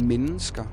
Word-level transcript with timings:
mennesker 0.00 0.64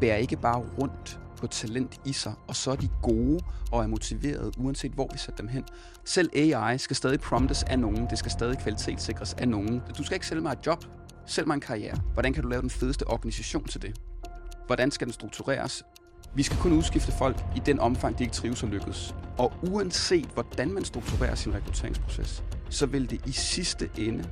bærer 0.00 0.16
ikke 0.16 0.36
bare 0.36 0.62
rundt 0.78 1.20
på 1.36 1.46
talent 1.46 2.00
i 2.04 2.12
sig, 2.12 2.32
og 2.48 2.56
så 2.56 2.70
er 2.70 2.76
de 2.76 2.88
gode 3.02 3.40
og 3.72 3.82
er 3.82 3.86
motiverede, 3.86 4.52
uanset 4.58 4.92
hvor 4.92 5.08
vi 5.12 5.18
sætter 5.18 5.36
dem 5.36 5.48
hen. 5.48 5.64
Selv 6.04 6.30
AI 6.34 6.78
skal 6.78 6.96
stadig 6.96 7.20
promptes 7.20 7.62
af 7.62 7.78
nogen, 7.78 8.06
det 8.10 8.18
skal 8.18 8.30
stadig 8.30 8.58
kvalitetssikres 8.58 9.34
af 9.34 9.48
nogen. 9.48 9.82
Du 9.98 10.04
skal 10.04 10.14
ikke 10.14 10.26
sælge 10.26 10.42
mig 10.42 10.52
et 10.52 10.66
job, 10.66 10.84
sælg 11.26 11.46
mig 11.46 11.54
en 11.54 11.60
karriere. 11.60 11.96
Hvordan 12.12 12.32
kan 12.32 12.42
du 12.42 12.48
lave 12.48 12.62
den 12.62 12.70
fedeste 12.70 13.06
organisation 13.06 13.64
til 13.64 13.82
det? 13.82 14.00
Hvordan 14.66 14.90
skal 14.90 15.06
den 15.06 15.12
struktureres? 15.12 15.84
Vi 16.34 16.42
skal 16.42 16.58
kun 16.58 16.72
udskifte 16.72 17.12
folk 17.12 17.36
i 17.56 17.60
den 17.66 17.80
omfang, 17.80 18.18
de 18.18 18.22
ikke 18.22 18.34
trives 18.34 18.62
og 18.62 18.68
lykkes. 18.68 19.14
Og 19.38 19.52
uanset 19.62 20.28
hvordan 20.34 20.72
man 20.72 20.84
strukturerer 20.84 21.34
sin 21.34 21.54
rekrutteringsproces, 21.54 22.44
så 22.68 22.86
vil 22.86 23.10
det 23.10 23.26
i 23.26 23.32
sidste 23.32 23.90
ende 23.98 24.24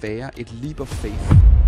være 0.00 0.40
et 0.40 0.52
leap 0.52 0.80
of 0.80 0.88
faith. 0.88 1.65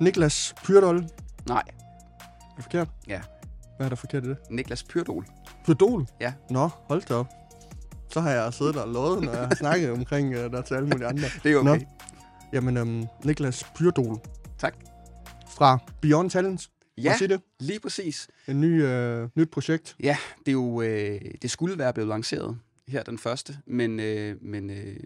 Niklas 0.00 0.54
Pyrdol. 0.64 1.04
Nej, 1.48 1.62
Er 1.70 2.54
det 2.56 2.64
forkert? 2.64 2.88
Ja. 3.08 3.20
Hvad 3.76 3.86
er 3.86 3.88
der 3.88 3.96
forkert 3.96 4.24
i 4.24 4.28
det? 4.28 4.36
Niklas 4.50 4.82
Pyrdol. 4.82 5.26
Pyrdol? 5.64 6.06
Ja. 6.20 6.32
Nå, 6.50 6.68
hold 6.68 7.02
da 7.08 7.14
op. 7.14 7.26
Så 8.12 8.20
har 8.20 8.30
jeg 8.30 8.54
siddet 8.54 8.76
og 8.76 8.88
lovet, 8.88 9.22
når 9.22 9.32
jeg 9.32 9.46
har 9.46 9.54
snakket 9.54 9.90
omkring 9.98 10.28
uh, 10.28 10.34
der 10.42 10.62
til 10.62 10.74
alle 10.74 10.88
mulige 10.88 11.06
andre. 11.06 11.28
Det 11.42 11.52
er 11.52 11.56
okay. 11.56 11.78
Nå. 11.78 11.84
Jamen, 12.52 12.76
um, 12.76 13.06
Niklas 13.24 13.64
Pyrdol. 13.74 14.20
Tak. 14.58 14.74
Fra 15.48 15.78
Beyond 16.00 16.30
Talent. 16.30 16.68
Må 16.98 17.02
Ja, 17.04 17.14
det? 17.20 17.40
lige 17.60 17.80
præcis. 17.80 18.28
En 18.48 18.60
ny, 18.60 18.84
uh, 18.84 19.28
nyt 19.36 19.50
projekt. 19.50 19.96
Ja, 20.02 20.16
det 20.38 20.48
er 20.48 20.52
jo 20.52 20.82
øh, 20.82 21.20
det 21.42 21.50
skulle 21.50 21.78
være 21.78 21.92
blevet 21.92 22.08
lanceret 22.08 22.58
her 22.88 23.02
den 23.02 23.18
første, 23.18 23.56
men 23.66 24.00
øh, 24.00 24.36
men 24.42 24.70
øh, 24.70 24.96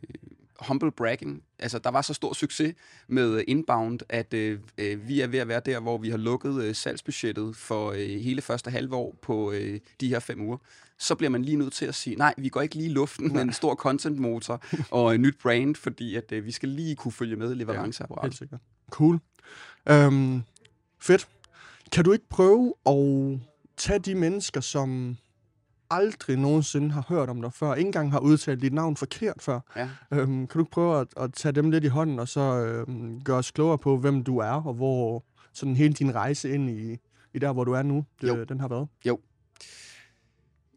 humble 0.68 0.90
bragging, 0.90 1.42
altså 1.58 1.78
der 1.78 1.90
var 1.90 2.02
så 2.02 2.14
stor 2.14 2.32
succes 2.32 2.74
med 3.08 3.34
øh, 3.34 3.44
inbound, 3.48 4.00
at 4.08 4.34
øh, 4.34 4.60
øh, 4.78 5.08
vi 5.08 5.20
er 5.20 5.26
ved 5.26 5.38
at 5.38 5.48
være 5.48 5.60
der, 5.66 5.80
hvor 5.80 5.98
vi 5.98 6.10
har 6.10 6.16
lukket 6.16 6.62
øh, 6.62 6.74
salgsbudgettet 6.74 7.56
for 7.56 7.90
øh, 7.90 7.98
hele 7.98 8.42
første 8.42 8.70
halve 8.70 8.96
år 8.96 9.16
på 9.22 9.52
øh, 9.52 9.80
de 10.00 10.08
her 10.08 10.18
fem 10.18 10.40
uger. 10.40 10.56
Så 10.98 11.14
bliver 11.14 11.30
man 11.30 11.42
lige 11.42 11.56
nødt 11.56 11.72
til 11.72 11.86
at 11.86 11.94
sige, 11.94 12.16
nej, 12.16 12.34
vi 12.38 12.48
går 12.48 12.60
ikke 12.60 12.74
lige 12.74 12.88
i 12.88 12.92
luften 12.92 13.32
med 13.32 13.42
en 13.42 13.52
stor 13.52 13.74
content 13.74 14.18
motor 14.18 14.62
og 14.90 15.14
et 15.14 15.20
nyt 15.20 15.38
brand, 15.42 15.74
fordi 15.74 16.16
at 16.16 16.32
øh, 16.32 16.44
vi 16.44 16.52
skal 16.52 16.68
lige 16.68 16.96
kunne 16.96 17.12
følge 17.12 17.36
med 17.36 17.52
i 17.52 17.54
leveranceapparatet. 17.54 18.24
Helt 18.24 18.38
sikkert. 18.38 18.60
Cool. 18.90 19.20
Um, 19.90 20.42
fedt. 21.00 21.28
Kan 21.92 22.04
du 22.04 22.12
ikke 22.12 22.28
prøve 22.28 22.74
at 22.86 23.38
tage 23.76 23.98
de 23.98 24.14
mennesker, 24.14 24.60
som 24.60 25.16
aldrig 25.90 26.36
nogensinde 26.36 26.90
har 26.90 27.04
hørt 27.08 27.28
om 27.28 27.42
dig 27.42 27.52
før, 27.52 27.74
ikke 27.74 27.86
engang 27.88 28.10
har 28.12 28.18
udtalt 28.20 28.62
dit 28.62 28.72
navn 28.72 28.96
forkert 28.96 29.42
før, 29.42 29.60
Ja. 29.76 29.88
Øhm, 30.12 30.46
kan 30.46 30.54
du 30.54 30.60
ikke 30.60 30.70
prøve 30.70 31.00
at, 31.00 31.08
at 31.16 31.32
tage 31.32 31.52
dem 31.52 31.70
lidt 31.70 31.84
i 31.84 31.86
hånden, 31.88 32.18
og 32.18 32.28
så 32.28 32.40
øhm, 32.40 33.20
gøre 33.24 33.36
os 33.36 33.50
klogere 33.50 33.78
på, 33.78 33.96
hvem 33.98 34.24
du 34.24 34.38
er, 34.38 34.66
og 34.66 34.74
hvor 34.74 35.24
sådan 35.52 35.76
hele 35.76 35.92
din 35.94 36.14
rejse 36.14 36.50
ind 36.54 36.70
i, 36.70 36.98
i 37.34 37.38
der, 37.38 37.52
hvor 37.52 37.64
du 37.64 37.72
er 37.72 37.82
nu, 37.82 38.04
det, 38.20 38.28
Jo. 38.28 38.44
den 38.44 38.60
har 38.60 38.68
været? 38.68 38.88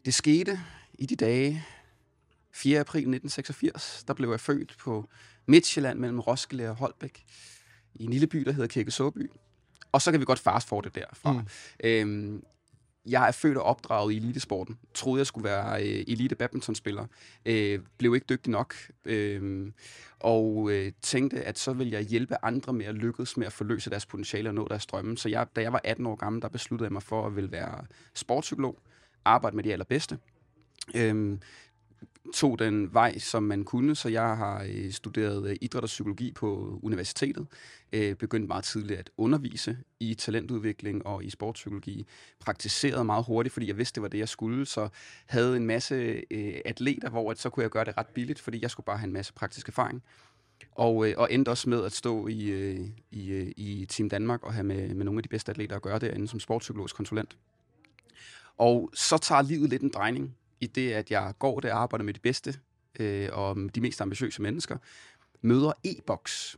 Det 0.04 0.14
skete 0.14 0.60
i 0.98 1.06
de 1.06 1.16
dage 1.16 1.64
4. 2.54 2.80
april 2.80 2.98
1986. 3.00 4.04
Der 4.08 4.14
blev 4.14 4.30
jeg 4.30 4.40
født 4.40 4.76
på 4.80 5.08
Midtjylland 5.46 5.98
mellem 5.98 6.20
Roskilde 6.20 6.68
og 6.70 6.76
Holbæk 6.76 7.24
i 7.94 8.04
en 8.04 8.10
lille 8.10 8.26
by, 8.26 8.38
der 8.38 8.52
hedder 8.52 8.66
Kirke 8.68 8.90
Såby. 8.90 9.30
Og 9.92 10.02
så 10.02 10.10
kan 10.10 10.20
vi 10.20 10.24
godt 10.24 10.38
fast 10.38 10.70
det 10.84 10.94
derfra. 10.94 11.32
Mm. 11.32 11.46
Øhm, 11.84 12.42
jeg 13.08 13.28
er 13.28 13.32
født 13.32 13.56
og 13.56 13.62
opdraget 13.62 14.12
i 14.12 14.16
elitesporten. 14.16 14.78
Troede, 14.94 15.18
jeg 15.18 15.26
skulle 15.26 15.44
være 15.44 15.82
øh, 15.82 16.04
elite 16.08 16.34
badmintonspiller. 16.34 17.06
Øh, 17.46 17.80
blev 17.98 18.14
ikke 18.14 18.26
dygtig 18.28 18.50
nok. 18.50 18.74
Øh, 19.04 19.72
og 20.20 20.70
øh, 20.70 20.92
tænkte, 21.02 21.42
at 21.42 21.58
så 21.58 21.72
vil 21.72 21.90
jeg 21.90 22.02
hjælpe 22.02 22.44
andre 22.44 22.72
med 22.72 22.86
at 22.86 22.94
lykkes 22.94 23.36
med 23.36 23.46
at 23.46 23.52
forløse 23.52 23.90
deres 23.90 24.06
potentiale 24.06 24.50
og 24.50 24.54
nå 24.54 24.66
deres 24.68 24.86
drømme. 24.86 25.18
Så 25.18 25.28
jeg, 25.28 25.46
da 25.56 25.60
jeg 25.60 25.72
var 25.72 25.80
18 25.84 26.06
år 26.06 26.14
gammel, 26.14 26.42
der 26.42 26.48
besluttede 26.48 26.86
jeg 26.86 26.92
mig 26.92 27.02
for 27.02 27.26
at 27.26 27.36
vil 27.36 27.52
være 27.52 27.84
sportspsykolog. 28.14 28.78
Arbejde 29.24 29.56
med 29.56 29.64
de 29.64 29.72
allerbedste. 29.72 30.18
Øhm, 30.94 31.40
tog 32.34 32.58
den 32.58 32.94
vej, 32.94 33.18
som 33.18 33.42
man 33.42 33.64
kunne, 33.64 33.94
så 33.94 34.08
jeg 34.08 34.36
har 34.36 34.66
øh, 34.68 34.92
studeret 34.92 35.50
øh, 35.50 35.56
idræt 35.60 35.82
og 35.82 35.86
psykologi 35.86 36.32
på 36.32 36.46
øh, 36.46 36.84
universitetet. 36.84 37.46
Øh, 37.92 38.14
begyndt 38.14 38.48
meget 38.48 38.64
tidligt 38.64 39.00
at 39.00 39.10
undervise 39.16 39.78
i 40.00 40.14
talentudvikling 40.14 41.06
og 41.06 41.24
i 41.24 41.30
sportspsykologi. 41.30 42.06
Praktiserede 42.40 43.04
meget 43.04 43.24
hurtigt, 43.24 43.52
fordi 43.52 43.68
jeg 43.68 43.78
vidste, 43.78 43.94
det 43.94 44.02
var 44.02 44.08
det, 44.08 44.18
jeg 44.18 44.28
skulle. 44.28 44.66
Så 44.66 44.88
havde 45.26 45.56
en 45.56 45.66
masse 45.66 46.22
øh, 46.30 46.54
atleter, 46.64 47.10
hvor 47.10 47.30
at 47.30 47.38
så 47.38 47.50
kunne 47.50 47.62
jeg 47.62 47.70
gøre 47.70 47.84
det 47.84 47.96
ret 47.96 48.06
billigt, 48.06 48.40
fordi 48.40 48.62
jeg 48.62 48.70
skulle 48.70 48.84
bare 48.84 48.98
have 48.98 49.06
en 49.06 49.12
masse 49.12 49.32
praktisk 49.32 49.68
erfaring. 49.68 50.02
Og, 50.74 51.08
øh, 51.08 51.14
og 51.16 51.32
endte 51.32 51.48
også 51.48 51.70
med 51.70 51.84
at 51.84 51.92
stå 51.92 52.26
i, 52.26 52.44
øh, 52.44 52.80
i, 53.10 53.30
øh, 53.30 53.52
i 53.56 53.86
Team 53.88 54.08
Danmark 54.08 54.44
og 54.44 54.54
have 54.54 54.64
med, 54.64 54.94
med 54.94 55.04
nogle 55.04 55.18
af 55.18 55.22
de 55.22 55.28
bedste 55.28 55.50
atleter 55.50 55.76
at 55.76 55.82
gøre 55.82 55.98
derinde 55.98 56.28
som 56.28 56.40
sportspsykologisk 56.40 56.96
konsulent. 56.96 57.36
Og 58.58 58.90
så 58.94 59.18
tager 59.18 59.42
livet 59.42 59.70
lidt 59.70 59.82
en 59.82 59.90
drejning 59.94 60.36
i 60.60 60.66
det, 60.66 60.92
at 60.92 61.10
jeg 61.10 61.34
går 61.38 61.60
der 61.60 61.72
og 61.74 61.82
arbejder 61.82 62.04
med 62.04 62.14
de 62.14 62.20
bedste 62.20 62.54
øh, 63.00 63.28
og 63.32 63.56
de 63.74 63.80
mest 63.80 64.00
ambitiøse 64.00 64.42
mennesker, 64.42 64.76
møder 65.42 65.72
e-box, 65.86 66.54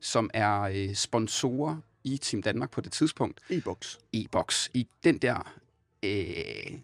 som 0.00 0.30
er 0.34 0.60
øh, 0.60 0.94
sponsorer 0.94 1.76
i 2.04 2.16
Team 2.18 2.42
Danmark 2.42 2.70
på 2.70 2.80
det 2.80 2.92
tidspunkt. 2.92 3.40
E-boks. 3.50 3.98
E-box 4.12 4.68
i 4.74 4.88
den 5.04 5.18
der 5.18 5.52
øh, 6.04 6.78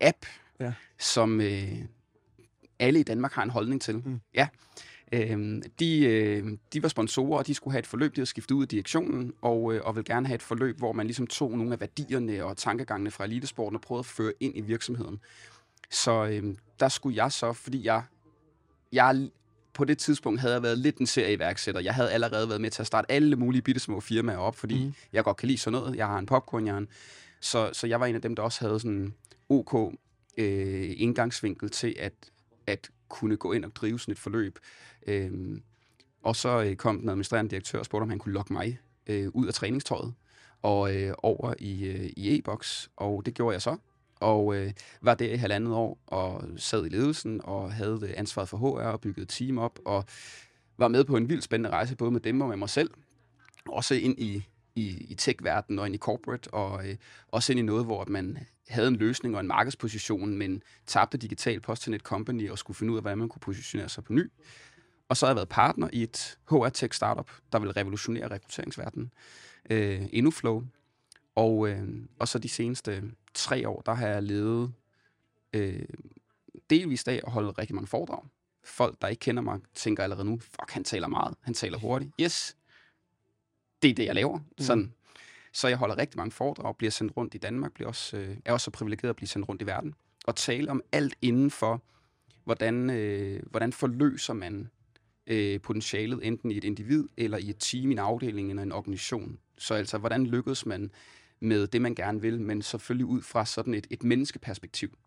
app, 0.00 0.26
Ja. 0.60 0.72
som 0.98 1.40
øh, 1.40 1.72
alle 2.78 3.00
i 3.00 3.02
Danmark 3.02 3.32
har 3.32 3.42
en 3.42 3.50
holdning 3.50 3.82
til. 3.82 3.96
Mm. 3.96 4.20
Ja. 4.34 4.48
Øhm, 5.12 5.62
de, 5.78 6.00
øh, 6.04 6.58
de 6.72 6.82
var 6.82 6.88
sponsorer, 6.88 7.38
og 7.38 7.46
de 7.46 7.54
skulle 7.54 7.72
have 7.72 7.78
et 7.78 7.86
forløb, 7.86 8.16
de 8.16 8.20
havde 8.20 8.26
skiftet 8.26 8.54
ud 8.54 8.62
af 8.62 8.68
direktionen, 8.68 9.32
og, 9.42 9.74
øh, 9.74 9.80
og 9.84 9.96
vil 9.96 10.04
gerne 10.04 10.26
have 10.26 10.34
et 10.34 10.42
forløb, 10.42 10.78
hvor 10.78 10.92
man 10.92 11.06
ligesom 11.06 11.26
tog 11.26 11.58
nogle 11.58 11.72
af 11.72 11.80
værdierne 11.80 12.44
og 12.44 12.56
tankegangene 12.56 13.10
fra 13.10 13.24
elitesporten 13.24 13.76
og 13.76 13.80
prøvede 13.82 14.00
at 14.00 14.06
føre 14.06 14.32
ind 14.40 14.56
i 14.56 14.60
virksomheden. 14.60 15.20
Så 15.92 16.26
øh, 16.26 16.54
der 16.80 16.88
skulle 16.88 17.16
jeg 17.16 17.32
så, 17.32 17.52
fordi 17.52 17.84
jeg, 17.84 18.02
jeg 18.92 19.30
på 19.72 19.84
det 19.84 19.98
tidspunkt 19.98 20.40
havde 20.40 20.54
jeg 20.54 20.62
været 20.62 20.78
lidt 20.78 20.98
en 20.98 21.06
serieværksætter. 21.06 21.80
Jeg 21.80 21.94
havde 21.94 22.10
allerede 22.10 22.48
været 22.48 22.60
med 22.60 22.70
til 22.70 22.82
at 22.82 22.86
starte 22.86 23.12
alle 23.12 23.36
mulige 23.36 23.62
bitte 23.62 23.80
små 23.80 24.00
firmaer 24.00 24.36
op, 24.36 24.56
fordi 24.56 24.84
mm. 24.84 24.94
jeg 25.12 25.24
godt 25.24 25.36
kan 25.36 25.46
lide 25.46 25.58
sådan 25.58 25.80
noget. 25.80 25.96
Jeg 25.96 26.06
har 26.06 26.18
en 26.18 26.26
popcornjern. 26.26 26.88
Så, 27.40 27.70
så 27.72 27.86
jeg 27.86 28.00
var 28.00 28.06
en 28.06 28.14
af 28.14 28.22
dem, 28.22 28.36
der 28.36 28.42
også 28.42 28.60
havde 28.60 28.80
sådan 28.80 28.96
en 28.96 29.14
OK 29.48 29.94
øh, 30.36 30.94
indgangsvinkel 30.96 31.70
til 31.70 31.96
at, 31.98 32.12
at 32.66 32.90
kunne 33.08 33.36
gå 33.36 33.52
ind 33.52 33.64
og 33.64 33.76
drive 33.76 34.00
sådan 34.00 34.12
et 34.12 34.18
forløb. 34.18 34.58
Øhm, 35.06 35.62
og 36.22 36.36
så 36.36 36.62
øh, 36.62 36.76
kom 36.76 37.00
den 37.00 37.08
administrerende 37.08 37.50
direktør 37.50 37.78
og 37.78 37.84
spurgte, 37.84 38.02
om 38.02 38.08
han 38.10 38.18
kunne 38.18 38.34
lokke 38.34 38.52
mig 38.52 38.78
øh, 39.06 39.28
ud 39.34 39.46
af 39.46 39.54
træningstøjet 39.54 40.14
og 40.62 40.96
øh, 40.96 41.14
over 41.18 41.54
i, 41.58 41.84
øh, 41.84 42.10
i 42.16 42.38
e-boks, 42.38 42.90
og 42.96 43.22
det 43.26 43.34
gjorde 43.34 43.54
jeg 43.54 43.62
så. 43.62 43.76
Og 44.22 44.56
øh, 44.56 44.72
var 45.00 45.14
der 45.14 45.32
i 45.32 45.36
halvandet 45.36 45.74
år 45.74 45.98
og 46.06 46.44
sad 46.56 46.86
i 46.86 46.88
ledelsen 46.88 47.40
og 47.44 47.72
havde 47.72 48.00
øh, 48.02 48.10
ansvaret 48.16 48.48
for 48.48 48.56
HR 48.56 48.86
og 48.86 49.00
byggede 49.00 49.26
team 49.26 49.58
op 49.58 49.78
og 49.84 50.04
var 50.78 50.88
med 50.88 51.04
på 51.04 51.16
en 51.16 51.28
vildt 51.28 51.44
spændende 51.44 51.70
rejse, 51.70 51.96
både 51.96 52.10
med 52.10 52.20
dem 52.20 52.40
og 52.40 52.48
med 52.48 52.56
mig 52.56 52.70
selv. 52.70 52.90
Også 53.68 53.94
ind 53.94 54.18
i, 54.18 54.44
i, 54.74 55.06
i 55.10 55.14
tech-verdenen 55.14 55.78
og 55.78 55.86
ind 55.86 55.94
i 55.94 55.98
corporate, 55.98 56.54
og 56.54 56.88
øh, 56.88 56.96
også 57.28 57.52
ind 57.52 57.58
i 57.58 57.62
noget, 57.62 57.84
hvor 57.84 58.04
man 58.08 58.38
havde 58.68 58.88
en 58.88 58.96
løsning 58.96 59.34
og 59.34 59.40
en 59.40 59.46
markedsposition, 59.46 60.38
men 60.38 60.62
tabte 60.86 61.18
digital 61.18 61.60
post 61.60 61.82
til 61.82 61.90
net 61.90 62.00
company 62.00 62.50
og 62.50 62.58
skulle 62.58 62.76
finde 62.76 62.92
ud 62.92 62.98
af, 62.98 63.02
hvordan 63.02 63.18
man 63.18 63.28
kunne 63.28 63.40
positionere 63.40 63.88
sig 63.88 64.04
på 64.04 64.12
ny. 64.12 64.30
Og 65.08 65.16
så 65.16 65.26
har 65.26 65.30
jeg 65.30 65.36
været 65.36 65.48
partner 65.48 65.88
i 65.92 66.02
et 66.02 66.38
HR-tech 66.50 66.96
startup, 66.96 67.30
der 67.52 67.58
vil 67.58 67.70
revolutionere 67.70 68.28
rekrutteringsverdenen. 68.28 69.12
Øh, 69.70 70.02
Innoflow. 70.12 70.62
Og, 71.34 71.68
øh, 71.68 71.88
og 72.18 72.28
så 72.28 72.38
de 72.38 72.48
seneste 72.48 73.02
tre 73.34 73.68
år, 73.68 73.82
der 73.86 73.94
har 73.94 74.08
jeg 74.08 74.22
levet 74.22 74.72
øh, 75.52 75.84
delvist 76.70 77.08
af 77.08 77.20
at 77.26 77.32
holde 77.32 77.50
rigtig 77.50 77.74
mange 77.74 77.86
foredrag. 77.86 78.24
Folk, 78.64 79.02
der 79.02 79.08
ikke 79.08 79.20
kender 79.20 79.42
mig, 79.42 79.60
tænker 79.74 80.02
allerede 80.02 80.24
nu, 80.24 80.38
fuck, 80.38 80.70
han 80.70 80.84
taler 80.84 81.08
meget, 81.08 81.34
han 81.40 81.54
taler 81.54 81.78
hurtigt. 81.78 82.12
Yes, 82.20 82.56
det 83.82 83.90
er 83.90 83.94
det, 83.94 84.04
jeg 84.04 84.14
laver. 84.14 84.40
Sådan. 84.58 84.92
Så 85.52 85.68
jeg 85.68 85.76
holder 85.76 85.98
rigtig 85.98 86.18
mange 86.18 86.30
foredrag, 86.30 86.76
bliver 86.76 86.90
sendt 86.90 87.16
rundt 87.16 87.34
i 87.34 87.38
Danmark, 87.38 87.72
bliver 87.72 87.88
også, 87.88 88.16
øh, 88.16 88.36
er 88.44 88.52
også 88.52 88.64
så 88.64 88.70
privilegeret 88.70 89.10
at 89.10 89.16
blive 89.16 89.28
sendt 89.28 89.48
rundt 89.48 89.62
i 89.62 89.66
verden, 89.66 89.94
og 90.26 90.36
tale 90.36 90.70
om 90.70 90.82
alt 90.92 91.14
inden 91.22 91.50
for, 91.50 91.82
hvordan, 92.44 92.90
øh, 92.90 93.42
hvordan 93.50 93.72
forløser 93.72 94.34
man 94.34 94.70
øh, 95.26 95.60
potentialet 95.60 96.26
enten 96.26 96.50
i 96.50 96.56
et 96.56 96.64
individ, 96.64 97.08
eller 97.16 97.38
i 97.38 97.50
et 97.50 97.58
team, 97.58 97.90
i 97.90 97.92
en 97.92 97.98
afdeling, 97.98 98.50
eller 98.50 98.62
en 98.62 98.72
organisation. 98.72 99.38
Så 99.58 99.74
altså, 99.74 99.98
hvordan 99.98 100.26
lykkes 100.26 100.66
man 100.66 100.90
med 101.42 101.66
det, 101.66 101.82
man 101.82 101.94
gerne 101.94 102.20
vil, 102.20 102.40
men 102.40 102.62
selvfølgelig 102.62 103.06
ud 103.06 103.22
fra 103.22 103.46
sådan 103.46 103.74
et, 103.74 103.86
et 103.90 104.04
menneskeperspektiv. 104.04 104.98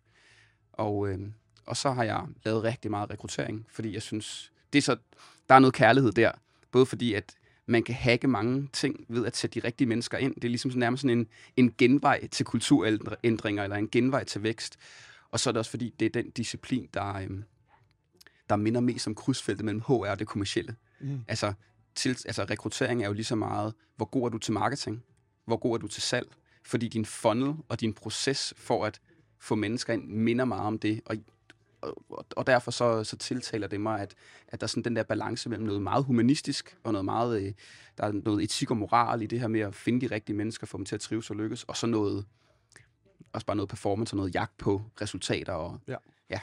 Og, 0.73 1.09
øh, 1.09 1.19
og 1.65 1.77
så 1.77 1.91
har 1.91 2.03
jeg 2.03 2.25
lavet 2.45 2.63
rigtig 2.63 2.91
meget 2.91 3.09
rekruttering, 3.09 3.65
fordi 3.69 3.93
jeg 3.93 4.01
synes, 4.01 4.51
det 4.73 4.77
er 4.77 4.83
så, 4.83 4.97
der 5.49 5.55
er 5.55 5.59
noget 5.59 5.73
kærlighed 5.73 6.11
der. 6.11 6.31
Både 6.71 6.85
fordi, 6.85 7.13
at 7.13 7.35
man 7.65 7.83
kan 7.83 7.95
hacke 7.95 8.27
mange 8.27 8.69
ting 8.73 9.05
ved 9.09 9.25
at 9.25 9.37
sætte 9.37 9.61
de 9.61 9.67
rigtige 9.67 9.87
mennesker 9.87 10.17
ind. 10.17 10.35
Det 10.35 10.43
er 10.43 10.49
ligesom 10.49 10.71
sådan, 10.71 10.79
nærmest 10.79 11.01
sådan 11.01 11.17
en, 11.17 11.27
en 11.57 11.73
genvej 11.77 12.27
til 12.27 12.45
kulturændringer, 12.45 13.63
eller 13.63 13.75
en 13.75 13.89
genvej 13.89 14.23
til 14.23 14.43
vækst. 14.43 14.77
Og 15.31 15.39
så 15.39 15.49
er 15.49 15.51
det 15.51 15.59
også 15.59 15.71
fordi, 15.71 15.95
det 15.99 16.05
er 16.05 16.09
den 16.09 16.29
disciplin, 16.29 16.89
der, 16.93 17.15
øhm, 17.15 17.43
der 18.49 18.55
minder 18.55 18.81
mest 18.81 19.07
om 19.07 19.15
krydsfeltet 19.15 19.65
mellem 19.65 19.81
HR 19.81 19.91
og 19.91 20.19
det 20.19 20.27
kommercielle. 20.27 20.75
Mm. 20.99 21.19
Altså, 21.27 21.53
til, 21.95 22.09
altså, 22.09 22.43
rekruttering 22.43 23.03
er 23.03 23.07
jo 23.07 23.13
lige 23.13 23.25
så 23.25 23.35
meget, 23.35 23.73
hvor 23.95 24.05
god 24.05 24.25
er 24.25 24.29
du 24.29 24.37
til 24.37 24.53
marketing? 24.53 25.03
Hvor 25.45 25.57
god 25.57 25.73
er 25.73 25.77
du 25.77 25.87
til 25.87 26.01
salg? 26.01 26.27
Fordi 26.63 26.87
din 26.87 27.05
funnel 27.05 27.55
og 27.69 27.81
din 27.81 27.93
proces 27.93 28.53
for 28.57 28.85
at 28.85 29.01
få 29.39 29.55
mennesker 29.55 29.93
ind, 29.93 30.07
minder 30.07 30.45
meget 30.45 30.67
om 30.67 30.79
det. 30.79 31.01
Og, 31.05 31.15
og, 31.81 32.25
og 32.35 32.47
derfor 32.47 32.71
så, 32.71 33.03
så 33.03 33.17
tiltaler 33.17 33.67
det 33.67 33.81
mig, 33.81 34.01
at, 34.01 34.15
at 34.47 34.61
der 34.61 34.65
er 34.65 34.67
sådan 34.67 34.83
den 34.83 34.95
der 34.95 35.03
balance 35.03 35.49
mellem 35.49 35.65
noget 35.65 35.81
meget 35.81 36.03
humanistisk 36.03 36.77
og 36.83 36.91
noget 36.91 37.05
meget, 37.05 37.41
øh, 37.41 37.53
der 37.97 38.03
er 38.03 38.11
noget 38.11 38.43
etik 38.43 38.71
og 38.71 38.77
moral 38.77 39.21
i 39.21 39.25
det 39.25 39.39
her 39.39 39.47
med 39.47 39.59
at 39.59 39.75
finde 39.75 40.07
de 40.07 40.15
rigtige 40.15 40.35
mennesker, 40.35 40.67
få 40.67 40.77
dem 40.77 40.85
til 40.85 40.95
at 40.95 41.01
trives 41.01 41.29
og 41.29 41.35
lykkes, 41.35 41.63
og 41.63 41.77
så 41.77 41.87
noget, 41.87 42.25
også 43.33 43.45
bare 43.45 43.55
noget 43.55 43.69
performance 43.69 44.13
og 44.13 44.17
noget 44.17 44.35
jagt 44.35 44.57
på 44.57 44.81
resultater 45.01 45.53
og 45.53 45.79
Ja. 45.87 45.95
ja 46.29 46.39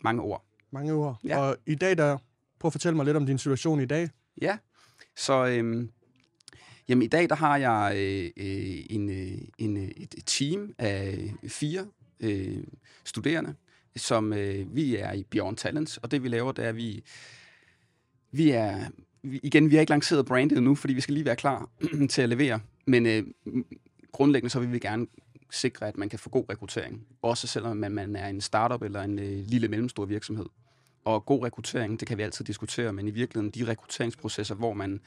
mange 0.00 0.22
ord. 0.22 0.44
Mange 0.70 0.92
ord. 0.92 1.18
Ja. 1.24 1.38
Og 1.38 1.56
i 1.66 1.74
dag, 1.74 1.96
der... 1.96 2.18
Prøv 2.58 2.68
at 2.68 2.72
fortælle 2.72 2.96
mig 2.96 3.04
lidt 3.04 3.16
om 3.16 3.26
din 3.26 3.38
situation 3.38 3.80
i 3.80 3.86
dag. 3.86 4.10
Ja, 4.40 4.58
så 5.16 5.46
øhm, 5.46 5.90
jamen, 6.88 7.02
i 7.02 7.06
dag 7.06 7.28
der 7.28 7.34
har 7.34 7.56
jeg 7.56 7.92
øh, 7.96 8.24
øh 8.36 8.84
en, 8.90 9.10
øh, 9.10 9.38
en, 9.58 9.76
et 9.76 10.14
et 10.18 10.22
team 10.26 10.74
af 10.78 11.32
fire 11.48 11.86
øh, 12.20 12.64
studerende, 13.04 13.54
som 13.96 14.32
øh, 14.32 14.76
vi 14.76 14.96
er 14.96 15.12
i 15.12 15.22
Beyond 15.22 15.56
Talents, 15.56 15.96
og 15.96 16.10
det 16.10 16.22
vi 16.22 16.28
laver, 16.28 16.52
det 16.52 16.64
er, 16.64 16.68
at 16.68 16.76
vi, 16.76 17.02
vi 18.32 18.50
er, 18.50 18.84
vi, 19.22 19.40
igen, 19.42 19.70
vi 19.70 19.74
har 19.74 19.80
ikke 19.80 19.92
lanceret 19.92 20.26
brandet 20.26 20.58
endnu, 20.58 20.74
fordi 20.74 20.94
vi 20.94 21.00
skal 21.00 21.14
lige 21.14 21.24
være 21.24 21.36
klar 21.36 21.70
til 22.10 22.22
at 22.22 22.28
levere, 22.28 22.60
men 22.86 23.06
øh, 23.06 23.24
grundlæggende 24.12 24.50
så 24.50 24.60
vil 24.60 24.72
vi 24.72 24.78
gerne 24.78 25.06
sikre, 25.50 25.88
at 25.88 25.96
man 25.96 26.08
kan 26.08 26.18
få 26.18 26.30
god 26.30 26.44
rekruttering, 26.50 27.06
også 27.22 27.46
selvom 27.46 27.76
man, 27.76 27.92
man 27.92 28.16
er 28.16 28.28
en 28.28 28.40
startup 28.40 28.82
eller 28.82 29.02
en 29.02 29.18
øh, 29.18 29.46
lille 29.46 29.68
mellemstor 29.68 30.04
virksomhed. 30.04 30.46
Og 31.04 31.26
god 31.26 31.44
rekruttering, 31.44 32.00
det 32.00 32.08
kan 32.08 32.18
vi 32.18 32.22
altid 32.22 32.44
diskutere, 32.44 32.92
men 32.92 33.08
i 33.08 33.10
virkeligheden 33.10 33.50
de 33.50 33.70
rekrutteringsprocesser, 33.70 34.54
hvor 34.54 34.72
man, 34.72 35.00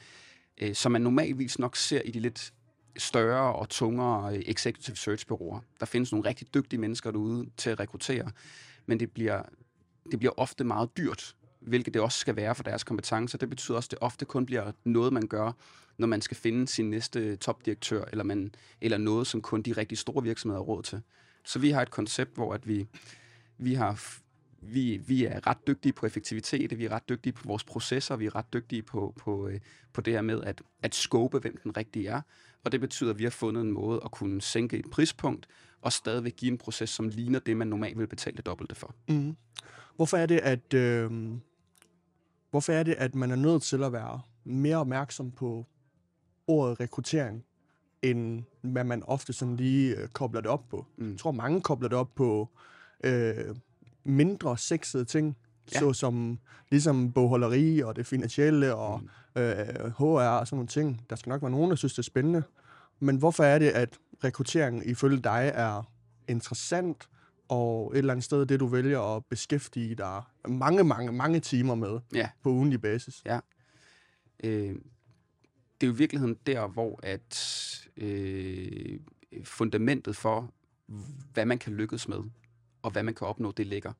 øh, 0.60 0.74
som 0.74 0.92
man 0.92 1.02
normalvis 1.02 1.58
nok 1.58 1.76
ser 1.76 2.00
i 2.00 2.10
de 2.10 2.20
lidt 2.20 2.52
større 2.98 3.54
og 3.54 3.68
tungere 3.68 4.36
øh, 4.36 4.42
executive 4.46 4.96
search 4.96 5.26
bureauer. 5.26 5.60
Der 5.80 5.86
findes 5.86 6.12
nogle 6.12 6.28
rigtig 6.28 6.54
dygtige 6.54 6.80
mennesker 6.80 7.10
derude 7.10 7.46
til 7.56 7.70
at 7.70 7.80
rekruttere, 7.80 8.30
men 8.86 9.00
det 9.00 9.10
bliver, 9.10 9.42
det 10.10 10.18
bliver 10.18 10.32
ofte 10.36 10.64
meget 10.64 10.96
dyrt, 10.96 11.36
hvilket 11.60 11.94
det 11.94 12.02
også 12.02 12.18
skal 12.18 12.36
være 12.36 12.54
for 12.54 12.62
deres 12.62 12.84
kompetencer. 12.84 13.38
Det 13.38 13.50
betyder 13.50 13.76
også, 13.76 13.86
at 13.86 13.90
det 13.90 13.98
ofte 14.00 14.24
kun 14.24 14.46
bliver 14.46 14.72
noget, 14.84 15.12
man 15.12 15.26
gør, 15.26 15.52
når 15.98 16.06
man 16.06 16.20
skal 16.20 16.36
finde 16.36 16.68
sin 16.68 16.90
næste 16.90 17.36
topdirektør, 17.36 18.04
eller, 18.04 18.24
man, 18.24 18.54
eller 18.80 18.98
noget, 18.98 19.26
som 19.26 19.42
kun 19.42 19.62
de 19.62 19.72
rigtig 19.72 19.98
store 19.98 20.22
virksomheder 20.22 20.60
har 20.60 20.64
råd 20.64 20.82
til. 20.82 21.02
Så 21.44 21.58
vi 21.58 21.70
har 21.70 21.82
et 21.82 21.90
koncept, 21.90 22.34
hvor 22.34 22.54
at 22.54 22.68
vi, 22.68 22.86
vi 23.58 23.74
har 23.74 24.18
vi, 24.58 24.96
vi 25.06 25.24
er 25.24 25.46
ret 25.46 25.66
dygtige 25.66 25.92
på 25.92 26.06
effektivitet, 26.06 26.78
vi 26.78 26.84
er 26.84 26.92
ret 26.92 27.08
dygtige 27.08 27.32
på 27.32 27.48
vores 27.48 27.64
processer, 27.64 28.16
vi 28.16 28.26
er 28.26 28.34
ret 28.34 28.52
dygtige 28.52 28.82
på, 28.82 29.14
på, 29.16 29.48
øh, 29.48 29.60
på 29.92 30.00
det 30.00 30.12
her 30.12 30.22
med 30.22 30.42
at, 30.42 30.62
at 30.82 30.94
scope, 30.94 31.38
hvem 31.38 31.60
den 31.64 31.76
rigtige 31.76 32.08
er. 32.08 32.20
Og 32.64 32.72
det 32.72 32.80
betyder, 32.80 33.10
at 33.10 33.18
vi 33.18 33.24
har 33.24 33.30
fundet 33.30 33.60
en 33.60 33.72
måde 33.72 34.00
at 34.04 34.10
kunne 34.10 34.42
sænke 34.42 34.78
et 34.78 34.90
prispunkt, 34.90 35.48
og 35.80 35.92
stadigvæk 35.92 36.36
give 36.36 36.52
en 36.52 36.58
proces, 36.58 36.90
som 36.90 37.08
ligner 37.08 37.38
det, 37.38 37.56
man 37.56 37.68
normalt 37.68 37.98
vil 37.98 38.06
betale 38.06 38.36
det 38.36 38.46
dobbelte 38.46 38.74
for. 38.74 38.94
Mm. 39.08 39.36
Hvorfor 39.96 40.16
er 40.16 40.26
det, 40.26 40.38
at... 40.38 40.74
Øh, 40.74 41.10
hvorfor 42.50 42.72
er 42.72 42.82
det, 42.82 42.94
at 42.94 43.14
man 43.14 43.30
er 43.30 43.36
nødt 43.36 43.62
til 43.62 43.82
at 43.82 43.92
være 43.92 44.20
mere 44.44 44.76
opmærksom 44.76 45.30
på 45.30 45.66
ordet 46.46 46.80
rekruttering, 46.80 47.44
end 48.02 48.42
hvad 48.60 48.84
man 48.84 49.02
ofte 49.02 49.32
sådan 49.32 49.56
lige 49.56 49.96
øh, 49.96 50.08
kobler 50.08 50.40
det 50.40 50.50
op 50.50 50.68
på? 50.68 50.86
Mm. 50.96 51.10
Jeg 51.10 51.18
tror, 51.18 51.32
mange 51.32 51.60
kobler 51.60 51.88
det 51.88 51.98
op 51.98 52.14
på 52.14 52.48
øh, 53.04 53.56
mindre 54.06 54.58
sexede 54.58 55.04
ting, 55.04 55.36
Ja. 55.36 55.70
ja. 55.74 55.78
såsom 55.80 56.38
ligesom 56.70 57.12
bogholderi 57.12 57.80
og 57.80 57.96
det 57.96 58.06
finansielle 58.06 58.74
og 58.74 59.00
Mm. 59.36 59.42
øh, 59.42 59.56
HR 59.98 60.02
og 60.02 60.46
sådan 60.46 60.56
nogle 60.56 60.68
ting. 60.68 61.00
Der 61.10 61.16
skal 61.16 61.30
nok 61.30 61.42
være 61.42 61.50
nogen, 61.50 61.70
der 61.70 61.76
synes, 61.76 61.92
det 61.92 61.98
er 61.98 62.02
spændende. 62.02 62.42
Men 63.00 63.16
hvorfor 63.16 63.44
er 63.44 63.58
det, 63.58 63.68
at 63.68 63.98
rekruttering 64.24 64.86
ifølge 64.86 65.20
dig 65.22 65.50
er 65.54 65.90
interessant, 66.28 67.08
og 67.48 67.92
et 67.92 67.98
eller 67.98 68.12
andet 68.12 68.24
sted 68.24 68.46
det, 68.46 68.60
du 68.60 68.66
vælger 68.66 69.16
at 69.16 69.24
beskæftige 69.24 69.94
dig 69.94 70.22
mange, 70.48 70.84
mange, 70.84 71.12
mange 71.12 71.40
timer 71.40 71.74
med 71.74 71.98
Ja. 72.14 72.28
på 72.42 72.50
ugenlig 72.50 72.80
basis? 72.80 73.22
Øh, 74.44 74.74
det 75.80 75.82
er 75.82 75.86
jo 75.86 75.92
i 75.92 75.96
virkeligheden 75.96 76.36
der, 76.46 76.66
hvor 76.68 77.00
at 77.02 77.88
øh, 77.96 78.98
fundamentet 79.44 80.16
for, 80.16 80.50
hvad 81.32 81.44
man 81.46 81.58
kan 81.58 81.72
lykkes 81.72 82.08
med, 82.08 82.18
og 82.86 82.92
hvad 82.92 83.02
man 83.02 83.14
kan 83.14 83.26
opnå, 83.26 83.52
det 83.52 83.66
ligger. 83.66 83.92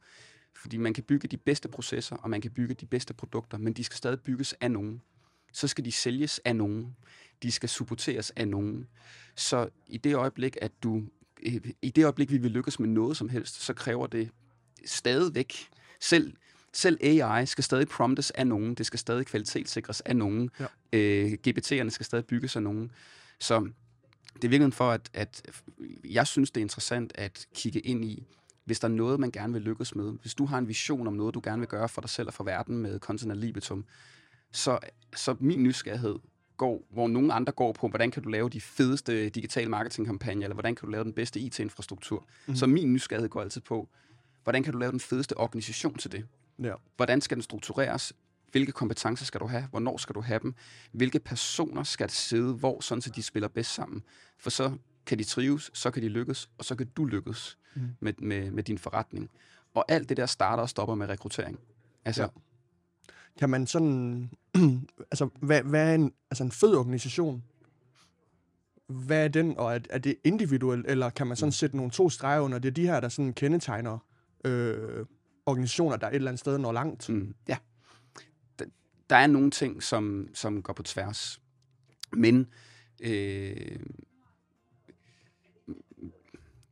Fordi 0.56 0.76
man 0.76 0.94
kan 0.94 1.04
bygge 1.04 1.28
de 1.28 1.36
bedste 1.36 1.68
processer, 1.68 2.16
og 2.16 2.30
man 2.30 2.40
kan 2.40 2.50
bygge 2.50 2.74
de 2.74 2.86
bedste 2.86 3.14
produkter, 3.14 3.58
men 3.58 3.72
de 3.72 3.84
skal 3.84 3.96
stadig 3.96 4.20
bygges 4.20 4.54
af 4.60 4.70
nogen. 4.70 5.02
Så 5.52 5.68
skal 5.68 5.84
de 5.84 5.92
sælges 5.92 6.40
af 6.44 6.56
nogen. 6.56 6.96
De 7.42 7.52
skal 7.52 7.68
supporteres 7.68 8.30
af 8.30 8.48
nogen. 8.48 8.88
Så 9.36 9.68
i 9.86 9.98
det 9.98 10.14
øjeblik, 10.14 10.56
at 10.60 10.72
du 10.82 11.02
øh, 11.42 11.60
i 11.82 11.90
det 11.90 12.04
øjeblik, 12.04 12.30
vi 12.30 12.38
vil 12.38 12.50
lykkes 12.50 12.80
med 12.80 12.88
noget 12.88 13.16
som 13.16 13.28
helst, 13.28 13.62
så 13.62 13.74
kræver 13.74 14.06
det 14.06 14.30
stadigvæk, 14.84 15.54
selv, 16.00 16.36
selv 16.72 16.98
AI 17.02 17.46
skal 17.46 17.64
stadig 17.64 17.88
promptes 17.88 18.30
af 18.30 18.46
nogen, 18.46 18.74
det 18.74 18.86
skal 18.86 18.98
stadig 18.98 19.26
kvalitetssikres 19.26 20.00
af 20.00 20.16
nogen, 20.16 20.50
Ja. 20.60 20.66
øh, 20.92 21.32
GPT'erne 21.48 21.88
skal 21.88 22.06
stadig 22.06 22.26
bygges 22.26 22.56
af 22.56 22.62
nogen. 22.62 22.92
Så 23.40 23.68
det 24.34 24.44
er 24.44 24.48
virkelig 24.48 24.72
for, 24.74 24.90
at, 24.90 25.10
at 25.14 25.42
jeg 26.04 26.26
synes, 26.26 26.50
det 26.50 26.60
er 26.60 26.64
interessant 26.64 27.12
at 27.14 27.46
kigge 27.54 27.80
ind 27.80 28.04
i, 28.04 28.26
hvis 28.66 28.80
der 28.80 28.88
er 28.88 28.92
noget, 28.92 29.20
man 29.20 29.30
gerne 29.30 29.52
vil 29.52 29.62
lykkes 29.62 29.94
med, 29.94 30.12
hvis 30.20 30.34
du 30.34 30.46
har 30.46 30.58
en 30.58 30.68
vision 30.68 31.06
om 31.06 31.12
noget, 31.12 31.34
du 31.34 31.40
gerne 31.44 31.58
vil 31.58 31.68
gøre 31.68 31.88
for 31.88 32.00
dig 32.00 32.10
selv 32.10 32.28
og 32.28 32.34
for 32.34 32.44
verden 32.44 32.78
med 32.78 32.98
content 32.98 33.32
ad 33.32 33.36
libitum, 33.36 33.84
så, 34.52 34.78
så 35.16 35.36
min 35.40 35.62
nysgerrighed 35.62 36.18
går, 36.56 36.86
hvor 36.90 37.08
nogle 37.08 37.32
andre 37.32 37.52
går 37.52 37.72
på, 37.72 37.88
hvordan 37.88 38.10
kan 38.10 38.22
du 38.22 38.28
lave 38.28 38.48
de 38.48 38.60
fedeste 38.60 39.28
digitale 39.28 39.70
marketingkampagner, 39.70 40.42
eller 40.42 40.54
hvordan 40.54 40.74
kan 40.74 40.86
du 40.86 40.90
lave 40.92 41.04
den 41.04 41.12
bedste 41.12 41.40
IT-infrastruktur. 41.40 42.26
Mm. 42.46 42.56
Så 42.56 42.66
min 42.66 42.92
nysgerrighed 42.92 43.28
går 43.28 43.40
altid 43.40 43.60
på, 43.60 43.88
hvordan 44.44 44.62
kan 44.62 44.72
du 44.72 44.78
lave 44.78 44.92
den 44.92 45.00
fedeste 45.00 45.36
organisation 45.36 45.94
til 45.94 46.12
det? 46.12 46.26
Ja. 46.62 46.74
Hvordan 46.96 47.20
skal 47.20 47.36
den 47.36 47.42
struktureres? 47.42 48.12
Hvilke 48.50 48.72
kompetencer 48.72 49.24
skal 49.24 49.40
du 49.40 49.46
have? 49.46 49.66
Hvornår 49.70 49.96
skal 49.96 50.14
du 50.14 50.20
have 50.20 50.38
dem? 50.42 50.54
Hvilke 50.92 51.18
personer 51.18 51.82
skal 51.82 52.10
sidde 52.10 52.54
hvor, 52.54 52.80
sådan 52.80 53.02
så 53.02 53.10
de 53.10 53.22
spiller 53.22 53.48
bedst 53.48 53.74
sammen? 53.74 54.02
For 54.38 54.50
så 54.50 54.72
kan 55.06 55.18
de 55.18 55.24
trives, 55.24 55.70
så 55.74 55.90
kan 55.90 56.02
de 56.02 56.08
lykkes, 56.08 56.50
og 56.58 56.64
så 56.64 56.74
kan 56.76 56.86
du 56.96 57.04
lykkes 57.04 57.58
Mm. 57.76 57.82
med, 58.00 58.12
med, 58.18 58.50
med 58.50 58.62
din 58.62 58.78
forretning. 58.78 59.30
Og 59.75 59.84
alt 59.88 60.08
det 60.08 60.16
der 60.16 60.26
starter 60.26 60.62
og 60.62 60.68
stopper 60.68 60.94
med 60.94 61.08
rekruttering. 61.08 61.58
Altså, 62.04 62.22
Ja. 62.22 62.28
Kan 63.38 63.50
man 63.50 63.66
sådan... 63.66 64.30
altså, 65.10 65.28
hvad, 65.40 65.62
hvad 65.62 65.90
er 65.90 65.94
en, 65.94 66.12
altså 66.30 66.44
en 66.44 66.50
fed 66.52 66.75
organisation? 66.75 67.44
Hvad 68.86 69.25
er 69.25 69.28
den, 69.28 69.58
og 69.58 69.75
er, 69.75 69.78
er 69.90 69.98
det 69.98 70.16
individuelt, 70.25 70.86
eller 70.86 71.10
kan 71.10 71.26
man 71.26 71.36
sådan 71.36 71.52
sætte 71.52 71.76
nogle 71.76 71.90
to 71.92 72.10
streger 72.10 72.40
under? 72.40 72.58
Det 72.58 72.68
er 72.68 72.72
de 72.72 72.86
her, 72.86 73.00
der 73.00 73.08
sådan 73.08 73.32
kendetegner 73.32 73.98
øh, 74.44 75.06
organisationer, 75.46 75.96
der 75.96 76.08
et 76.08 76.14
eller 76.14 76.30
andet 76.30 76.40
sted 76.40 76.58
når 76.58 76.72
langt. 76.72 77.08
Mm, 77.08 77.34
ja. 77.48 77.56
Der, 78.58 78.64
der 79.10 79.16
er 79.16 79.26
nogle 79.26 79.50
ting, 79.50 79.82
som, 79.82 80.28
som 80.34 80.62
går 80.62 80.72
på 80.72 80.82
tværs. 80.82 81.40
Men 82.12 82.46
øh, 83.00 83.80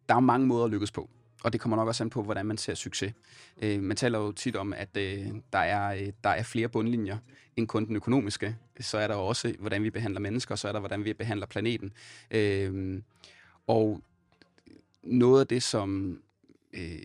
der 0.08 0.14
er 0.14 0.20
mange 0.20 0.46
måder 0.46 0.64
at 0.64 0.70
lykkes 0.70 0.90
på. 0.90 1.10
Og 1.44 1.52
det 1.52 1.60
kommer 1.60 1.76
nok 1.76 1.88
også 1.88 2.04
an 2.04 2.10
på, 2.10 2.22
hvordan 2.22 2.46
man 2.46 2.58
ser 2.58 2.74
succes. 2.74 3.14
Øh, 3.62 3.82
man 3.82 3.96
taler 3.96 4.18
jo 4.18 4.32
tit 4.32 4.56
om, 4.56 4.72
at 4.72 4.96
øh, 4.96 5.26
der, 5.52 5.58
er, 5.58 5.94
øh, 5.94 6.12
der 6.24 6.30
er 6.30 6.42
flere 6.42 6.68
bundlinjer 6.68 7.18
end 7.56 7.68
kun 7.68 7.86
den 7.86 7.96
økonomiske. 7.96 8.56
Så 8.80 8.98
er 8.98 9.06
der 9.06 9.14
også, 9.14 9.54
hvordan 9.58 9.82
vi 9.82 9.90
behandler 9.90 10.20
mennesker, 10.20 10.54
og 10.54 10.58
så 10.58 10.68
er 10.68 10.72
der, 10.72 10.80
hvordan 10.80 11.04
vi 11.04 11.12
behandler 11.12 11.46
planeten. 11.46 11.92
Øh, 12.30 13.02
og 13.66 14.00
noget 15.02 15.40
af 15.40 15.46
det, 15.46 15.62
som 15.62 16.20
øh, 16.72 16.98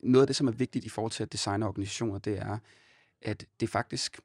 noget 0.00 0.22
af 0.22 0.26
det, 0.26 0.36
som 0.36 0.46
er 0.48 0.52
vigtigt 0.52 0.84
i 0.84 0.88
forhold 0.88 1.12
til 1.12 1.22
at 1.22 1.32
designe 1.32 1.66
organisationer, 1.66 2.18
det 2.18 2.38
er, 2.38 2.58
at 3.22 3.46
det 3.60 3.70
faktisk 3.70 4.20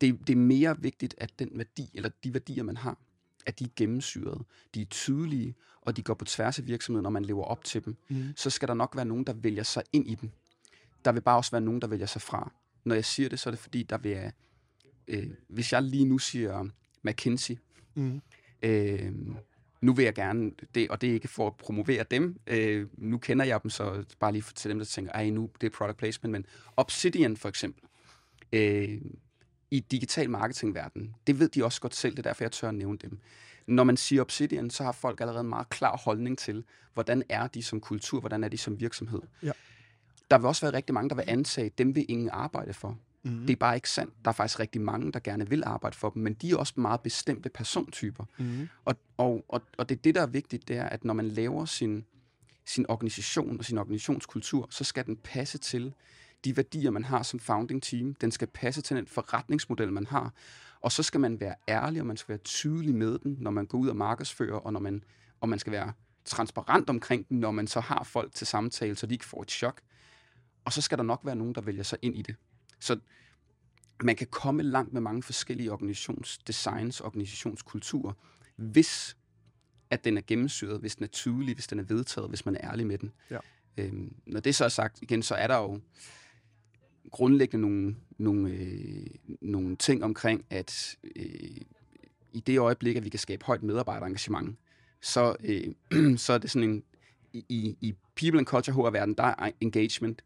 det, 0.00 0.18
det 0.26 0.32
er 0.32 0.36
mere 0.36 0.80
vigtigt, 0.80 1.14
at 1.18 1.38
den 1.38 1.50
værdi, 1.52 1.90
eller 1.94 2.10
de 2.24 2.34
værdier, 2.34 2.62
man 2.62 2.76
har, 2.76 2.98
at 3.46 3.58
de 3.58 3.64
er 3.64 3.68
gennemsyrede, 3.76 4.44
de 4.74 4.80
er 4.82 4.86
tydelige, 4.86 5.54
og 5.86 5.96
de 5.96 6.02
går 6.02 6.14
på 6.14 6.24
tværs 6.24 6.58
af 6.58 6.66
virksomheden, 6.66 7.02
når 7.02 7.10
man 7.10 7.24
lever 7.24 7.44
op 7.44 7.64
til 7.64 7.84
dem. 7.84 7.96
Mm. 8.08 8.32
Så 8.36 8.50
skal 8.50 8.68
der 8.68 8.74
nok 8.74 8.96
være 8.96 9.04
nogen, 9.04 9.24
der 9.24 9.32
vælger 9.32 9.62
sig 9.62 9.82
ind 9.92 10.08
i 10.08 10.14
dem. 10.14 10.30
Der 11.04 11.12
vil 11.12 11.20
bare 11.20 11.36
også 11.36 11.50
være 11.50 11.60
nogen, 11.60 11.80
der 11.80 11.86
vælger 11.86 12.06
sig 12.06 12.22
fra. 12.22 12.52
Når 12.84 12.94
jeg 12.94 13.04
siger 13.04 13.28
det, 13.28 13.40
så 13.40 13.48
er 13.48 13.50
det 13.50 13.58
fordi, 13.58 13.82
der 13.82 13.98
vil 13.98 14.32
øh, 15.08 15.30
hvis 15.48 15.72
jeg 15.72 15.82
lige 15.82 16.04
nu 16.04 16.18
siger 16.18 16.68
McKinsey, 17.02 17.58
Mm. 17.96 18.20
Øh, 18.62 19.12
nu 19.80 19.92
vil 19.92 20.04
jeg 20.04 20.14
gerne, 20.14 20.50
det, 20.74 20.88
og 20.90 21.00
det 21.00 21.10
er 21.10 21.14
ikke 21.14 21.28
for 21.28 21.46
at 21.46 21.56
promovere 21.56 22.04
dem, 22.10 22.40
øh, 22.46 22.86
nu 22.98 23.18
kender 23.18 23.44
jeg 23.44 23.62
dem, 23.62 23.70
så 23.70 24.04
bare 24.18 24.32
lige 24.32 24.44
til 24.54 24.70
dem, 24.70 24.78
der 24.78 24.84
tænker, 24.84 25.12
ej 25.12 25.30
nu, 25.30 25.50
det 25.60 25.66
er 25.66 25.70
product 25.70 25.98
placement, 25.98 26.32
men 26.32 26.46
Obsidian 26.76 27.36
for 27.36 27.48
eksempel, 27.48 27.82
øh, 28.52 29.00
i 29.70 29.80
digital 29.80 30.30
marketingverden, 30.30 31.14
det 31.26 31.38
ved 31.38 31.48
de 31.48 31.64
også 31.64 31.80
godt 31.80 31.94
selv, 31.94 32.12
det 32.12 32.18
er 32.18 32.30
derfor, 32.30 32.44
jeg 32.44 32.52
tør 32.52 32.68
at 32.68 32.74
nævne 32.74 32.98
dem. 32.98 33.18
Når 33.66 33.84
man 33.84 33.96
siger 33.96 34.22
Obsidian, 34.22 34.70
så 34.70 34.84
har 34.84 34.92
folk 34.92 35.20
allerede 35.20 35.40
en 35.40 35.48
meget 35.48 35.68
klar 35.68 35.96
holdning 35.96 36.38
til, 36.38 36.64
hvordan 36.94 37.22
er 37.28 37.46
de 37.46 37.62
som 37.62 37.80
kultur, 37.80 38.20
hvordan 38.20 38.44
er 38.44 38.48
de 38.48 38.58
som 38.58 38.80
virksomhed. 38.80 39.22
Ja. 39.42 39.52
Der 40.30 40.38
vil 40.38 40.46
også 40.46 40.66
være 40.66 40.76
rigtig 40.76 40.94
mange, 40.94 41.08
der 41.08 41.14
vil 41.14 41.24
antage, 41.26 41.70
dem 41.78 41.94
vil 41.94 42.06
ingen 42.08 42.30
arbejde 42.32 42.74
for. 42.74 42.98
Mm. 43.22 43.40
Det 43.40 43.50
er 43.50 43.56
bare 43.56 43.74
ikke 43.74 43.90
sandt. 43.90 44.14
Der 44.24 44.28
er 44.28 44.32
faktisk 44.32 44.60
rigtig 44.60 44.80
mange, 44.80 45.12
der 45.12 45.20
gerne 45.20 45.48
vil 45.48 45.62
arbejde 45.66 45.96
for 45.96 46.10
dem, 46.10 46.22
men 46.22 46.34
de 46.34 46.50
er 46.50 46.56
også 46.56 46.72
meget 46.76 47.00
bestemte 47.00 47.48
persontyper. 47.48 48.24
Mm. 48.38 48.68
Og, 48.84 48.96
og, 49.16 49.44
og, 49.48 49.62
og 49.78 49.88
det 49.88 49.96
er 49.96 50.02
det, 50.02 50.14
der 50.14 50.22
er 50.22 50.26
vigtigt, 50.26 50.68
det 50.68 50.76
er, 50.76 50.84
at 50.84 51.04
når 51.04 51.14
man 51.14 51.28
laver 51.28 51.64
sin, 51.64 52.04
sin 52.64 52.86
organisation 52.88 53.58
og 53.58 53.64
sin 53.64 53.78
organisationskultur, 53.78 54.66
så 54.70 54.84
skal 54.84 55.06
den 55.06 55.16
passe 55.16 55.58
til 55.58 55.94
de 56.44 56.56
værdier, 56.56 56.90
man 56.90 57.04
har 57.04 57.22
som 57.22 57.40
founding 57.40 57.82
team. 57.82 58.14
Den 58.14 58.30
skal 58.30 58.48
passe 58.48 58.82
til 58.82 58.96
den 58.96 59.06
forretningsmodel, 59.06 59.92
man 59.92 60.06
har. 60.06 60.32
Og 60.80 60.92
så 60.92 61.02
skal 61.02 61.20
man 61.20 61.40
være 61.40 61.54
ærlig, 61.68 62.00
og 62.00 62.06
man 62.06 62.16
skal 62.16 62.28
være 62.28 62.38
tydelig 62.44 62.94
med 62.94 63.18
den, 63.18 63.36
når 63.40 63.50
man 63.50 63.66
går 63.66 63.78
ud 63.78 63.88
og 63.88 63.96
markedsfører, 63.96 64.56
og, 64.56 64.72
når 64.72 64.80
man, 64.80 65.04
og 65.40 65.48
man 65.48 65.58
skal 65.58 65.72
være 65.72 65.92
transparent 66.24 66.90
omkring 66.90 67.28
den, 67.28 67.40
når 67.40 67.50
man 67.50 67.66
så 67.66 67.80
har 67.80 68.04
folk 68.04 68.34
til 68.34 68.46
samtale, 68.46 68.96
så 68.96 69.06
de 69.06 69.14
ikke 69.14 69.24
får 69.24 69.42
et 69.42 69.50
chok. 69.50 69.80
Og 70.64 70.72
så 70.72 70.80
skal 70.80 70.98
der 70.98 71.04
nok 71.04 71.20
være 71.24 71.36
nogen, 71.36 71.54
der 71.54 71.60
vælger 71.60 71.82
sig 71.82 71.98
ind 72.02 72.16
i 72.16 72.22
det. 72.22 72.36
Så 72.80 72.98
man 74.02 74.16
kan 74.16 74.26
komme 74.26 74.62
langt 74.62 74.92
med 74.92 75.00
mange 75.00 75.22
forskellige 75.22 75.72
organisationsdesigns, 75.72 77.00
organisationskulturer, 77.00 78.12
hvis 78.56 79.16
at 79.90 80.04
den 80.04 80.16
er 80.16 80.22
gennemsyret, 80.26 80.80
hvis 80.80 80.96
den 80.96 81.04
er 81.04 81.08
tydelig, 81.08 81.54
hvis 81.54 81.66
den 81.66 81.78
er 81.78 81.82
vedtaget, 81.82 82.28
hvis 82.28 82.46
man 82.46 82.56
er 82.56 82.70
ærlig 82.70 82.86
med 82.86 82.98
den. 82.98 83.12
Ja. 83.30 83.38
Øhm, 83.76 84.14
når 84.26 84.40
det 84.40 84.54
så 84.54 84.64
er 84.64 84.68
sagt 84.68 85.02
igen, 85.02 85.22
så 85.22 85.34
er 85.34 85.46
der 85.46 85.56
jo 85.56 85.80
grundlæggende 87.10 87.68
nogle, 87.68 87.96
nogle, 88.18 88.50
øh, 88.50 89.06
nogle 89.40 89.76
ting 89.76 90.04
omkring, 90.04 90.44
at 90.50 90.96
øh, 91.16 91.60
i 92.32 92.40
det 92.40 92.58
øjeblik, 92.58 92.96
at 92.96 93.04
vi 93.04 93.08
kan 93.08 93.20
skabe 93.20 93.44
højt 93.44 93.62
medarbejderengagement, 93.62 94.58
så, 95.00 95.36
øh, 95.44 96.18
så 96.24 96.32
er 96.32 96.38
det 96.38 96.50
sådan 96.50 96.68
en, 96.68 96.82
i, 97.32 97.76
i 97.80 97.94
people 98.16 98.38
and 98.38 98.46
culture 98.46 98.74
HR-verden, 98.76 99.14
der 99.14 99.24
er 99.24 99.50
engagement, 99.60 100.22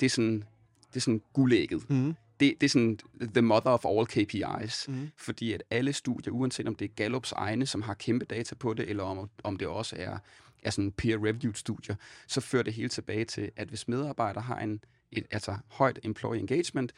det 0.00 0.06
er 0.06 0.10
sådan, 0.10 0.44
det 0.88 0.96
er 0.96 1.00
sådan 1.00 1.22
guldægget. 1.32 1.90
Mm. 1.90 2.14
Det, 2.40 2.54
det 2.60 2.66
er 2.66 2.68
sådan 2.68 2.98
the 3.34 3.42
mother 3.42 3.70
of 3.70 3.84
all 3.84 4.06
KPIs. 4.06 4.88
Mm. 4.88 5.08
Fordi 5.16 5.52
at 5.52 5.62
alle 5.70 5.92
studier, 5.92 6.32
uanset 6.32 6.68
om 6.68 6.74
det 6.74 6.84
er 6.84 6.88
Gallups 6.96 7.32
egne, 7.32 7.66
som 7.66 7.82
har 7.82 7.94
kæmpe 7.94 8.24
data 8.24 8.54
på 8.54 8.74
det, 8.74 8.90
eller 8.90 9.02
om, 9.02 9.30
om 9.44 9.56
det 9.56 9.68
også 9.68 9.96
er, 9.98 10.18
er 10.62 10.70
sådan 10.70 10.92
peer-reviewed 11.02 11.54
studier, 11.54 11.96
så 12.26 12.40
fører 12.40 12.62
det 12.62 12.72
hele 12.72 12.88
tilbage 12.88 13.24
til, 13.24 13.50
at 13.56 13.68
hvis 13.68 13.88
medarbejdere 13.88 14.42
har 14.42 14.58
en 14.58 14.80
et, 15.12 15.26
altså 15.30 15.56
højt 15.68 15.98
employee 16.02 16.40
engagement, 16.40 16.92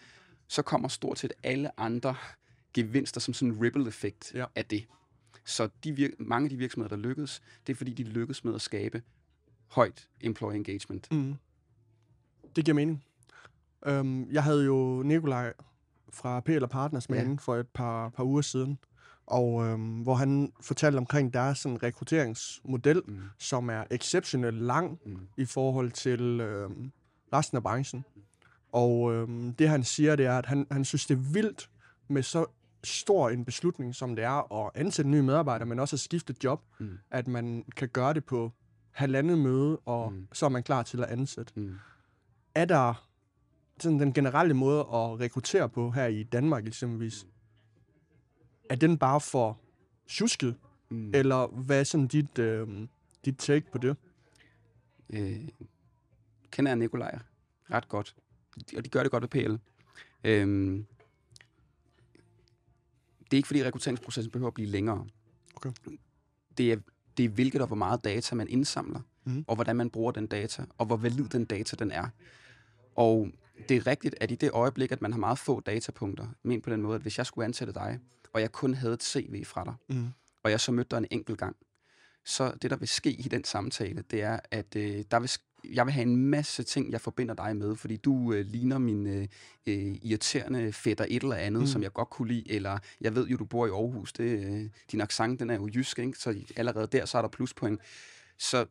så 0.48 0.62
kommer 0.62 0.88
stort 0.88 1.18
set 1.18 1.32
alle 1.42 1.80
andre 1.80 2.14
gevinster 2.74 3.20
som 3.20 3.34
sådan 3.34 3.54
en 3.54 3.62
ripple 3.62 3.88
effekt 3.88 4.32
Ja. 4.34 4.44
af 4.56 4.64
det. 4.64 4.84
Så 5.44 5.68
de 5.84 5.92
vir- 5.92 6.14
mange 6.18 6.46
af 6.46 6.50
de 6.50 6.56
virksomheder, 6.56 6.96
der 6.96 7.02
lykkedes, 7.02 7.42
det 7.66 7.72
er 7.72 7.76
fordi, 7.76 7.92
de 7.92 8.02
lykkedes 8.04 8.44
med 8.44 8.54
at 8.54 8.60
skabe 8.60 9.02
højt 9.68 10.08
employee 10.20 10.56
engagement. 10.56 11.12
Mm. 11.12 11.34
Det 12.56 12.64
giver 12.64 12.74
mening. 12.74 13.04
Um, 13.90 14.28
jeg 14.30 14.42
havde 14.42 14.64
jo 14.64 15.02
Nikolaj 15.02 15.52
fra 16.12 16.40
PL 16.40 16.64
Partners 16.66 17.08
med 17.08 17.18
Ja. 17.18 17.28
ja. 17.28 17.36
for 17.40 17.56
et 17.56 17.68
par, 17.68 18.08
par 18.08 18.24
uger 18.24 18.42
siden, 18.42 18.78
og 19.26 19.64
øhm, 19.66 20.02
hvor 20.02 20.14
han 20.14 20.52
fortalte 20.60 20.96
omkring 20.98 21.34
deres 21.34 21.58
sådan, 21.58 21.82
rekrutteringsmodel, 21.82 23.02
Mm. 23.06 23.18
som 23.38 23.70
er 23.70 23.84
exceptionelt 23.90 24.62
lang 24.62 24.98
Mm. 25.06 25.18
i 25.36 25.44
forhold 25.44 25.90
til 25.92 26.20
øhm, 26.40 26.92
resten 27.32 27.56
af 27.56 27.62
branchen. 27.62 28.04
Og 28.72 29.12
øhm, 29.14 29.54
det 29.54 29.68
han 29.68 29.84
siger, 29.84 30.16
det 30.16 30.26
er, 30.26 30.38
at 30.38 30.46
han, 30.46 30.66
han 30.70 30.84
synes, 30.84 31.06
det 31.06 31.14
er 31.14 31.32
vildt 31.32 31.70
med 32.08 32.22
så 32.22 32.46
stor 32.84 33.30
en 33.30 33.44
beslutning, 33.44 33.94
som 33.94 34.16
det 34.16 34.24
er 34.24 34.64
at 34.66 34.70
ansætte 34.74 35.10
nye 35.10 35.22
medarbejdere, 35.22 35.66
men 35.68 35.78
også 35.78 35.96
at 35.96 36.00
skifte 36.00 36.34
job, 36.44 36.62
Mm. 36.78 36.98
at 37.10 37.28
man 37.28 37.64
kan 37.76 37.88
gøre 37.88 38.14
det 38.14 38.24
på 38.24 38.52
halvandet 38.90 39.38
møde, 39.38 39.76
og 39.78 40.12
Mm. 40.12 40.28
så 40.32 40.44
er 40.46 40.50
man 40.50 40.62
klar 40.62 40.82
til 40.82 41.02
at 41.02 41.08
ansætte. 41.10 41.52
Mm. 41.56 41.74
Er 42.54 42.64
der 42.64 43.06
sådan 43.80 44.00
den 44.00 44.12
generelle 44.12 44.54
måde 44.54 44.80
at 44.80 45.20
rekruttere 45.20 45.68
på 45.68 45.90
her 45.90 46.06
i 46.06 46.22
Danmark 46.22 46.66
eksempelvis, 46.66 47.26
er 48.72 48.76
den 48.76 48.98
bare 48.98 49.20
for 49.20 49.58
tjusket, 50.08 50.56
Mm. 50.88 51.10
eller 51.14 51.46
hvad 51.46 51.80
er 51.80 51.84
sådan 51.84 52.06
dit, 52.06 52.38
øh, 52.38 52.68
dit 53.24 53.36
take 53.38 53.70
på 53.72 53.78
det? 53.78 53.96
øh, 55.10 55.48
kender 56.50 56.70
jeg 56.70 56.76
Nikolaj 56.76 57.18
ret 57.70 57.88
godt, 57.88 58.14
og 58.76 58.84
de 58.84 58.88
gør 58.90 59.02
det 59.02 59.10
godt 59.10 59.22
ved 59.22 59.28
PL. 59.28 59.54
Øhm, 60.24 60.86
det 63.24 63.32
er 63.32 63.36
ikke 63.36 63.46
fordi 63.46 63.64
rekrutteringsprocessen 63.64 64.30
behøver 64.32 64.48
at 64.48 64.54
blive 64.54 64.68
længere. 64.68 65.06
Okay. 65.56 65.70
Det 66.58 66.72
er, 66.72 66.76
det 67.16 67.24
er 67.24 67.28
hvilket 67.28 67.60
og 67.60 67.66
hvor 67.66 67.76
meget 67.76 68.04
data 68.04 68.34
man 68.34 68.48
indsamler, 68.48 69.00
Mhm. 69.24 69.44
og 69.48 69.54
hvordan 69.54 69.76
man 69.76 69.90
bruger 69.90 70.12
den 70.12 70.26
data, 70.26 70.64
og 70.78 70.86
hvor 70.86 70.96
valid 70.96 71.24
den 71.28 71.44
data 71.44 71.76
den 71.76 71.90
er. 71.90 72.08
Og 72.94 73.28
det 73.68 73.76
er 73.76 73.86
rigtigt, 73.86 74.14
at 74.20 74.30
i 74.30 74.34
det 74.34 74.50
øjeblik, 74.50 74.92
at 74.92 75.02
man 75.02 75.12
har 75.12 75.18
meget 75.18 75.38
få 75.38 75.60
datapunkter, 75.60 76.26
men 76.42 76.60
på 76.62 76.70
den 76.70 76.82
måde, 76.82 76.94
at 76.96 77.02
hvis 77.02 77.18
jeg 77.18 77.26
skulle 77.26 77.44
ansætte 77.44 77.72
dig, 77.74 77.98
og 78.32 78.40
jeg 78.40 78.52
kun 78.52 78.74
havde 78.74 78.94
et 78.94 79.02
CV 79.02 79.44
fra 79.44 79.64
dig, 79.64 79.74
Mm. 79.96 80.06
og 80.42 80.50
jeg 80.50 80.60
så 80.60 80.72
mødte 80.72 80.90
dig 80.90 80.98
en 80.98 81.06
enkelt 81.10 81.38
gang, 81.38 81.56
så 82.24 82.52
det, 82.62 82.70
der 82.70 82.76
vil 82.76 82.88
ske 82.88 83.10
i 83.10 83.22
den 83.22 83.44
samtale, 83.44 84.04
det 84.10 84.22
er, 84.22 84.40
at 84.50 84.76
øh, 84.76 85.04
der 85.10 85.20
vil, 85.20 85.30
jeg 85.74 85.86
vil 85.86 85.92
have 85.92 86.02
en 86.02 86.16
masse 86.16 86.62
ting, 86.62 86.92
jeg 86.92 87.00
forbinder 87.00 87.34
dig 87.34 87.56
med, 87.56 87.76
fordi 87.76 87.96
du 87.96 88.32
øh, 88.32 88.46
ligner 88.46 88.78
min 88.78 89.06
øh, 89.06 89.28
øh, 89.66 89.96
irriterende 90.02 90.72
fætter 90.72 91.06
et 91.08 91.22
eller 91.22 91.36
andet, 91.36 91.60
Mm. 91.62 91.66
som 91.66 91.82
jeg 91.82 91.92
godt 91.92 92.10
kunne 92.10 92.28
lide, 92.28 92.50
eller 92.52 92.78
jeg 93.00 93.14
ved 93.14 93.26
jo, 93.28 93.36
du 93.36 93.44
bor 93.44 93.66
i 93.66 93.70
Aarhus, 93.70 94.12
det, 94.12 94.44
øh, 94.44 94.70
din 94.92 95.00
accent, 95.00 95.40
den 95.40 95.50
er 95.50 95.54
jo 95.54 95.68
jysk, 95.74 95.98
ikke? 95.98 96.18
så 96.18 96.34
allerede 96.56 96.86
der, 96.86 97.04
så 97.04 97.18
er 97.18 97.22
der 97.22 97.28
pluspoint. 97.28 97.80
Så 98.38 98.66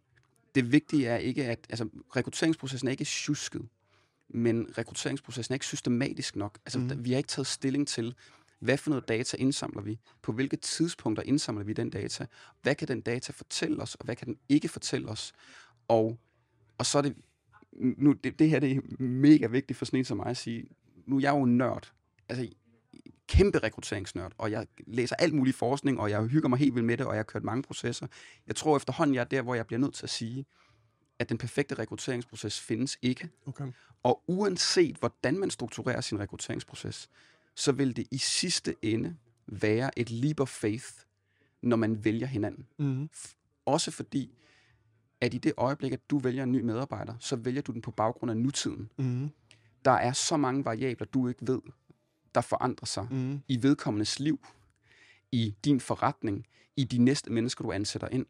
det 0.55 0.71
vigtige 0.71 1.07
er 1.07 1.17
ikke, 1.17 1.45
at 1.45 1.59
altså, 1.69 1.89
rekrutteringsprocessen 2.15 2.87
er 2.87 2.91
ikke 2.91 3.05
tjusket, 3.05 3.67
men 4.29 4.67
rekrutteringsprocessen 4.77 5.53
er 5.53 5.55
ikke 5.55 5.65
systematisk 5.65 6.35
nok. 6.35 6.59
Altså, 6.65 6.79
mm. 6.79 7.05
vi 7.05 7.11
har 7.11 7.17
ikke 7.17 7.27
taget 7.29 7.47
stilling 7.47 7.87
til, 7.87 8.15
hvad 8.61 8.77
for 8.77 8.89
noget 8.89 9.07
data 9.07 9.37
indsamler 9.37 9.81
vi? 9.81 9.99
På 10.21 10.31
hvilke 10.31 10.57
tidspunkter 10.57 11.23
indsamler 11.23 11.63
vi 11.63 11.73
den 11.73 11.89
data? 11.89 12.25
Hvad 12.61 12.75
kan 12.75 12.87
den 12.87 13.01
data 13.01 13.33
fortælle 13.35 13.81
os, 13.81 13.95
og 13.95 14.05
hvad 14.05 14.15
kan 14.15 14.27
den 14.27 14.37
ikke 14.49 14.67
fortælle 14.67 15.09
os? 15.09 15.33
Og, 15.87 16.17
og 16.77 16.85
så 16.85 16.97
er 16.97 17.01
det, 17.01 17.15
nu, 17.73 18.13
det, 18.13 18.39
det 18.39 18.49
her 18.49 18.59
det 18.59 18.71
er 18.71 19.03
mega 19.03 19.47
vigtigt 19.47 19.77
for 19.77 19.85
sådan 19.85 19.99
en 19.99 20.05
som 20.05 20.17
mig 20.17 20.25
at 20.25 20.37
sige, 20.37 20.67
nu 21.05 21.17
er 21.17 21.21
jeg 21.21 21.31
jo 21.31 21.43
en 21.43 21.57
nørd, 21.57 21.91
altså 22.29 22.49
kæmpe 23.27 23.59
rekrutteringsnørd, 23.59 24.33
og 24.37 24.51
jeg 24.51 24.67
læser 24.87 25.15
alt 25.15 25.33
mulig 25.33 25.55
forskning, 25.55 25.99
og 25.99 26.09
jeg 26.09 26.25
hygger 26.25 26.49
mig 26.49 26.59
helt 26.59 26.75
vildt 26.75 26.85
med 26.85 26.97
det, 26.97 27.05
og 27.05 27.13
jeg 27.13 27.19
har 27.19 27.23
kørt 27.23 27.43
mange 27.43 27.63
processer. 27.63 28.07
Jeg 28.47 28.55
tror 28.55 28.77
efterhånden, 28.77 29.15
jeg 29.15 29.21
er 29.21 29.25
der, 29.25 29.41
hvor 29.41 29.55
jeg 29.55 29.67
bliver 29.67 29.79
nødt 29.79 29.93
til 29.93 30.05
at 30.05 30.09
sige, 30.09 30.45
at 31.19 31.29
den 31.29 31.37
perfekte 31.37 31.75
rekrutteringsproces 31.75 32.59
findes 32.59 32.97
ikke. 33.01 33.29
Okay. 33.45 33.71
Og 34.03 34.23
uanset 34.27 34.95
hvordan 34.95 35.39
man 35.39 35.49
strukturerer 35.49 36.01
sin 36.01 36.19
rekrutteringsproces, 36.19 37.09
så 37.61 37.71
vil 37.71 37.95
det 37.95 38.07
i 38.11 38.17
sidste 38.17 38.75
ende 38.81 39.15
være 39.47 39.99
et 39.99 40.11
leap 40.11 40.39
of 40.39 40.49
faith, 40.49 40.85
når 41.61 41.77
man 41.77 42.05
vælger 42.05 42.27
hinanden. 42.27 42.67
Mm. 42.79 43.09
Også 43.65 43.91
fordi, 43.91 44.37
at 45.21 45.33
i 45.33 45.37
det 45.37 45.53
øjeblik, 45.57 45.93
at 45.93 46.09
du 46.09 46.17
vælger 46.17 46.43
en 46.43 46.51
ny 46.51 46.61
medarbejder, 46.61 47.15
så 47.19 47.35
vælger 47.35 47.61
du 47.61 47.71
den 47.71 47.81
på 47.81 47.91
baggrund 47.91 48.31
af 48.31 48.37
nutiden. 48.37 48.89
Mm. 48.97 49.29
Der 49.85 49.91
er 49.91 50.13
så 50.13 50.37
mange 50.37 50.65
variabler, 50.65 51.07
du 51.07 51.27
ikke 51.27 51.47
ved, 51.47 51.61
der 52.35 52.41
forandrer 52.41 52.85
sig 52.85 53.07
Mm. 53.11 53.41
i 53.47 53.63
vedkommendes 53.63 54.19
liv, 54.19 54.45
i 55.31 55.55
din 55.65 55.79
forretning, 55.79 56.47
i 56.75 56.83
de 56.83 56.97
næste 56.97 57.31
mennesker, 57.31 57.63
du 57.63 57.71
ansætter 57.71 58.07
ind. 58.07 58.25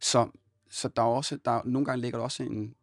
Så, 0.00 0.30
så 0.68 0.88
der 0.88 1.02
er 1.02 1.06
også, 1.06 1.38
der, 1.44 1.60
nogle 1.64 1.84
gange 1.84 2.00
ligger 2.02 2.18
der 2.18 2.24
også 2.24 2.42
en, 2.42 2.74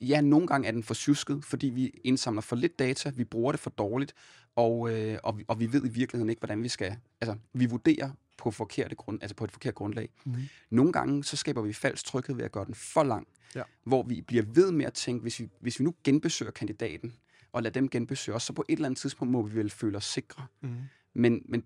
ja, 0.00 0.20
nogle 0.20 0.46
gange 0.46 0.68
er 0.68 0.72
den 0.72 0.82
for 0.82 0.94
tjusket, 0.94 1.44
fordi 1.44 1.66
vi 1.66 1.86
indsamler 2.04 2.40
for 2.42 2.56
lidt 2.56 2.78
data, 2.78 3.10
vi 3.10 3.24
bruger 3.24 3.52
det 3.52 3.60
for 3.60 3.70
dårligt, 3.70 4.14
og, 4.58 4.90
øh, 4.92 5.18
og, 5.22 5.38
vi, 5.38 5.44
og 5.48 5.60
vi 5.60 5.72
ved 5.72 5.84
i 5.84 5.88
virkeligheden 5.88 6.30
ikke, 6.30 6.40
hvordan 6.40 6.62
vi 6.62 6.68
skal, 6.68 6.96
altså 7.20 7.36
vi 7.52 7.66
vurderer 7.66 8.10
på, 8.38 8.50
forkerte 8.50 8.94
grund, 8.94 9.18
altså 9.22 9.34
på 9.36 9.44
et 9.44 9.50
forkert 9.52 9.74
grundlag. 9.74 10.08
Mm. 10.24 10.34
Nogle 10.70 10.92
gange, 10.92 11.24
så 11.24 11.36
skaber 11.36 11.62
vi 11.62 11.72
falsk 11.72 12.04
tryghed 12.04 12.34
ved 12.36 12.44
at 12.44 12.52
gøre 12.52 12.64
den 12.64 12.74
for 12.74 13.02
lang, 13.02 13.26
Ja. 13.54 13.62
hvor 13.84 14.02
vi 14.02 14.20
bliver 14.20 14.42
ved 14.42 14.72
med 14.72 14.86
at 14.86 14.92
tænke, 14.94 15.22
hvis 15.22 15.40
vi, 15.40 15.48
hvis 15.60 15.78
vi 15.80 15.84
nu 15.84 15.94
genbesøger 16.04 16.52
kandidaten, 16.52 17.14
og 17.52 17.62
lader 17.62 17.72
dem 17.72 17.88
genbesøge 17.88 18.36
os, 18.36 18.42
så 18.42 18.52
på 18.52 18.64
et 18.68 18.72
eller 18.76 18.86
andet 18.86 18.98
tidspunkt 19.00 19.32
må 19.32 19.42
vi 19.42 19.54
vel 19.54 19.70
føle 19.70 19.96
os 19.96 20.04
sikre. 20.04 20.46
Mm. 20.60 20.76
Men, 21.14 21.42
men, 21.44 21.64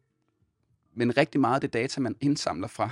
men 0.95 1.17
rigtig 1.17 1.41
meget 1.41 1.55
af 1.55 1.61
det 1.61 1.73
data, 1.73 2.01
man 2.01 2.17
indsamler 2.21 2.69
fra, 2.69 2.91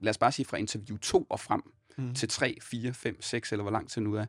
lad 0.00 0.10
os 0.10 0.18
bare 0.18 0.32
sige 0.32 0.46
fra 0.46 0.56
interview 0.56 0.96
2 0.98 1.26
og 1.30 1.40
frem 1.40 1.62
Mm. 1.96 2.14
til 2.14 2.28
3, 2.28 2.58
4, 2.62 2.92
5, 2.94 3.22
6, 3.22 3.52
eller 3.52 3.62
hvor 3.62 3.70
lang 3.72 3.88
tid 3.90 4.02
nu 4.02 4.14
er, 4.14 4.26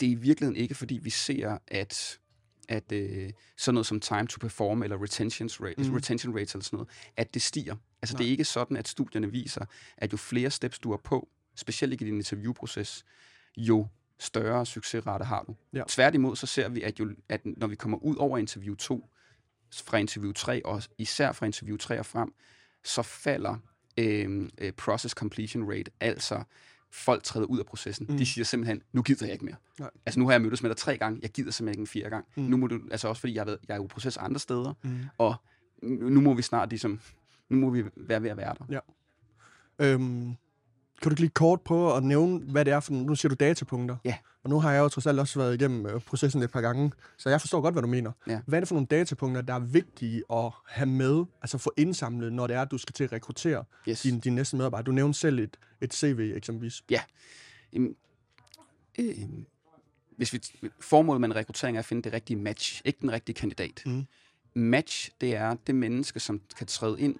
det 0.00 0.06
er 0.06 0.10
i 0.10 0.14
virkeligheden 0.14 0.56
ikke, 0.62 0.74
fordi 0.74 0.98
vi 1.02 1.10
ser, 1.10 1.58
at 1.66 2.18
at 2.68 2.92
øh, 2.92 3.30
sådan 3.56 3.74
noget 3.74 3.86
som 3.86 4.00
time 4.00 4.26
to 4.26 4.38
perform 4.40 4.82
eller 4.82 5.02
retention, 5.02 5.48
rate, 5.66 5.82
Mm. 5.90 5.94
retention 5.94 6.34
rates 6.34 6.54
eller 6.54 6.64
sådan 6.64 6.76
noget, 6.76 6.88
at 7.16 7.34
det 7.34 7.42
stiger. 7.42 7.76
Altså 8.02 8.14
Nej. 8.14 8.18
det 8.18 8.26
er 8.26 8.30
ikke 8.30 8.44
sådan, 8.44 8.76
at 8.76 8.88
studierne 8.88 9.30
viser, 9.32 9.64
at 9.96 10.12
jo 10.12 10.16
flere 10.16 10.50
steps 10.50 10.78
du 10.78 10.92
er 10.92 10.96
på, 10.96 11.28
specielt 11.54 11.92
ikke 11.92 12.04
i 12.04 12.08
din 12.08 12.16
interviewproces, 12.16 13.04
jo 13.56 13.86
større 14.18 14.66
succesrate 14.66 15.24
har 15.24 15.42
du. 15.42 15.56
Ja. 15.72 15.82
Tværtimod 15.88 16.36
så 16.36 16.46
ser 16.46 16.68
vi, 16.68 16.82
at, 16.82 17.00
jo, 17.00 17.10
at 17.28 17.40
når 17.44 17.66
vi 17.66 17.76
kommer 17.76 17.98
ud 17.98 18.16
over 18.16 18.38
interview 18.38 18.74
2, 18.74 19.08
fra 19.74 19.96
interview 19.98 20.32
3, 20.32 20.66
og 20.66 20.82
især 20.98 21.32
fra 21.32 21.46
interview 21.46 21.76
3 21.76 21.98
og 21.98 22.06
frem, 22.06 22.34
så 22.84 23.02
falder 23.02 23.56
øh, 23.98 24.48
øh, 24.58 24.72
process 24.72 25.12
completion 25.14 25.70
rate, 25.72 25.90
altså 26.00 26.42
folk 26.90 27.22
træder 27.22 27.46
ud 27.46 27.58
af 27.58 27.66
processen. 27.66 28.06
Mm. 28.10 28.16
De 28.16 28.26
siger 28.26 28.44
simpelthen, 28.44 28.82
nu 28.92 29.02
gider 29.02 29.26
jeg 29.26 29.32
ikke 29.32 29.44
mere. 29.44 29.54
Nej. 29.78 29.90
Altså 30.06 30.20
nu 30.20 30.26
har 30.26 30.32
jeg 30.32 30.42
mødtes 30.42 30.62
med 30.62 30.70
dig 30.70 30.76
tre 30.76 30.98
gange, 30.98 31.18
jeg 31.22 31.30
gider 31.30 31.50
simpelthen 31.50 31.72
ikke 31.72 31.80
en 31.80 31.86
fire 31.86 32.10
gang. 32.10 32.24
Mm. 32.36 32.42
Nu 32.42 32.56
må 32.56 32.66
du, 32.66 32.80
altså 32.90 33.08
også 33.08 33.20
fordi 33.20 33.34
jeg, 33.34 33.46
ved, 33.46 33.58
jeg 33.68 33.74
er 33.74 33.78
jo 33.78 33.84
i 33.84 33.88
proces 33.88 34.16
andre 34.16 34.40
steder, 34.40 34.74
Mm. 34.82 34.98
og 35.18 35.34
nu 35.82 36.20
må 36.20 36.34
vi 36.34 36.42
snart 36.42 36.68
ligesom, 36.70 37.00
nu 37.48 37.56
må 37.56 37.70
vi 37.70 37.84
være 37.96 38.22
ved 38.22 38.30
at 38.30 38.36
være 38.36 38.54
der. 38.58 38.64
Øhm, 39.78 40.34
kan 41.02 41.10
du 41.10 41.12
ikke 41.12 41.20
lige 41.20 41.30
kort 41.30 41.60
prøve 41.60 41.96
at 41.96 42.04
nævne, 42.04 42.38
hvad 42.38 42.64
det 42.64 42.72
er 42.72 42.80
for 42.80 42.92
Nu 42.92 43.14
siger 43.14 43.28
du 43.28 43.34
datapunkter. 43.40 43.96
Ja. 44.04 44.16
Og 44.42 44.50
nu 44.50 44.60
har 44.60 44.72
jeg 44.72 44.80
jo 44.80 44.88
trods 44.88 45.06
alt 45.06 45.20
også 45.20 45.38
været 45.38 45.54
igennem 45.54 45.86
øh, 45.86 46.00
processen 46.00 46.42
et 46.42 46.50
par 46.50 46.60
gange, 46.60 46.92
så 47.16 47.30
jeg 47.30 47.40
forstår 47.40 47.60
godt, 47.60 47.74
hvad 47.74 47.82
du 47.82 47.88
mener. 47.88 48.12
Ja. 48.26 48.40
Hvad 48.46 48.58
er 48.58 48.60
det 48.60 48.68
for 48.68 48.74
nogle 48.74 48.86
datapunkter, 48.86 49.42
der 49.42 49.54
er 49.54 49.58
vigtige 49.58 50.22
at 50.32 50.52
have 50.66 50.86
med, 50.86 51.24
altså 51.42 51.58
få 51.58 51.72
indsamlet, 51.76 52.32
når 52.32 52.46
det 52.46 52.56
er, 52.56 52.62
at 52.62 52.70
du 52.70 52.78
skal 52.78 52.92
til 52.92 53.04
at 53.04 53.12
rekruttere 53.12 53.64
Yes. 53.88 54.02
din, 54.02 54.20
din 54.20 54.34
næste 54.34 54.56
medarbejder? 54.56 54.84
Du 54.84 54.92
nævnte 54.92 55.18
selv 55.18 55.38
et, 55.38 55.56
et 55.80 55.94
CV 55.94 56.32
eksempelvis. 56.36 56.84
Jamen, 57.72 57.94
øh, 58.98 59.14
hvis 60.16 60.32
vi, 60.32 60.40
formålet 60.80 61.20
med 61.20 61.28
en 61.28 61.36
rekruttering 61.36 61.76
er 61.76 61.78
at 61.78 61.84
finde 61.84 62.02
det 62.02 62.12
rigtige 62.12 62.36
match, 62.36 62.82
ikke 62.84 62.98
den 63.00 63.12
rigtige 63.12 63.34
kandidat. 63.34 63.82
Mm. 63.86 64.06
Match, 64.54 65.10
det 65.20 65.36
er 65.36 65.56
det 65.66 65.74
menneske, 65.74 66.20
som 66.20 66.40
kan 66.58 66.66
træde 66.66 67.00
ind, 67.00 67.16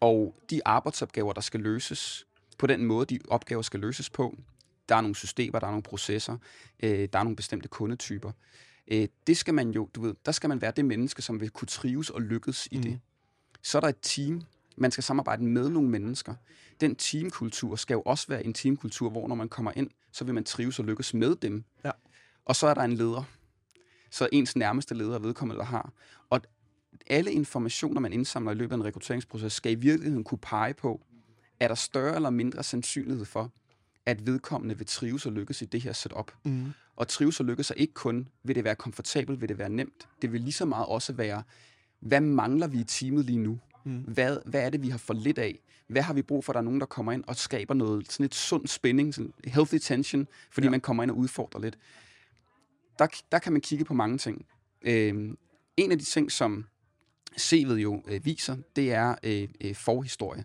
og 0.00 0.34
de 0.50 0.60
arbejdsopgaver, 0.64 1.32
der 1.32 1.40
skal 1.40 1.60
løses, 1.60 2.26
på 2.62 2.66
den 2.66 2.84
måde, 2.84 3.06
de 3.06 3.18
opgaver 3.28 3.62
skal 3.62 3.80
løses 3.80 4.10
på. 4.10 4.36
Der 4.88 4.96
er 4.96 5.00
nogle 5.00 5.14
systemer, 5.14 5.58
der 5.58 5.66
er 5.66 5.70
nogle 5.70 5.82
processer, 5.82 6.36
øh, 6.82 7.08
der 7.12 7.18
er 7.18 7.22
nogle 7.22 7.36
bestemte 7.36 7.68
kundetyper. 7.68 8.32
Øh, 8.88 9.08
det 9.26 9.36
skal 9.36 9.54
man 9.54 9.70
jo, 9.70 9.88
du 9.94 10.00
ved, 10.00 10.14
der 10.26 10.32
skal 10.32 10.48
man 10.48 10.60
være 10.62 10.72
det 10.76 10.84
menneske, 10.84 11.22
som 11.22 11.40
vil 11.40 11.50
kunne 11.50 11.66
trives 11.66 12.10
og 12.10 12.22
lykkes 12.22 12.68
i 12.70 12.76
Mm. 12.76 12.82
det. 12.82 13.00
Så 13.62 13.78
er 13.78 13.80
der 13.80 13.88
et 13.88 13.96
team. 14.02 14.42
Man 14.76 14.90
skal 14.90 15.04
samarbejde 15.04 15.44
med 15.44 15.68
nogle 15.68 15.88
mennesker. 15.88 16.34
Den 16.80 16.96
teamkultur 16.96 17.76
skal 17.76 17.94
jo 17.94 18.02
også 18.02 18.26
være 18.28 18.44
en 18.44 18.54
teamkultur, 18.54 19.10
hvor 19.10 19.28
når 19.28 19.34
man 19.34 19.48
kommer 19.48 19.72
ind, 19.76 19.90
så 20.12 20.24
vil 20.24 20.34
man 20.34 20.44
trives 20.44 20.78
og 20.78 20.84
lykkes 20.84 21.14
med 21.14 21.36
dem. 21.36 21.64
Ja. 21.84 21.90
Og 22.44 22.56
så 22.56 22.66
er 22.66 22.74
der 22.74 22.82
en 22.82 22.92
leder. 22.92 23.22
Så 24.10 24.28
ens 24.32 24.56
nærmeste 24.56 24.94
leder 24.94 25.18
vedkommende, 25.18 25.58
der 25.58 25.66
har. 25.66 25.92
Og 26.30 26.40
alle 27.06 27.32
informationer, 27.32 28.00
man 28.00 28.12
indsamler 28.12 28.52
i 28.52 28.54
løbet 28.54 28.72
af 28.72 28.76
en 28.76 28.84
rekrutteringsproces, 28.84 29.52
skal 29.52 29.72
i 29.72 29.74
virkeligheden 29.74 30.24
kunne 30.24 30.38
pege 30.38 30.74
på, 30.74 31.00
er 31.62 31.68
der 31.68 31.74
større 31.74 32.14
eller 32.16 32.30
mindre 32.30 32.62
sandsynlighed 32.62 33.24
for, 33.24 33.52
at 34.06 34.26
vedkommende 34.26 34.78
vil 34.78 34.86
trives 34.86 35.26
og 35.26 35.32
lykkes 35.32 35.62
i 35.62 35.64
det 35.64 35.80
her 35.80 35.92
setup. 35.92 36.32
Mm. 36.44 36.72
Og 36.96 37.08
trives 37.08 37.40
og 37.40 37.46
lykkes 37.46 37.70
er 37.70 37.74
ikke 37.74 37.94
kun, 37.94 38.28
vil 38.42 38.54
det 38.54 38.64
være 38.64 38.74
komfortabelt, 38.74 39.40
vil 39.40 39.48
det 39.48 39.58
være 39.58 39.68
nemt. 39.68 40.08
Det 40.22 40.32
vil 40.32 40.40
lige 40.40 40.52
så 40.52 40.64
meget 40.64 40.86
også 40.86 41.12
være, 41.12 41.42
hvad 42.00 42.20
mangler 42.20 42.66
vi 42.66 42.80
i 42.80 42.84
teamet 42.84 43.24
lige 43.24 43.38
nu? 43.38 43.58
Mm. 43.84 43.98
Hvad, 44.00 44.38
hvad 44.46 44.60
er 44.66 44.70
det, 44.70 44.82
vi 44.82 44.88
har 44.88 44.98
for 44.98 45.14
lidt 45.14 45.38
af? 45.38 45.58
Hvad 45.86 46.02
har 46.02 46.14
vi 46.14 46.22
brug 46.22 46.44
for, 46.44 46.52
at 46.52 46.54
der 46.54 46.60
er 46.60 46.64
nogen, 46.64 46.80
der 46.80 46.86
kommer 46.86 47.12
ind 47.12 47.24
og 47.26 47.36
skaber 47.36 47.74
noget, 47.74 48.12
sådan 48.12 48.26
et 48.26 48.34
sund 48.34 48.66
spænding, 48.66 49.14
sådan 49.14 49.32
healthy 49.44 49.78
tension, 49.78 50.28
fordi 50.50 50.66
Ja. 50.66 50.70
man 50.70 50.80
kommer 50.80 51.02
ind 51.02 51.10
og 51.10 51.16
udfordrer 51.16 51.60
lidt. 51.60 51.78
Der, 52.98 53.06
der 53.32 53.38
kan 53.38 53.52
man 53.52 53.60
kigge 53.60 53.84
på 53.84 53.94
mange 53.94 54.18
ting. 54.18 54.46
Øhm, 54.82 55.38
en 55.76 55.92
af 55.92 55.98
de 55.98 56.04
ting, 56.04 56.32
som 56.32 56.64
CV'et 57.40 57.72
jo 57.72 58.02
øh, 58.08 58.24
viser, 58.24 58.56
det 58.76 58.92
er 58.92 59.14
øh, 59.22 59.48
øh, 59.60 59.74
forhistorie. 59.74 60.44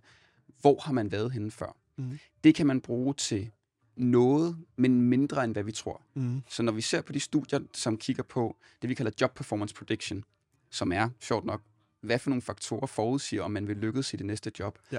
Hvor 0.68 0.80
har 0.82 0.94
man 0.94 1.12
været 1.12 1.32
henne 1.32 1.52
før? 1.52 1.78
Mhm. 1.96 2.20
Det 2.44 2.56
kan 2.56 2.68
man 2.68 2.82
bruge 2.82 3.14
til 3.14 3.52
noget, 3.96 4.58
men 4.76 5.02
mindre 5.02 5.44
end 5.44 5.54
hvad 5.54 5.64
vi 5.64 5.72
tror. 5.72 6.02
Mm. 6.14 6.42
Så 6.50 6.64
når 6.64 6.72
vi 6.72 6.82
ser 6.82 7.02
på 7.02 7.14
de 7.14 7.20
studier, 7.20 7.60
som 7.74 7.98
kigger 7.98 8.24
på 8.24 8.58
det, 8.82 8.90
vi 8.90 8.94
kalder 8.94 9.12
job 9.22 9.36
performance 9.36 9.76
prediction, 9.76 10.24
som 10.70 10.92
er, 10.92 11.10
sjovt 11.20 11.46
nok, 11.46 11.62
hvad 12.02 12.20
for 12.20 12.30
nogle 12.30 12.42
faktorer 12.42 12.88
forudsiger, 12.88 13.44
om 13.44 13.52
man 13.52 13.68
vil 13.68 13.78
lykkes 13.78 14.14
i 14.14 14.18
det 14.18 14.26
næste 14.26 14.52
job, 14.60 14.80
Ja. 14.92 14.98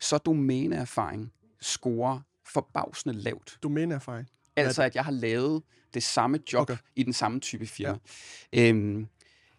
så 0.00 0.18
domæneerfaring 0.18 1.32
scorer 1.60 2.20
forbavsende 2.46 3.14
lavt. 3.14 3.58
Domæneerfaring. 3.62 4.28
Altså, 4.56 4.82
at 4.82 4.94
jeg 4.94 5.04
har 5.04 5.12
lavet 5.12 5.62
det 5.94 6.02
samme 6.02 6.38
job 6.52 6.60
okay. 6.70 6.76
i 6.96 7.02
den 7.02 7.12
samme 7.12 7.40
type 7.40 7.66
firma. 7.66 7.98
Ja. 8.52 8.68
Øhm, 8.68 9.06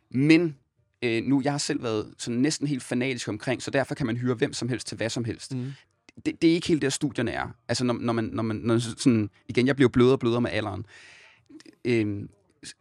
men 0.09 0.57
øh, 1.01 1.23
nu, 1.23 1.41
jeg 1.43 1.53
har 1.53 1.57
selv 1.57 1.83
været 1.83 2.13
sådan 2.17 2.39
næsten 2.39 2.67
helt 2.67 2.83
fanatisk 2.83 3.27
omkring, 3.27 3.61
så 3.61 3.71
derfor 3.71 3.95
kan 3.95 4.05
man 4.05 4.17
hyre 4.17 4.33
hvem 4.33 4.53
som 4.53 4.69
helst 4.69 4.87
til 4.87 4.97
hvad 4.97 5.09
som 5.09 5.23
helst. 5.23 5.55
Mm. 5.55 5.71
Det, 6.25 6.41
det 6.41 6.49
er 6.49 6.53
ikke 6.53 6.67
helt 6.67 6.81
der, 6.81 6.89
studierne 6.89 7.31
er. 7.31 7.47
Altså, 7.67 7.83
når, 7.83 7.93
når 7.93 8.13
man, 8.13 8.23
når 8.23 8.43
man 8.43 8.55
når 8.55 8.77
sådan, 8.79 9.29
igen, 9.47 9.67
jeg 9.67 9.75
bliver 9.75 9.89
blødere 9.89 10.13
og 10.13 10.19
blødere 10.19 10.41
med 10.41 10.51
alderen. 10.51 10.85
Øhm, 11.85 12.29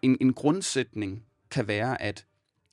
en, 0.02 0.16
en 0.20 0.32
grundsætning 0.32 1.22
kan 1.50 1.68
være, 1.68 2.02
at 2.02 2.26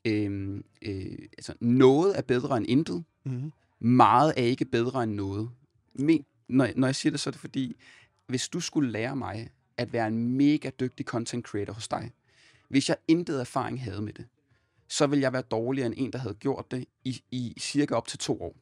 øhm, 0.05 0.63
øh, 0.81 1.17
altså, 1.37 1.53
noget 1.59 2.17
er 2.17 2.21
bedre 2.21 2.57
end 2.57 2.65
intet, 2.67 3.03
Mm. 3.27 3.51
meget 3.79 4.33
er 4.37 4.43
ikke 4.43 4.65
bedre 4.65 5.03
end 5.03 5.13
noget. 5.13 5.49
Men, 5.93 6.25
når, 6.47 6.69
når 6.75 6.87
jeg 6.87 6.95
siger 6.95 7.11
det, 7.11 7.19
så 7.19 7.29
er 7.29 7.31
det 7.31 7.41
fordi, 7.41 7.75
hvis 8.27 8.49
du 8.49 8.59
skulle 8.59 8.91
lære 8.91 9.15
mig 9.15 9.49
at 9.77 9.93
være 9.93 10.07
en 10.07 10.37
mega 10.37 10.69
dygtig 10.79 11.05
content 11.05 11.45
creator 11.45 11.73
hos 11.73 11.87
dig, 11.87 12.11
hvis 12.69 12.89
jeg 12.89 12.97
intet 13.07 13.39
erfaring 13.39 13.83
havde 13.83 14.01
med 14.01 14.13
det, 14.13 14.25
så 14.87 15.07
vil 15.07 15.19
jeg 15.19 15.33
være 15.33 15.41
dårligere 15.41 15.85
end 15.85 15.95
en, 15.97 16.13
der 16.13 16.19
havde 16.19 16.35
gjort 16.35 16.71
det 16.71 16.85
i, 17.03 17.21
i 17.31 17.53
cirka 17.59 17.95
op 17.95 18.07
til 18.07 18.19
to 18.19 18.41
år. 18.41 18.55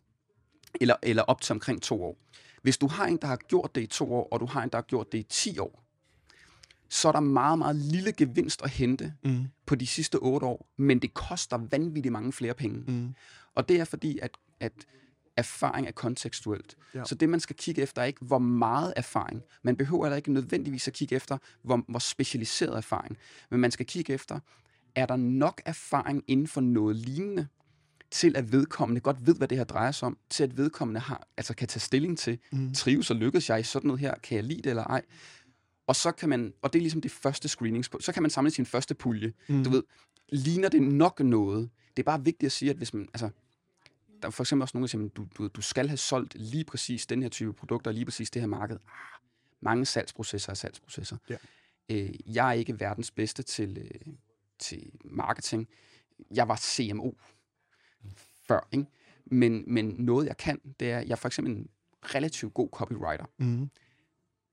Eller, 0.81 0.95
eller 1.03 1.23
op 1.23 1.41
til 1.41 1.53
omkring 1.53 1.81
to 1.81 2.03
år. 2.03 2.17
Hvis 2.61 2.77
du 2.77 2.87
har 2.87 3.05
en, 3.05 3.17
der 3.17 3.27
har 3.27 3.35
gjort 3.35 3.75
det 3.75 3.81
i 3.81 3.87
to 3.87 4.13
år, 4.13 4.27
og 4.31 4.39
du 4.39 4.45
har 4.45 4.63
en, 4.63 4.69
der 4.69 4.77
har 4.77 4.83
gjort 4.83 5.11
det 5.11 5.17
i 5.17 5.23
ti 5.23 5.59
år, 5.59 5.83
så 6.89 7.07
er 7.07 7.11
der 7.11 7.19
meget, 7.19 7.57
meget 7.57 7.75
lille 7.75 8.11
gevinst 8.11 8.61
at 8.61 8.69
hente 8.69 9.13
Mm. 9.23 9.45
på 9.65 9.75
de 9.75 9.87
sidste 9.87 10.15
otte 10.15 10.45
år, 10.45 10.67
men 10.77 10.99
det 10.99 11.13
koster 11.13 11.57
vanvittigt 11.57 12.11
mange 12.11 12.33
flere 12.33 12.53
penge. 12.53 12.83
Mm. 12.87 13.15
Og 13.55 13.69
det 13.69 13.79
er 13.79 13.85
fordi, 13.85 14.19
at, 14.21 14.31
at 14.59 14.73
erfaring 15.37 15.87
er 15.87 15.91
kontekstuelt. 15.91 16.77
Ja. 16.93 17.05
Så 17.05 17.15
det, 17.15 17.29
man 17.29 17.39
skal 17.39 17.55
kigge 17.55 17.81
efter, 17.81 18.01
er 18.01 18.05
ikke, 18.05 18.25
hvor 18.25 18.39
meget 18.39 18.93
erfaring. 18.95 19.41
Man 19.63 19.75
behøver 19.77 20.05
heller 20.05 20.17
ikke 20.17 20.33
nødvendigvis 20.33 20.87
at 20.87 20.93
kigge 20.93 21.15
efter, 21.15 21.37
hvor, 21.61 21.83
hvor 21.87 21.99
specialiseret 21.99 22.77
erfaring. 22.77 23.17
Men 23.49 23.59
man 23.59 23.71
skal 23.71 23.85
kigge 23.85 24.13
efter, 24.13 24.39
er 24.95 25.05
der 25.05 25.15
nok 25.15 25.61
erfaring 25.65 26.23
inden 26.27 26.47
for 26.47 26.61
noget 26.61 26.95
lignende, 26.95 27.47
til 28.11 28.37
at 28.37 28.51
vedkommende 28.51 29.01
godt 29.01 29.27
ved, 29.27 29.35
hvad 29.35 29.47
det 29.47 29.57
her 29.57 29.65
drejer 29.65 29.91
sig 29.91 30.05
om, 30.05 30.17
til 30.29 30.43
at 30.43 30.57
vedkommende 30.57 30.99
har, 30.99 31.27
altså 31.37 31.55
kan 31.55 31.67
tage 31.67 31.79
stilling 31.79 32.17
til, 32.17 32.39
Mm. 32.51 32.73
trives 32.73 33.09
og 33.09 33.15
lykkes 33.15 33.49
jeg 33.49 33.59
i 33.59 33.63
sådan 33.63 33.87
noget 33.87 33.99
her, 33.99 34.15
kan 34.23 34.35
jeg 34.35 34.43
lide 34.43 34.61
det 34.61 34.69
eller 34.69 34.83
ej. 34.83 35.01
Og 35.87 35.95
så 35.95 36.11
kan 36.11 36.29
man, 36.29 36.53
og 36.61 36.73
det 36.73 36.79
er 36.79 36.81
ligesom 36.81 37.01
det 37.01 37.11
første 37.11 37.47
screenings, 37.47 37.89
så 37.99 38.11
kan 38.11 38.21
man 38.21 38.29
samle 38.31 38.51
sin 38.51 38.65
første 38.65 38.95
pulje. 38.95 39.33
Mm. 39.47 39.63
Du 39.63 39.69
ved, 39.69 39.83
ligner 40.29 40.69
det 40.69 40.81
nok 40.81 41.19
noget? 41.19 41.69
Det 41.97 42.03
er 42.03 42.05
bare 42.05 42.23
vigtigt 42.23 42.45
at 42.47 42.51
sige, 42.51 42.71
at 42.71 42.77
hvis 42.77 42.93
man, 42.93 43.07
altså, 43.13 43.29
der 44.21 44.27
er 44.27 44.31
for 44.31 44.43
eksempel 44.43 44.61
også 44.61 44.77
nogen, 44.77 44.83
der 44.83 44.87
siger, 44.87 45.05
at 45.05 45.15
du, 45.17 45.27
du, 45.37 45.47
du 45.47 45.61
skal 45.61 45.87
have 45.87 45.97
solgt 45.97 46.35
lige 46.35 46.63
præcis 46.63 47.05
den 47.05 47.21
her 47.21 47.29
type 47.29 47.53
produkter, 47.53 47.91
lige 47.91 48.05
præcis 48.05 48.29
det 48.31 48.41
her 48.41 48.47
marked. 48.47 48.75
Ah, 48.75 49.19
mange 49.61 49.85
salgsprocesser 49.85 50.49
er 50.49 50.53
salgsprocesser. 50.53 51.17
Ja. 51.29 51.35
Øh, 51.89 52.09
jeg 52.35 52.49
er 52.49 52.53
ikke 52.53 52.79
verdens 52.79 53.11
bedste 53.11 53.43
til, 53.43 53.77
øh, 53.77 54.13
til 54.63 54.91
marketing. 55.05 55.67
Jeg 56.31 56.47
var 56.47 56.55
CMO 56.55 57.11
før, 58.47 58.67
ikke? 58.71 58.85
Men, 59.25 59.63
men 59.67 59.95
noget, 59.99 60.27
jeg 60.27 60.37
kan, 60.37 60.61
det 60.79 60.91
er, 60.91 60.99
jeg 60.99 61.11
er 61.11 61.15
for 61.15 61.27
eksempel 61.27 61.53
en 61.53 61.69
relativt 62.03 62.53
god 62.53 62.69
copywriter. 62.71 63.25
Mm. 63.37 63.69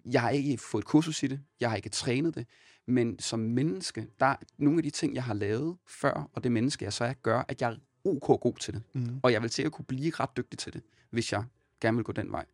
Jeg 0.05 0.21
har 0.21 0.31
ikke 0.31 0.59
fået 0.59 0.83
et 0.83 0.87
kursus 0.87 1.23
i 1.23 1.27
det, 1.27 1.41
jeg 1.61 1.71
har 1.71 1.77
ikke 1.77 1.89
trænet 1.89 2.35
det, 2.35 2.47
men 2.87 3.19
som 3.19 3.41
menneske, 3.41 4.07
der 4.21 4.27
er 4.27 4.37
nogle 4.59 4.79
af 4.79 4.83
de 4.83 4.91
ting, 4.91 5.15
jeg 5.15 5.25
har 5.25 5.35
lavet 5.35 5.77
før, 5.87 6.31
og 6.33 6.45
det 6.45 6.53
menneske, 6.53 6.85
jeg 6.85 6.93
så 6.93 7.05
er, 7.05 7.13
gør, 7.13 7.43
at 7.49 7.61
jeg 7.61 7.73
er 7.73 7.77
ok 8.05 8.41
god 8.41 8.55
til 8.61 8.75
det. 8.75 8.83
Mm. 8.93 9.21
Og 9.23 9.33
jeg 9.33 9.43
vil 9.43 9.51
til 9.51 9.63
at 9.63 9.73
kunne 9.73 9.85
blive 9.85 10.11
ret 10.11 10.37
dygtig 10.37 10.59
til 10.59 10.73
det, 10.73 10.83
hvis 11.11 11.33
jeg 11.33 11.45
gerne 11.81 11.97
vil 11.97 12.05
gå 12.05 12.13
den 12.13 12.33
vej. 12.33 12.45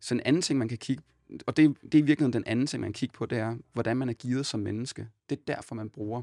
Så 0.00 0.14
en 0.14 0.20
anden 0.20 0.42
ting, 0.42 0.58
man 0.58 0.68
kan 0.68 0.78
kigge 0.78 1.02
og 1.46 1.56
det, 1.56 1.76
det 1.82 1.94
er 1.94 2.02
i 2.02 2.06
virkeligheden 2.06 2.32
den 2.32 2.44
anden 2.46 2.66
ting, 2.66 2.80
man 2.80 2.92
kan 2.92 2.98
kigge 2.98 3.12
på, 3.12 3.26
det 3.26 3.38
er, 3.38 3.56
hvordan 3.72 3.96
man 3.96 4.08
er 4.08 4.12
givet 4.12 4.46
som 4.46 4.60
menneske. 4.60 5.08
Det 5.30 5.38
er 5.38 5.42
derfor, 5.46 5.74
man 5.74 5.90
bruger 5.90 6.22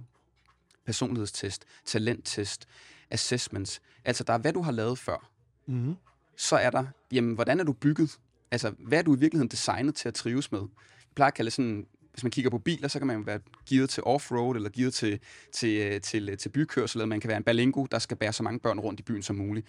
personlighedstest, 0.86 1.66
talenttest, 1.86 2.68
assessments. 3.10 3.82
Altså, 4.06 4.24
der 4.24 4.34
er, 4.34 4.38
hvad 4.38 4.54
du 4.54 4.62
har 4.62 4.72
lavet 4.72 5.00
før. 5.00 5.32
Mm. 5.68 5.96
Så 6.38 6.56
er 6.56 6.70
der, 6.70 6.86
jamen, 7.12 7.34
hvordan 7.34 7.60
er 7.60 7.64
du 7.64 7.74
bygget? 7.74 8.20
Altså, 8.52 8.74
hvad 8.80 8.98
er 9.00 9.04
du 9.04 9.16
i 9.16 9.20
virkeligheden 9.20 9.50
designet 9.50 9.96
til 9.96 10.08
at 10.08 10.14
trives 10.14 10.52
med? 10.52 10.60
Jeg 10.60 11.16
plejer 11.16 11.28
at 11.28 11.34
kalde 11.34 11.52
sådan, 11.52 11.88
hvis 12.12 12.24
man 12.24 12.32
kigger 12.32 12.52
på 12.52 12.58
biler, 12.58 12.88
så 12.88 13.00
kan 13.00 13.08
man 13.08 13.26
være 13.26 13.40
givet 13.66 13.90
til 13.90 14.04
offroad, 14.04 14.56
eller 14.56 14.70
givet 14.70 14.94
til, 14.94 15.20
til, 15.52 15.80
øh, 15.80 16.02
til, 16.02 16.38
til 16.38 16.50
bykørsel, 16.50 16.98
eller 16.98 17.06
man 17.06 17.20
kan 17.20 17.28
være 17.28 17.38
en 17.38 17.44
balingo, 17.44 17.86
der 17.92 18.00
skal 18.00 18.18
bære 18.18 18.34
så 18.34 18.44
mange 18.44 18.60
børn 18.60 18.80
rundt 18.80 19.00
i 19.00 19.04
byen 19.04 19.24
som 19.24 19.36
muligt. 19.36 19.68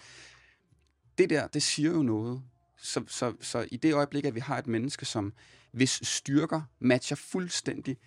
Det 1.17 1.29
der, 1.29 1.47
det 1.47 1.63
siger 1.63 1.91
jo 1.91 2.03
noget. 2.03 2.41
Så, 2.77 3.03
så, 3.07 3.33
så 3.41 3.67
i 3.71 3.77
det 3.77 3.93
øjeblik, 3.93 4.25
at 4.25 4.35
vi 4.35 4.39
har 4.39 4.57
et 4.57 4.67
menneske, 4.67 5.05
som 5.05 5.33
hvis 5.71 5.99
styrker 6.03 6.61
matcher 6.79 7.15
fuldstændig 7.15 7.97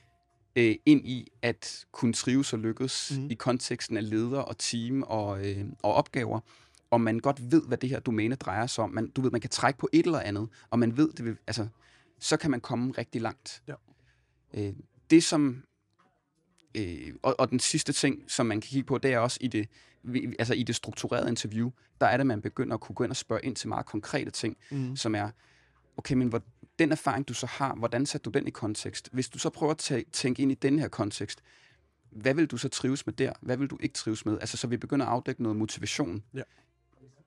øh, 0.57 0.75
ind 0.87 1.09
i 1.09 1.29
at 1.43 1.87
kunne 1.93 2.13
trives 2.13 2.53
og 2.53 2.59
lykkes 2.59 3.13
mm. 3.19 3.31
i 3.31 3.35
konteksten 3.35 3.97
af 3.97 4.11
leder 4.11 4.41
og 4.41 4.59
team 4.59 5.03
og, 5.03 5.47
øh, 5.49 5.65
og 5.83 5.95
opgaver, 5.95 6.41
og 6.91 7.01
man 7.01 7.19
godt 7.19 7.53
ved, 7.53 7.63
hvad 7.67 7.79
det 7.79 7.89
her 7.89 8.01
domæne 8.01 8.35
drejer 8.35 8.67
sig 8.67 8.85
om. 8.85 8.91
Man, 8.91 9.11
du 9.11 9.21
ved, 9.21 9.31
man 9.31 9.41
kan 9.41 9.51
trække 9.51 9.79
på 9.79 9.89
et 9.93 10.07
eller 10.07 10.21
andet, 10.21 10.49
og 10.71 10.79
man 10.79 10.97
ved, 10.97 11.13
det 11.13 11.25
vil, 11.25 11.37
altså, 11.47 11.67
så 12.19 12.37
kan 12.37 12.51
man 12.51 12.61
komme 12.61 12.93
rigtig 12.99 13.21
langt. 13.21 13.63
Ja. 13.69 13.75
Øh, 14.55 14.73
det, 15.11 15.25
som 15.25 15.63
øh, 16.75 17.15
og, 17.23 17.35
og 17.39 17.51
den 17.51 17.59
sidste 17.61 17.93
ting, 17.93 18.25
som 18.29 18.47
man 18.47 18.61
kan 18.61 18.69
kigge 18.69 18.87
på, 18.87 18.99
det 18.99 19.13
er 19.13 19.19
også 19.19 19.39
i 19.41 19.49
det, 19.49 19.69
altså 20.39 20.55
i 20.55 20.63
det 20.63 20.77
strukturerede 20.77 21.29
interview, 21.29 21.71
der 22.01 22.07
er 22.07 22.17
det, 22.17 22.27
man 22.27 22.43
begynder 22.43 22.75
at 22.75 22.81
kunne 22.81 22.95
gå 22.95 23.05
ind 23.05 23.11
og 23.11 23.17
spørge 23.17 23.45
ind 23.45 23.57
til 23.57 23.69
meget 23.69 23.87
konkrete 23.87 24.31
ting, 24.31 24.57
Mm. 24.71 24.97
som 24.97 25.15
er, 25.15 25.31
okay, 25.97 26.15
men 26.15 26.29
hvor, 26.29 26.43
den 26.81 26.93
erfaring, 26.93 27.29
du 27.29 27.35
så 27.35 27.47
har, 27.47 27.75
hvordan 27.75 28.07
sætter 28.07 28.31
du 28.31 28.39
den 28.39 28.49
i 28.49 28.51
kontekst? 28.51 29.09
Hvis 29.13 29.29
du 29.29 29.39
så 29.39 29.51
prøver 29.51 29.73
at 29.73 29.91
tæ- 29.91 30.11
tænke 30.13 30.43
ind 30.43 30.53
i 30.53 30.55
den 30.55 30.79
her 30.79 30.89
kontekst, 30.89 31.43
hvad 32.11 32.35
vil 32.35 32.47
du 32.47 32.57
så 32.57 32.69
trives 32.69 33.07
med 33.07 33.15
der? 33.15 33.33
Hvad 33.41 33.57
vil 33.57 33.69
du 33.69 33.79
ikke 33.81 33.93
trives 33.93 34.27
med? 34.27 34.39
Altså, 34.41 34.57
så 34.57 34.67
vi 34.67 34.77
begynder 34.77 35.07
at 35.07 35.13
afdække 35.13 35.43
noget 35.43 35.57
motivation. 35.59 36.23
Ja. 36.35 36.43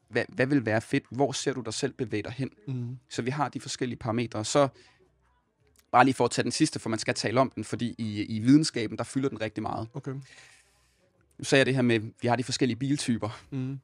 Hvad, 0.10 0.26
hvad 0.30 0.48
vil 0.48 0.66
være 0.66 0.82
fedt? 0.82 1.04
Hvor 1.12 1.32
ser 1.32 1.54
du 1.54 1.62
dig 1.62 1.74
selv 1.74 1.94
bevæge 1.94 2.24
dig 2.24 2.32
hen? 2.32 2.50
Mm. 2.68 2.98
Så 3.10 3.22
vi 3.22 3.30
har 3.30 3.50
de 3.50 3.60
forskellige 3.60 4.00
parametre. 4.00 4.46
Så 4.46 4.68
bare 5.92 6.06
lige 6.06 6.14
for 6.14 6.26
at 6.26 6.32
tage 6.32 6.44
den 6.44 6.52
sidste, 6.52 6.80
for 6.80 6.90
man 6.90 7.00
skal 7.00 7.14
tale 7.14 7.40
om 7.42 7.50
den, 7.56 7.64
fordi 7.64 7.96
i, 7.98 8.24
i 8.24 8.40
videnskaben, 8.40 8.98
der 8.98 9.04
fylder 9.04 9.30
den 9.30 9.42
rigtig 9.42 9.62
meget. 9.62 9.88
Okay. 9.94 10.12
Nu 11.38 11.44
sagde 11.44 11.60
jeg 11.60 11.66
det 11.66 11.76
her 11.76 11.82
med, 11.82 12.00
vi 12.22 12.28
har 12.28 12.36
de 12.36 12.44
forskellige 12.44 12.78
biltyper. 12.78 13.42
Mm. 13.52 13.80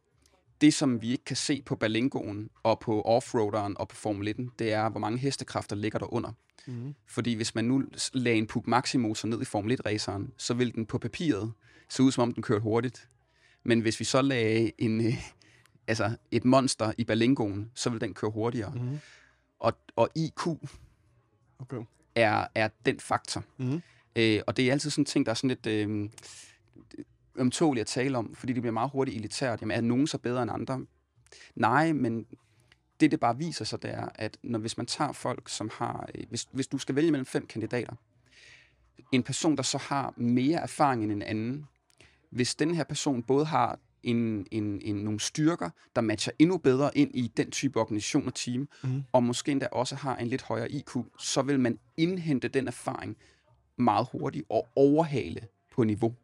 Det, 0.61 0.73
som 0.73 1.01
vi 1.01 1.11
ikke 1.11 1.23
kan 1.23 1.35
se 1.35 1.61
på 1.61 1.75
Berlingoen 1.75 2.49
og 2.63 2.79
på 2.79 3.01
offroaderen 3.01 3.77
og 3.77 3.87
på 3.87 3.95
Formel 3.95 4.27
1, 4.27 4.49
det 4.59 4.73
er, 4.73 4.89
hvor 4.89 4.99
mange 4.99 5.17
hestekræfter 5.17 5.75
ligger 5.75 5.99
der 5.99 6.13
under. 6.13 6.31
Mm. 6.67 6.95
Fordi 7.05 7.33
hvis 7.33 7.55
man 7.55 7.65
nu 7.65 7.83
lagde 8.13 8.37
en 8.37 8.47
Puk 8.47 8.67
Maxi-motor 8.67 9.27
ned 9.27 9.41
i 9.41 9.45
Formel 9.45 9.79
1-raceren, 9.79 10.33
så 10.37 10.53
ville 10.53 10.73
den 10.73 10.85
på 10.85 10.97
papiret 10.97 11.53
se 11.89 12.03
ud, 12.03 12.11
som 12.11 12.21
om 12.21 12.33
den 12.33 12.43
kørte 12.43 12.61
hurtigt. 12.61 13.09
Men 13.63 13.79
hvis 13.79 13.99
vi 13.99 14.05
så 14.05 14.21
lagde 14.21 14.71
en, 14.77 15.05
øh, 15.05 15.13
altså 15.87 16.15
et 16.31 16.45
monster 16.45 16.91
i 16.97 17.03
Berlingoen, 17.03 17.71
så 17.75 17.89
ville 17.89 18.01
den 18.05 18.13
køre 18.13 18.31
hurtigere. 18.31 18.73
Mm. 18.75 18.99
Og, 19.59 19.73
og 19.95 20.09
IQ 20.15 20.47
Okay. 21.59 21.83
er, 22.15 22.47
er 22.55 22.69
den 22.85 22.99
faktor. 22.99 23.43
Mm. 23.57 23.81
Øh, 24.15 24.41
og 24.47 24.57
det 24.57 24.67
er 24.67 24.71
altid 24.71 24.89
sådan 24.89 25.01
en 25.01 25.05
ting, 25.05 25.25
der 25.25 25.29
er 25.29 25.33
sådan 25.33 25.47
lidt 25.47 25.67
øh, 25.67 26.09
ømtåligt 27.39 27.81
at 27.81 27.87
tale 27.87 28.17
om, 28.17 28.35
fordi 28.35 28.53
det 28.53 28.61
bliver 28.61 28.73
meget 28.73 28.91
hurtigt 28.91 29.17
elitært. 29.17 29.61
Jamen, 29.61 29.77
er 29.77 29.81
nogen 29.81 30.07
så 30.07 30.17
bedre 30.17 30.43
end 30.43 30.51
andre? 30.51 30.85
Nej, 31.55 31.93
men 31.93 32.25
det, 32.99 33.11
det 33.11 33.19
bare 33.19 33.37
viser 33.37 33.65
sig, 33.65 33.81
det 33.81 33.91
er, 33.93 34.09
at 34.15 34.37
når, 34.43 34.59
hvis 34.59 34.77
man 34.77 34.85
tager 34.85 35.11
folk, 35.11 35.49
som 35.49 35.69
har... 35.73 36.09
Øh, 36.15 36.23
hvis, 36.29 36.47
hvis 36.51 36.67
du 36.67 36.77
skal 36.77 36.95
vælge 36.95 37.11
mellem 37.11 37.25
fem 37.25 37.47
kandidater, 37.47 37.93
en 39.11 39.23
person, 39.23 39.55
der 39.57 39.63
så 39.63 39.77
har 39.77 40.13
mere 40.17 40.59
erfaring 40.59 41.03
end 41.03 41.11
en 41.11 41.21
anden, 41.21 41.65
hvis 42.29 42.55
den 42.55 42.75
her 42.75 42.83
person 42.83 43.23
både 43.23 43.45
har 43.45 43.79
en, 44.03 44.47
en, 44.51 44.81
en, 44.81 44.95
nogle 44.95 45.19
styrker, 45.19 45.69
der 45.95 46.01
matcher 46.01 46.33
endnu 46.39 46.57
bedre 46.57 46.97
ind 46.97 47.11
i 47.13 47.31
den 47.37 47.51
type 47.51 47.79
organisation 47.79 48.27
og 48.27 48.33
team, 48.35 48.67
Mhm. 48.83 49.03
og 49.11 49.23
måske 49.23 49.51
endda 49.51 49.67
også 49.71 49.95
har 49.95 50.17
en 50.17 50.27
lidt 50.27 50.41
højere 50.41 50.71
IQ, 50.71 50.95
så 51.19 51.41
vil 51.41 51.59
man 51.59 51.79
indhente 51.97 52.47
den 52.47 52.67
erfaring 52.67 53.17
meget 53.77 54.07
hurtigt 54.11 54.45
og 54.49 54.67
overhale 54.75 55.47
på 55.71 55.83
niveau. 55.83 56.15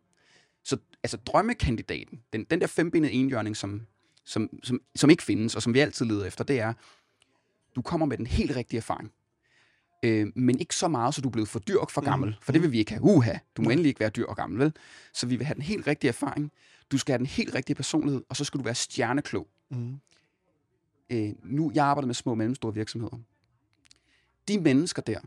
Så 1.07 1.17
altså 1.17 1.31
drømmekandidaten, 1.31 2.21
den, 2.33 2.43
den 2.43 2.61
der 2.61 2.67
fembenede 2.67 3.11
enhjørning, 3.11 3.57
som, 3.57 3.81
som, 4.25 4.49
som, 4.63 4.81
som 4.95 5.09
ikke 5.09 5.23
findes, 5.23 5.55
og 5.55 5.61
som 5.61 5.73
vi 5.73 5.79
altid 5.79 6.05
leder 6.05 6.25
efter, 6.25 6.43
det 6.43 6.59
er, 6.59 6.73
du 7.75 7.81
kommer 7.81 8.05
med 8.05 8.17
den 8.17 8.27
helt 8.27 8.55
rigtige 8.55 8.77
erfaring. 8.77 9.11
Øh, 10.03 10.27
men 10.35 10.59
ikke 10.59 10.75
så 10.75 10.87
meget, 10.87 11.15
så 11.15 11.21
du 11.21 11.27
er 11.27 11.31
blevet 11.31 11.49
for 11.49 11.59
dyr 11.59 11.77
og 11.77 11.91
for 11.91 12.01
gammel. 12.01 12.29
Mhm. 12.29 12.37
For 12.41 12.51
det 12.51 12.61
vil 12.61 12.71
vi 12.71 12.79
ikke 12.79 12.91
have. 12.91 13.03
Uha, 13.03 13.37
du 13.57 13.61
må 13.61 13.69
endelig 13.69 13.89
ikke 13.89 13.99
være 13.99 14.09
dyr 14.09 14.25
og 14.25 14.35
gammel, 14.35 14.59
vel? 14.59 14.73
Så 15.13 15.27
vi 15.27 15.35
vil 15.35 15.45
have 15.45 15.55
den 15.55 15.63
helt 15.63 15.87
rigtige 15.87 16.09
erfaring. 16.09 16.51
Du 16.91 16.97
skal 16.97 17.13
have 17.13 17.17
den 17.17 17.25
helt 17.25 17.55
rigtige 17.55 17.75
personlighed, 17.75 18.23
og 18.29 18.35
så 18.35 18.43
skal 18.43 18.57
du 18.57 18.63
være 18.63 18.75
stjerneklog. 18.75 19.47
Mm. 19.71 19.99
Øh, 21.09 21.33
nu, 21.43 21.71
jeg 21.75 21.85
arbejder 21.85 22.07
med 22.07 22.15
små 22.15 22.31
og 22.31 22.37
mellemstore 22.37 22.73
virksomheder. 22.73 23.17
De 24.47 24.59
mennesker 24.59 25.01
der, 25.01 25.19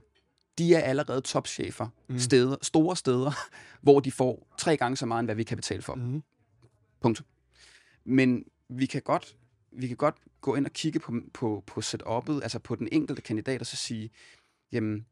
de 0.59 0.75
er 0.75 0.81
allerede 0.81 1.21
topchefer 1.21 1.89
Mm. 2.09 2.19
steder, 2.19 2.57
store 2.63 2.97
steder, 2.97 3.33
hvor 3.83 4.01
de 4.01 4.13
får 4.13 4.47
tre 4.59 4.77
gange 4.77 4.97
så 4.97 5.07
meget, 5.07 5.19
end 5.21 5.27
hvad 5.27 5.35
vi 5.37 5.43
kan 5.45 5.57
betale 5.57 5.83
for. 5.83 5.95
Mm. 5.95 6.23
Punkt. 7.01 7.23
Men 8.05 8.45
vi 8.69 8.87
kan 8.87 9.03
godt, 9.03 9.37
vi 9.73 9.87
kan 9.89 9.97
godt 9.97 10.17
gå 10.41 10.55
ind 10.55 10.67
og 10.67 10.73
kigge 10.73 10.99
på, 11.01 11.13
på, 11.35 11.63
på 11.67 11.81
setup'et, 11.81 12.43
altså 12.43 12.59
på 12.59 12.75
den 12.75 12.89
enkelte 12.93 13.23
kandidat, 13.23 13.61
og 13.61 13.67
så 13.67 13.77
sige, 13.77 14.11
jamen, 14.73 15.07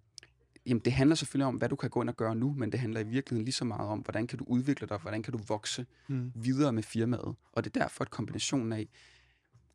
jamen, 0.67 0.81
det 0.81 0.93
handler 0.93 1.17
selvfølgelig 1.17 1.47
om, 1.47 1.55
hvad 1.57 1.69
du 1.69 1.77
kan 1.77 1.91
gå 1.91 2.01
ind 2.01 2.09
og 2.11 2.17
gøre 2.17 2.35
nu, 2.35 2.55
men 2.57 2.73
det 2.73 2.81
handler 2.81 3.01
i 3.01 3.05
virkeligheden 3.05 3.45
lige 3.45 3.53
så 3.55 3.65
meget 3.65 3.89
om, 3.89 3.99
hvordan 3.99 4.27
kan 4.27 4.39
du 4.39 4.45
udvikle 4.49 4.87
dig, 4.87 4.99
hvordan 4.99 5.23
kan 5.23 5.33
du 5.33 5.39
vokse 5.49 5.87
Mm. 6.09 6.33
videre 6.35 6.73
med 6.73 6.83
firmaet. 6.83 7.35
Og 7.53 7.65
det 7.65 7.77
er 7.77 7.81
derfor, 7.81 8.05
at 8.05 8.11
kombinationen 8.11 8.73
af, 8.73 8.89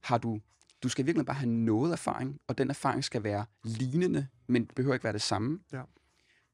har 0.02 0.18
du, 0.18 0.40
du 0.84 0.90
skal 0.90 1.06
virkelig 1.06 1.26
bare 1.26 1.36
have 1.36 1.50
noget 1.50 1.92
erfaring, 1.92 2.40
og 2.48 2.58
den 2.58 2.70
erfaring 2.70 3.04
skal 3.04 3.24
være 3.24 3.46
lignende, 3.64 4.28
men 4.48 4.66
det 4.66 4.76
behøver 4.76 4.94
ikke 4.94 5.04
være 5.04 5.14
det 5.14 5.22
samme. 5.22 5.60
Ja. 5.74 5.82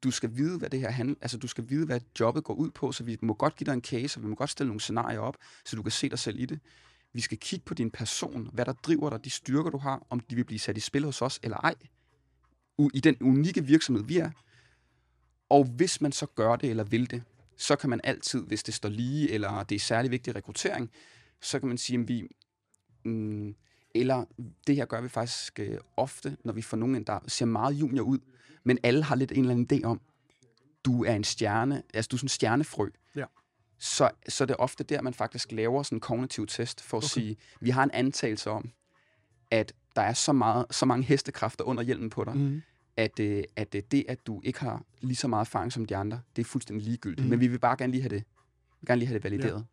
Du 0.04 0.12
skal 0.12 0.36
vide, 0.36 0.58
hvad 0.58 0.70
det 0.70 0.80
her 0.80 0.90
handler, 0.92 1.16
altså 1.22 1.38
du 1.38 1.48
skal 1.48 1.70
vide, 1.70 1.86
hvad 1.86 2.00
jobbet 2.20 2.44
går 2.44 2.54
ud 2.54 2.72
på, 2.72 2.92
så 2.92 3.04
vi 3.04 3.18
må 3.22 3.34
godt 3.34 3.56
give 3.56 3.66
dig 3.66 3.74
en 3.74 3.82
case, 3.82 4.20
og 4.20 4.24
vi 4.24 4.28
må 4.28 4.36
godt 4.36 4.50
stille 4.50 4.68
nogle 4.68 4.82
scenarier 4.82 5.20
op, 5.20 5.38
så 5.66 5.76
du 5.76 5.82
kan 5.82 5.92
se 5.92 6.10
dig 6.10 6.20
selv 6.20 6.40
i 6.40 6.46
det. 6.46 6.60
Vi 7.14 7.22
skal 7.22 7.38
kigge 7.38 7.66
på 7.66 7.74
din 7.74 7.92
person, 7.92 8.50
hvad 8.54 8.66
der 8.66 8.74
driver 8.74 9.10
dig, 9.10 9.26
de 9.26 9.30
styrker, 9.30 9.70
du 9.70 9.78
har, 9.78 10.08
om 10.10 10.20
de 10.20 10.36
vil 10.36 10.44
blive 10.44 10.60
sat 10.60 10.78
i 10.78 10.80
spil 10.80 11.06
hos 11.06 11.22
os 11.22 11.40
eller 11.44 11.58
ej, 11.58 11.76
i 12.94 13.00
den 13.00 13.18
unikke 13.22 13.66
virksomhed, 13.66 14.04
vi 14.04 14.18
er. 14.18 14.32
Og 15.50 15.64
hvis 15.64 16.02
man 16.02 16.12
så 16.12 16.26
gør 16.26 16.56
det 16.56 16.70
eller 16.70 16.84
vil 16.84 17.12
det, 17.12 17.24
så 17.58 17.76
kan 17.76 17.90
man 17.90 18.02
altid, 18.04 18.46
hvis 18.46 18.64
det 18.64 18.74
står 18.74 18.90
lige, 18.90 19.32
eller 19.32 19.64
det 19.64 19.76
er 19.76 19.80
særlig 19.80 20.12
vigtig 20.12 20.36
rekruttering, 20.36 20.92
så 21.42 21.60
kan 21.60 21.68
man 21.68 21.78
sige, 21.78 22.00
at 22.00 22.08
vi... 22.08 22.28
Mm, 23.06 23.56
eller 24.00 24.26
det 24.68 24.76
her 24.76 24.86
gør 24.86 25.02
vi 25.02 25.08
faktisk 25.10 25.60
øh, 25.60 25.78
ofte, 25.98 26.38
når 26.44 26.54
vi 26.54 26.62
får 26.62 26.78
nogen, 26.78 27.04
der 27.04 27.20
ser 27.28 27.46
meget 27.46 27.74
junior 27.74 28.04
ud, 28.04 28.20
men 28.64 28.78
alle 28.84 29.04
har 29.04 29.16
lidt 29.16 29.32
en 29.32 29.40
eller 29.40 29.52
anden 29.52 29.80
idé 29.80 29.86
om, 29.86 30.02
du 30.86 31.04
er 31.04 31.14
en 31.14 31.24
stjerne, 31.24 31.84
altså 31.94 32.08
du 32.10 32.16
er 32.16 32.18
sådan 32.18 32.26
en 32.26 32.30
stjernefrø. 32.30 32.90
Ja. 33.16 33.26
Så, 33.80 34.10
så 34.30 34.46
det 34.46 34.54
er 34.54 34.58
ofte 34.58 34.84
der, 34.84 35.02
man 35.02 35.14
faktisk 35.14 35.52
laver 35.52 35.84
sådan 35.84 35.96
en 35.96 36.00
kognitiv 36.00 36.48
test, 36.48 36.82
for 36.82 36.98
at 36.98 37.04
Okay. 37.04 37.08
sige, 37.22 37.38
vi 37.62 37.70
har 37.70 37.84
en 37.84 37.92
antagelse 37.92 38.50
om, 38.50 38.72
at 39.52 39.74
der 39.96 40.02
er 40.02 40.14
så, 40.14 40.34
meget, 40.34 40.66
så 40.72 40.86
mange 40.86 41.04
hestekræfter 41.04 41.64
under 41.64 41.84
hjelmen 41.84 42.10
på 42.10 42.24
dig, 42.24 42.38
Mm. 42.38 42.62
at, 42.98 43.20
øh, 43.20 43.44
at 43.56 43.76
øh, 43.76 43.82
det, 43.92 44.06
at 44.10 44.28
du 44.28 44.42
ikke 44.44 44.60
har 44.60 44.84
lige 45.02 45.16
så 45.16 45.28
meget 45.28 45.42
erfaring 45.46 45.74
som 45.74 45.86
de 45.86 45.96
andre, 45.96 46.22
det 46.36 46.42
er 46.42 46.46
fuldstændig 46.46 46.86
ligegyldigt. 46.86 47.24
Mm. 47.26 47.30
Men 47.30 47.40
vi 47.40 47.48
vil 47.48 47.60
bare 47.60 47.78
gerne 47.78 47.92
lige 47.92 48.02
have 48.02 48.10
det, 48.10 48.24
vi 48.24 48.78
vil 48.82 48.88
gerne 48.88 49.00
lige 49.00 49.08
have 49.08 49.20
det 49.20 49.24
valideret. 49.24 49.66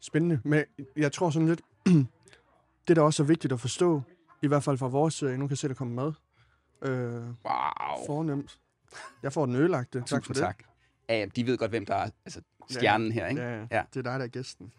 Spændende. 0.00 0.40
Men 0.44 0.64
jeg 0.96 1.12
tror 1.12 1.30
sådan 1.30 1.48
lidt, 1.48 1.60
det 2.88 2.96
der 2.96 3.02
også 3.02 3.22
er 3.22 3.26
vigtigt 3.26 3.52
at 3.52 3.60
forstå, 3.60 4.02
i 4.42 4.46
hvert 4.46 4.62
fald 4.64 4.78
fra 4.78 4.86
vores, 4.88 5.22
øh, 5.22 5.30
nu 5.30 5.46
kan 5.46 5.50
jeg 5.50 5.58
se, 5.58 5.68
der 5.68 5.74
kommer 5.74 5.94
mad. 6.04 6.12
Øh, 6.82 7.12
Wow. 7.14 8.06
fornemt. 8.06 8.58
Jeg 9.22 9.32
får 9.32 9.46
den 9.46 9.54
ødelagte. 9.56 9.98
Tak 10.06 10.08
for 10.08 10.16
Tusind 10.18 10.46
tak. 10.46 10.62
Ja, 11.08 11.18
ja, 11.18 11.26
de 11.36 11.46
ved 11.46 11.58
godt, 11.58 11.70
hvem 11.70 11.86
der 11.86 11.94
er 11.94 12.10
altså, 12.24 12.40
stjernen 12.70 13.12
her, 13.12 13.22
det. 13.24 13.30
ikke? 13.30 13.42
Ja, 13.42 13.56
ja, 13.60 13.66
Ja. 13.70 13.82
det 13.94 13.98
er 13.98 14.02
dig, 14.10 14.18
der 14.18 14.24
er 14.24 14.28
gæsten. 14.28 14.72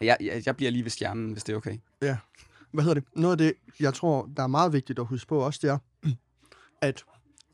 Jeg, 0.00 0.16
jeg, 0.20 0.42
jeg 0.46 0.56
bliver 0.56 0.70
lige 0.70 0.82
ved 0.84 0.90
stjernen, 0.90 1.32
hvis 1.32 1.44
det 1.44 1.52
er 1.52 1.56
okay. 1.56 1.78
Hvad 2.70 2.84
hedder 2.84 2.94
det? 2.94 3.04
Noget 3.16 3.32
af 3.32 3.38
det, 3.38 3.52
jeg 3.80 3.94
tror, 3.94 4.30
der 4.36 4.42
er 4.42 4.46
meget 4.46 4.72
vigtigt 4.72 4.98
at 4.98 5.06
huske 5.06 5.28
på 5.28 5.38
også, 5.38 5.58
det 5.62 5.70
er, 5.70 5.78
at 6.80 7.04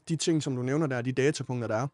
de 0.08 0.16
ting, 0.16 0.42
som 0.42 0.56
du 0.56 0.62
nævner 0.62 0.86
der, 0.86 1.02
de 1.02 1.12
datapunkter, 1.12 1.68
der 1.68 1.76
er, 1.76 1.86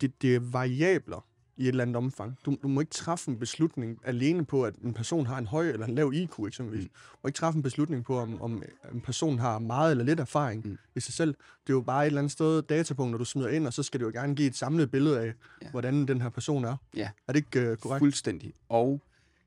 det, 0.00 0.22
det 0.22 0.34
er 0.34 0.40
variabler 0.40 1.26
i 1.56 1.62
et 1.62 1.68
eller 1.68 1.82
andet 1.82 1.96
omfang. 1.96 2.38
Du, 2.44 2.56
du 2.62 2.68
må 2.68 2.80
ikke 2.80 2.90
træffe 2.92 3.30
en 3.30 3.38
beslutning 3.38 3.98
alene 4.04 4.44
på, 4.44 4.64
at 4.64 4.74
en 4.76 4.94
person 4.94 5.26
har 5.26 5.38
en 5.38 5.46
høj 5.46 5.68
eller 5.68 5.86
en 5.86 5.94
lav 5.94 6.12
IQ 6.14 6.38
eksempelvis. 6.38 6.84
Mm. 6.84 6.88
Du 7.12 7.16
må 7.22 7.28
ikke 7.28 7.36
træffe 7.36 7.56
en 7.56 7.62
beslutning 7.62 8.04
på, 8.04 8.18
om, 8.18 8.42
om 8.42 8.62
en 8.92 9.00
person 9.00 9.38
har 9.38 9.58
meget 9.58 9.90
eller 9.90 10.04
lidt 10.04 10.20
erfaring 10.20 10.66
Mm. 10.66 10.78
i 10.94 11.00
sig 11.00 11.14
selv. 11.14 11.34
Det 11.66 11.72
er 11.72 11.74
jo 11.76 11.80
bare 11.80 12.02
et 12.02 12.06
eller 12.06 12.20
andet 12.20 12.32
sted 12.32 12.62
datapunkter, 12.62 13.18
du 13.18 13.24
smider 13.24 13.48
ind, 13.48 13.66
og 13.66 13.72
så 13.72 13.82
skal 13.82 14.00
det 14.00 14.06
jo 14.06 14.10
gerne 14.10 14.34
give 14.34 14.48
et 14.48 14.56
samlet 14.56 14.90
billede 14.90 15.20
af, 15.20 15.34
Ja. 15.62 15.70
hvordan 15.70 16.08
den 16.08 16.20
her 16.22 16.28
person 16.28 16.64
er. 16.64 16.76
Ja. 16.96 17.10
Er 17.28 17.32
det 17.32 17.44
ikke 17.46 17.72
uh, 17.72 17.76
korrekt? 17.78 18.00
Fuldstændig. 18.00 18.52
Og 18.68 19.00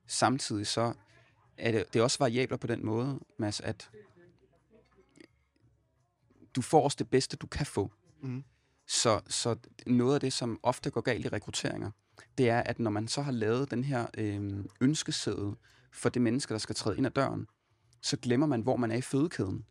samtidig 0.07 0.67
så 0.67 0.93
er 1.57 1.71
det, 1.71 1.93
det 1.93 1.99
er 1.99 2.03
også 2.03 2.19
variabler 2.19 2.57
på 2.57 2.67
den 2.67 2.85
måde, 2.85 3.19
Mads, 3.37 3.59
at 3.61 3.89
du 6.55 6.61
får 6.61 6.83
også 6.83 6.95
det 6.99 7.09
bedste, 7.09 7.37
du 7.37 7.47
kan 7.47 7.65
få. 7.65 7.91
Mhm. 8.21 8.43
Så, 8.87 9.21
så 9.27 9.55
noget 9.87 10.13
af 10.13 10.19
det, 10.19 10.33
som 10.33 10.59
ofte 10.63 10.89
går 10.89 11.01
galt 11.01 11.25
i 11.25 11.29
rekrutteringer, 11.29 11.91
det 12.37 12.49
er, 12.49 12.59
at 12.59 12.79
når 12.79 12.91
man 12.91 13.07
så 13.07 13.21
har 13.21 13.31
lavet 13.31 13.71
den 13.71 13.83
her 13.83 14.05
øh, 14.17 14.53
ønskeseddel 14.81 15.53
for 15.91 16.09
det 16.09 16.21
menneske, 16.21 16.53
der 16.53 16.59
skal 16.59 16.75
træde 16.75 16.97
ind 16.97 17.05
ad 17.05 17.11
døren, 17.11 17.47
så 18.01 18.17
glemmer 18.17 18.47
man, 18.47 18.61
hvor 18.61 18.75
man 18.75 18.91
er 18.91 18.95
i 18.95 19.01
fødekæden. 19.01 19.65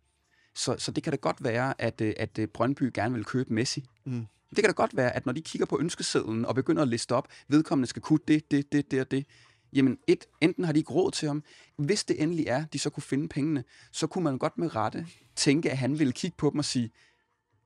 Så, 0.54 0.76
så 0.78 0.90
det 0.90 1.02
kan 1.02 1.10
da 1.10 1.16
godt 1.16 1.44
være, 1.44 1.74
at, 1.78 2.00
øh, 2.00 2.14
at 2.16 2.38
øh, 2.38 2.48
Brøndby 2.48 2.90
gerne 2.94 3.14
vil 3.14 3.24
købe 3.24 3.54
Messi. 3.54 3.84
Mm. 4.04 4.26
Det 4.50 4.56
kan 4.56 4.64
da 4.64 4.72
godt 4.72 4.96
være, 4.96 5.16
at 5.16 5.26
når 5.26 5.32
de 5.32 5.42
kigger 5.42 5.66
på 5.66 5.78
ønskesedlen 5.80 6.44
og 6.44 6.54
begynder 6.54 6.82
at 6.82 6.88
liste 6.88 7.12
op, 7.12 7.28
vedkommende 7.48 7.86
skal 7.86 8.02
kunne 8.02 8.18
det, 8.28 8.50
det, 8.50 8.72
det, 8.72 8.90
det 8.90 9.00
og 9.00 9.10
det, 9.10 9.26
jamen 9.72 9.98
et, 10.06 10.24
enten 10.40 10.64
har 10.64 10.72
de 10.72 10.78
ikke 10.78 10.92
råd 10.92 11.10
til 11.10 11.28
ham, 11.28 11.42
hvis 11.76 12.04
det 12.04 12.22
endelig 12.22 12.46
er, 12.46 12.64
de 12.64 12.78
så 12.78 12.90
kunne 12.90 13.02
finde 13.02 13.28
pengene, 13.28 13.64
så 13.92 14.06
kunne 14.06 14.24
man 14.24 14.38
godt 14.38 14.58
med 14.58 14.76
rette 14.76 15.06
tænke, 15.36 15.70
at 15.70 15.78
han 15.78 15.98
ville 15.98 16.12
kigge 16.12 16.36
på 16.36 16.50
dem 16.50 16.58
og 16.58 16.64
sige, 16.64 16.90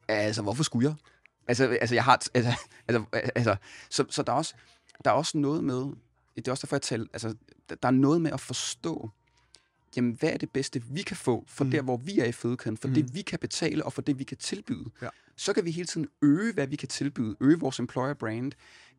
altså 0.08 0.42
hvorfor 0.42 0.62
skulle 0.62 0.88
jeg? 0.88 0.94
Altså, 1.48 1.64
altså 1.80 1.94
jeg 1.94 2.04
har, 2.04 2.22
altså, 2.34 2.54
altså, 2.88 3.04
altså 3.34 3.56
så, 3.90 4.04
så 4.11 4.22
der, 4.22 4.32
er 4.32 4.37
også, 4.37 4.54
der 5.04 5.11
er 5.11 5.14
også 5.14 5.38
noget 5.38 5.64
med, 5.64 5.84
det 6.37 6.48
er 6.48 6.52
også 6.52 6.66
derfor, 6.66 6.76
jeg 6.76 6.82
taler, 6.82 7.06
altså, 7.12 7.34
der 7.68 7.88
er 7.88 7.90
noget 7.90 8.20
med 8.20 8.30
at 8.30 8.40
forstå, 8.40 9.11
jamen, 9.96 10.12
hvad 10.12 10.30
er 10.32 10.37
det 10.37 10.50
bedste, 10.50 10.82
vi 10.84 11.02
kan 11.02 11.16
få 11.16 11.44
for 11.48 11.64
Mm. 11.64 11.70
der, 11.70 11.82
hvor 11.82 11.96
vi 11.96 12.18
er 12.18 12.24
i 12.24 12.32
fødekæden, 12.32 12.76
for 12.76 12.88
Mm. 12.88 12.94
det, 12.94 13.14
vi 13.14 13.22
kan 13.22 13.38
betale, 13.38 13.84
og 13.84 13.92
for 13.92 14.02
det, 14.02 14.18
vi 14.18 14.24
kan 14.24 14.37
tilbyde. 14.37 14.84
Ja. 15.02 15.08
Så 15.37 15.52
kan 15.52 15.64
vi 15.64 15.70
hele 15.70 15.87
tiden 15.87 16.08
øge, 16.22 16.52
hvad 16.52 16.66
vi 16.66 16.76
kan 16.76 16.88
tilbyde, 16.88 17.37
øge 17.40 17.61
vores 17.61 17.78
employer 17.78 18.14
brand, 18.14 18.52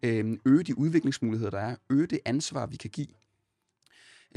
øhm, 0.04 0.40
øge 0.46 0.64
de 0.64 0.78
udviklingsmuligheder, 0.78 1.50
der 1.52 1.60
er, 1.60 1.76
øge 1.90 2.08
det 2.08 2.20
ansvar, 2.26 2.66
vi 2.66 2.76
kan 2.76 2.90
give. 2.90 3.08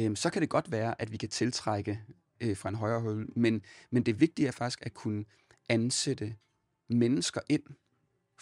Øhm, 0.01 0.17
så 0.17 0.31
kan 0.31 0.43
det 0.43 0.49
godt 0.49 0.71
være, 0.71 1.01
at 1.03 1.13
vi 1.13 1.17
kan 1.17 1.29
tiltrække 1.29 2.01
øh, 2.41 2.57
fra 2.57 2.69
en 2.69 2.75
højere 2.75 3.01
hylde, 3.01 3.33
men, 3.37 3.63
men 3.91 4.03
det 4.03 4.21
vigtige 4.21 4.49
er 4.49 4.53
faktisk 4.53 4.79
at 4.83 4.95
kunne 4.95 5.25
ansætte 5.69 6.35
mennesker 6.89 7.41
ind, 7.49 7.63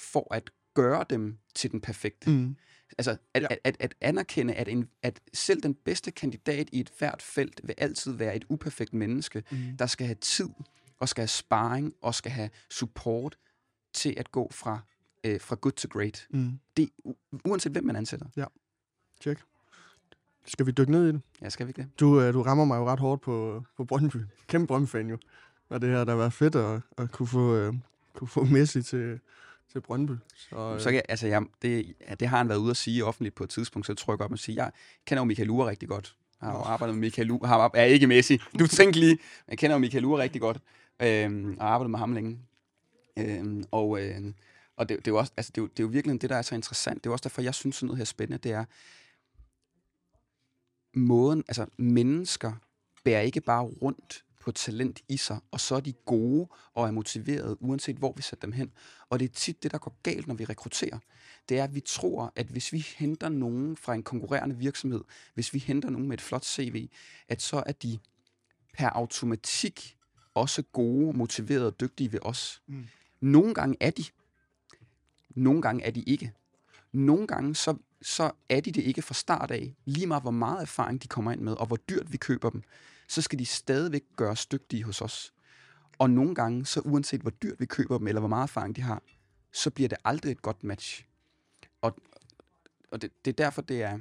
for 0.00 0.34
at 0.34 0.50
gøre 0.74 1.04
dem 1.10 1.38
til 1.54 1.70
den 1.72 1.80
perfekte. 1.80 2.30
Mm. 2.30 2.56
Altså 2.98 3.10
at, 3.10 3.18
Ja. 3.34 3.40
ja. 3.40 3.46
at, 3.50 3.58
at, 3.64 3.76
at 3.80 3.94
anerkende, 4.00 4.54
at, 4.54 4.68
en, 4.68 4.88
at 5.02 5.20
selv 5.34 5.62
den 5.62 5.74
bedste 5.74 6.10
kandidat 6.10 6.68
i 6.72 6.80
et 6.80 6.90
hvert 6.98 7.22
felt 7.22 7.60
vil 7.64 7.74
altid 7.78 8.12
være 8.12 8.36
et 8.36 8.44
uperfekt 8.48 8.94
menneske, 8.94 9.42
Mm. 9.50 9.76
der 9.78 9.86
skal 9.86 10.06
have 10.06 10.14
tid, 10.20 10.48
og 10.98 11.08
skal 11.08 11.22
have 11.22 11.28
sparring, 11.28 11.94
og 12.02 12.14
skal 12.14 12.32
have 12.32 12.50
support 12.70 13.36
til 13.92 14.14
at 14.16 14.30
gå 14.32 14.50
fra, 14.52 14.78
øh, 15.24 15.40
fra 15.40 15.56
good 15.60 15.72
to 15.72 15.88
great. 15.92 16.26
Mm. 16.30 16.58
Det, 16.76 16.90
uanset 17.44 17.72
hvem 17.72 17.84
man 17.84 17.96
ansætter. 17.96 18.26
Check. 19.20 19.40
Skal 20.46 20.66
vi 20.66 20.70
dykke 20.70 20.92
ned 20.92 21.04
i 21.08 21.12
det? 21.12 21.20
Ja, 21.42 21.48
skal 21.48 21.66
vi 21.66 21.72
det? 21.72 21.88
Du, 22.00 22.20
øh, 22.20 22.34
du 22.34 22.42
rammer 22.42 22.64
mig 22.64 22.76
jo 22.76 22.86
ret 22.88 22.98
hårdt 23.00 23.22
på, 23.22 23.64
på 23.76 23.84
Brøndby. 23.84 24.16
Kæmpe 24.46 24.66
Brøndby-fan 24.66 25.08
jo. 25.10 25.18
Og 25.68 25.80
det 25.82 25.88
her, 25.90 26.04
der 26.04 26.12
var 26.14 26.28
fedt 26.28 26.56
at, 26.56 26.80
at 26.98 27.12
kunne 27.12 27.26
få, 27.28 27.56
øh, 27.56 27.74
kunne 28.14 28.28
få 28.28 28.44
Messi 28.44 28.82
til, 28.82 29.20
til 29.72 29.80
Brøndby. 29.80 30.12
Så, 30.36 30.56
øh, 30.56 30.80
Så 30.80 30.90
kan 30.90 31.02
altså, 31.08 31.26
jeg, 31.26 31.42
det, 31.62 31.94
ja, 32.08 32.14
det 32.14 32.28
har 32.28 32.38
han 32.38 32.48
været 32.48 32.58
ude 32.58 32.70
at 32.70 32.76
sige 32.76 33.04
offentligt 33.04 33.34
på 33.34 33.44
et 33.44 33.50
tidspunkt, 33.50 33.86
så 33.86 33.94
tror 33.94 34.12
jeg 34.12 34.18
godt, 34.18 34.30
man 34.30 34.38
siger, 34.38 34.62
jeg 34.62 34.72
kender 35.06 35.20
jo 35.20 35.24
Michael 35.24 35.50
Ure 35.50 35.68
rigtig 35.68 35.88
godt. 35.88 36.16
Jeg 36.40 36.48
har 36.48 36.56
jo 36.56 36.62
arbejdet 36.62 36.94
med 36.94 37.00
Michael 37.00 37.30
Ure. 37.30 37.48
Har, 37.48 37.70
er 37.74 37.84
ikke 37.84 38.06
Messi. 38.06 38.38
Du 38.58 38.66
tænker 38.66 39.00
lige. 39.00 39.18
Jeg 39.48 39.58
kender 39.58 39.74
jo 39.74 39.78
Michael 39.78 40.04
Ure 40.04 40.22
rigtig 40.22 40.40
godt. 40.40 40.58
Øhm, 41.02 41.56
og 41.58 41.66
har 41.66 41.74
arbejdet 41.74 41.90
med 41.90 41.98
ham 41.98 42.12
længe. 42.12 42.38
Øhm, 43.18 43.64
og 43.70 44.02
øh, 44.02 44.32
og 44.76 44.88
det, 44.88 44.98
det, 44.98 45.08
er 45.08 45.12
jo 45.12 45.18
også, 45.18 45.32
altså, 45.36 45.52
det, 45.54 45.60
er 45.60 45.62
jo, 45.62 45.68
det 45.68 45.80
er 45.80 45.84
jo 45.84 45.88
virkelig 45.88 46.22
det, 46.22 46.30
der 46.30 46.36
er 46.36 46.42
så 46.42 46.54
interessant. 46.54 47.04
Det 47.04 47.06
er 47.06 47.10
jo 47.10 47.12
også 47.12 47.22
derfor, 47.22 47.42
jeg 47.42 47.54
synes, 47.54 47.76
sådan 47.76 47.86
noget 47.86 47.98
her 47.98 48.02
er 48.02 48.06
spændende. 48.06 48.38
Det 48.38 48.52
er 48.52 48.64
måden, 50.94 51.44
altså 51.48 51.66
mennesker 51.76 52.52
bærer 53.04 53.20
ikke 53.20 53.40
bare 53.40 53.62
rundt 53.62 54.24
på 54.40 54.52
talent 54.52 55.00
i 55.08 55.16
sig, 55.16 55.40
og 55.50 55.60
så 55.60 55.74
er 55.74 55.80
de 55.80 55.92
gode 55.92 56.48
og 56.74 56.86
er 56.86 56.90
motiverede, 56.90 57.62
uanset 57.62 57.96
hvor 57.96 58.12
vi 58.16 58.22
sætter 58.22 58.46
dem 58.46 58.52
hen. 58.52 58.72
Og 59.08 59.18
det 59.18 59.24
er 59.24 59.34
tit 59.34 59.62
det, 59.62 59.70
der 59.70 59.78
går 59.78 59.98
galt, 60.02 60.26
når 60.26 60.34
vi 60.34 60.44
rekrutterer. 60.44 60.98
Det 61.48 61.58
er, 61.58 61.64
at 61.64 61.74
vi 61.74 61.80
tror, 61.80 62.32
at 62.36 62.46
hvis 62.46 62.72
vi 62.72 62.86
henter 62.98 63.28
nogen 63.28 63.76
fra 63.76 63.94
en 63.94 64.02
konkurrerende 64.02 64.56
virksomhed, 64.56 65.00
hvis 65.34 65.54
vi 65.54 65.58
henter 65.58 65.90
nogen 65.90 66.08
med 66.08 66.16
et 66.16 66.20
flot 66.20 66.44
CV, 66.44 66.88
at 67.28 67.42
så 67.42 67.62
er 67.66 67.72
de 67.72 67.98
per 68.72 68.88
automatik 68.88 69.96
også 70.34 70.62
gode, 70.62 71.16
motiverede 71.16 71.66
og 71.66 71.80
dygtige 71.80 72.12
ved 72.12 72.18
os. 72.22 72.62
Mm. 72.66 72.86
Nogle 73.20 73.54
gange 73.54 73.76
er 73.80 73.90
de. 73.90 74.04
Nogle 75.30 75.62
gange 75.62 75.84
er 75.84 75.90
de 75.90 76.02
ikke. 76.02 76.32
Nogle 76.92 77.26
gange 77.26 77.54
så, 77.54 77.76
så 78.02 78.30
er 78.48 78.60
de 78.60 78.72
det 78.72 78.82
ikke 78.82 79.02
fra 79.02 79.14
start 79.14 79.50
af. 79.50 79.74
Lige 79.84 80.06
meget 80.06 80.22
hvor 80.22 80.30
meget 80.30 80.62
erfaring 80.62 81.02
de 81.02 81.08
kommer 81.08 81.32
ind 81.32 81.40
med, 81.40 81.52
og 81.52 81.66
hvor 81.66 81.76
dyrt 81.76 82.12
vi 82.12 82.16
køber 82.16 82.50
dem, 82.50 82.62
så 83.10 83.22
skal 83.22 83.38
de 83.38 83.46
stadigvæk 83.46 84.02
gøres 84.16 84.46
dygtige 84.46 84.84
hos 84.84 85.00
os. 85.00 85.32
Og 85.98 86.10
nogle 86.10 86.34
gange, 86.34 86.66
så 86.66 86.80
uanset 86.80 87.20
hvor 87.20 87.30
dyrt 87.30 87.60
vi 87.60 87.66
køber 87.66 87.98
dem, 87.98 88.06
eller 88.06 88.20
hvor 88.20 88.28
meget 88.28 88.42
erfaring 88.42 88.76
de 88.76 88.82
har, 88.82 89.02
så 89.52 89.70
bliver 89.70 89.88
det 89.88 89.98
aldrig 90.04 90.32
et 90.32 90.42
godt 90.42 90.64
match. 90.64 91.04
Og, 91.80 91.96
og 92.90 93.02
det, 93.02 93.10
det 93.24 93.30
er 93.30 93.44
derfor, 93.44 93.62
det 93.62 93.82
er... 93.82 93.98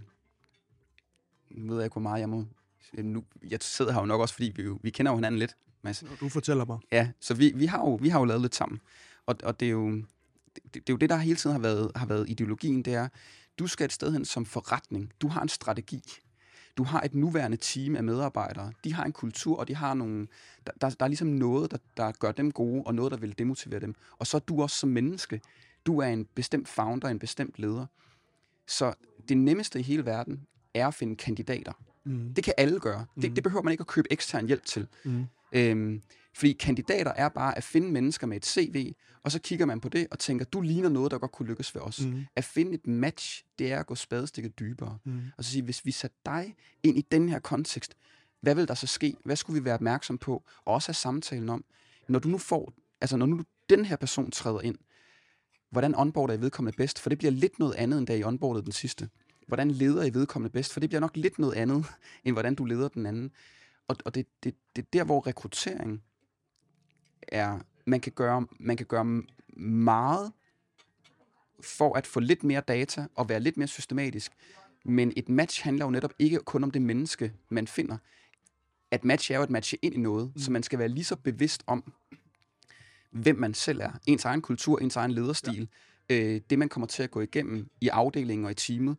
Nu 1.52 1.74
ved 1.74 1.82
jeg 1.82 1.86
ikke, 1.86 1.94
hvor 1.94 2.02
meget 2.02 2.20
jeg 2.20 2.30
må... 2.30 2.46
Nu, 2.94 3.24
jeg 3.50 3.60
sidder 3.62 3.92
her 3.92 4.00
jo 4.00 4.06
nok 4.06 4.22
også, 4.22 4.34
fordi 4.34 4.52
vi, 4.56 4.64
jo, 4.64 4.80
vi 4.84 4.90
kender 4.90 5.12
jo 5.12 5.18
hinanden 5.18 5.40
lidt, 5.40 5.58
Mads. 5.82 6.04
Du 6.20 6.30
fortæller 6.30 6.66
mig. 6.66 6.80
Ja, 6.92 7.12
så 7.20 7.34
vi, 7.34 7.52
vi, 7.56 7.66
har 7.66 7.80
jo, 7.80 7.96
vi 7.96 8.10
har 8.10 8.20
jo 8.20 8.26
lavet 8.26 8.42
lidt 8.42 8.56
sammen. 8.56 8.82
Og, 9.26 9.36
og 9.44 9.60
det, 9.60 9.66
er 9.66 9.70
jo, 9.70 9.92
det, 10.56 10.74
det 10.74 10.90
er 10.90 10.94
jo 10.94 10.98
det, 10.98 11.10
der 11.10 11.18
hele 11.18 11.36
tiden 11.36 11.54
har 11.54 11.62
været, 11.62 11.92
har 11.96 12.06
været 12.06 12.30
ideologien, 12.30 12.86
det 12.86 12.94
er, 12.94 13.08
du 13.60 13.68
skal 13.68 13.86
et 13.86 13.94
sted 13.94 14.12
hen 14.12 14.26
som 14.26 14.46
forretning. 14.46 15.12
Du 15.22 15.28
har 15.28 15.42
en 15.42 15.50
strategi. 15.50 16.04
Du 16.80 16.84
har 16.84 17.02
et 17.02 17.16
nuværende 17.16 17.58
team 17.58 17.96
af 17.96 18.04
medarbejdere. 18.04 18.72
De 18.84 18.94
har 18.94 19.04
en 19.04 19.12
kultur, 19.12 19.58
og 19.58 19.68
de 19.68 19.76
har 19.76 19.94
nogle... 19.94 20.28
Der, 20.68 20.72
der, 20.82 20.90
der 20.90 21.06
er 21.06 21.08
ligesom 21.08 21.28
noget, 21.28 21.72
der, 21.72 21.78
der 21.98 22.12
gør 22.12 22.32
dem 22.32 22.52
gode, 22.52 22.84
og 22.86 22.96
noget, 22.96 23.12
der 23.12 23.18
vil 23.18 23.38
demotivere 23.38 23.80
dem. 23.80 23.96
Og 24.20 24.28
så 24.28 24.38
er 24.38 24.42
du 24.42 24.62
også 24.62 24.76
som 24.76 24.90
menneske. 24.90 25.42
Du 25.86 26.00
er 26.00 26.08
en 26.08 26.26
bestemt 26.36 26.68
founder, 26.68 27.08
en 27.08 27.20
bestemt 27.20 27.60
leder. 27.60 27.86
Så 28.68 28.94
det 29.30 29.38
nemmeste 29.38 29.80
i 29.80 29.82
hele 29.82 30.06
verden 30.06 30.42
er 30.74 30.88
at 30.88 30.94
finde 30.94 31.16
kandidater. 31.16 31.74
Mm. 32.04 32.34
Det 32.34 32.44
kan 32.44 32.54
alle 32.58 32.80
gøre. 32.80 33.06
Mm. 33.16 33.22
Det, 33.22 33.36
det 33.36 33.44
behøver 33.44 33.64
man 33.64 33.72
ikke 33.72 33.82
at 33.82 33.88
købe 33.88 34.12
ekstern 34.12 34.48
hjælp 34.48 34.66
til. 34.66 34.88
Mm. 35.04 35.26
Øhm, 35.52 36.02
fordi 36.40 36.54
kandidater 36.54 37.12
er 37.12 37.30
bare 37.30 37.58
at 37.58 37.64
finde 37.64 37.92
mennesker 37.92 38.28
med 38.28 38.38
et 38.38 38.46
CV, 38.46 38.94
og 39.24 39.32
så 39.32 39.40
kigger 39.40 39.66
man 39.66 39.80
på 39.80 39.90
det 39.90 40.08
og 40.12 40.20
tænker, 40.20 40.46
du 40.46 40.62
ligner 40.62 40.90
noget, 40.90 41.12
der 41.12 41.18
godt 41.18 41.32
kunne 41.32 41.48
lykkes 41.48 41.76
ved 41.76 41.82
os. 41.82 42.02
Mm. 42.02 42.26
At 42.36 42.44
finde 42.44 42.74
et 42.74 42.88
match, 42.88 43.46
det 43.60 43.72
er 43.72 43.80
at 43.80 43.86
gå 43.86 43.96
spadestikket 43.96 44.60
dybere. 44.60 44.98
Mm. 45.04 45.22
Og 45.38 45.44
så 45.44 45.52
sige, 45.52 45.62
hvis 45.62 45.86
vi 45.86 45.92
satte 45.92 46.18
dig 46.26 46.56
ind 46.84 46.98
i 46.98 47.02
den 47.02 47.30
her 47.30 47.40
kontekst, 47.40 47.96
hvad 48.42 48.56
vil 48.56 48.68
der 48.68 48.74
så 48.74 48.88
ske? 48.88 49.16
Hvad 49.26 49.36
skulle 49.36 49.60
vi 49.62 49.66
være 49.66 49.74
opmærksom 49.74 50.18
på? 50.18 50.44
Og 50.66 50.74
også 50.74 50.88
have 50.88 50.94
samtalen 50.94 51.50
om, 51.50 51.66
når 52.08 52.20
du 52.20 52.28
nu 52.30 52.38
får, 52.38 52.74
altså 53.02 53.18
når 53.18 53.26
nu 53.26 53.44
den 53.70 53.86
her 53.86 53.96
person 53.96 54.32
træder 54.32 54.62
ind, 54.62 54.78
hvordan 55.72 55.96
onboarder 55.96 56.34
I 56.34 56.42
vedkommende 56.42 56.78
bedst? 56.78 57.00
For 57.00 57.10
det 57.10 57.18
bliver 57.18 57.32
lidt 57.32 57.60
noget 57.60 57.74
andet, 57.74 57.98
end 57.98 58.08
da 58.08 58.16
I 58.16 58.24
onboardede 58.24 58.66
den 58.66 58.72
sidste. 58.72 59.10
Hvordan 59.48 59.72
leder 59.72 60.04
I 60.04 60.14
vedkommende 60.14 60.54
bedst? 60.54 60.74
For 60.74 60.80
det 60.80 60.90
bliver 60.90 61.02
nok 61.02 61.18
lidt 61.18 61.40
noget 61.40 61.54
andet, 61.54 61.86
end 62.26 62.36
hvordan 62.36 62.56
du 62.56 62.66
leder 62.66 62.88
den 62.88 63.06
anden. 63.06 63.32
Og, 63.88 63.96
og 64.06 64.16
det, 64.16 64.26
det, 64.44 64.56
det 64.76 64.82
er 64.82 64.88
der, 64.94 65.04
hvor 65.04 65.28
rekruttering 65.28 66.04
er, 67.32 67.60
man 67.86 68.00
kan 68.00 68.12
gøre, 68.12 68.48
man 68.60 68.78
kan 68.78 68.86
gøre 68.86 69.24
meget 69.58 70.32
for 71.62 71.94
at 71.98 72.08
få 72.08 72.20
lidt 72.20 72.44
mere 72.44 72.62
data 72.62 73.08
og 73.16 73.30
være 73.30 73.40
lidt 73.40 73.58
mere 73.58 73.68
systematisk. 73.68 74.32
Men 74.86 75.14
et 75.18 75.30
match 75.30 75.64
handler 75.64 75.86
jo 75.86 75.92
netop 75.92 76.14
ikke 76.20 76.40
kun 76.40 76.64
om 76.64 76.72
det 76.72 76.82
menneske, 76.82 77.34
man 77.50 77.68
finder. 77.68 77.98
At 78.92 79.04
match 79.04 79.32
er 79.32 79.36
jo 79.36 79.44
at 79.44 79.50
matche 79.50 79.78
ind 79.82 79.96
i 79.96 79.98
noget, 80.00 80.32
mm. 80.36 80.42
så 80.42 80.52
man 80.52 80.64
skal 80.64 80.80
være 80.80 80.88
lige 80.88 81.04
så 81.04 81.16
bevidst 81.16 81.64
om, 81.68 81.94
hvem 83.12 83.36
man 83.36 83.54
selv 83.54 83.80
er. 83.82 83.92
Ens 84.08 84.26
egen 84.26 84.42
kultur, 84.42 84.80
ens 84.80 84.96
egen 84.96 85.12
lederstil. 85.12 85.70
Ja. 86.10 86.16
Øh, 86.16 86.42
det, 86.50 86.60
man 86.60 86.70
kommer 86.70 86.88
til 86.88 87.04
at 87.04 87.12
gå 87.12 87.22
igennem 87.22 87.70
i 87.82 87.88
afdelingen 87.88 88.46
og 88.46 88.52
i 88.52 88.54
teamet. 88.54 88.98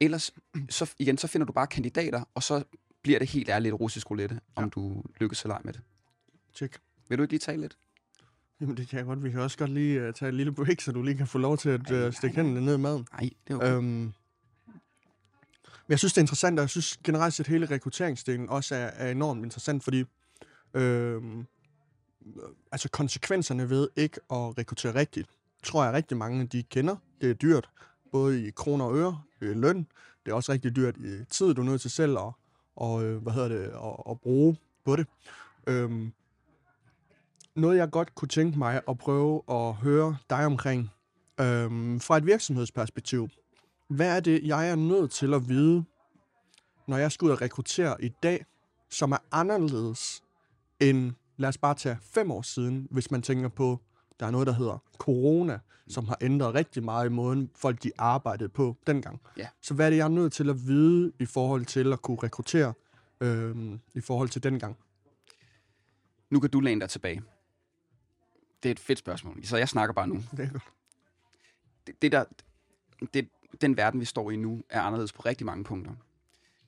Ellers, 0.00 0.34
så, 0.70 0.94
igen, 0.98 1.18
så 1.18 1.26
finder 1.26 1.46
du 1.46 1.52
bare 1.52 1.66
kandidater, 1.66 2.22
og 2.34 2.42
så 2.42 2.64
bliver 3.02 3.18
det 3.18 3.28
helt 3.28 3.48
ærligt 3.48 3.74
russisk 3.74 4.10
roulette, 4.10 4.40
om 4.54 4.64
Ja. 4.64 4.68
du 4.68 5.02
lykkes 5.20 5.42
eller 5.42 5.54
ej 5.54 5.60
med 5.64 5.72
det. 5.72 5.80
Check. 6.54 6.78
Vil 7.10 7.18
du 7.18 7.22
ikke 7.22 7.32
lige 7.32 7.40
tale 7.40 7.60
lidt? 7.60 7.78
Jamen, 8.60 8.76
det 8.76 8.88
kan 8.88 8.98
jeg 8.98 9.06
godt. 9.06 9.24
Vi 9.24 9.30
kan 9.30 9.40
også 9.40 9.58
godt 9.58 9.70
lige 9.70 10.08
uh, 10.08 10.14
tage 10.14 10.28
et 10.28 10.34
lille 10.34 10.52
break, 10.52 10.80
så 10.80 10.92
du 10.92 11.02
lige 11.02 11.16
kan 11.16 11.26
få 11.26 11.38
lov 11.38 11.58
til 11.58 11.68
at 11.68 11.90
uh, 11.90 12.12
stikke 12.12 12.36
hænderne 12.36 12.60
ned 12.60 12.74
i 12.74 12.78
maden. 12.78 13.06
Nej, 13.12 13.30
det 13.48 13.52
er 13.52 13.56
okay. 13.56 13.76
Øhm, 13.76 13.84
men 13.84 15.92
jeg 15.92 15.98
synes, 15.98 16.12
det 16.12 16.18
er 16.18 16.22
interessant, 16.22 16.58
og 16.58 16.62
jeg 16.62 16.70
synes 16.70 16.96
generelt 17.04 17.34
set, 17.34 17.46
hele 17.46 17.66
rekrutteringsdelen 17.66 18.48
også 18.48 18.74
er, 18.74 18.78
er 18.78 19.10
enormt 19.10 19.44
interessant, 19.44 19.84
fordi 19.84 20.04
øhm, 20.74 21.46
altså 22.72 22.88
konsekvenserne 22.88 23.70
ved 23.70 23.88
ikke 23.96 24.20
at 24.30 24.58
rekruttere 24.58 24.94
rigtigt, 24.94 25.28
tror 25.62 25.84
jeg 25.84 25.92
rigtig 25.92 26.16
mange, 26.16 26.46
de 26.46 26.62
kender. 26.62 26.96
Det 27.20 27.30
er 27.30 27.34
dyrt, 27.34 27.68
både 28.12 28.46
i 28.46 28.50
kroner 28.50 28.84
og 28.84 28.96
øre, 28.96 29.22
det 29.40 29.50
er 29.50 29.54
løn, 29.54 29.86
det 30.24 30.30
er 30.30 30.34
også 30.34 30.52
rigtig 30.52 30.76
dyrt 30.76 30.96
i 30.96 31.24
tid, 31.30 31.54
du 31.54 31.60
er 31.60 31.66
nødt 31.66 31.80
til 31.80 31.90
selv 31.90 32.18
at, 32.18 32.32
og, 32.76 33.04
øh, 33.04 33.22
hvad 33.22 33.32
hedder 33.32 33.48
det, 33.48 33.62
at, 33.62 34.10
at 34.10 34.20
bruge 34.20 34.56
på 34.84 34.96
det. 34.96 35.06
Øhm, 35.66 36.12
noget, 37.56 37.76
jeg 37.76 37.90
godt 37.90 38.14
kunne 38.14 38.28
tænke 38.28 38.58
mig 38.58 38.80
at 38.88 38.98
prøve 38.98 39.42
at 39.50 39.74
høre 39.74 40.16
dig 40.30 40.46
omkring, 40.46 40.90
øhm, 41.40 42.00
fra 42.00 42.16
et 42.16 42.26
virksomhedsperspektiv. 42.26 43.28
Hvad 43.88 44.16
er 44.16 44.20
det, 44.20 44.40
jeg 44.44 44.70
er 44.70 44.74
nødt 44.74 45.10
til 45.10 45.34
at 45.34 45.48
vide, 45.48 45.84
når 46.86 46.96
jeg 46.96 47.12
skal 47.12 47.26
ud 47.26 47.30
og 47.30 47.42
rekruttere 47.42 48.04
i 48.04 48.08
dag, 48.22 48.44
som 48.90 49.12
er 49.12 49.18
anderledes 49.32 50.22
end, 50.80 51.12
lad 51.36 51.48
os 51.48 51.58
bare 51.58 51.74
tage 51.74 51.98
fem 52.02 52.30
år 52.30 52.42
siden, 52.42 52.88
hvis 52.90 53.10
man 53.10 53.22
tænker 53.22 53.48
på, 53.48 53.80
der 54.20 54.26
er 54.26 54.30
noget, 54.30 54.46
der 54.46 54.52
hedder 54.52 54.78
corona, 54.98 55.58
som 55.88 56.08
har 56.08 56.18
ændret 56.20 56.54
rigtig 56.54 56.84
meget 56.84 57.06
i 57.06 57.08
måden, 57.08 57.50
folk 57.54 57.82
de 57.82 57.92
arbejdede 57.98 58.48
på 58.48 58.76
dengang. 58.86 59.20
Ja. 59.36 59.48
Så 59.62 59.74
hvad 59.74 59.86
er 59.86 59.90
det, 59.90 59.96
jeg 59.96 60.04
er 60.04 60.08
nødt 60.08 60.32
til 60.32 60.50
at 60.50 60.66
vide 60.66 61.12
i 61.18 61.26
forhold 61.26 61.64
til 61.64 61.92
at 61.92 62.02
kunne 62.02 62.18
rekruttere 62.22 62.72
øhm, 63.20 63.80
i 63.94 64.00
forhold 64.00 64.28
til 64.28 64.42
dengang? 64.42 64.76
Nu 66.30 66.40
kan 66.40 66.50
du 66.50 66.60
læne 66.60 66.80
dig 66.80 66.90
tilbage. 66.90 67.22
Det 68.62 68.68
er 68.68 68.70
et 68.70 68.80
fedt 68.80 68.98
spørgsmål, 68.98 69.44
så 69.44 69.56
jeg 69.56 69.68
snakker 69.68 69.92
bare 69.92 70.08
nu. 70.08 70.14
Det 70.36 70.44
er 70.44 70.50
godt. 70.50 70.62
det, 71.86 72.02
det 72.02 72.12
der, 72.12 72.24
det, 73.14 73.28
den 73.60 73.76
verden, 73.76 74.00
vi 74.00 74.04
står 74.04 74.30
i 74.30 74.36
nu, 74.36 74.62
er 74.68 74.80
anderledes 74.80 75.12
på 75.12 75.22
rigtig 75.22 75.46
mange 75.46 75.64
punkter. 75.64 75.92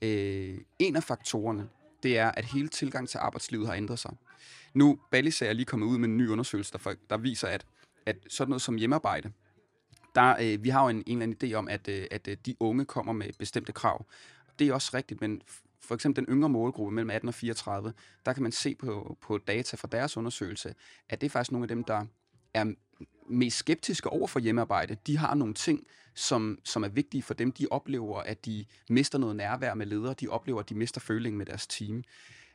Øh, 0.01 0.57
en 0.79 0.95
af 0.95 1.03
faktorerne, 1.03 1.69
det 2.03 2.17
er, 2.17 2.31
at 2.31 2.45
hele 2.45 2.67
tilgang 2.67 3.09
til 3.09 3.17
arbejdslivet 3.17 3.67
har 3.67 3.73
ændret 3.73 3.99
sig. 3.99 4.15
Nu, 4.73 4.99
Ballis 5.11 5.41
er 5.41 5.53
lige 5.53 5.65
kommet 5.65 5.87
ud 5.87 5.97
med 5.97 6.09
en 6.09 6.17
ny 6.17 6.29
undersøgelse, 6.29 6.71
der, 6.71 6.77
for, 6.77 6.93
der 7.09 7.17
viser, 7.17 7.47
at, 7.47 7.65
at 8.05 8.17
sådan 8.29 8.49
noget 8.49 8.61
som 8.61 8.75
hjemmearbejde, 8.75 9.31
der, 10.15 10.35
øh, 10.41 10.63
vi 10.63 10.69
har 10.69 10.83
jo 10.83 10.89
en, 10.89 11.03
en 11.07 11.21
eller 11.21 11.23
anden 11.23 11.51
idé 11.51 11.53
om, 11.53 11.67
at, 11.67 11.87
øh, 11.87 12.07
at 12.11 12.27
øh, 12.27 12.37
de 12.45 12.55
unge 12.59 12.85
kommer 12.85 13.13
med 13.13 13.29
bestemte 13.39 13.71
krav. 13.71 14.05
Det 14.59 14.67
er 14.67 14.73
også 14.73 14.91
rigtigt, 14.93 15.21
men 15.21 15.41
for 15.83 15.95
eksempel 15.95 16.25
den 16.25 16.33
yngre 16.33 16.49
målgruppe 16.49 16.95
mellem 16.95 17.09
18 17.09 17.27
og 17.27 17.33
34, 17.33 17.93
der 18.25 18.33
kan 18.33 18.43
man 18.43 18.51
se 18.51 18.75
på, 18.75 19.17
på 19.21 19.37
data 19.37 19.75
fra 19.75 19.87
deres 19.91 20.17
undersøgelse, 20.17 20.75
at 21.09 21.21
det 21.21 21.27
er 21.27 21.31
faktisk 21.31 21.51
nogle 21.51 21.63
af 21.63 21.67
dem, 21.67 21.83
der 21.83 22.05
er 22.53 22.73
mest 23.29 23.57
skeptiske 23.57 24.09
over 24.09 24.27
for 24.27 24.39
hjemmearbejde. 24.39 24.97
De 25.07 25.17
har 25.17 25.35
nogle 25.35 25.53
ting, 25.53 25.87
som, 26.15 26.59
som 26.63 26.83
er 26.83 26.87
vigtige 26.87 27.23
for 27.23 27.33
dem. 27.33 27.51
De 27.51 27.67
oplever, 27.71 28.19
at 28.19 28.45
de 28.45 28.65
mister 28.89 29.17
noget 29.17 29.35
nærvær 29.35 29.73
med 29.73 29.85
ledere. 29.85 30.13
De 30.13 30.27
oplever, 30.27 30.59
at 30.59 30.69
de 30.69 30.75
mister 30.75 31.01
følingen 31.01 31.37
med 31.37 31.45
deres 31.45 31.67
team. 31.67 32.03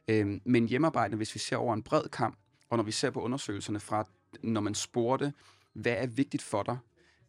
Øhm, 0.09 0.41
men 0.45 0.69
hjemmearbejde, 0.69 1.17
hvis 1.17 1.35
vi 1.35 1.39
ser 1.39 1.57
over 1.57 1.75
en 1.75 1.83
bred 1.83 2.09
kamp, 2.09 2.39
og 2.71 2.77
når 2.77 2.85
vi 2.85 2.93
ser 2.93 3.11
på 3.11 3.21
undersøgelserne 3.21 3.81
fra, 3.81 4.05
når 4.43 4.61
man 4.61 4.75
spurgte, 4.75 5.33
hvad 5.73 5.93
er 5.93 6.07
vigtigt 6.07 6.43
for 6.43 6.63
dig 6.63 6.79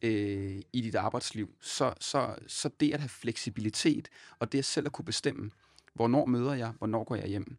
øh, 0.01 0.62
i 0.73 0.81
dit 0.81 0.95
arbejdsliv, 0.95 1.49
så, 1.62 1.93
så, 1.99 2.35
så 2.47 2.69
det 2.79 2.93
at 2.93 2.99
have 2.99 3.09
fleksibilitet, 3.09 4.09
og 4.39 4.51
det 4.51 4.57
at 4.57 4.65
selv 4.65 4.85
at 4.85 4.91
kunne 4.91 5.05
bestemme, 5.05 5.51
hvornår 5.93 6.25
møder 6.25 6.54
jeg, 6.54 6.73
hvornår 6.78 7.04
går 7.04 7.15
jeg 7.15 7.28
hjem. 7.28 7.58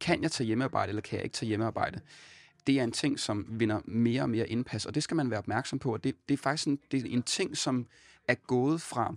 Kan 0.00 0.22
jeg 0.22 0.32
tage 0.32 0.46
hjemmearbejde, 0.46 0.88
eller 0.88 1.02
kan 1.02 1.16
jeg 1.16 1.24
ikke 1.24 1.34
tage 1.34 1.48
hjemmearbejde? 1.48 2.00
Det 2.66 2.78
er 2.80 2.84
en 2.84 2.92
ting, 2.92 3.18
som 3.20 3.46
vinder 3.48 3.80
mere 3.84 4.22
og 4.22 4.30
mere 4.30 4.48
indpas, 4.48 4.86
og 4.86 4.94
det 4.94 5.02
skal 5.02 5.16
man 5.16 5.30
være 5.30 5.38
opmærksom 5.38 5.78
på, 5.78 5.92
og 5.92 6.04
det, 6.04 6.28
det 6.28 6.34
er 6.34 6.38
faktisk 6.38 6.68
en, 6.68 6.78
det 6.90 7.00
er 7.00 7.08
en 7.10 7.22
ting, 7.22 7.56
som 7.56 7.86
er 8.28 8.34
gået 8.34 8.80
fra 8.82 9.14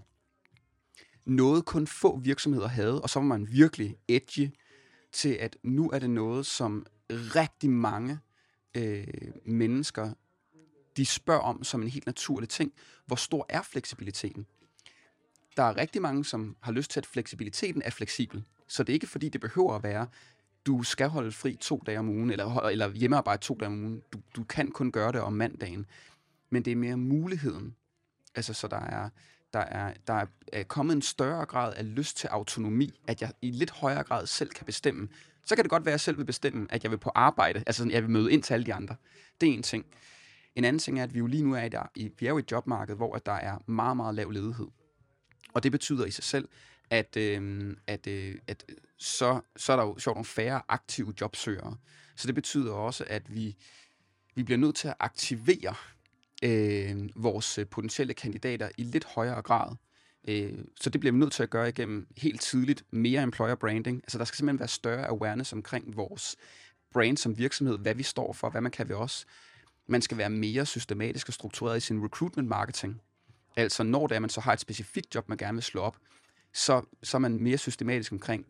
noget 1.25 1.65
kun 1.65 1.87
få 1.87 2.17
virksomheder 2.19 2.67
havde, 2.67 3.01
og 3.01 3.09
så 3.09 3.19
var 3.19 3.25
man 3.25 3.47
virkelig 3.51 3.95
edgy, 4.07 4.49
til 5.11 5.29
at 5.29 5.57
nu 5.63 5.89
er 5.89 5.99
det 5.99 6.09
noget, 6.09 6.45
som 6.45 6.85
rigtig 7.09 7.69
mange 7.69 8.19
øh, 8.75 9.07
mennesker, 9.45 10.13
de 10.97 11.05
spørger 11.05 11.41
om 11.41 11.63
som 11.63 11.81
en 11.81 11.87
helt 11.87 12.05
naturlig 12.05 12.49
ting. 12.49 12.73
Hvor 13.05 13.15
stor 13.15 13.45
er 13.49 13.61
fleksibiliteten? 13.61 14.45
Der 15.57 15.63
er 15.63 15.77
rigtig 15.77 16.01
mange, 16.01 16.25
som 16.25 16.55
har 16.59 16.71
lyst 16.71 16.91
til, 16.91 16.99
at 16.99 17.05
fleksibiliteten 17.05 17.81
er 17.85 17.89
fleksibel. 17.89 18.43
Så 18.67 18.83
det 18.83 18.89
er 18.89 18.93
ikke 18.93 19.07
fordi, 19.07 19.29
det 19.29 19.41
behøver 19.41 19.75
at 19.75 19.83
være, 19.83 20.07
du 20.65 20.83
skal 20.83 21.09
holde 21.09 21.31
fri 21.31 21.55
to 21.55 21.83
dage 21.85 21.99
om 21.99 22.09
ugen, 22.09 22.29
eller, 22.29 22.59
eller 22.59 22.89
hjemmearbejde 22.89 23.41
to 23.41 23.57
dage 23.59 23.67
om 23.67 23.83
ugen. 23.83 24.01
Du, 24.13 24.19
du 24.35 24.43
kan 24.43 24.71
kun 24.71 24.91
gøre 24.91 25.11
det 25.11 25.21
om 25.21 25.33
mandagen. 25.33 25.85
Men 26.49 26.65
det 26.65 26.71
er 26.71 26.75
mere 26.75 26.97
muligheden. 26.97 27.75
Altså, 28.35 28.53
så 28.53 28.67
der 28.67 28.79
er, 28.79 29.09
der 29.53 29.59
er, 29.59 29.93
der 30.07 30.25
er 30.53 30.63
kommet 30.63 30.95
en 30.95 31.01
større 31.01 31.45
grad 31.45 31.73
af 31.73 31.95
lyst 31.95 32.17
til 32.17 32.27
autonomi, 32.27 32.99
at 33.07 33.21
jeg 33.21 33.31
i 33.41 33.51
lidt 33.51 33.71
højere 33.71 34.03
grad 34.03 34.25
selv 34.27 34.49
kan 34.49 34.65
bestemme. 34.65 35.07
Så 35.45 35.55
kan 35.55 35.63
det 35.63 35.69
godt 35.69 35.85
være, 35.85 35.91
at 35.91 35.93
jeg 35.93 35.99
selv 35.99 36.17
vil 36.17 36.25
bestemme, 36.25 36.67
at 36.69 36.83
jeg 36.83 36.91
vil 36.91 36.97
på 36.97 37.11
arbejde, 37.15 37.63
altså 37.67 37.77
sådan, 37.77 37.91
jeg 37.91 38.03
vil 38.03 38.11
møde 38.11 38.31
ind 38.31 38.43
til 38.43 38.53
alle 38.53 38.65
de 38.65 38.73
andre. 38.73 38.95
Det 39.41 39.49
er 39.49 39.53
en 39.53 39.63
ting. 39.63 39.85
En 40.55 40.63
anden 40.63 40.79
ting 40.79 40.99
er, 40.99 41.03
at 41.03 41.13
vi 41.13 41.19
jo 41.19 41.27
lige 41.27 41.43
nu 41.43 41.53
er 41.53 41.63
i, 41.63 41.69
der, 41.69 41.83
i, 41.95 42.11
vi 42.19 42.25
er 42.25 42.29
jo 42.29 42.37
i 42.37 42.39
et 42.39 42.51
jobmarked, 42.51 42.95
hvor 42.95 43.15
at 43.15 43.25
der 43.25 43.31
er 43.31 43.57
meget, 43.65 43.97
meget 43.97 44.15
lav 44.15 44.29
ledighed. 44.29 44.67
Og 45.57 45.63
det 45.63 45.71
betyder 45.71 46.05
i 46.05 46.11
sig 46.11 46.23
selv, 46.23 46.47
at, 46.89 47.17
øh, 47.17 47.75
at, 47.87 48.07
øh, 48.07 48.35
at 48.47 48.65
så, 48.97 49.41
så 49.55 49.71
er 49.71 49.75
der 49.75 49.83
jo 49.83 49.99
sjovt 49.99 50.15
nogle 50.15 50.25
færre 50.25 50.61
aktive 50.67 51.13
jobsøgere. 51.21 51.77
Så 52.15 52.27
det 52.27 52.35
betyder 52.35 52.73
også, 52.73 53.03
at 53.07 53.35
vi, 53.35 53.55
vi 54.35 54.43
bliver 54.43 54.57
nødt 54.57 54.75
til 54.75 54.87
at 54.87 54.93
aktivere 54.99 55.75
øhm, 56.43 57.03
øh, 57.03 57.09
vores 57.23 57.59
potentielle 57.71 58.13
kandidater 58.13 58.69
i 58.77 58.83
lidt 58.83 59.05
højere 59.05 59.41
grad. 59.41 59.75
Øh, 60.27 60.53
så 60.81 60.89
det 60.89 61.01
bliver 61.01 61.13
vi 61.13 61.19
nødt 61.19 61.33
til 61.33 61.43
at 61.43 61.49
gøre 61.49 61.69
igennem 61.69 62.07
helt 62.17 62.41
tidligt 62.41 62.83
mere 62.91 63.23
employer 63.23 63.55
branding. 63.55 64.01
Altså 64.03 64.17
der 64.17 64.25
skal 64.25 64.37
simpelthen 64.37 64.59
være 64.59 64.67
større 64.67 65.07
awareness 65.07 65.53
omkring 65.53 65.95
vores 65.95 66.35
brand 66.93 67.17
som 67.17 67.37
virksomhed, 67.37 67.77
hvad 67.77 67.95
vi 67.95 68.03
står 68.03 68.33
for, 68.33 68.49
hvad 68.49 68.61
man 68.61 68.71
kan 68.71 68.89
ved 68.89 68.95
os. 68.95 69.25
Man 69.87 70.01
skal 70.01 70.17
være 70.17 70.29
mere 70.29 70.65
systematisk 70.65 71.27
og 71.27 71.33
struktureret 71.33 71.77
i 71.77 71.79
sin 71.79 72.03
recruitment 72.03 72.47
marketing. 72.47 73.01
Altså 73.57 73.83
når 73.83 74.07
det 74.07 74.15
er, 74.15 74.19
man 74.19 74.29
så 74.29 74.41
har 74.41 74.53
et 74.53 74.59
specifikt 74.59 75.15
job, 75.15 75.29
man 75.29 75.37
gerne 75.37 75.55
vil 75.55 75.63
slå 75.63 75.81
op, 75.81 75.97
så, 76.53 76.81
så 77.03 77.17
er 77.17 77.19
man 77.19 77.43
mere 77.43 77.57
systematisk 77.57 78.11
omkring, 78.11 78.45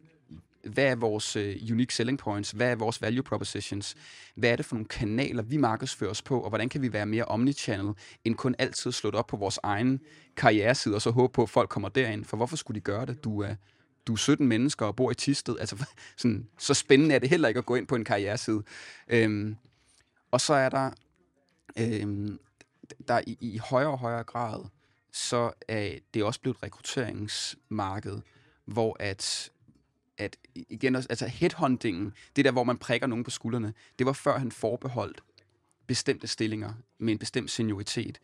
hvad 0.64 0.86
er 0.86 0.96
vores 0.96 1.36
øh, 1.36 1.56
unique 1.72 1.96
selling 1.96 2.20
points, 2.20 2.52
hvad 2.52 2.72
er 2.72 2.76
vores 2.76 3.02
value 3.02 3.24
propositions, 3.24 3.96
hvad 4.36 4.52
er 4.52 4.56
det 4.56 4.66
for 4.66 4.76
nogle 4.76 4.88
kanaler, 4.88 5.44
vi 5.44 5.58
markedsfører 5.58 6.12
os 6.12 6.22
på, 6.22 6.40
og 6.40 6.50
hvordan 6.50 6.70
kan 6.70 6.82
vi 6.82 6.94
være 6.94 7.06
mere 7.06 7.26
omnichannel, 7.26 7.94
end 8.26 8.36
kun 8.36 8.56
altid 8.60 8.92
slået 8.92 9.16
op 9.16 9.28
på 9.28 9.38
vores 9.38 9.60
egen 9.64 10.00
karriereside, 10.36 10.96
og 10.96 11.02
så 11.02 11.12
håbe 11.12 11.34
på, 11.34 11.44
at 11.44 11.50
folk 11.50 11.70
kommer 11.70 11.90
derind. 11.90 12.26
For 12.26 12.38
hvorfor 12.38 12.56
skulle 12.56 12.76
de 12.76 12.82
gøre 12.82 13.06
det? 13.06 13.24
Du 13.24 13.42
er, 13.42 13.56
du 14.08 14.14
er 14.14 14.18
17 14.18 14.48
mennesker 14.48 14.86
og 14.86 14.96
bor 14.96 15.12
i 15.12 15.16
Tisted. 15.16 15.56
Altså, 15.60 15.86
sådan, 16.18 16.48
så 16.58 16.74
spændende 16.74 17.16
er 17.16 17.20
det 17.20 17.30
heller 17.30 17.48
ikke 17.48 17.58
at 17.58 17.66
gå 17.66 17.76
ind 17.76 17.88
på 17.88 17.96
en 17.96 18.06
karriereside. 18.06 18.64
Øhm, 19.08 19.56
og 20.32 20.42
så 20.42 20.54
er 20.54 20.70
der, 20.70 20.92
øhm, 21.80 22.40
der 23.08 23.22
i, 23.28 23.38
i 23.42 23.58
højere 23.58 23.92
og 23.92 24.00
højere 24.00 24.24
grad, 24.24 24.64
så 25.12 25.52
er 25.68 26.00
det 26.14 26.24
også 26.24 26.42
blevet 26.42 26.58
et 26.58 26.64
rekrutteringsmarked, 26.64 28.18
hvor 28.66 28.98
at 29.00 29.52
at 30.18 30.38
igen, 30.56 30.96
altså 30.96 31.28
headhuntingen, 31.28 32.14
det 32.36 32.46
der, 32.46 32.52
hvor 32.52 32.64
man 32.64 32.78
prikker 32.78 33.08
nogen 33.08 33.24
på 33.24 33.32
skuldrene, 33.32 33.74
det 34.00 34.06
var 34.06 34.14
før 34.14 34.38
han 34.38 34.52
forbeholdt 34.52 35.22
bestemte 35.88 36.28
stillinger 36.28 36.74
med 36.98 37.14
en 37.14 37.20
bestemt 37.20 37.52
senioritet. 37.52 38.20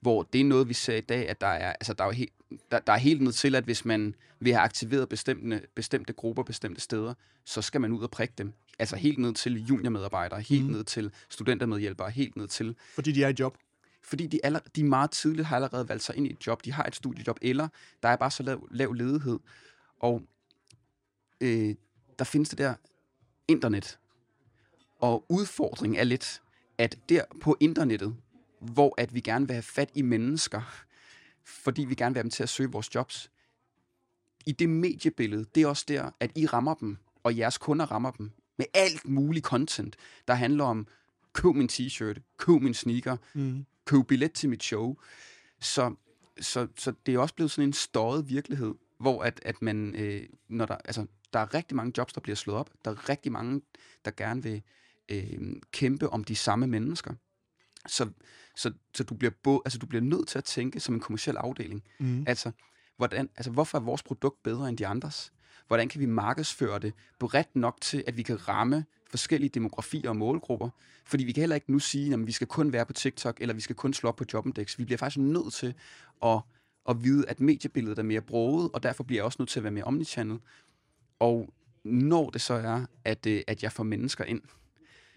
Hvor 0.00 0.22
det 0.22 0.40
er 0.40 0.44
noget, 0.44 0.68
vi 0.68 0.74
ser 0.74 0.96
i 0.96 1.00
dag, 1.00 1.28
at 1.28 1.40
der 1.40 1.46
er, 1.46 1.72
altså 1.72 1.92
der 1.92 2.04
er, 2.04 2.10
helt, 2.10 2.32
der, 2.70 2.78
der 2.78 2.92
er 2.92 2.96
helt 2.96 3.22
ned 3.22 3.32
til, 3.32 3.54
at 3.54 3.64
hvis 3.64 3.84
man 3.84 4.14
vil 4.40 4.52
have 4.52 4.62
aktiveret 4.62 5.08
bestemte, 5.08 5.62
bestemte 5.74 6.12
grupper, 6.12 6.42
bestemte 6.42 6.80
steder, 6.80 7.14
så 7.44 7.62
skal 7.62 7.80
man 7.80 7.92
ud 7.92 8.02
og 8.02 8.10
prikke 8.10 8.34
dem. 8.38 8.52
Altså 8.78 8.96
helt 8.96 9.18
ned 9.18 9.34
til 9.34 9.66
juniormedarbejdere, 9.66 10.40
helt 10.40 10.64
mm. 10.64 10.70
ned 10.70 10.84
til 10.84 11.12
studentermedhjælpere, 11.28 12.10
helt 12.10 12.36
ned 12.36 12.48
til... 12.48 12.76
Fordi 12.94 13.12
de 13.12 13.24
er 13.24 13.28
i 13.28 13.34
job? 13.38 13.58
Fordi 14.04 14.26
de, 14.26 14.40
aller, 14.44 14.60
de 14.76 14.84
meget 14.84 15.10
tidligt 15.10 15.46
har 15.46 15.56
allerede 15.56 15.88
valgt 15.88 16.02
sig 16.02 16.16
ind 16.16 16.26
i 16.26 16.30
et 16.30 16.46
job. 16.46 16.64
De 16.64 16.72
har 16.72 16.84
et 16.84 16.94
studiejob, 16.94 17.38
eller 17.42 17.68
der 18.02 18.08
er 18.08 18.16
bare 18.16 18.30
så 18.30 18.42
lav, 18.42 18.68
lav 18.70 18.92
ledighed. 18.92 19.38
Og 20.00 20.22
øh, 21.40 21.74
der 22.18 22.24
findes 22.24 22.48
det 22.48 22.58
der 22.58 22.74
internet. 23.48 23.98
Og 24.98 25.24
udfordringen 25.28 26.00
er 26.00 26.04
lidt, 26.04 26.42
at 26.78 26.98
der 27.08 27.24
på 27.40 27.56
internettet, 27.60 28.16
hvor 28.60 28.94
at 28.98 29.14
vi 29.14 29.20
gerne 29.20 29.46
vil 29.46 29.54
have 29.54 29.62
fat 29.62 29.90
i 29.94 30.02
mennesker, 30.02 30.84
fordi 31.44 31.84
vi 31.84 31.94
gerne 31.94 32.14
vil 32.14 32.18
have 32.18 32.22
dem 32.22 32.30
til 32.30 32.42
at 32.42 32.48
søge 32.48 32.70
vores 32.70 32.94
jobs, 32.94 33.30
i 34.46 34.52
det 34.52 34.68
mediebillede, 34.68 35.44
det 35.54 35.62
er 35.62 35.66
også 35.66 35.84
der, 35.88 36.10
at 36.20 36.30
I 36.34 36.46
rammer 36.46 36.74
dem, 36.74 36.96
og 37.22 37.36
jeres 37.36 37.58
kunder 37.58 37.86
rammer 37.86 38.10
dem, 38.10 38.30
med 38.56 38.66
alt 38.74 39.08
muligt 39.08 39.44
content, 39.44 39.96
der 40.28 40.34
handler 40.34 40.64
om, 40.64 40.86
køb 41.32 41.54
min 41.54 41.68
t-shirt, 41.72 42.36
køb 42.38 42.62
min 42.62 42.74
sneaker, 42.74 43.16
mm 43.34 43.66
køb 43.84 44.06
billet 44.06 44.32
til 44.32 44.48
mit 44.48 44.62
show. 44.62 44.96
Så, 45.60 45.94
så, 46.40 46.68
så 46.76 46.92
det 47.06 47.14
er 47.14 47.18
også 47.18 47.34
blevet 47.34 47.50
sådan 47.50 47.68
en 47.68 47.72
støjet 47.72 48.28
virkelighed, 48.28 48.74
hvor 49.00 49.22
at, 49.22 49.40
at 49.44 49.62
man, 49.62 49.94
øh, 49.94 50.22
når 50.48 50.66
der, 50.66 50.76
altså, 50.84 51.06
der 51.32 51.38
er 51.38 51.54
rigtig 51.54 51.76
mange 51.76 51.92
jobs, 51.98 52.12
der 52.12 52.20
bliver 52.20 52.36
slået 52.36 52.58
op. 52.58 52.70
Der 52.84 52.90
er 52.90 53.08
rigtig 53.08 53.32
mange, 53.32 53.62
der 54.04 54.10
gerne 54.10 54.42
vil 54.42 54.62
øh, 55.08 55.38
kæmpe 55.72 56.10
om 56.10 56.24
de 56.24 56.36
samme 56.36 56.66
mennesker. 56.66 57.14
Så, 57.86 58.10
så, 58.56 58.72
så 58.94 59.04
du, 59.04 59.14
bliver 59.14 59.32
både, 59.42 59.60
altså, 59.64 59.78
du 59.78 59.86
bliver 59.86 60.02
nødt 60.02 60.28
til 60.28 60.38
at 60.38 60.44
tænke 60.44 60.80
som 60.80 60.94
en 60.94 61.00
kommersiel 61.00 61.36
afdeling. 61.36 61.82
Mm. 61.98 62.24
Altså, 62.26 62.52
hvordan, 62.96 63.28
altså, 63.36 63.50
hvorfor 63.50 63.78
er 63.78 63.82
vores 63.82 64.02
produkt 64.02 64.42
bedre 64.42 64.68
end 64.68 64.78
de 64.78 64.86
andres? 64.86 65.32
Hvordan 65.66 65.88
kan 65.88 66.00
vi 66.00 66.06
markedsføre 66.06 66.78
det 66.78 66.92
bredt 67.18 67.56
nok 67.56 67.80
til, 67.80 68.04
at 68.06 68.16
vi 68.16 68.22
kan 68.22 68.48
ramme 68.48 68.84
forskellige 69.14 69.50
demografier 69.50 70.08
og 70.08 70.16
målgrupper? 70.16 70.68
Fordi 71.04 71.24
vi 71.24 71.32
kan 71.32 71.40
heller 71.40 71.54
ikke 71.56 71.72
nu 71.72 71.78
sige, 71.78 72.14
at 72.14 72.26
vi 72.26 72.32
skal 72.32 72.46
kun 72.46 72.72
være 72.72 72.86
på 72.86 72.92
TikTok, 72.92 73.40
eller 73.40 73.54
vi 73.54 73.60
skal 73.60 73.76
kun 73.76 73.94
slå 73.94 74.08
op 74.08 74.16
på 74.16 74.24
Jobindex. 74.32 74.78
Vi 74.78 74.84
bliver 74.84 74.98
faktisk 74.98 75.18
nødt 75.18 75.52
til 75.52 75.74
at, 76.24 76.40
at 76.88 77.04
vide, 77.04 77.28
at 77.28 77.40
mediebilledet 77.40 77.98
er 77.98 78.02
mere 78.02 78.20
broget, 78.20 78.70
og 78.72 78.82
derfor 78.82 79.04
bliver 79.04 79.18
jeg 79.18 79.24
også 79.24 79.36
nødt 79.38 79.50
til 79.50 79.60
at 79.60 79.64
være 79.64 79.72
mere 79.72 79.84
omnichannel. 79.84 80.38
Og 81.18 81.54
når 81.84 82.30
det 82.30 82.40
så 82.40 82.54
er, 82.54 82.86
at, 83.04 83.26
øh, 83.26 83.42
at 83.46 83.62
jeg 83.62 83.72
får 83.72 83.84
mennesker 83.84 84.24
ind, 84.24 84.42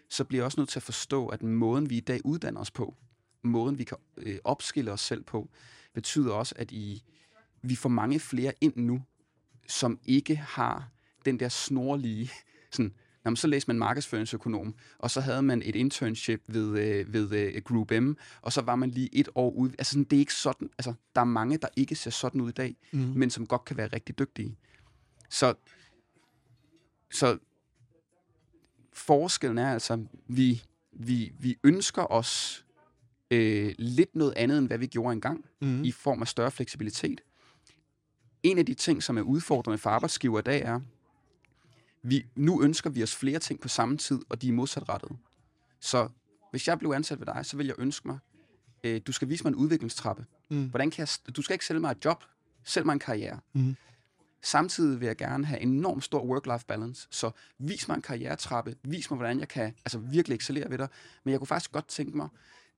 så 0.10 0.24
bliver 0.24 0.42
jeg 0.42 0.46
også 0.46 0.62
nødt 0.62 0.70
til 0.70 0.80
at 0.80 0.84
forstå, 0.84 1.28
at 1.28 1.44
måden, 1.44 1.90
vi 1.90 1.98
i 1.98 2.00
dag 2.00 2.20
uddanner 2.26 2.62
os 2.62 2.72
på, 2.72 2.96
måden, 3.44 3.78
vi 3.78 3.84
kan 3.84 3.98
øh, 4.18 4.38
opskille 4.44 4.92
os 4.92 5.02
selv 5.02 5.24
på, 5.24 5.50
betyder 5.94 6.34
også, 6.34 6.56
at 6.58 6.72
I, 6.72 7.04
vi 7.62 7.76
får 7.76 7.90
mange 7.90 8.20
flere 8.20 8.54
ind 8.62 8.74
nu, 8.76 9.04
som 9.68 10.00
ikke 10.06 10.36
har 10.36 10.90
den 11.26 11.40
der 11.40 11.50
snorlige, 11.50 12.32
sådan, 12.72 12.94
Jamen, 13.28 13.38
så 13.38 13.48
læste 13.48 13.70
man 13.70 13.80
markedsføringsøkonom, 13.80 14.76
og 14.98 15.12
så 15.12 15.22
havde 15.22 15.42
man 15.42 15.62
et 15.66 15.76
internship 15.76 16.42
ved, 16.48 16.80
øh, 16.80 17.14
ved 17.14 17.32
øh, 17.32 17.62
Group 17.62 17.92
M, 17.92 18.14
og 18.42 18.54
så 18.54 18.62
var 18.62 18.76
man 18.76 18.92
lige 18.92 19.10
et 19.16 19.30
år 19.36 19.52
ude. 19.52 19.74
Altså, 19.78 19.92
sådan, 19.92 20.04
det 20.04 20.16
er 20.16 20.20
ikke 20.20 20.34
sådan, 20.34 20.70
altså, 20.78 20.94
der 21.16 21.22
er 21.22 21.26
mange, 21.26 21.58
der 21.58 21.68
ikke 21.76 21.96
ser 21.96 22.12
sådan 22.12 22.42
ud 22.42 22.50
i 22.50 22.52
dag, 22.52 22.76
mm. 22.92 23.00
men 23.00 23.30
som 23.30 23.48
godt 23.48 23.66
kan 23.66 23.78
være 23.78 23.88
rigtig 23.88 24.20
dygtige. 24.20 24.58
Så 25.30 25.54
så 27.12 27.38
forskellen 28.94 29.58
er 29.58 29.74
altså, 29.74 30.06
vi, 30.28 30.64
vi, 30.92 31.32
vi 31.40 31.58
ønsker 31.64 32.12
os 32.12 32.66
øh, 33.32 33.76
lidt 33.78 34.16
noget 34.16 34.34
andet, 34.38 34.58
end 34.58 34.68
hvad 34.68 34.78
vi 34.78 34.88
gjorde 34.88 35.14
engang, 35.14 35.46
mm. 35.62 35.84
i 35.84 35.92
form 35.92 36.22
af 36.22 36.28
større 36.28 36.52
fleksibilitet. 36.52 37.22
En 38.44 38.58
af 38.58 38.66
de 38.66 38.74
ting, 38.74 39.04
som 39.04 39.18
er 39.18 39.22
udfordrende 39.22 39.78
for 39.78 39.90
arbejdsgiver 39.90 40.40
i 40.40 40.44
dag, 40.44 40.62
er, 40.62 40.80
vi, 42.04 42.26
nu 42.36 42.64
ønsker 42.64 42.90
vi 42.90 43.04
os 43.04 43.16
flere 43.16 43.40
ting 43.40 43.60
på 43.60 43.68
samme 43.68 43.98
tid, 43.98 44.20
og 44.30 44.42
de 44.42 44.50
er 44.50 44.54
modsatrettede. 44.54 45.18
Så 45.80 46.10
hvis 46.52 46.68
jeg 46.68 46.80
blev 46.80 46.92
ansat 46.92 47.20
ved 47.20 47.26
dig, 47.26 47.46
så 47.46 47.58
vil 47.58 47.66
jeg 47.66 47.76
ønske 47.78 48.08
mig, 48.08 48.20
øh, 48.84 49.02
du 49.08 49.12
skal 49.12 49.30
vise 49.30 49.44
mig 49.44 49.50
en 49.50 49.56
udviklingstrappe. 49.56 50.26
Mm. 50.50 50.70
Hvordan 50.70 50.92
kan 50.92 51.00
jeg, 51.00 51.36
du 51.36 51.42
skal 51.42 51.54
ikke 51.54 51.66
sælge 51.66 51.80
mig 51.80 51.92
et 51.92 52.06
job, 52.06 52.24
sælg 52.64 52.86
mig 52.86 52.94
en 52.94 53.00
karriere. 53.00 53.40
Mm. 53.54 53.76
Samtidig 54.42 55.00
vil 55.00 55.06
jeg 55.06 55.18
gerne 55.18 55.46
have 55.46 55.62
enormt 55.62 56.04
stor 56.04 56.24
work-life 56.24 56.66
balance. 56.68 57.08
Så 57.12 57.32
vis 57.60 57.88
mig 57.88 57.96
en 57.96 58.02
karrieretrappe, 58.02 58.76
vis 58.84 59.12
mig, 59.12 59.18
hvordan 59.18 59.40
jeg 59.40 59.48
kan 59.48 59.74
altså, 59.86 59.98
virkelig 59.98 60.36
excellere 60.36 60.70
ved 60.70 60.78
dig. 60.78 60.88
Men 61.24 61.32
jeg 61.32 61.40
kunne 61.40 61.48
faktisk 61.48 61.72
godt 61.72 61.88
tænke 61.88 62.18
mig, 62.18 62.30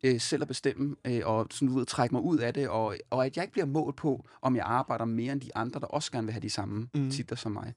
øh, 0.04 0.22
selv 0.22 0.42
at 0.42 0.48
bestemme, 0.48 0.96
øh, 1.06 1.22
og 1.26 1.48
sådan, 1.52 1.68
du 1.68 1.74
ved, 1.74 1.86
trække 1.86 2.16
mig 2.16 2.22
ud 2.22 2.38
af 2.38 2.54
det, 2.54 2.70
og, 2.70 2.96
og 3.10 3.26
at 3.26 3.36
jeg 3.36 3.44
ikke 3.44 3.52
bliver 3.52 3.66
målt 3.66 3.96
på, 3.96 4.26
om 4.42 4.56
jeg 4.56 4.66
arbejder 4.66 5.06
mere 5.06 5.34
end 5.34 5.42
de 5.42 5.56
andre, 5.56 5.80
der 5.80 5.88
også 5.88 6.12
gerne 6.12 6.28
vil 6.28 6.34
have 6.34 6.42
de 6.42 6.50
samme 6.50 6.90
mm. 6.94 7.12
titler 7.12 7.38
som 7.38 7.52
mig. 7.52 7.74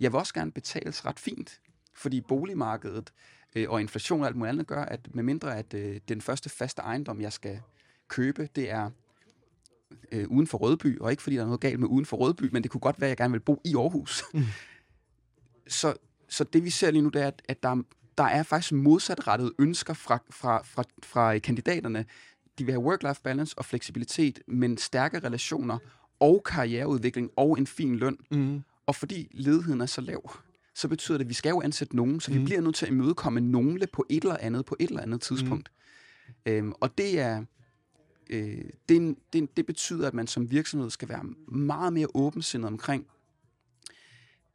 Jeg 0.00 0.12
vil 0.12 0.18
også 0.18 0.34
gerne 0.34 0.52
betales 0.52 1.06
ret 1.06 1.18
fint, 1.18 1.60
fordi 1.94 2.20
boligmarkedet 2.20 3.12
øh, 3.56 3.70
og 3.70 3.80
inflation 3.80 4.20
og 4.20 4.26
alt 4.26 4.36
muligt 4.36 4.52
andet 4.52 4.66
gør, 4.66 4.82
at 4.82 5.14
med 5.14 5.22
mindre 5.22 5.56
at 5.56 5.74
øh, 5.74 6.00
den 6.08 6.20
første 6.20 6.48
faste 6.48 6.82
ejendom, 6.82 7.20
jeg 7.20 7.32
skal 7.32 7.60
købe, 8.08 8.48
det 8.56 8.70
er 8.70 8.90
øh, 10.12 10.28
uden 10.28 10.46
for 10.46 10.58
Rødby, 10.58 10.98
og 10.98 11.10
ikke 11.10 11.22
fordi 11.22 11.36
der 11.36 11.42
er 11.42 11.46
noget 11.46 11.60
galt 11.60 11.80
med 11.80 11.88
uden 11.88 12.06
for 12.06 12.16
Rødby, 12.16 12.48
men 12.52 12.62
det 12.62 12.70
kunne 12.70 12.80
godt 12.80 13.00
være, 13.00 13.08
at 13.08 13.10
jeg 13.10 13.16
gerne 13.16 13.32
vil 13.32 13.40
bo 13.40 13.60
i 13.64 13.74
Aarhus. 13.76 14.24
Mm. 14.34 14.44
så, 15.66 15.94
så 16.28 16.44
det 16.44 16.64
vi 16.64 16.70
ser 16.70 16.90
lige 16.90 17.02
nu, 17.02 17.08
det 17.08 17.22
er, 17.22 17.26
at, 17.26 17.42
at 17.48 17.62
der, 17.62 17.82
der 18.18 18.24
er 18.24 18.42
faktisk 18.42 18.72
modsatrettede 18.72 19.52
ønsker 19.58 19.94
fra, 19.94 20.18
fra, 20.30 20.62
fra, 20.64 20.84
fra 21.02 21.38
kandidaterne. 21.38 22.04
De 22.58 22.64
vil 22.64 22.72
have 22.72 22.84
work-life 22.84 23.22
balance 23.22 23.58
og 23.58 23.64
fleksibilitet, 23.64 24.40
men 24.46 24.78
stærke 24.78 25.18
relationer 25.18 25.78
og 26.20 26.42
karriereudvikling 26.44 27.30
og 27.36 27.58
en 27.58 27.66
fin 27.66 27.96
løn. 27.96 28.18
Mm. 28.30 28.62
Og 28.88 28.94
fordi 28.94 29.28
ledigheden 29.30 29.80
er 29.80 29.86
så 29.86 30.00
lav, 30.00 30.32
så 30.74 30.88
betyder 30.88 31.18
det, 31.18 31.24
at 31.24 31.28
vi 31.28 31.34
skal 31.34 31.50
jo 31.50 31.62
ansætte 31.62 31.96
nogen, 31.96 32.20
så 32.20 32.30
vi 32.30 32.38
mm. 32.38 32.44
bliver 32.44 32.60
nødt 32.60 32.74
til 32.74 32.86
at 32.86 32.92
imødekomme 32.92 33.40
nogle 33.40 33.86
på 33.92 34.06
et 34.08 34.22
eller 34.22 34.36
andet 34.40 34.64
på 34.64 34.76
et 34.80 34.88
eller 34.88 35.02
andet 35.02 35.20
tidspunkt. 35.20 35.72
Mm. 36.28 36.52
Øhm, 36.52 36.72
og 36.80 36.98
det 36.98 37.20
er, 37.20 37.44
øh, 38.30 38.64
det, 38.88 39.16
det, 39.32 39.56
det 39.56 39.66
betyder, 39.66 40.08
at 40.08 40.14
man 40.14 40.26
som 40.26 40.50
virksomhed 40.50 40.90
skal 40.90 41.08
være 41.08 41.24
meget 41.48 41.92
mere 41.92 42.06
åbensindet 42.14 42.66
omkring, 42.66 43.06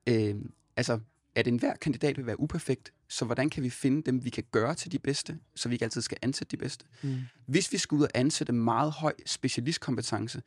øh, 0.07 0.35
altså 0.77 0.99
at 1.35 1.47
enhver 1.47 1.75
kandidat 1.75 2.17
vil 2.17 2.25
være 2.25 2.39
uperfekt, 2.39 2.93
så 3.09 3.25
hvordan 3.25 3.49
kan 3.49 3.63
vi 3.63 3.69
finde 3.69 4.01
dem, 4.01 4.25
vi 4.25 4.29
kan 4.29 4.43
gøre 4.51 4.75
til 4.75 4.91
de 4.91 4.99
bedste, 4.99 5.39
så 5.55 5.69
vi 5.69 5.75
ikke 5.75 5.85
altid 5.85 6.01
skal 6.01 6.17
ansætte 6.21 6.51
de 6.51 6.57
bedste. 6.57 6.85
Mm. 7.03 7.15
Hvis 7.45 7.71
vi 7.71 7.77
skal 7.77 7.95
ud 7.95 8.03
og 8.03 8.09
ansætte 8.13 8.53
meget 8.53 8.91
høj 8.91 9.13
specialistkompetence, 9.25 10.41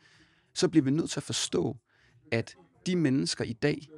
så 0.55 0.68
bliver 0.68 0.84
vi 0.84 0.91
nødt 0.91 1.11
til 1.11 1.20
at 1.20 1.24
forstå, 1.24 1.76
at 2.30 2.57
de 2.87 2.97
mennesker 2.97 3.45
i 3.45 3.53
dag, 3.53 3.89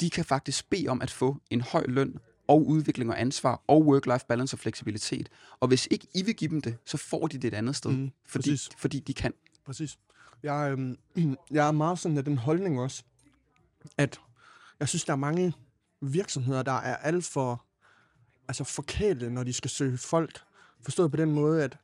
de 0.00 0.10
kan 0.10 0.24
faktisk 0.24 0.70
bede 0.70 0.88
om 0.88 1.02
at 1.02 1.10
få 1.10 1.36
en 1.50 1.60
høj 1.60 1.84
løn 1.88 2.18
og 2.48 2.66
udvikling 2.66 3.10
og 3.10 3.20
ansvar 3.20 3.62
og 3.66 3.86
work-life 3.86 4.26
balance 4.28 4.54
og 4.54 4.58
fleksibilitet. 4.58 5.28
Og 5.60 5.68
hvis 5.68 5.88
ikke 5.90 6.06
I 6.14 6.22
vil 6.22 6.34
give 6.34 6.50
dem 6.50 6.60
det, 6.60 6.76
så 6.84 6.96
får 6.96 7.26
de 7.26 7.38
det 7.38 7.48
et 7.48 7.54
andet 7.54 7.76
sted, 7.76 7.90
mm, 7.90 8.10
fordi, 8.26 8.58
fordi 8.78 9.00
de 9.00 9.14
kan. 9.14 9.32
Præcis. 9.66 9.98
Jeg, 10.42 10.74
øh, 10.78 10.96
jeg 11.56 11.68
er 11.68 11.72
meget 11.72 11.98
sådan 11.98 12.18
af 12.18 12.24
den 12.24 12.38
holdning 12.38 12.80
også, 12.80 13.02
at 13.98 14.20
jeg 14.80 14.88
synes, 14.88 15.04
der 15.04 15.12
er 15.12 15.16
mange 15.16 15.52
virksomheder, 16.00 16.62
der 16.62 16.72
er 16.72 16.96
alt 16.96 17.24
for 17.24 17.64
altså 18.48 18.64
forkælet, 18.64 19.32
når 19.32 19.42
de 19.44 19.52
skal 19.52 19.70
søge 19.70 19.98
folk. 19.98 20.40
Forstået 20.80 21.10
på 21.10 21.16
den 21.16 21.32
måde, 21.32 21.64
at, 21.64 21.78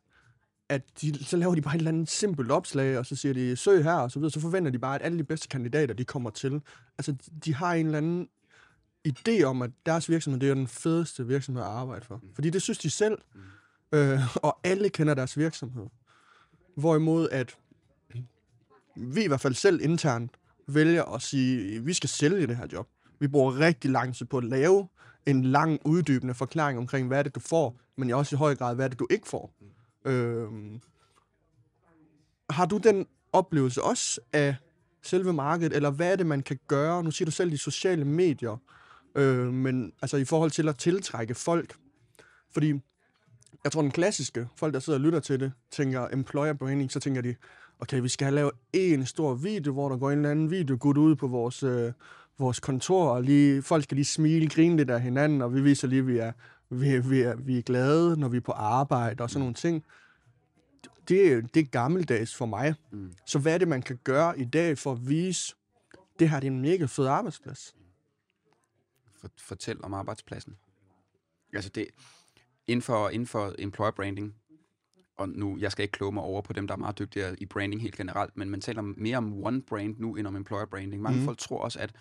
at 0.71 0.83
de, 1.01 1.25
så 1.25 1.37
laver 1.37 1.55
de 1.55 1.61
bare 1.61 1.75
et 1.75 1.79
eller 1.79 1.91
andet 1.91 2.11
simpelt 2.11 2.51
opslag, 2.51 2.99
og 2.99 3.07
så 3.07 3.17
siger 3.17 3.35
de, 3.35 3.57
søg 3.57 3.85
her, 3.85 3.93
og 3.93 4.11
så 4.11 4.19
videre. 4.19 4.31
Så 4.31 4.41
forventer 4.41 4.71
de 4.71 4.79
bare, 4.79 4.95
at 4.95 5.03
alle 5.05 5.19
de 5.19 5.25
bedste 5.25 5.49
kandidater, 5.49 5.95
de 5.95 6.05
kommer 6.05 6.31
til. 6.31 6.61
Altså, 6.99 7.15
de 7.45 7.55
har 7.55 7.75
en 7.75 7.87
eller 7.87 7.99
anden 7.99 8.29
idé 9.09 9.43
om, 9.43 9.63
at 9.63 9.71
deres 9.87 10.09
virksomhed, 10.09 10.41
det 10.41 10.51
er 10.51 10.55
den 10.55 10.67
fedeste 10.67 11.27
virksomhed 11.27 11.63
at 11.63 11.69
arbejde 11.69 12.05
for. 12.05 12.23
Fordi 12.35 12.51
det 12.51 12.63
synes 12.63 12.79
de 12.79 12.91
selv, 12.91 13.19
øh, 13.93 14.37
og 14.37 14.59
alle 14.65 14.89
kender 14.89 15.15
deres 15.15 15.39
virksomhed. 15.39 15.87
Hvorimod 16.77 17.29
at 17.29 17.57
vi 18.97 19.25
i 19.25 19.27
hvert 19.27 19.41
fald 19.41 19.55
selv 19.55 19.81
internt 19.83 20.31
vælger 20.67 21.05
at 21.05 21.23
sige, 21.23 21.85
vi 21.85 21.93
skal 21.93 22.09
sælge 22.09 22.47
det 22.47 22.57
her 22.57 22.67
job. 22.73 22.89
Vi 23.19 23.29
bruger 23.29 23.59
rigtig 23.59 23.91
lang 23.91 24.17
tid 24.17 24.27
på 24.27 24.39
at 24.39 24.45
lave 24.45 24.89
en 25.27 25.45
lang, 25.45 25.81
uddybende 25.85 26.35
forklaring 26.35 26.79
omkring, 26.79 27.09
hvad 27.09 27.19
er 27.19 27.23
det, 27.23 27.35
du 27.35 27.41
får, 27.41 27.81
men 27.97 28.11
også 28.11 28.37
i 28.37 28.39
høj 28.39 28.55
grad, 28.55 28.75
hvad 28.75 28.85
er 28.85 28.89
det, 28.89 28.99
du 28.99 29.07
ikke 29.11 29.29
får. 29.29 29.55
Øh, 30.05 30.49
har 32.51 32.67
du 32.67 32.77
den 32.77 33.07
oplevelse 33.33 33.83
også 33.83 34.21
af 34.33 34.57
selve 35.03 35.33
markedet, 35.33 35.77
eller 35.77 35.91
hvad 35.91 36.13
er 36.13 36.17
det, 36.17 36.27
man 36.27 36.43
kan 36.43 36.59
gøre? 36.69 37.05
Nu 37.05 37.11
siger 37.11 37.27
du 37.27 37.33
selv 37.33 37.51
de 37.51 37.59
sociale 37.59 38.05
medier. 38.05 38.57
Øh, 39.15 39.53
men 39.53 39.93
altså 40.03 40.17
i 40.17 40.25
forhold 40.25 40.51
til 40.51 40.69
at 40.69 40.77
tiltrække 40.77 41.35
folk. 41.35 41.75
Fordi 42.53 42.81
jeg 43.65 43.73
tror, 43.73 43.83
den 43.83 43.91
klassiske, 43.91 44.49
folk 44.57 44.75
der 44.75 44.81
sidder 44.81 44.99
og 44.99 45.05
lytter 45.05 45.21
til 45.21 45.41
det, 45.41 45.53
tænker 45.71 46.09
employer 46.13 46.53
branding, 46.53 46.93
så 46.93 47.01
tænker 47.01 47.21
de, 47.23 47.35
okay, 47.81 48.01
vi 48.01 48.09
skal 48.09 48.25
have 48.25 48.35
lavet 48.35 48.53
en 48.73 49.07
stor 49.07 49.35
video, 49.35 49.73
hvor 49.73 49.89
der 49.89 49.97
går 49.97 50.11
en 50.11 50.19
eller 50.19 50.31
anden 50.31 50.51
video 50.51 50.77
gut 50.81 50.97
ud 50.97 51.17
på 51.17 51.27
vores, 51.27 51.63
øh, 51.63 51.93
vores 52.39 52.61
kontor, 52.61 53.11
og 53.11 53.23
lige, 53.23 53.63
folk 53.63 53.85
skal 53.85 53.95
lige 53.95 54.05
smile, 54.05 54.49
grine 54.49 54.77
lidt 54.77 54.91
af 54.91 55.01
hinanden, 55.01 55.43
og 55.43 55.55
vi 55.55 55.61
viser 55.61 55.89
lige, 55.89 55.99
at 55.99 56.07
vi 56.07 56.19
er, 56.19 56.33
vi, 56.71 56.99
vi 56.99 57.21
er, 57.21 57.37
vi 57.37 57.59
er 57.59 57.63
glade, 57.63 58.21
når 58.21 58.29
vi 58.29 58.37
er 58.37 58.41
på 58.41 58.53
arbejde 58.53 59.23
og 59.23 59.31
sådan 59.31 59.41
nogle 59.41 59.55
ting. 59.55 59.85
Det, 61.09 61.55
det 61.55 61.61
er 61.61 61.71
gammeldags 61.71 62.37
for 62.37 62.47
mig. 62.47 62.75
Mm. 62.91 63.13
Så 63.27 63.39
hvad 63.39 63.55
er 63.55 63.59
det, 63.59 63.69
man 63.69 63.83
kan 63.83 63.99
gøre 64.05 64.39
i 64.39 64.45
dag 64.45 64.79
for 64.79 64.93
at 64.93 65.09
vise, 65.09 65.55
det 66.19 66.31
her 66.31 66.41
det 66.41 66.47
er 66.47 66.51
en 66.51 66.61
mega 66.61 66.85
fed 66.85 67.07
arbejdsplads? 67.07 67.75
for, 69.21 69.31
fortæl 69.39 69.85
om 69.85 69.95
arbejdspladsen. 69.95 70.57
Altså 71.55 71.71
det, 71.71 71.87
inden 72.67 72.83
for, 72.83 73.09
inden 73.09 73.27
for 73.27 73.55
employer 73.59 73.91
branding, 73.91 74.35
og 75.17 75.29
nu, 75.29 75.59
jeg 75.59 75.73
skal 75.73 75.83
ikke 75.83 75.93
kloge 75.93 76.13
mig 76.13 76.23
over 76.23 76.43
på 76.43 76.53
dem, 76.53 76.67
der 76.67 76.75
er 76.75 76.79
meget 76.79 76.99
dygtige 76.99 77.37
i 77.39 77.47
branding 77.47 77.83
helt 77.83 77.97
generelt, 77.97 78.37
men 78.37 78.51
man 78.51 78.61
taler 78.61 78.83
mere 78.83 79.17
om 79.17 79.45
one 79.45 79.63
brand 79.63 79.97
nu, 79.99 80.17
end 80.17 80.27
om 80.27 80.37
employer 80.37 80.67
branding. 80.67 81.03
Mange 81.03 81.19
mm. 81.19 81.25
folk 81.25 81.39
tror 81.39 81.59
også, 81.59 81.79
at 81.79 81.93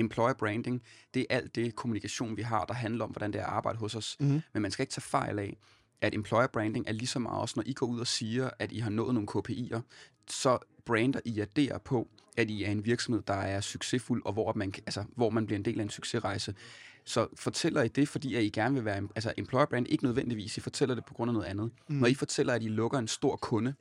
employer 0.00 0.34
branding, 0.34 0.82
det 1.14 1.26
er 1.30 1.36
alt 1.36 1.54
det 1.54 1.74
kommunikation, 1.74 2.36
vi 2.36 2.42
har, 2.42 2.64
der 2.64 2.74
handler 2.74 3.04
om, 3.04 3.10
hvordan 3.10 3.32
det 3.32 3.40
er 3.40 3.44
at 3.44 3.52
arbejde 3.52 3.78
hos 3.78 3.94
os. 3.94 4.16
Mm. 4.20 4.42
Men 4.52 4.62
man 4.62 4.70
skal 4.70 4.82
ikke 4.82 4.92
tage 4.92 5.02
fejl 5.02 5.38
af, 5.38 5.56
at 6.00 6.14
employer 6.14 6.46
branding 6.46 6.88
er 6.88 6.92
lige 6.92 7.06
så 7.06 7.18
meget 7.18 7.40
også, 7.40 7.52
når 7.56 7.64
I 7.66 7.72
går 7.72 7.86
ud 7.86 8.00
og 8.00 8.06
siger, 8.06 8.50
at 8.58 8.72
I 8.72 8.78
har 8.78 8.90
nået 8.90 9.14
nogle 9.14 9.28
KPI'er, 9.30 9.80
så 10.28 10.58
brander 10.84 11.20
I 11.24 11.44
jer 11.56 11.78
på, 11.78 12.08
at 12.36 12.50
I 12.50 12.62
er 12.62 12.70
en 12.70 12.84
virksomhed, 12.84 13.22
der 13.26 13.34
er 13.34 13.60
succesfuld, 13.60 14.22
og 14.24 14.32
hvor 14.32 14.52
man, 14.56 14.72
altså, 14.86 15.04
hvor 15.16 15.30
man 15.30 15.46
bliver 15.46 15.58
en 15.58 15.64
del 15.64 15.78
af 15.78 15.82
en 15.82 15.90
succesrejse. 15.90 16.54
Så 17.04 17.28
fortæller 17.34 17.82
I 17.82 17.88
det, 17.88 18.08
fordi 18.08 18.34
at 18.34 18.42
I 18.42 18.48
gerne 18.48 18.74
vil 18.74 18.84
være, 18.84 19.08
altså 19.14 19.32
employer 19.36 19.66
brand, 19.66 19.86
ikke 19.88 20.04
nødvendigvis, 20.04 20.56
I 20.56 20.60
fortæller 20.60 20.94
det 20.94 21.04
på 21.04 21.14
grund 21.14 21.28
af 21.28 21.34
noget 21.34 21.46
andet. 21.46 21.70
Mm. 21.88 21.94
Når 21.94 22.06
I 22.06 22.14
fortæller, 22.14 22.54
at 22.54 22.62
I 22.62 22.68
lukker 22.68 22.98
en 22.98 23.08
stor 23.08 23.36
kunde, 23.36 23.74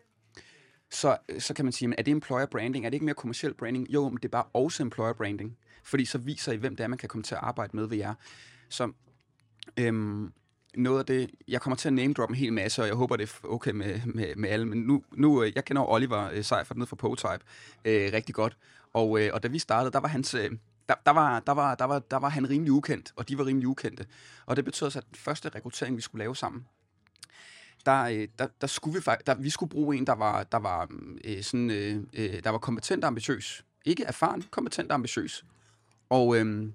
så, 0.92 1.18
så 1.40 1.54
kan 1.54 1.66
man 1.66 1.72
sige, 1.72 1.94
er 1.98 2.02
det 2.02 2.12
employer 2.12 2.46
branding? 2.46 2.86
Er 2.86 2.90
det 2.90 2.94
ikke 2.94 3.06
mere 3.06 3.16
kommersiel 3.16 3.54
branding? 3.54 3.90
Jo, 3.90 4.10
men 4.10 4.18
det 4.18 4.26
er 4.26 4.30
bare 4.30 4.44
også 4.44 4.84
employer 4.84 5.14
branding. 5.14 5.58
Fordi 5.90 6.06
så 6.06 6.18
viser 6.18 6.52
I, 6.52 6.56
hvem 6.56 6.76
det 6.76 6.84
er, 6.84 6.88
man 6.88 6.98
kan 6.98 7.10
komme 7.10 7.24
til 7.24 7.36
at 7.36 7.42
arbejde 7.44 7.78
med 7.78 7.86
ved 7.86 7.98
jer. 7.98 8.14
Så 8.70 8.92
øhm, 9.78 10.34
noget 10.76 11.00
af 11.00 11.06
det, 11.06 11.30
jeg 11.48 11.62
kommer 11.62 11.78
til 11.78 11.90
at 11.90 11.94
name 11.94 12.14
drop 12.14 12.30
en 12.30 12.36
hel 12.36 12.54
masse, 12.54 12.82
og 12.82 12.88
jeg 12.88 12.96
håber, 12.96 13.16
det 13.16 13.30
er 13.44 13.48
okay 13.48 13.72
med, 13.72 14.02
med, 14.06 14.36
med 14.36 14.50
alle, 14.50 14.66
men 14.66 14.78
nu, 14.80 15.04
nu 15.12 15.44
øh, 15.44 15.52
jeg 15.56 15.66
kender 15.66 15.90
Oliver 15.90 16.30
øh, 16.32 16.44
Seifert 16.44 16.78
ned 16.78 16.86
fra 16.86 16.96
Potype 16.96 17.40
øh, 17.86 18.14
rigtig 18.14 18.36
godt, 18.36 18.58
og, 18.94 19.22
øh, 19.22 19.30
og 19.34 19.44
da 19.44 19.48
vi 19.48 19.60
startede, 19.60 19.92
der 19.92 20.00
var 20.00 20.08
hans... 20.08 20.34
Øh, 20.34 20.52
der, 20.90 20.96
der, 21.06 21.12
var, 21.12 21.40
der, 21.40 21.52
var, 21.52 21.76
der, 21.76 21.86
var, 21.86 22.00
der 22.00 22.18
var 22.18 22.30
han 22.30 22.50
rimelig 22.50 22.72
ukendt, 22.72 23.14
og 23.16 23.30
de 23.30 23.38
var 23.38 23.46
rimelig 23.46 23.68
ukendte. 23.68 24.06
Og 24.46 24.56
det 24.56 24.66
betød 24.66 24.92
så, 24.92 25.00
at 25.00 25.06
den 25.10 25.16
første 25.16 25.50
rekruttering, 25.50 25.98
vi 25.98 26.02
skulle 26.02 26.20
lave 26.20 26.36
sammen, 26.36 26.66
der, 27.86 28.04
øh, 28.04 28.28
der, 28.40 28.48
der 28.62 28.68
skulle 28.68 28.96
vi 28.96 29.02
faktisk, 29.02 29.28
der, 29.28 29.36
vi 29.36 29.50
skulle 29.50 29.70
bruge 29.70 29.98
en, 29.98 30.08
der 30.08 30.16
var, 30.16 30.44
der 30.44 30.58
var, 30.58 30.90
øh, 31.24 31.44
sådan, 31.44 31.70
øh, 31.70 32.44
der 32.44 32.50
var 32.50 32.58
kompetent 32.58 33.04
og 33.04 33.08
ambitiøs. 33.08 33.66
Ikke 33.86 34.04
erfaren, 34.04 34.44
kompetent 34.52 34.92
og 34.92 34.96
ambitiøs. 34.96 35.46
Og, 36.10 36.38
øh, 36.38 36.70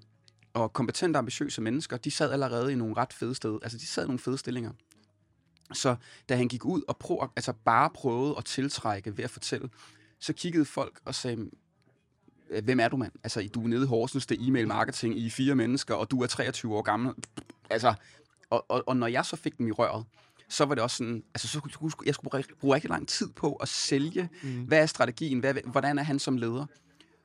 og 0.53 0.73
kompetente, 0.73 1.19
ambitiøse 1.19 1.61
mennesker, 1.61 1.97
de 1.97 2.11
sad 2.11 2.31
allerede 2.31 2.71
i 2.71 2.75
nogle 2.75 2.97
ret 2.97 3.13
fede 3.13 3.35
steder. 3.35 3.59
Altså, 3.61 3.77
de 3.77 3.87
sad 3.87 4.03
i 4.03 4.07
nogle 4.07 4.19
fede 4.19 4.37
stillinger. 4.37 4.71
Så 5.73 5.95
da 6.29 6.35
han 6.35 6.47
gik 6.47 6.65
ud 6.65 6.81
og 6.87 6.97
prøv, 6.97 7.29
altså 7.35 7.53
bare 7.65 7.89
prøvede 7.89 8.35
at 8.37 8.45
tiltrække 8.45 9.17
ved 9.17 9.23
at 9.23 9.29
fortælle, 9.29 9.69
så 10.19 10.33
kiggede 10.33 10.65
folk 10.65 10.99
og 11.05 11.15
sagde, 11.15 11.49
hvem 12.63 12.79
er 12.79 12.87
du, 12.87 12.97
mand? 12.97 13.11
Altså, 13.23 13.49
du 13.53 13.63
er 13.63 13.67
nede 13.67 13.83
i 13.83 13.87
Horsens, 13.87 14.25
det 14.25 14.47
e-mail 14.47 14.67
marketing 14.67 15.17
i 15.17 15.29
fire 15.29 15.55
mennesker, 15.55 15.95
og 15.95 16.11
du 16.11 16.21
er 16.21 16.27
23 16.27 16.75
år 16.75 16.81
gammel. 16.81 17.13
Altså, 17.69 17.93
og, 18.49 18.65
og, 18.69 18.83
og 18.87 18.97
når 18.97 19.07
jeg 19.07 19.25
så 19.25 19.35
fik 19.35 19.57
dem 19.57 19.67
i 19.67 19.71
røret, 19.71 20.05
så 20.49 20.65
var 20.65 20.75
det 20.75 20.83
også 20.83 20.97
sådan, 20.97 21.23
altså 21.33 21.47
så 21.47 21.51
skulle 21.51 21.91
jeg 22.05 22.15
skulle 22.15 22.43
bruge 22.59 22.75
rigtig 22.75 22.89
lang 22.89 23.07
tid 23.07 23.29
på 23.29 23.53
at 23.53 23.67
sælge, 23.67 24.29
mm. 24.43 24.63
hvad 24.63 24.81
er 24.81 24.85
strategien, 24.85 25.39
hvad, 25.39 25.53
hvordan 25.65 25.97
er 25.97 26.03
han 26.03 26.19
som 26.19 26.37
leder? 26.37 26.65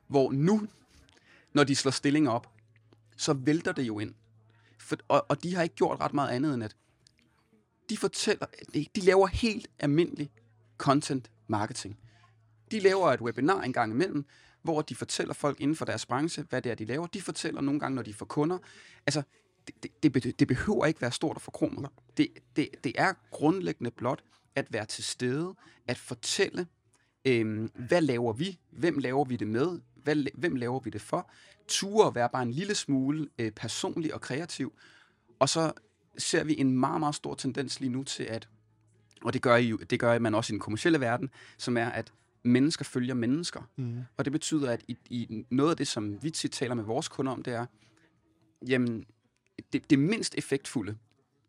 Hvor 0.07 0.31
nu, 0.31 0.67
når 1.53 1.63
de 1.63 1.75
slår 1.75 1.91
stillinger 1.91 2.31
op, 2.31 2.47
så 3.17 3.33
vælter 3.33 3.71
det 3.71 3.83
jo 3.83 3.99
ind. 3.99 4.13
For, 4.79 4.95
og, 5.07 5.25
og 5.29 5.43
de 5.43 5.55
har 5.55 5.63
ikke 5.63 5.75
gjort 5.75 5.99
ret 5.99 6.13
meget 6.13 6.29
andet 6.29 6.53
end 6.53 6.63
at 6.63 6.75
de 7.89 7.97
fortæller, 7.97 8.45
de, 8.73 8.85
de 8.95 9.01
laver 9.01 9.27
helt 9.27 9.67
almindelig 9.79 10.31
content 10.77 11.31
marketing. 11.47 11.99
De 12.71 12.79
laver 12.79 13.11
et 13.11 13.21
webinar 13.21 13.61
en 13.61 13.73
gang 13.73 13.91
imellem, 13.91 14.25
hvor 14.61 14.81
de 14.81 14.95
fortæller 14.95 15.33
folk 15.33 15.61
inden 15.61 15.75
for 15.75 15.85
deres 15.85 16.05
branche, 16.05 16.45
hvad 16.49 16.61
det 16.61 16.71
er, 16.71 16.75
de 16.75 16.85
laver. 16.85 17.07
De 17.07 17.21
fortæller 17.21 17.61
nogle 17.61 17.79
gange, 17.79 17.95
når 17.95 18.01
de 18.01 18.13
får 18.13 18.25
kunder. 18.25 18.57
Altså, 19.05 19.21
det, 19.83 20.13
det, 20.13 20.39
det 20.39 20.47
behøver 20.47 20.85
ikke 20.85 21.01
være 21.01 21.11
stort 21.11 21.35
og 21.35 21.41
forkromet. 21.41 21.89
Det, 22.17 22.27
det, 22.55 22.69
det 22.83 22.93
er 22.95 23.13
grundlæggende 23.31 23.91
blot 23.91 24.23
at 24.55 24.73
være 24.73 24.85
til 24.85 25.03
stede, 25.03 25.55
at 25.87 25.97
fortælle, 25.97 26.67
øhm, 27.25 27.71
hvad 27.87 28.01
laver 28.01 28.33
vi, 28.33 28.59
hvem 28.71 28.97
laver 28.97 29.25
vi 29.25 29.35
det 29.35 29.47
med, 29.47 29.79
hvad, 30.03 30.15
hvem 30.33 30.55
laver 30.55 30.79
vi 30.79 30.89
det 30.89 31.01
for? 31.01 31.31
Ture 31.67 32.07
at 32.07 32.15
være 32.15 32.29
bare 32.29 32.43
en 32.43 32.51
lille 32.51 32.75
smule 32.75 33.27
øh, 33.39 33.51
personlig 33.51 34.13
og 34.13 34.21
kreativ. 34.21 34.73
Og 35.39 35.49
så 35.49 35.71
ser 36.17 36.43
vi 36.43 36.59
en 36.59 36.71
meget, 36.71 36.99
meget 36.99 37.15
stor 37.15 37.35
tendens 37.35 37.79
lige 37.79 37.89
nu 37.89 38.03
til, 38.03 38.23
at, 38.23 38.49
og 39.23 39.33
det 39.33 39.41
gør, 39.41 39.55
I, 39.55 39.67
jo- 39.67 39.77
det 39.77 39.99
gør 39.99 40.19
man 40.19 40.35
også 40.35 40.51
i 40.51 40.53
den 40.53 40.59
kommercielle 40.59 40.99
verden, 40.99 41.29
som 41.57 41.77
er, 41.77 41.89
at 41.89 42.13
mennesker 42.43 42.85
følger 42.85 43.13
mennesker. 43.13 43.61
Mm. 43.75 43.99
Og 44.17 44.25
det 44.25 44.31
betyder, 44.33 44.71
at 44.71 44.83
i, 44.87 44.97
i 45.09 45.45
noget 45.49 45.71
af 45.71 45.77
det, 45.77 45.87
som 45.87 46.23
vi 46.23 46.29
tit 46.29 46.51
taler 46.51 46.75
med 46.75 46.83
vores 46.83 47.07
kunder 47.07 47.31
om, 47.31 47.43
det 47.43 47.53
er, 47.53 47.65
jamen, 48.67 49.05
det, 49.73 49.89
det 49.89 49.99
mindst 49.99 50.35
effektfulde, 50.37 50.97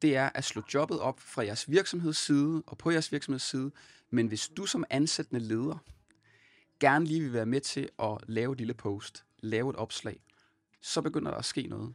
det 0.03 0.17
er 0.17 0.31
at 0.35 0.45
slå 0.45 0.63
jobbet 0.75 1.01
op 1.01 1.21
fra 1.21 1.45
jeres 1.45 1.71
virksomhedsside 1.71 2.63
og 2.67 2.79
på 2.79 2.91
jeres 2.91 3.13
virksomhedsside. 3.13 3.71
Men 4.11 4.27
hvis 4.27 4.49
du 4.49 4.67
som 4.67 4.85
ansættende 4.91 5.41
leder 5.41 5.79
gerne 6.83 7.05
lige 7.05 7.21
vil 7.21 7.33
være 7.33 7.47
med 7.47 7.61
til 7.61 7.89
at 7.99 8.19
lave 8.27 8.53
et 8.53 8.59
lille 8.59 8.75
post, 8.75 9.25
lave 9.39 9.71
et 9.71 9.77
opslag, 9.77 10.21
så 10.81 11.03
begynder 11.03 11.31
der 11.31 11.39
at 11.39 11.45
ske 11.45 11.63
noget. 11.67 11.95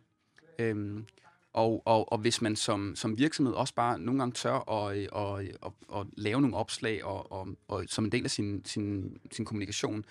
Øhm, 0.59 1.05
og, 1.53 1.83
og, 1.85 2.11
og 2.11 2.17
hvis 2.17 2.41
man 2.41 2.55
som, 2.55 2.95
som 2.95 3.17
virksomhed 3.17 3.53
også 3.53 3.73
bare 3.73 3.99
nogle 3.99 4.19
gange 4.19 4.33
tør 4.33 4.71
at, 4.71 4.97
at, 4.97 5.39
at, 5.39 5.55
at, 5.65 5.71
at 5.99 6.07
lave 6.17 6.41
nogle 6.41 6.55
opslag 6.57 7.03
og, 7.05 7.31
og, 7.31 7.47
og 7.67 7.85
som 7.87 8.05
en 8.05 8.11
del 8.11 8.23
af 8.23 8.31
sin, 8.31 8.65
sin, 8.65 9.17
sin 9.31 9.45
kommunikation 9.45 10.05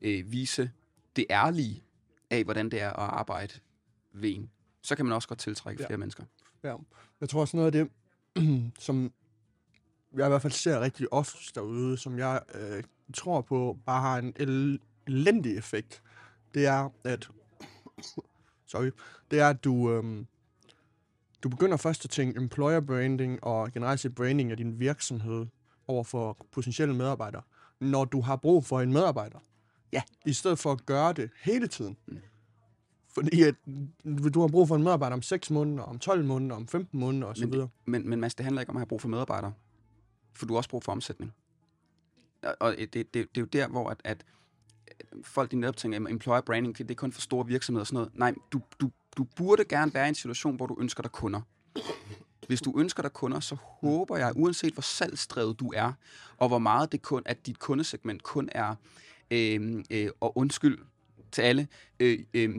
øh, 0.00 0.32
vise 0.32 0.70
det 1.16 1.26
ærlige 1.30 1.82
af, 2.30 2.44
hvordan 2.44 2.70
det 2.70 2.80
er 2.80 2.88
at 2.88 2.96
arbejde 3.10 3.54
ved 4.12 4.34
en, 4.34 4.50
så 4.82 4.96
kan 4.96 5.06
man 5.06 5.14
også 5.14 5.28
godt 5.28 5.38
tiltrække 5.38 5.82
Ja. 5.82 5.86
flere 5.88 5.98
mennesker. 5.98 6.24
Ja. 6.62 6.76
Jeg 7.20 7.28
tror 7.28 7.40
også 7.40 7.56
noget 7.56 7.66
af 7.66 7.72
det, 7.72 7.90
som 8.86 9.12
jeg 10.16 10.26
i 10.26 10.28
hvert 10.28 10.42
fald 10.42 10.52
ser 10.52 10.80
rigtig 10.80 11.12
ofte 11.12 11.38
derude, 11.54 11.96
som 11.96 12.18
jeg 12.18 12.42
øh, 12.54 12.82
tror 13.14 13.40
på 13.40 13.78
bare 13.86 14.00
har 14.00 14.18
en 14.18 14.32
el- 14.36 14.80
elendig 15.06 15.56
effekt, 15.56 16.02
det 16.54 16.66
er, 16.66 16.88
at 17.04 17.28
sorry, 18.66 18.90
det 19.30 19.40
er, 19.40 19.48
at 19.48 19.64
du, 19.64 19.90
øhm, 19.92 20.26
du 21.42 21.48
begynder 21.48 21.76
først 21.76 22.04
at 22.04 22.10
tænke 22.10 22.40
employer 22.40 22.80
branding 22.80 23.44
og 23.44 23.72
generelt 23.72 24.00
set 24.00 24.14
branding 24.14 24.50
af 24.50 24.56
din 24.56 24.80
virksomhed 24.80 25.46
over 25.86 26.04
for 26.04 26.46
potentielle 26.52 26.94
medarbejdere, 26.94 27.42
når 27.80 28.04
du 28.04 28.20
har 28.20 28.36
brug 28.36 28.64
for 28.64 28.80
en 28.80 28.92
medarbejder. 28.92 29.38
Ja. 29.92 30.02
I 30.26 30.32
stedet 30.32 30.58
for 30.58 30.72
at 30.72 30.86
gøre 30.86 31.12
det 31.12 31.30
hele 31.42 31.66
tiden. 31.66 31.96
Fordi 33.08 33.42
at 33.42 33.54
du 34.34 34.40
har 34.40 34.48
brug 34.48 34.68
for 34.68 34.76
en 34.76 34.82
medarbejder 34.82 35.16
om 35.16 35.22
6 35.22 35.50
måneder, 35.50 35.82
om 35.82 35.98
12 35.98 36.24
måneder, 36.24 36.56
om 36.56 36.68
15 36.68 37.00
måneder 37.00 37.26
osv. 37.26 37.46
Men, 37.46 37.68
men, 37.84 38.08
men 38.08 38.20
Mads, 38.20 38.34
det 38.34 38.44
handler 38.44 38.60
ikke 38.62 38.70
om 38.70 38.76
at 38.76 38.80
have 38.80 38.86
brug 38.86 39.00
for 39.00 39.08
medarbejdere. 39.08 39.52
For 40.34 40.46
du 40.46 40.52
har 40.52 40.56
også 40.56 40.70
brug 40.70 40.84
for 40.84 40.92
omsætning. 40.92 41.32
Og- 42.60 42.76
det, 42.78 42.94
det, 42.94 43.14
det 43.14 43.22
er 43.36 43.40
jo 43.40 43.44
der, 43.44 43.68
hvor 43.68 43.90
at, 43.90 44.00
at 44.04 44.24
folk 45.24 45.50
de 45.50 45.56
netop 45.56 45.76
tænker, 45.76 45.98
at 46.06 46.10
employer 46.10 46.40
branding, 46.40 46.78
det 46.78 46.90
er 46.90 46.94
kun 46.94 47.12
for 47.12 47.20
store 47.20 47.46
virksomheder 47.46 47.80
og 47.82 47.86
sådan 47.86 47.94
noget. 47.94 48.10
Nej, 48.14 48.34
du, 48.52 48.60
du, 48.80 48.90
du 49.16 49.24
burde 49.24 49.64
gerne 49.64 49.94
være 49.94 50.06
i 50.06 50.08
en 50.08 50.14
situation, 50.14 50.56
hvor 50.56 50.66
du 50.66 50.76
ønsker 50.80 51.02
dig 51.02 51.12
kunder. 51.12 51.40
Hvis 52.46 52.60
du 52.60 52.80
ønsker 52.80 53.02
dig 53.02 53.12
kunder, 53.12 53.40
så 53.40 53.54
håber 53.60 54.16
jeg, 54.16 54.32
uanset 54.36 54.72
hvor 54.72 54.80
salgsdrevet 54.80 55.60
du 55.60 55.72
er, 55.76 55.92
og 56.36 56.48
hvor 56.48 56.58
meget 56.58 56.92
det 56.92 57.02
kun, 57.02 57.22
at 57.26 57.46
dit 57.46 57.58
kundesegment 57.58 58.22
kun 58.22 58.48
er, 58.52 58.74
øh, 59.30 59.84
øh, 59.90 60.08
og 60.20 60.38
undskyld 60.38 60.78
til 61.32 61.42
alle, 61.42 61.68
øh, 62.00 62.18
øh, 62.34 62.56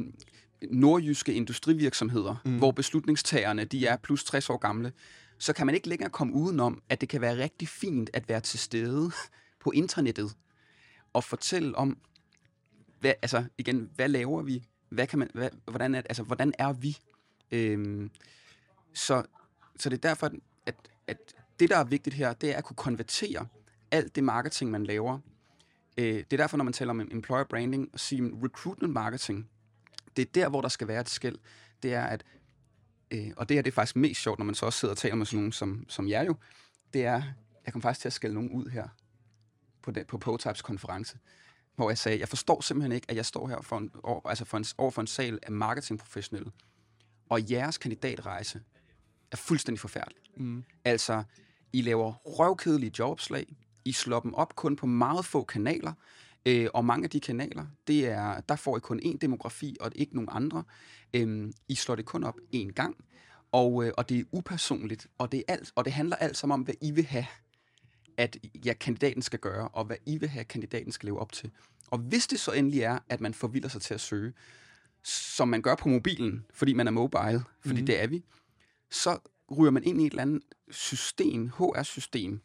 nordjyske 0.71 1.33
industrivirksomheder, 1.33 2.35
mm. 2.45 2.57
hvor 2.57 2.71
beslutningstagerne 2.71 3.63
de 3.65 3.85
er 3.87 3.97
plus 3.97 4.23
60 4.23 4.49
år 4.49 4.57
gamle, 4.57 4.91
så 5.37 5.53
kan 5.53 5.65
man 5.65 5.75
ikke 5.75 5.89
længere 5.89 6.09
komme 6.09 6.33
udenom, 6.33 6.81
at 6.89 7.01
det 7.01 7.09
kan 7.09 7.21
være 7.21 7.37
rigtig 7.37 7.67
fint 7.67 8.09
at 8.13 8.29
være 8.29 8.41
til 8.41 8.59
stede 8.59 9.11
på 9.59 9.71
internettet 9.71 10.35
og 11.13 11.23
fortælle 11.23 11.75
om, 11.75 11.97
hvad, 12.99 13.13
altså 13.21 13.45
igen, 13.57 13.89
hvad 13.95 14.09
laver 14.09 14.41
vi? 14.41 14.63
Hvad 14.89 15.07
kan 15.07 15.19
man, 15.19 15.29
hvad, 15.33 15.49
hvordan, 15.65 15.95
er, 15.95 16.01
altså, 16.01 16.23
hvordan 16.23 16.53
er 16.59 16.73
vi? 16.73 16.97
Øhm, 17.51 18.11
så, 18.93 19.23
så 19.77 19.89
det 19.89 19.97
er 19.97 20.09
derfor, 20.09 20.31
at, 20.65 20.75
at 21.07 21.17
det, 21.59 21.69
der 21.69 21.77
er 21.77 21.83
vigtigt 21.83 22.15
her, 22.15 22.33
det 22.33 22.53
er 22.53 22.57
at 22.57 22.63
kunne 22.63 22.75
konvertere 22.75 23.47
alt 23.91 24.15
det 24.15 24.23
marketing, 24.23 24.71
man 24.71 24.83
laver. 24.83 25.19
Øh, 25.97 26.05
det 26.05 26.33
er 26.33 26.37
derfor, 26.37 26.57
når 26.57 26.63
man 26.63 26.73
taler 26.73 26.91
om 26.91 26.99
employer 26.99 27.43
branding, 27.43 27.89
og 27.93 27.99
sige 27.99 28.31
recruitment 28.43 28.93
marketing, 28.93 29.49
det 30.15 30.21
er 30.21 30.31
der, 30.33 30.49
hvor 30.49 30.61
der 30.61 30.69
skal 30.69 30.87
være 30.87 31.01
et 31.01 31.09
skæld. 31.09 31.37
Det 31.83 31.93
er, 31.93 32.03
at 32.03 32.23
øh, 33.11 33.31
og 33.37 33.49
det 33.49 33.57
her 33.57 33.61
det 33.61 33.71
er 33.71 33.75
faktisk 33.75 33.95
mest 33.95 34.21
sjovt, 34.21 34.39
når 34.39 34.45
man 34.45 34.55
så 34.55 34.65
også 34.65 34.79
sidder 34.79 34.93
og 34.93 34.97
taler 34.97 35.15
med 35.15 35.25
sådan 35.25 35.37
nogen 35.37 35.51
som, 35.51 35.85
som 35.87 36.09
jer 36.09 36.23
jo, 36.23 36.35
det 36.93 37.05
er, 37.05 37.23
jeg 37.65 37.73
kommer 37.73 37.81
faktisk 37.81 38.01
til 38.01 38.09
at 38.09 38.13
skælde 38.13 38.35
nogen 38.35 38.51
ud 38.51 38.69
her 38.69 38.87
på, 39.81 39.91
den, 39.91 40.05
på 40.05 40.17
Protypes 40.17 40.61
konference, 40.61 41.17
hvor 41.75 41.89
jeg 41.89 41.97
sagde, 41.97 42.19
jeg 42.19 42.29
forstår 42.29 42.61
simpelthen 42.61 42.91
ikke, 42.91 43.05
at 43.09 43.15
jeg 43.15 43.25
står 43.25 43.47
her 43.47 43.61
for 43.61 43.77
en, 43.77 43.91
over, 44.03 44.29
altså 44.29 44.45
for 44.45 44.57
en, 44.57 44.65
over 44.77 44.91
for 44.91 45.01
en 45.01 45.07
sal 45.07 45.39
af 45.43 45.51
marketingprofessionelle, 45.51 46.51
og 47.29 47.51
jeres 47.51 47.77
kandidatrejse 47.77 48.61
er 49.31 49.37
fuldstændig 49.37 49.79
forfærdelig. 49.79 50.21
Mm. 50.37 50.63
Altså, 50.85 51.23
I 51.73 51.81
laver 51.81 52.13
røvkedelige 52.13 52.91
jobopslag, 52.99 53.55
I 53.85 53.91
slår 53.91 54.19
dem 54.19 54.33
op 54.33 54.55
kun 54.55 54.75
på 54.75 54.85
meget 54.85 55.25
få 55.25 55.43
kanaler, 55.43 55.93
øh, 56.45 56.67
og 56.73 56.85
mange 56.85 57.03
af 57.03 57.09
de 57.09 57.19
kanaler, 57.19 57.65
det 57.87 58.07
er, 58.07 58.41
der 58.41 58.55
får 58.55 58.77
I 58.77 58.79
kun 58.79 58.99
én 58.99 59.17
demografi, 59.17 59.77
og 59.79 59.91
ikke 59.95 60.15
nogen 60.15 60.29
andre. 60.31 60.63
Øhm, 61.13 61.53
I 61.67 61.75
slår 61.75 61.95
det 61.95 62.05
kun 62.05 62.23
op 62.23 62.35
én 62.55 62.71
gang, 62.71 62.95
og, 63.51 63.85
øh, 63.85 63.91
og 63.97 64.09
det 64.09 64.19
er 64.19 64.23
upersonligt, 64.31 65.07
og 65.17 65.31
det, 65.31 65.43
er 65.47 65.53
alt, 65.53 65.71
og 65.75 65.85
det 65.85 65.93
handler 65.93 66.15
alt 66.15 66.37
sammen 66.37 66.53
om, 66.53 66.61
hvad 66.61 66.75
I 66.81 66.91
vil 66.91 67.05
have, 67.05 67.25
at 68.19 68.37
ja, 68.65 68.73
kandidaten 68.73 69.21
skal 69.21 69.39
gøre, 69.39 69.67
og 69.67 69.85
hvad 69.85 69.97
I 70.05 70.17
vil 70.17 70.29
have, 70.29 70.45
kandidaten 70.45 70.91
skal 70.91 71.07
leve 71.07 71.19
op 71.19 71.31
til. 71.31 71.51
Og 71.87 71.97
hvis 71.97 72.27
det 72.27 72.39
så 72.39 72.51
endelig 72.51 72.81
er, 72.81 72.99
at 73.09 73.21
man 73.21 73.33
forvilder 73.33 73.69
sig 73.69 73.81
til 73.81 73.93
at 73.93 74.01
søge, 74.01 74.33
som 75.03 75.47
man 75.47 75.61
gør 75.61 75.75
på 75.75 75.89
mobilen, 75.89 76.45
fordi 76.53 76.73
man 76.73 76.87
er 76.87 76.91
mobile, 76.91 77.43
fordi 77.61 77.73
Mhm. 77.73 77.79
mm. 77.79 77.85
det 77.85 78.01
er 78.03 78.07
vi, 78.07 78.23
så 78.91 79.19
ryger 79.57 79.71
man 79.71 79.83
ind 79.83 80.01
i 80.01 80.05
et 80.05 80.09
eller 80.11 80.21
andet 80.21 80.41
system, 80.71 81.49
HR-system, 81.49 82.41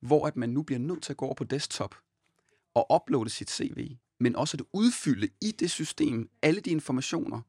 hvor 0.00 0.26
at 0.26 0.36
man 0.36 0.48
nu 0.48 0.62
bliver 0.62 0.78
nødt 0.78 1.02
til 1.02 1.12
at 1.12 1.16
gå 1.16 1.24
over 1.24 1.34
på 1.34 1.44
desktop 1.44 1.94
og 2.74 2.86
uploade 3.02 3.30
sit 3.30 3.50
CV, 3.50 3.96
men 4.20 4.36
også 4.36 4.56
at 4.56 4.64
udfylde 4.72 5.28
i 5.40 5.50
det 5.50 5.70
system 5.70 6.30
alle 6.42 6.60
de 6.60 6.70
informationer 6.70 7.40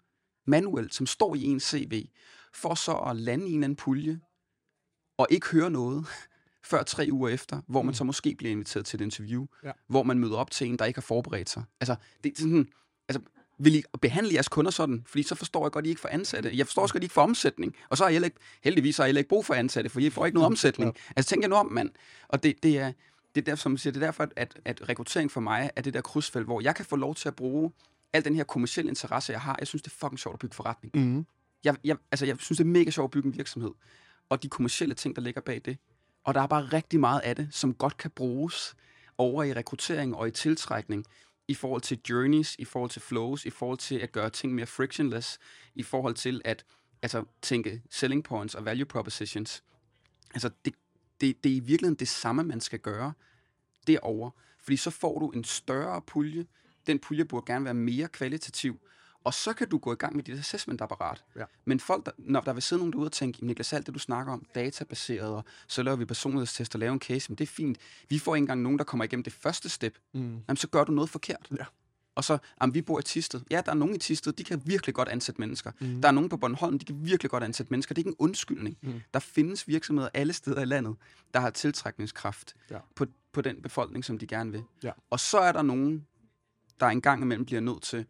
manuelt, 0.46 0.94
som 0.94 1.06
står 1.06 1.36
i 1.36 1.44
en 1.44 1.60
CV, 1.60 2.06
for 2.54 2.76
så 2.76 2.94
at 2.94 3.16
lande 3.16 3.50
i 3.50 3.52
en 3.54 3.64
anden 3.64 3.76
pulje 3.76 4.20
og 5.18 5.28
ikke 5.30 5.48
høre 5.48 5.70
noget 5.72 6.06
før 6.70 6.84
tre 6.84 7.10
uger 7.12 7.30
efter, 7.30 7.62
hvor 7.68 7.82
man 7.82 7.90
Mm. 7.90 7.94
så 7.94 8.04
måske 8.04 8.36
bliver 8.38 8.52
inviteret 8.52 8.86
til 8.86 9.02
et 9.02 9.04
interview, 9.04 9.46
Ja. 9.64 9.72
hvor 9.88 10.04
man 10.04 10.20
møder 10.20 10.36
op 10.38 10.52
til 10.52 10.68
en, 10.68 10.80
der 10.80 10.86
ikke 10.86 10.98
har 10.98 11.02
forberedt 11.02 11.50
sig. 11.50 11.64
Altså, 11.82 11.96
det 12.24 12.32
er 12.32 12.36
sådan, 12.42 12.68
altså, 13.10 13.22
vil 13.60 13.76
I 13.76 13.84
behandle 14.02 14.34
jeres 14.34 14.48
kunder 14.48 14.72
sådan? 14.72 15.04
Fordi 15.08 15.24
så 15.24 15.36
forstår 15.36 15.66
jeg 15.66 15.72
godt, 15.72 15.84
at 15.84 15.88
I 15.88 15.90
ikke 15.90 16.02
får 16.02 16.10
ansatte. 16.10 16.52
Jeg 16.54 16.66
forstår 16.68 16.82
også 16.82 16.94
godt, 16.94 17.02
at 17.02 17.04
I 17.04 17.06
ikke 17.06 17.14
får 17.14 17.22
omsætning. 17.22 17.76
Og 17.90 17.98
så 17.98 18.04
har 18.04 18.12
jeg 18.12 18.24
ikke, 18.26 18.38
heldigvis 18.64 18.98
har 18.98 19.06
jeg 19.06 19.18
ikke 19.18 19.30
brug 19.30 19.46
for 19.46 19.54
ansatte, 19.54 19.90
for 19.90 20.00
I 20.00 20.10
får 20.10 20.26
ikke 20.26 20.36
noget 20.36 20.46
omsætning. 20.54 20.96
Altså 21.16 21.30
tænk 21.30 21.42
jer 21.44 21.50
nu 21.50 21.56
om, 21.56 21.72
mand. 21.72 21.90
Og 22.28 22.44
det, 22.44 22.64
det 22.64 22.78
er, 22.78 22.92
det 23.36 23.42
er 23.42 23.46
derfor, 23.46 23.62
som 23.62 23.78
siger, 23.78 23.94
det 23.94 24.02
er 24.04 24.08
derfor, 24.08 24.28
at, 24.36 24.60
at 24.66 24.90
rekruttering 24.90 25.32
for 25.32 25.42
mig 25.42 25.70
er 25.76 25.82
det 25.82 25.94
der 25.94 26.02
krydsfelt, 26.02 26.46
hvor 26.46 26.62
jeg 26.62 26.76
kan 26.76 26.86
få 26.86 26.96
lov 26.96 27.16
til 27.16 27.28
at 27.28 27.36
bruge 27.36 27.72
al 28.14 28.26
den 28.26 28.36
her 28.36 28.44
kommersielle 28.44 28.90
interesse, 28.90 29.32
jeg 29.34 29.42
har. 29.42 29.56
Jeg 29.60 29.68
synes, 29.68 29.82
det 29.82 29.92
er 29.92 29.96
fucking 29.96 30.20
sjovt 30.20 30.34
at 30.34 30.40
bygge 30.40 30.56
forretning. 30.56 30.96
Mm. 30.96 31.26
Jeg, 31.64 31.76
jeg, 31.84 31.98
altså, 32.12 32.26
jeg 32.26 32.36
synes, 32.40 32.58
det 32.58 32.64
er 32.64 32.70
mega 32.70 32.90
sjovt 32.92 33.08
at 33.08 33.12
bygge 33.12 33.28
en 33.28 33.38
virksomhed. 33.38 33.72
Og 34.30 34.44
de 34.44 34.50
kommercielle 34.50 34.96
ting, 34.96 35.16
der 35.16 35.22
ligger 35.22 35.42
bag 35.42 35.62
det. 35.66 35.78
Og 36.28 36.34
der 36.34 36.42
er 36.42 36.48
bare 36.48 36.64
rigtig 36.64 37.00
meget 37.00 37.20
af 37.20 37.36
det, 37.36 37.48
som 37.52 37.74
godt 37.74 37.98
kan 37.98 38.12
bruges 38.12 38.76
over 39.18 39.44
i 39.44 39.54
rekruttering 39.54 40.16
og 40.16 40.28
i 40.28 40.32
tiltrækning, 40.32 41.06
i 41.48 41.54
forhold 41.54 41.82
til 41.82 42.00
journeys, 42.10 42.56
i 42.60 42.66
forhold 42.66 42.92
til 42.92 43.02
flows, 43.02 43.46
i 43.46 43.50
forhold 43.50 43.78
til 43.78 43.96
at 43.96 44.12
gøre 44.12 44.30
ting 44.30 44.54
mere 44.54 44.66
frictionless, 44.66 45.40
i 45.76 45.84
forhold 45.84 46.16
til 46.16 46.42
at 46.46 46.66
altså, 47.02 47.24
tænke 47.42 47.82
selling 47.90 48.24
points 48.24 48.56
og 48.56 48.66
value 48.66 48.86
propositions. 48.86 49.64
Altså, 50.34 50.50
det, 50.66 50.74
det, 51.22 51.44
det 51.44 51.52
er 51.52 51.56
i 51.56 51.60
virkeligheden 51.60 52.00
det 52.00 52.08
samme, 52.08 52.44
man 52.44 52.62
skal 52.62 52.80
gøre 52.80 53.14
derover, 53.88 54.32
fordi 54.60 54.78
så 54.78 54.90
får 54.90 55.20
du 55.20 55.30
en 55.30 55.44
større 55.44 56.02
pulje. 56.02 56.46
Den 56.88 57.00
pulje 57.00 57.26
burde 57.26 57.54
gerne 57.54 57.66
være 57.66 57.74
mere 57.74 58.08
kvalitativ, 58.08 58.80
og 59.28 59.34
så 59.34 59.54
kan 59.54 59.70
du 59.70 59.78
gå 59.78 59.94
i 59.94 59.96
gang 59.96 60.16
med 60.16 60.24
dit 60.24 60.40
assessment-apparat. 60.40 61.24
Ja. 61.36 61.44
Men 61.66 61.80
folk, 61.80 62.06
der, 62.06 62.12
når 62.18 62.42
der 62.42 62.54
vil 62.54 62.64
sidde 62.64 62.80
nogen 62.80 62.94
derude 62.94 63.08
og 63.08 63.12
tænke, 63.12 63.38
"Jamen, 63.40 63.48
Niklas, 63.48 63.74
alt 63.74 63.86
det 63.86 63.94
du 63.94 64.00
snakker 64.00 64.34
om, 64.34 64.46
databaseret, 64.56 65.30
og 65.30 65.44
så 65.68 65.84
laver 65.84 65.98
vi 65.98 66.06
personlighedstest 66.06 66.76
og 66.76 66.80
laver 66.80 66.94
en 66.94 67.00
case, 67.00 67.30
men 67.32 67.38
det 67.38 67.44
er 67.44 67.48
fint. 67.48 67.78
Vi 68.10 68.20
får 68.20 68.36
ikke 68.36 68.44
engang 68.44 68.62
nogen, 68.62 68.78
der 68.78 68.84
kommer 68.86 69.04
igennem 69.06 69.24
det 69.24 69.34
første 69.34 69.70
step. 69.70 69.98
Mm. 70.14 70.20
Jamen, 70.48 70.58
så 70.58 70.68
gør 70.68 70.84
du 70.84 70.92
noget 70.92 71.10
forkert. 71.10 71.48
Ja. 71.60 71.66
Og 72.16 72.24
så, 72.24 72.38
jamen, 72.62 72.74
vi 72.74 72.82
bor 72.82 73.00
i 73.00 73.04
Tisted. 73.04 73.42
Ja, 73.52 73.62
der 73.66 73.72
er 73.72 73.76
nogen 73.76 73.96
i 73.96 73.98
Tisted, 73.98 74.34
de 74.34 74.44
kan 74.44 74.62
virkelig 74.66 74.96
godt 74.96 75.10
ansætte 75.10 75.42
mennesker. 75.42 75.72
Mm. 75.80 76.02
Der 76.02 76.08
er 76.08 76.12
nogen 76.12 76.30
på 76.30 76.38
Bornholm, 76.38 76.80
de 76.80 76.86
kan 76.86 76.96
virkelig 77.06 77.30
godt 77.32 77.44
ansætte 77.44 77.74
mennesker. 77.74 77.96
Det 77.96 78.02
er 78.02 78.08
ikke 78.08 78.10
en 78.10 78.16
undskyldning. 78.20 78.78
Mm. 78.82 79.02
Der 79.14 79.20
findes 79.20 79.68
virksomheder 79.68 80.10
alle 80.14 80.34
steder 80.34 80.62
i 80.62 80.66
landet, 80.66 80.96
der 81.34 81.40
har 81.40 81.50
tiltrækningskraft 81.50 82.54
Ja. 82.72 82.78
på, 82.96 83.06
på 83.32 83.42
den 83.42 83.62
befolkning, 83.62 84.06
som 84.06 84.18
de 84.18 84.28
gerne 84.28 84.52
vil. 84.52 84.64
Ja. 84.84 84.92
Og 85.10 85.20
så 85.20 85.38
er 85.40 85.52
der 85.52 85.62
nogen, 85.62 86.08
der 86.80 86.86
engang 86.88 87.22
imellem 87.22 87.46
bliver 87.46 87.62
nødt 87.62 87.82
til 87.82 88.06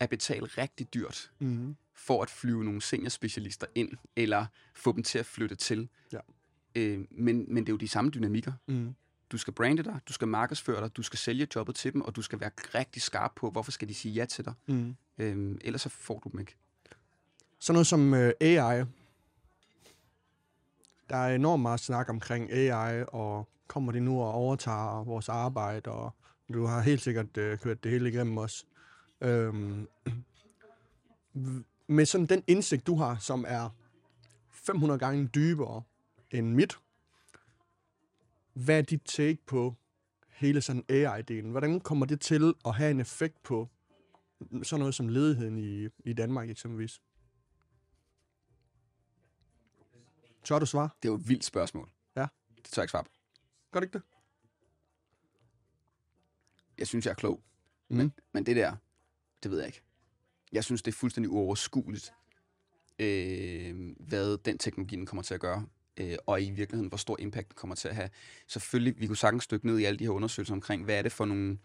at 0.00 0.10
betale 0.10 0.46
rigtig 0.46 0.94
dyrt 0.94 1.30
Mm. 1.38 1.76
for 1.94 2.22
at 2.22 2.30
flyve 2.30 2.64
nogle 2.64 2.82
seniorspecialister 2.82 3.66
ind, 3.74 3.90
eller 4.16 4.46
få 4.74 4.92
dem 4.92 5.02
til 5.02 5.18
at 5.18 5.26
flytte 5.26 5.54
til. 5.56 5.88
Ja. 6.12 6.18
Øh, 6.74 7.04
men, 7.10 7.54
men 7.54 7.56
det 7.64 7.68
er 7.68 7.72
jo 7.72 7.76
de 7.76 7.88
samme 7.88 8.10
dynamikker. 8.10 8.52
Mm. 8.66 8.94
Du 9.32 9.38
skal 9.38 9.52
brande 9.52 9.82
dig, 9.82 10.00
du 10.08 10.12
skal 10.12 10.28
markedsføre 10.28 10.80
dig, 10.82 10.96
du 10.96 11.02
skal 11.02 11.18
sælge 11.18 11.48
jobbet 11.54 11.74
til 11.76 11.92
dem, 11.92 12.00
og 12.00 12.16
du 12.16 12.22
skal 12.22 12.40
være 12.40 12.50
rigtig 12.74 13.02
skarp 13.02 13.32
på, 13.36 13.50
hvorfor 13.50 13.70
skal 13.72 13.88
de 13.88 13.94
sige 13.94 14.14
ja 14.14 14.24
til 14.24 14.44
dig. 14.44 14.54
Mm. 14.66 14.96
Øhm, 15.18 15.58
ellers 15.64 15.82
så 15.82 15.88
får 15.88 16.18
du 16.18 16.28
dem 16.28 16.40
ikke. 16.40 16.56
Sådan 17.58 17.74
noget 17.74 17.86
som 17.86 18.14
øh, 18.14 18.32
AI. 18.40 18.84
Der 21.10 21.16
er 21.16 21.34
enormt 21.34 21.62
meget 21.62 21.80
snak 21.80 22.08
omkring 22.08 22.52
AI, 22.52 23.04
og 23.08 23.48
kommer 23.66 23.92
de 23.92 24.00
nu 24.00 24.20
og 24.20 24.32
overtager 24.32 25.04
vores 25.04 25.28
arbejde, 25.28 25.90
og 25.90 26.14
du 26.52 26.64
har 26.66 26.80
helt 26.80 27.00
sikkert 27.02 27.36
øh, 27.36 27.58
kørt 27.58 27.84
det 27.84 27.92
hele 27.92 28.08
igennem 28.08 28.38
os. 28.38 28.66
Øhm, 29.20 29.88
med 31.86 32.06
sådan 32.06 32.26
den 32.26 32.44
indsigt, 32.46 32.86
du 32.86 32.96
har, 32.96 33.18
som 33.18 33.44
er 33.48 33.70
500 34.50 34.98
gange 34.98 35.28
dybere 35.28 35.82
end 36.30 36.54
mit, 36.54 36.78
hvad 38.52 38.78
er 38.78 38.82
dit 38.82 39.02
take 39.04 39.38
på 39.46 39.74
hele 40.28 40.60
sådan 40.60 40.84
AI-delen? 40.88 41.50
Hvordan 41.50 41.80
kommer 41.80 42.06
det 42.06 42.20
til 42.20 42.54
at 42.64 42.74
have 42.74 42.90
en 42.90 43.00
effekt 43.00 43.42
på 43.42 43.68
sådan 44.62 44.78
noget 44.78 44.94
som 44.94 45.08
ledigheden 45.08 45.58
i, 45.58 45.88
i 46.04 46.12
Danmark 46.12 46.50
eksempelvis? 46.50 47.00
Tør 50.44 50.58
du 50.58 50.66
svare? 50.66 50.88
Det 51.02 51.08
er 51.08 51.12
jo 51.12 51.18
et 51.18 51.28
vildt 51.28 51.44
spørgsmål. 51.44 51.88
Ja. 52.16 52.26
Det 52.56 52.64
tør 52.64 52.82
jeg 52.82 52.84
ikke 52.84 52.90
svare 52.90 53.04
på. 53.04 53.10
Gør 53.70 53.80
det 53.80 53.86
ikke 53.86 53.98
det? 53.98 54.04
Jeg 56.78 56.86
synes, 56.86 57.06
jeg 57.06 57.10
er 57.10 57.14
klog. 57.16 57.42
Mm. 57.88 57.96
Men, 57.96 58.12
men 58.32 58.46
det 58.46 58.56
der, 58.56 58.76
det 59.42 59.50
ved 59.50 59.58
jeg 59.58 59.66
ikke. 59.66 59.82
Jeg 60.52 60.64
synes, 60.64 60.82
det 60.82 60.92
er 60.92 60.96
fuldstændig 60.96 61.30
uoverskueligt, 61.30 62.12
øh, 62.98 63.94
hvad 63.98 64.38
den 64.38 64.58
teknologi 64.58 64.96
den 64.96 65.06
kommer 65.06 65.22
til 65.22 65.34
at 65.34 65.40
gøre, 65.40 65.66
øh, 65.96 66.16
og 66.26 66.42
i 66.42 66.50
virkeligheden, 66.50 66.88
hvor 66.88 66.98
stor 66.98 67.16
impact 67.20 67.48
den 67.48 67.54
kommer 67.54 67.74
til 67.74 67.88
at 67.88 67.94
have. 67.94 68.10
Selvfølgelig, 68.46 69.00
vi 69.00 69.06
kunne 69.06 69.16
sagtens 69.16 69.44
stykke 69.44 69.66
ned 69.66 69.78
i 69.78 69.84
alle 69.84 69.98
de 69.98 70.04
her 70.04 70.10
undersøgelser 70.10 70.54
omkring, 70.54 70.84
hvad 70.84 70.98
er 70.98 71.02
det 71.02 71.12
for 71.12 71.24
nogle 71.24 71.58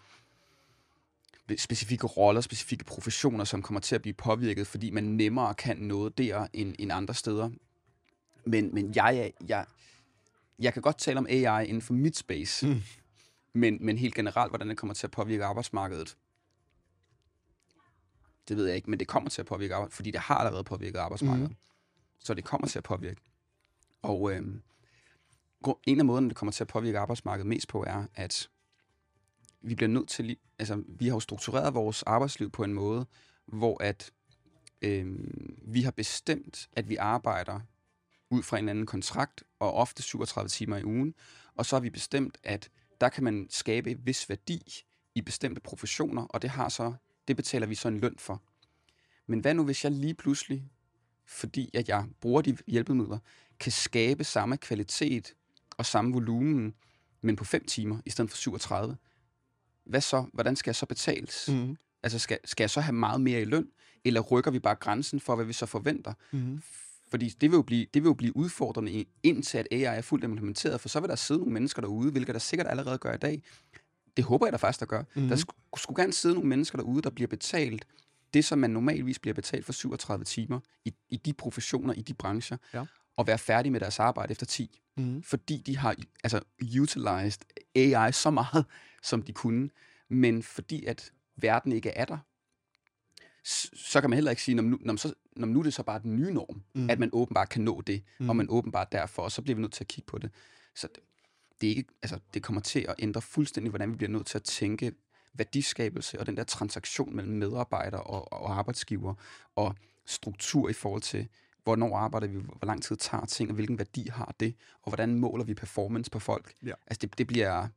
specifikke 1.57 2.07
roller, 2.07 2.41
specifikke 2.41 2.83
professioner, 2.83 3.43
som 3.43 3.61
kommer 3.61 3.79
til 3.79 3.95
at 3.95 4.01
blive 4.01 4.13
påvirket, 4.13 4.67
fordi 4.67 4.89
man 4.89 5.03
nemmere 5.03 5.53
kan 5.53 5.77
noget 5.77 6.17
der 6.17 6.47
end, 6.53 6.75
end 6.79 6.91
andre 6.91 7.13
steder. 7.13 7.49
Men, 8.45 8.73
men 8.73 8.95
jeg, 8.95 9.33
jeg, 9.47 9.65
jeg 10.59 10.73
kan 10.73 10.81
godt 10.81 10.97
tale 10.97 11.17
om 11.17 11.27
AI 11.29 11.67
inden 11.67 11.81
for 11.81 11.93
mit 11.93 12.17
space, 12.17 12.67
mm. 12.67 12.81
men, 13.53 13.77
men 13.81 13.97
helt 13.97 14.15
generelt, 14.15 14.51
hvordan 14.51 14.69
det 14.69 14.77
kommer 14.77 14.93
til 14.93 15.07
at 15.07 15.11
påvirke 15.11 15.45
arbejdsmarkedet, 15.45 16.17
det 18.47 18.57
ved 18.57 18.65
jeg 18.65 18.75
ikke, 18.75 18.89
men 18.89 18.99
det 18.99 19.07
kommer 19.07 19.29
til 19.29 19.41
at 19.41 19.45
påvirke 19.45 19.73
arbejdsmarkedet, 19.73 19.95
fordi 19.95 20.11
det 20.11 20.19
har 20.19 20.35
allerede 20.35 20.63
påvirket 20.63 20.99
arbejdsmarkedet. 20.99 21.49
Mm. 21.49 21.55
Så 22.19 22.33
det 22.33 22.43
kommer 22.43 22.67
til 22.67 22.77
at 22.77 22.83
påvirke. 22.83 23.21
Og 24.01 24.31
gru- 25.67 25.81
en 25.87 25.99
af 25.99 26.05
måderne, 26.05 26.29
det 26.29 26.37
kommer 26.37 26.51
til 26.51 26.63
at 26.63 26.67
påvirke 26.67 26.99
arbejdsmarkedet 26.99 27.47
mest 27.47 27.67
på, 27.67 27.83
er, 27.87 28.05
at 28.15 28.49
vi 29.61 29.75
bliver 29.75 29.89
nødt 29.89 30.09
til, 30.09 30.37
altså 30.59 30.83
vi 30.87 31.07
har 31.07 31.13
jo 31.13 31.19
struktureret 31.19 31.73
vores 31.73 32.03
arbejdsliv 32.03 32.51
på 32.51 32.63
en 32.63 32.73
måde, 32.73 33.05
hvor 33.45 33.83
at 33.83 34.11
øhm, 34.81 35.57
vi 35.61 35.81
har 35.81 35.91
bestemt, 35.91 36.69
at 36.73 36.89
vi 36.89 36.95
arbejder 36.95 37.59
ud 38.29 38.43
fra 38.43 38.57
en 38.59 38.69
anden 38.69 38.85
kontrakt, 38.85 39.43
og 39.59 39.73
ofte 39.73 40.03
37 40.03 40.49
timer 40.49 40.77
i 40.77 40.83
ugen, 40.83 41.15
og 41.55 41.65
så 41.65 41.75
har 41.75 41.81
vi 41.81 41.89
bestemt, 41.89 42.37
at 42.43 42.69
der 43.01 43.09
kan 43.09 43.23
man 43.23 43.47
skabe 43.49 43.95
vis 43.99 44.29
værdi 44.29 44.83
i 45.15 45.21
bestemte 45.21 45.61
professioner, 45.61 46.23
og 46.23 46.41
det 46.41 46.49
har 46.49 46.69
så, 46.69 46.93
det 47.27 47.35
betaler 47.35 47.67
vi 47.67 47.75
så 47.75 47.87
en 47.87 47.99
løn 47.99 48.15
for. 48.17 48.41
Men 49.27 49.39
hvad 49.39 49.53
nu, 49.53 49.63
hvis 49.63 49.83
jeg 49.83 49.91
lige 49.91 50.13
pludselig, 50.13 50.63
fordi 51.25 51.69
at 51.73 51.89
jeg 51.89 52.05
bruger 52.21 52.41
de 52.41 52.57
hjælpemidler, 52.67 53.19
kan 53.59 53.71
skabe 53.71 54.23
samme 54.23 54.57
kvalitet 54.57 55.33
og 55.77 55.85
samme 55.85 56.13
volumen, 56.13 56.73
men 57.21 57.35
på 57.35 57.43
5 57.43 57.65
timer 57.65 57.99
i 58.05 58.09
stedet 58.09 58.31
for 58.31 58.37
37? 58.37 58.97
Hvad 59.85 60.01
så? 60.01 60.25
Hvordan 60.33 60.55
skal 60.55 60.69
jeg 60.69 60.75
så 60.75 60.85
betales? 60.85 61.49
Mm. 61.49 61.77
Altså, 62.03 62.19
skal, 62.19 62.39
skal 62.45 62.63
jeg 62.63 62.69
så 62.69 62.81
have 62.81 62.93
meget 62.93 63.21
mere 63.21 63.41
i 63.41 63.45
løn, 63.45 63.67
eller 64.05 64.21
rykker 64.21 64.51
vi 64.51 64.59
bare 64.59 64.75
grænsen 64.75 65.19
for, 65.19 65.35
hvad 65.35 65.45
vi 65.45 65.53
så 65.53 65.65
forventer? 65.65 66.13
Mm. 66.31 66.61
Fordi 67.09 67.29
det 67.29 67.51
vil 67.51 67.57
jo 67.57 67.61
blive, 67.61 67.85
det 67.93 68.03
vil 68.03 68.09
jo 68.09 68.13
blive 68.13 68.37
udfordrende 68.37 69.05
indtil, 69.23 69.57
at 69.57 69.67
AI 69.71 69.83
er 69.83 70.01
fuldt 70.01 70.23
implementeret, 70.23 70.81
for 70.81 70.89
så 70.89 70.99
vil 70.99 71.09
der 71.09 71.15
sidde 71.15 71.39
nogle 71.39 71.53
mennesker 71.53 71.81
derude, 71.81 72.11
hvilket 72.11 72.33
der 72.33 72.39
sikkert 72.39 72.67
allerede 72.67 72.97
gør 72.97 73.13
i 73.13 73.17
dag. 73.17 73.41
Det 74.17 74.25
håber 74.25 74.45
jeg 74.45 74.51
da 74.53 74.57
faktisk, 74.57 74.79
der 74.79 74.85
gør. 74.85 75.03
Mhm. 75.15 75.23
Mm. 75.23 75.29
Der 75.29 75.35
skulle, 75.35 75.57
skulle 75.77 76.01
gerne 76.01 76.13
sidde 76.13 76.35
nogle 76.35 76.49
mennesker 76.49 76.77
derude, 76.77 77.01
der 77.01 77.09
bliver 77.09 77.27
betalt 77.27 77.87
det, 78.33 78.45
som 78.45 78.59
man 78.59 78.69
normalvis 78.69 79.19
bliver 79.19 79.33
betalt 79.33 79.65
for 79.65 79.73
37 79.73 80.23
timer 80.25 80.59
i, 80.85 80.93
i 81.09 81.17
de 81.17 81.33
professioner, 81.33 81.93
i 81.93 82.01
de 82.01 82.13
brancher, 82.13 82.57
Ja. 82.73 82.85
og 83.17 83.27
være 83.27 83.37
færdige 83.37 83.71
med 83.71 83.79
deres 83.79 83.99
arbejde 83.99 84.31
efter 84.31 84.45
10. 84.45 84.79
Mm. 84.97 85.23
Fordi 85.23 85.57
de 85.65 85.77
har 85.77 85.95
altså, 86.23 86.41
utilized 86.81 87.41
AI 87.75 88.11
så 88.11 88.29
meget, 88.31 88.65
som 89.03 89.21
de 89.21 89.33
kunne, 89.33 89.69
men 90.09 90.43
fordi 90.43 90.85
at 90.85 91.11
verden 91.35 91.71
ikke 91.71 91.89
er 91.89 92.05
der, 92.05 92.17
så 93.73 94.01
kan 94.01 94.09
man 94.09 94.17
heller 94.17 94.31
ikke 94.31 94.43
sige, 94.43 94.55
når 94.55 94.63
nu, 94.63 94.77
når 94.81 94.95
så, 94.95 95.13
når 95.35 95.47
nu 95.47 95.59
er 95.59 95.63
det 95.63 95.73
så 95.73 95.83
bare 95.83 95.99
den 95.99 96.15
nye 96.15 96.33
norm, 96.33 96.63
Mm. 96.75 96.89
at 96.89 96.99
man 96.99 97.09
åbenbart 97.13 97.49
kan 97.49 97.61
nå 97.61 97.81
det, 97.81 98.03
Mm. 98.19 98.23
mm. 98.25 98.29
og 98.29 98.35
man 98.35 98.45
åbenbart 98.49 98.91
derfor, 98.91 99.21
og 99.21 99.31
så 99.31 99.41
bliver 99.41 99.55
vi 99.55 99.61
nødt 99.61 99.73
til 99.73 99.83
at 99.83 99.87
kigge 99.87 100.05
på 100.07 100.17
det. 100.17 100.31
Så 100.75 100.87
det, 101.63 101.77
ikke, 101.77 101.93
altså, 102.01 102.19
det 102.33 102.43
kommer 102.43 102.61
til 102.61 102.85
at 102.89 102.95
ændre 102.99 103.21
fuldstændig, 103.21 103.69
hvordan 103.69 103.91
vi 103.91 103.95
bliver 103.95 104.09
nødt 104.09 104.25
til 104.25 104.37
at 104.37 104.43
tænke 104.43 104.93
værdiskabelse 105.33 106.19
og 106.19 106.25
den 106.25 106.37
der 106.37 106.43
transaktion 106.43 107.15
mellem 107.15 107.33
medarbejdere 107.33 108.01
og, 108.03 108.33
og 108.33 108.57
arbejdsgiver, 108.57 109.13
og 109.55 109.75
struktur 110.05 110.69
i 110.69 110.73
forhold 110.73 111.01
til, 111.01 111.27
hvornår 111.63 111.97
arbejder 111.97 112.27
vi, 112.27 112.35
hvor 112.35 112.65
lang 112.65 112.83
tid 112.83 112.95
tager 112.95 113.25
ting, 113.25 113.49
og 113.49 113.55
hvilken 113.55 113.77
værdi 113.77 114.07
har 114.07 114.35
det, 114.39 114.55
og 114.81 114.89
hvordan 114.89 115.15
måler 115.19 115.43
vi 115.43 115.53
performance 115.53 116.11
på 116.11 116.19
folk. 116.19 116.53
Ja. 116.65 116.73
Altså 116.87 116.99
det, 117.01 117.17
det 117.17 117.27
bliver, 117.27 117.67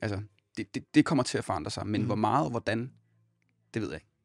altså 0.00 0.22
det, 0.56 0.74
det, 0.74 0.94
det 0.94 1.04
kommer 1.04 1.24
til 1.24 1.38
at 1.38 1.44
forandre 1.44 1.70
sig, 1.70 1.86
men 1.86 2.00
mm. 2.00 2.06
hvor 2.06 2.14
meget 2.14 2.44
og 2.44 2.50
hvordan, 2.50 2.92
det 3.74 3.82
ved 3.82 3.88
jeg 3.88 3.96
ikke. 3.96 4.15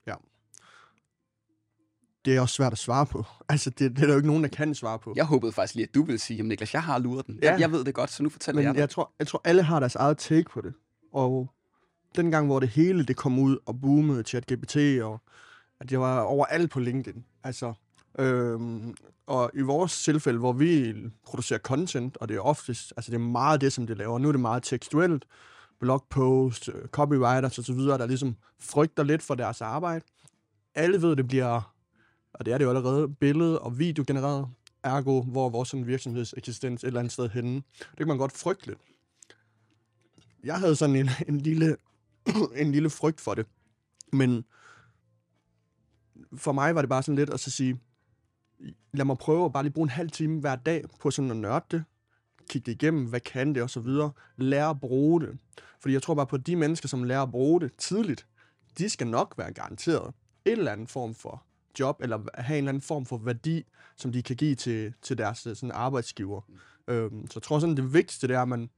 Det 2.25 2.35
er 2.35 2.41
også 2.41 2.55
svært 2.55 2.71
at 2.71 2.77
svare 2.77 3.05
på. 3.05 3.25
Altså, 3.49 3.69
det, 3.69 3.91
det 3.91 4.01
er 4.01 4.05
der 4.05 4.13
jo 4.13 4.15
ikke 4.17 4.27
nogen, 4.27 4.43
der 4.43 4.49
kan 4.49 4.75
svare 4.75 4.99
på. 4.99 5.13
Jeg 5.15 5.25
håbede 5.25 5.51
faktisk 5.51 5.75
lige, 5.75 5.87
at 5.87 5.95
du 5.95 6.03
ville 6.03 6.19
sige, 6.19 6.37
jamen 6.37 6.47
Niklas, 6.49 6.73
jeg 6.73 6.83
har 6.83 6.99
luret 6.99 7.27
den. 7.27 7.39
Ja. 7.41 7.51
Jeg, 7.51 7.59
jeg 7.59 7.71
ved 7.71 7.83
det 7.83 7.93
godt, 7.93 8.11
så 8.11 8.23
nu 8.23 8.29
fortæller 8.29 8.59
Men 8.61 8.65
jeg 8.65 8.73
dig. 8.73 8.79
jeg 8.79 8.89
tror, 8.89 9.11
jeg 9.19 9.27
tror, 9.27 9.41
alle 9.43 9.63
har 9.63 9.79
deres 9.79 9.95
eget 9.95 10.17
take 10.17 10.49
på 10.49 10.61
det. 10.61 10.73
Og 11.13 11.49
den 12.15 12.31
gang, 12.31 12.45
hvor 12.45 12.59
det 12.59 12.69
hele 12.69 13.05
det 13.05 13.15
kom 13.15 13.39
ud 13.39 13.57
og 13.65 13.81
boomede 13.81 14.23
ChatGPT, 14.23 14.77
og 15.01 15.21
at 15.79 15.89
det 15.89 15.99
var 15.99 16.19
overalt 16.21 16.71
på 16.71 16.79
LinkedIn. 16.79 17.23
Altså, 17.43 17.73
øhm, 18.19 18.95
og 19.27 19.51
i 19.53 19.61
vores 19.61 20.03
tilfælde, 20.03 20.39
hvor 20.39 20.53
vi 20.53 20.95
producerer 21.25 21.59
content, 21.59 22.17
og 22.17 22.29
det 22.29 22.35
er 22.35 22.41
oftest, 22.41 22.93
altså 22.97 23.11
det 23.11 23.15
er 23.17 23.21
meget 23.21 23.61
det, 23.61 23.73
som 23.73 23.87
det 23.87 23.97
laver. 23.97 24.19
Nu 24.19 24.27
er 24.27 24.31
det 24.31 24.41
meget 24.41 24.63
tekstuelt, 24.63 25.25
blogpost, 25.79 26.69
øh, 26.69 26.87
copywriters 26.87 27.59
osv., 27.59 27.77
der 27.79 28.05
ligesom 28.05 28.35
frygter 28.59 29.03
lidt 29.03 29.23
for 29.23 29.35
deres 29.35 29.61
arbejde. 29.61 30.05
Alle 30.75 31.01
ved, 31.01 31.15
det 31.15 31.27
bliver, 31.27 31.70
og 32.33 32.45
det 32.45 32.53
er 32.53 32.57
det 32.57 32.65
jo 32.65 32.69
allerede, 32.69 33.09
billede- 33.09 33.59
og 33.59 33.79
video 33.79 34.03
genereret. 34.07 34.47
Ergo, 34.83 35.21
hvor 35.21 35.45
er 35.45 35.49
vores 35.49 35.69
sådan 35.69 35.87
virksomhedseksistens 35.87 36.83
et 36.83 36.87
eller 36.87 36.99
andet 36.99 37.13
sted 37.13 37.29
henne. 37.29 37.55
Det 37.79 37.97
kan 37.97 38.07
man 38.07 38.17
godt 38.17 38.31
frygte 38.31 38.67
lidt. 38.67 38.79
Jeg 40.43 40.59
havde 40.59 40.75
sådan 40.75 40.95
en, 40.95 41.09
en, 41.27 41.37
lille, 41.41 41.77
en 42.55 42.71
lille 42.71 42.89
frygt 42.89 43.21
for 43.21 43.33
det. 43.33 43.45
Men 44.13 44.45
for 46.37 46.51
mig 46.51 46.75
var 46.75 46.81
det 46.81 46.89
bare 46.89 47.03
sådan 47.03 47.15
lidt 47.15 47.29
at 47.29 47.39
så 47.39 47.51
sige, 47.51 47.79
lad 48.93 49.05
mig 49.05 49.17
prøve 49.17 49.45
at 49.45 49.53
bare 49.53 49.63
lige 49.63 49.73
bruge 49.73 49.85
en 49.85 49.89
halv 49.89 50.11
time 50.11 50.39
hver 50.39 50.55
dag 50.55 50.83
på 50.99 51.11
sådan 51.11 51.31
at 51.31 51.37
nørde 51.37 51.65
det. 51.71 51.83
Kigge 52.49 52.65
det 52.65 52.83
igennem, 52.83 53.05
hvad 53.05 53.19
kan 53.19 53.55
det 53.55 53.63
og 53.63 53.69
så 53.69 53.79
videre. 53.79 54.11
Lære 54.37 54.69
at 54.69 54.79
bruge 54.79 55.21
det. 55.21 55.37
Fordi 55.79 55.93
jeg 55.93 56.01
tror 56.01 56.15
bare 56.15 56.27
på, 56.27 56.35
at 56.35 56.47
de 56.47 56.55
mennesker, 56.55 56.87
som 56.87 57.03
lærer 57.03 57.21
at 57.21 57.31
bruge 57.31 57.61
det 57.61 57.71
tidligt, 57.77 58.27
de 58.77 58.89
skal 58.89 59.07
nok 59.07 59.33
være 59.37 59.53
garanteret 59.53 60.13
et 60.45 60.51
eller 60.51 60.71
andet 60.71 60.89
form 60.89 61.15
for 61.15 61.43
job, 61.79 62.01
eller 62.01 62.19
have 62.33 62.57
en 62.57 62.63
eller 62.63 62.69
anden 62.69 62.81
form 62.81 63.05
for 63.05 63.17
værdi, 63.17 63.63
som 63.97 64.11
de 64.11 64.23
kan 64.23 64.35
give 64.35 64.55
til, 64.55 64.93
til 65.01 65.17
deres 65.17 65.47
øh, 65.47 65.55
sådan 65.55 65.71
arbejdsgiver. 65.71 66.41
Øhm, 66.87 67.27
så 67.27 67.33
jeg 67.35 67.43
tror 67.43 67.59
sådan, 67.59 67.77
det 67.77 67.93
vigtigste 67.93 68.27
det 68.27 68.35
er, 68.35 68.41
at 68.41 68.47
man, 68.47 68.69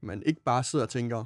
man 0.00 0.22
ikke 0.26 0.42
bare 0.42 0.64
sidder 0.64 0.84
og 0.84 0.90
tænker, 0.90 1.24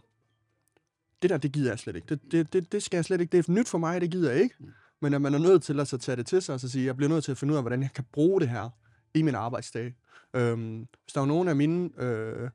det 1.22 1.30
der, 1.30 1.36
det 1.36 1.52
gider 1.52 1.70
jeg 1.70 1.78
slet 1.78 1.96
ikke. 1.96 2.06
Det, 2.08 2.32
det, 2.32 2.52
det, 2.52 2.72
det 2.72 2.82
skal 2.82 2.96
jeg 2.96 3.04
slet 3.04 3.20
ikke. 3.20 3.32
Det 3.32 3.48
er 3.48 3.52
nyt 3.52 3.68
for 3.68 3.78
mig, 3.78 4.00
det 4.00 4.10
gider 4.10 4.30
jeg 4.30 4.42
ikke. 4.42 4.54
Men 5.00 5.14
at 5.14 5.22
man 5.22 5.34
er 5.34 5.38
nødt 5.38 5.62
til 5.62 5.80
altså 5.80 5.96
at 5.96 6.02
så 6.02 6.06
tage 6.06 6.16
det 6.16 6.26
til 6.26 6.42
sig 6.42 6.54
og 6.54 6.60
så 6.60 6.68
sige, 6.68 6.86
jeg 6.86 6.96
bliver 6.96 7.08
nødt 7.08 7.24
til 7.24 7.30
at 7.30 7.38
finde 7.38 7.52
ud 7.52 7.56
af, 7.56 7.62
hvordan 7.62 7.82
jeg 7.82 7.90
kan 7.94 8.04
bruge 8.12 8.40
det 8.40 8.48
her 8.48 8.70
i 9.14 9.22
min 9.22 9.34
arbejdsdag. 9.34 9.94
Øhm, 10.34 10.86
hvis 11.04 11.12
der 11.12 11.20
var 11.20 11.26
nogen 11.26 11.48
af 11.48 11.56
mine 11.56 11.90
øh, 11.98 12.50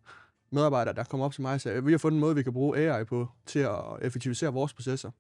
medarbejdere, 0.52 0.96
der 0.96 1.04
kom 1.04 1.22
op 1.22 1.34
til 1.34 1.42
mig 1.42 1.54
og 1.54 1.62
siger, 1.62 1.82
vi 1.82 1.92
har 1.92 1.98
fundet 1.98 2.18
en 2.18 2.22
måde, 2.22 2.36
vi 2.36 2.44
kan 2.44 2.54
bruge 2.54 2.78
AI 2.78 3.04
på 3.04 3.28
til 3.46 3.60
at 3.60 3.80
effektivisere 4.02 4.54
vores 4.54 4.74
processer. 4.74 5.12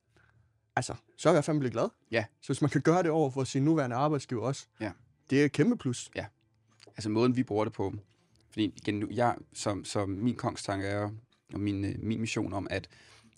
Altså, 0.75 0.95
så 1.17 1.29
er 1.29 1.33
jeg 1.33 1.43
fandme 1.43 1.69
glad. 1.69 1.89
Ja. 2.11 2.25
Så 2.41 2.47
hvis 2.47 2.61
man 2.61 2.69
kan 2.69 2.81
gøre 2.81 3.03
det 3.03 3.11
over 3.11 3.29
for 3.29 3.43
sin 3.43 3.65
nuværende 3.65 3.95
arbejdsgiver 3.95 4.41
også, 4.43 4.67
Ja. 4.79 4.91
det 5.29 5.41
er 5.41 5.45
et 5.45 5.51
kæmpe 5.51 5.77
plus. 5.77 6.09
altså 6.97 7.09
måden, 7.09 7.35
vi 7.35 7.43
bruger 7.43 7.65
det 7.65 7.73
på. 7.73 7.93
Fordi 8.49 8.63
igen, 8.77 8.99
nu, 8.99 9.07
jeg, 9.11 9.35
som, 9.53 9.85
som 9.85 10.09
min 10.09 10.35
kongstanke 10.35 10.87
er, 10.87 11.09
og 11.53 11.59
min, 11.59 11.85
øh, 11.85 11.95
min 11.99 12.19
mission 12.19 12.53
om, 12.53 12.67
at, 12.69 12.89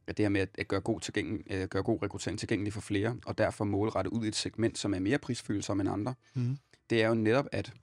at 0.07 0.17
det 0.17 0.23
her 0.23 0.29
med 0.29 0.41
at, 0.41 0.49
at 0.57 0.67
gøre, 0.67 0.81
god 0.81 0.99
tilgængel, 0.99 1.43
øh, 1.49 1.67
gøre 1.67 1.83
god 1.83 2.03
rekruttering 2.03 2.39
tilgængelig 2.39 2.73
for 2.73 2.81
flere, 2.81 3.17
og 3.25 3.37
derfor 3.37 3.65
målrette 3.65 4.13
ud 4.13 4.25
i 4.25 4.27
et 4.27 4.35
segment, 4.35 4.77
som 4.77 4.93
er 4.93 4.99
mere 4.99 5.17
prisfølsom 5.17 5.79
end 5.79 5.89
andre, 5.89 6.13
Mhm. 6.33 6.57
det 6.89 7.03
er 7.03 7.07
jo 7.07 7.13
netop, 7.13 7.45
at 7.51 7.73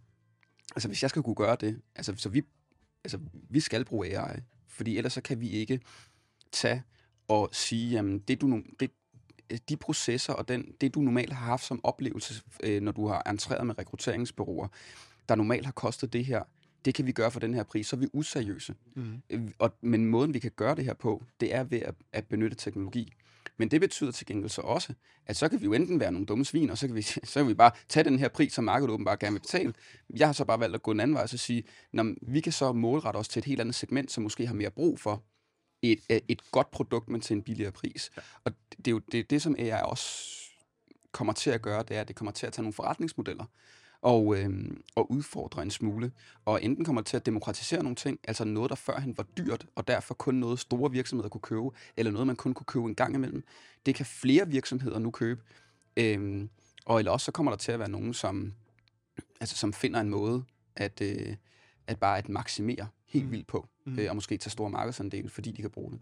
altså, 0.77 0.89
hvis 0.89 1.03
jeg 1.03 1.11
skal 1.11 1.23
kunne 1.23 1.35
gøre 1.35 1.57
det, 1.61 1.81
altså, 1.95 2.15
så 2.17 2.29
vi, 2.29 2.43
altså, 3.05 3.19
vi 3.33 3.61
skal 3.61 3.85
bruge 3.85 4.19
AI, 4.19 4.41
Fordi 4.69 4.97
ellers 4.99 5.13
så 5.13 5.21
kan 5.21 5.41
vi 5.41 5.49
ikke 5.49 5.81
tage 6.53 6.83
og 7.29 7.49
sige, 7.53 7.91
jamen 7.91 8.19
det 8.19 8.41
du 8.41 8.47
nu, 8.47 8.63
det, 8.81 8.91
de 9.69 9.77
processer 9.77 10.33
og 10.33 10.49
den, 10.49 10.75
det 10.81 10.95
du 10.95 11.01
normalt 11.01 11.33
har 11.33 11.47
haft 11.47 11.65
som 11.65 11.81
oplevelse, 11.85 12.43
øh, 12.63 12.83
når 12.83 12.93
du 12.93 13.09
har 13.09 13.23
entreret 13.27 13.67
med 13.67 13.79
rekrutteringsbyråer, 13.79 14.69
der 15.29 15.35
normalt 15.35 15.65
har 15.65 15.73
kostet 15.73 16.13
det 16.13 16.25
her, 16.25 16.43
det 16.85 16.95
kan 16.95 17.07
vi 17.07 17.13
gøre 17.13 17.31
for 17.31 17.41
den 17.41 17.55
her 17.55 17.63
pris, 17.63 17.87
så 17.87 17.97
er 17.97 18.01
vi 18.01 18.09
useriøse. 18.13 18.75
Mm. 18.95 19.23
Øh, 19.31 19.43
Og, 19.59 19.75
men 19.81 20.07
måden, 20.07 20.35
vi 20.35 20.39
kan 20.39 20.51
gøre 20.57 20.75
det 20.75 20.85
her 20.85 20.95
på, 20.95 21.25
det 21.41 21.55
er 21.55 21.65
ved 21.65 21.81
at, 21.83 21.95
at 22.13 22.27
benytte 22.27 22.57
teknologi. 22.57 23.13
Men 23.57 23.71
det 23.71 23.81
betyder 23.81 24.11
til 24.11 24.27
gengæld 24.27 24.51
så 24.51 24.61
også, 24.61 24.93
at 25.27 25.37
så 25.37 25.49
kan 25.49 25.61
vi 25.61 25.65
jo 25.65 25.73
enten 25.73 26.01
være 26.01 26.13
nogle 26.13 26.27
dumme 26.27 26.45
svin, 26.45 26.71
og 26.71 26.79
så 26.79 26.87
kan 26.87 26.97
vi, 26.97 27.03
så 27.33 27.35
kan 27.35 27.49
vi 27.49 27.55
bare 27.55 27.71
tage 27.89 28.05
den 28.05 28.19
her 28.19 28.29
pris, 28.29 28.53
som 28.53 28.65
markedet 28.65 28.91
åbenbart 28.93 29.19
gerne 29.19 29.33
vil 29.33 29.41
betale. 29.41 29.75
Jeg 30.17 30.29
har 30.29 30.33
så 30.33 30.45
bare 30.45 30.61
valgt 30.61 30.75
at 30.75 30.83
gå 30.83 30.91
en 30.91 31.01
anden 31.01 31.15
vej 31.15 31.23
og 31.23 31.29
sige, 31.29 31.65
at 31.99 32.07
vi 32.23 32.41
kan 32.41 32.53
så 32.53 32.73
målrette 32.73 33.17
os 33.17 33.29
til 33.29 33.41
et 33.41 33.45
helt 33.45 33.61
andet 33.61 33.75
segment, 33.75 34.13
som 34.13 34.23
måske 34.23 34.47
har 34.47 34.55
mere 34.55 34.71
brug 34.71 35.01
for 35.01 35.23
et, 35.93 35.99
øh, 36.11 36.20
et 36.28 36.51
godt 36.51 36.70
produkt, 36.70 37.09
men 37.09 37.20
til 37.20 37.37
en 37.37 37.43
billigere 37.43 37.72
pris. 37.72 38.11
Ja. 38.16 38.22
Og 38.45 38.53
det 38.76 38.87
er 38.87 38.91
jo 38.91 38.99
det, 38.99 39.30
det, 39.30 39.43
som 39.43 39.55
AI 39.59 39.82
også 39.82 40.35
kommer 41.12 41.32
til 41.32 41.51
at 41.51 41.62
gøre, 41.62 41.82
det 41.82 41.97
er, 41.97 42.01
at 42.01 42.09
det 42.09 42.16
kommer 42.16 42.32
til 42.32 42.47
at 42.47 42.53
tage 42.53 42.62
nogle 42.62 42.72
forretningsmodeller 42.72 43.45
og, 44.03 44.37
øh, 44.39 44.51
og 44.95 45.11
udfordre 45.11 45.62
en 45.62 45.70
smule. 45.70 46.12
Og 46.45 46.62
enten 46.62 46.85
kommer 46.85 47.01
det 47.03 47.07
til 47.07 47.16
at 47.16 47.26
demokratisere 47.26 47.82
nogle 47.82 47.97
ting, 47.97 48.18
altså 48.28 48.45
noget, 48.45 48.70
der 48.70 48.76
førhen 48.76 49.16
var 49.18 49.26
dyrt, 49.39 49.66
og 49.74 49.89
derfor 49.89 50.14
kun 50.14 50.35
noget 50.35 50.59
store 50.59 50.91
virksomheder 50.91 51.28
kunne 51.28 51.41
købe, 51.41 51.70
eller 51.97 52.12
noget, 52.12 52.26
man 52.26 52.37
kun 52.37 52.55
kunne 52.55 52.66
købe 52.66 52.85
en 52.85 52.95
gang 52.95 53.14
imellem. 53.14 53.45
Det 53.87 53.95
kan 53.95 54.07
flere 54.07 54.49
virksomheder 54.49 54.99
nu 54.99 55.11
købe. 55.11 55.43
Øh, 55.97 56.49
og 56.87 56.99
eller 56.99 57.12
også 57.12 57.24
så 57.24 57.32
kommer 57.32 57.53
der 57.53 57.57
til 57.57 57.72
at 57.72 57.78
være 57.78 57.91
nogen, 57.91 58.14
som, 58.14 58.53
altså, 59.41 59.57
som 59.57 59.72
finder 59.72 60.01
en 60.01 60.11
måde 60.11 60.45
at, 60.76 61.01
øh, 61.01 61.37
at 61.87 62.01
bare 62.01 62.18
at 62.18 62.28
maksimere 62.28 62.89
helt 63.07 63.24
Mm. 63.24 63.30
vildt 63.30 63.47
på, 63.47 63.68
Mm. 63.87 63.99
øh, 63.99 64.07
og 64.11 64.14
måske 64.16 64.37
tage 64.37 64.51
store 64.51 64.70
markedsandele, 64.70 65.28
fordi 65.28 65.53
de 65.53 65.62
kan 65.62 65.70
bruge 65.70 65.93
det. 65.93 66.01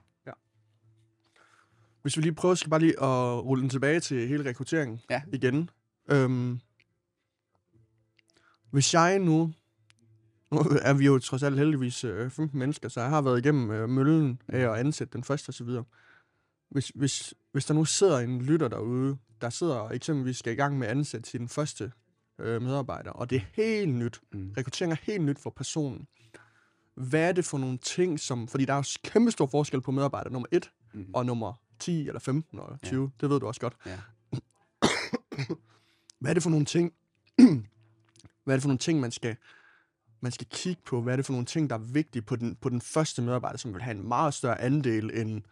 Hvis 2.02 2.16
vi 2.16 2.22
lige 2.22 2.34
prøver, 2.34 2.54
skal 2.54 2.70
bare 2.70 2.80
lige 2.80 3.02
at 3.02 3.44
rulle 3.44 3.60
den 3.62 3.70
tilbage 3.70 4.00
til 4.00 4.28
hele 4.28 4.44
rekrutteringen 4.48 5.00
Ja. 5.10 5.22
igen. 5.32 5.70
Øhm, 6.10 6.60
hvis 8.70 8.94
jeg 8.94 9.18
nu, 9.18 9.52
nu 10.52 10.58
er 10.82 10.92
vi 10.94 11.06
jo 11.06 11.18
trods 11.18 11.42
alt 11.42 11.58
heldigvis 11.58 12.04
øh, 12.04 12.30
15 12.30 12.58
mennesker, 12.58 12.88
så 12.88 13.00
jeg 13.00 13.10
har 13.10 13.22
været 13.22 13.38
igennem 13.38 13.70
øh, 13.70 13.88
møllen 13.88 14.42
af 14.48 14.58
at 14.72 14.78
ansætte 14.78 15.12
den 15.12 15.24
første 15.24 15.48
osv. 15.48 15.68
Hvis, 16.70 16.88
hvis, 16.94 17.34
hvis 17.52 17.64
der 17.66 17.74
nu 17.74 17.84
sidder 17.84 18.18
en 18.18 18.42
lytter 18.42 18.68
derude, 18.68 19.16
der 19.40 19.50
sidder 19.50 19.74
og 19.74 19.96
eksempelvis 19.96 20.36
skal 20.36 20.52
i 20.52 20.56
gang 20.56 20.78
med 20.78 20.86
at 20.86 20.90
ansætte 20.96 21.30
sin 21.30 21.48
første 21.48 21.92
øh, 22.38 22.62
medarbejder, 22.62 23.10
og 23.10 23.30
det 23.30 23.36
er 23.36 23.42
helt 23.52 23.94
nyt, 23.94 24.20
Mm. 24.32 24.52
rekruttering 24.56 24.92
er 24.92 24.96
helt 25.02 25.22
nyt 25.24 25.38
for 25.38 25.50
personen. 25.50 26.06
Hvad 26.94 27.28
er 27.28 27.32
det 27.32 27.44
for 27.44 27.58
nogle 27.58 27.78
ting, 27.78 28.20
som... 28.20 28.48
Fordi 28.48 28.64
der 28.64 28.72
er 28.72 28.76
jo 28.76 28.84
kæmpe 29.04 29.30
stor 29.30 29.46
forskel 29.46 29.80
på 29.80 29.90
medarbejder 29.90 30.30
nummer 30.30 30.48
1 30.52 30.70
Mm. 30.94 31.06
og 31.14 31.26
nummer 31.26 31.52
10 31.78 32.06
eller 32.06 32.20
15 32.20 32.58
eller 32.58 32.76
20. 32.82 33.02
Ja. 33.02 33.08
Det 33.20 33.30
ved 33.30 33.40
du 33.40 33.46
også 33.46 33.60
godt. 33.60 33.76
Ja. 33.86 33.98
Hvad 36.20 36.30
er 36.30 36.34
det 36.34 36.42
for 36.42 36.50
nogle 36.50 36.64
ting, 36.66 36.92
hvad 38.44 38.54
er 38.54 38.56
det 38.56 38.62
for 38.62 38.68
nogle 38.68 38.78
ting, 38.78 39.00
man 39.00 39.10
skal, 39.10 39.36
man 40.20 40.32
skal 40.32 40.46
kigge 40.50 40.82
på? 40.84 41.02
Hvad 41.02 41.12
er 41.12 41.16
det 41.16 41.26
for 41.26 41.32
nogle 41.32 41.46
ting, 41.46 41.70
der 41.70 41.76
er 41.76 41.80
vigtige 41.80 42.22
på 42.22 42.36
den, 42.36 42.56
på 42.56 42.68
den 42.68 42.80
første 42.80 43.22
medarbejder, 43.22 43.58
som 43.58 43.74
vil 43.74 43.82
have 43.82 43.96
en 43.96 44.08
meget 44.08 44.34
større 44.34 44.60
andel 44.60 45.10
end 45.20 45.42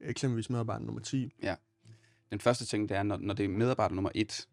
eksempelvis 0.00 0.50
medarbejder 0.50 0.84
nummer 0.84 1.00
10? 1.00 1.32
Den 2.30 2.40
første 2.40 2.66
ting, 2.66 2.88
det 2.88 2.96
er, 2.96 3.02
når, 3.02 3.16
når 3.16 3.34
det 3.34 3.44
er 3.44 3.48
medarbejder 3.48 3.94
nummer 3.94 4.10
et, 4.14 4.48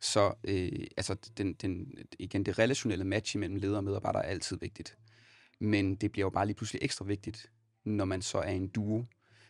så 0.00 0.34
øh, 0.44 0.86
altså 0.96 1.16
den, 1.38 1.52
den, 1.52 1.94
igen, 2.18 2.42
det 2.46 2.58
relationelle 2.58 3.04
match 3.04 3.36
imellem 3.36 3.56
leder 3.56 3.76
og 3.76 3.84
medarbejder 3.84 4.18
er 4.18 4.22
altid 4.22 4.56
vigtigt. 4.60 4.96
Men 5.58 5.94
det 5.94 6.12
bliver 6.12 6.26
jo 6.26 6.30
bare 6.30 6.46
lige 6.46 6.56
pludselig 6.56 6.82
ekstra 6.82 7.04
vigtigt, 7.04 7.50
når 7.84 8.04
man 8.04 8.22
så 8.22 8.38
er 8.38 8.50
en 8.50 8.68
duo. 8.68 9.04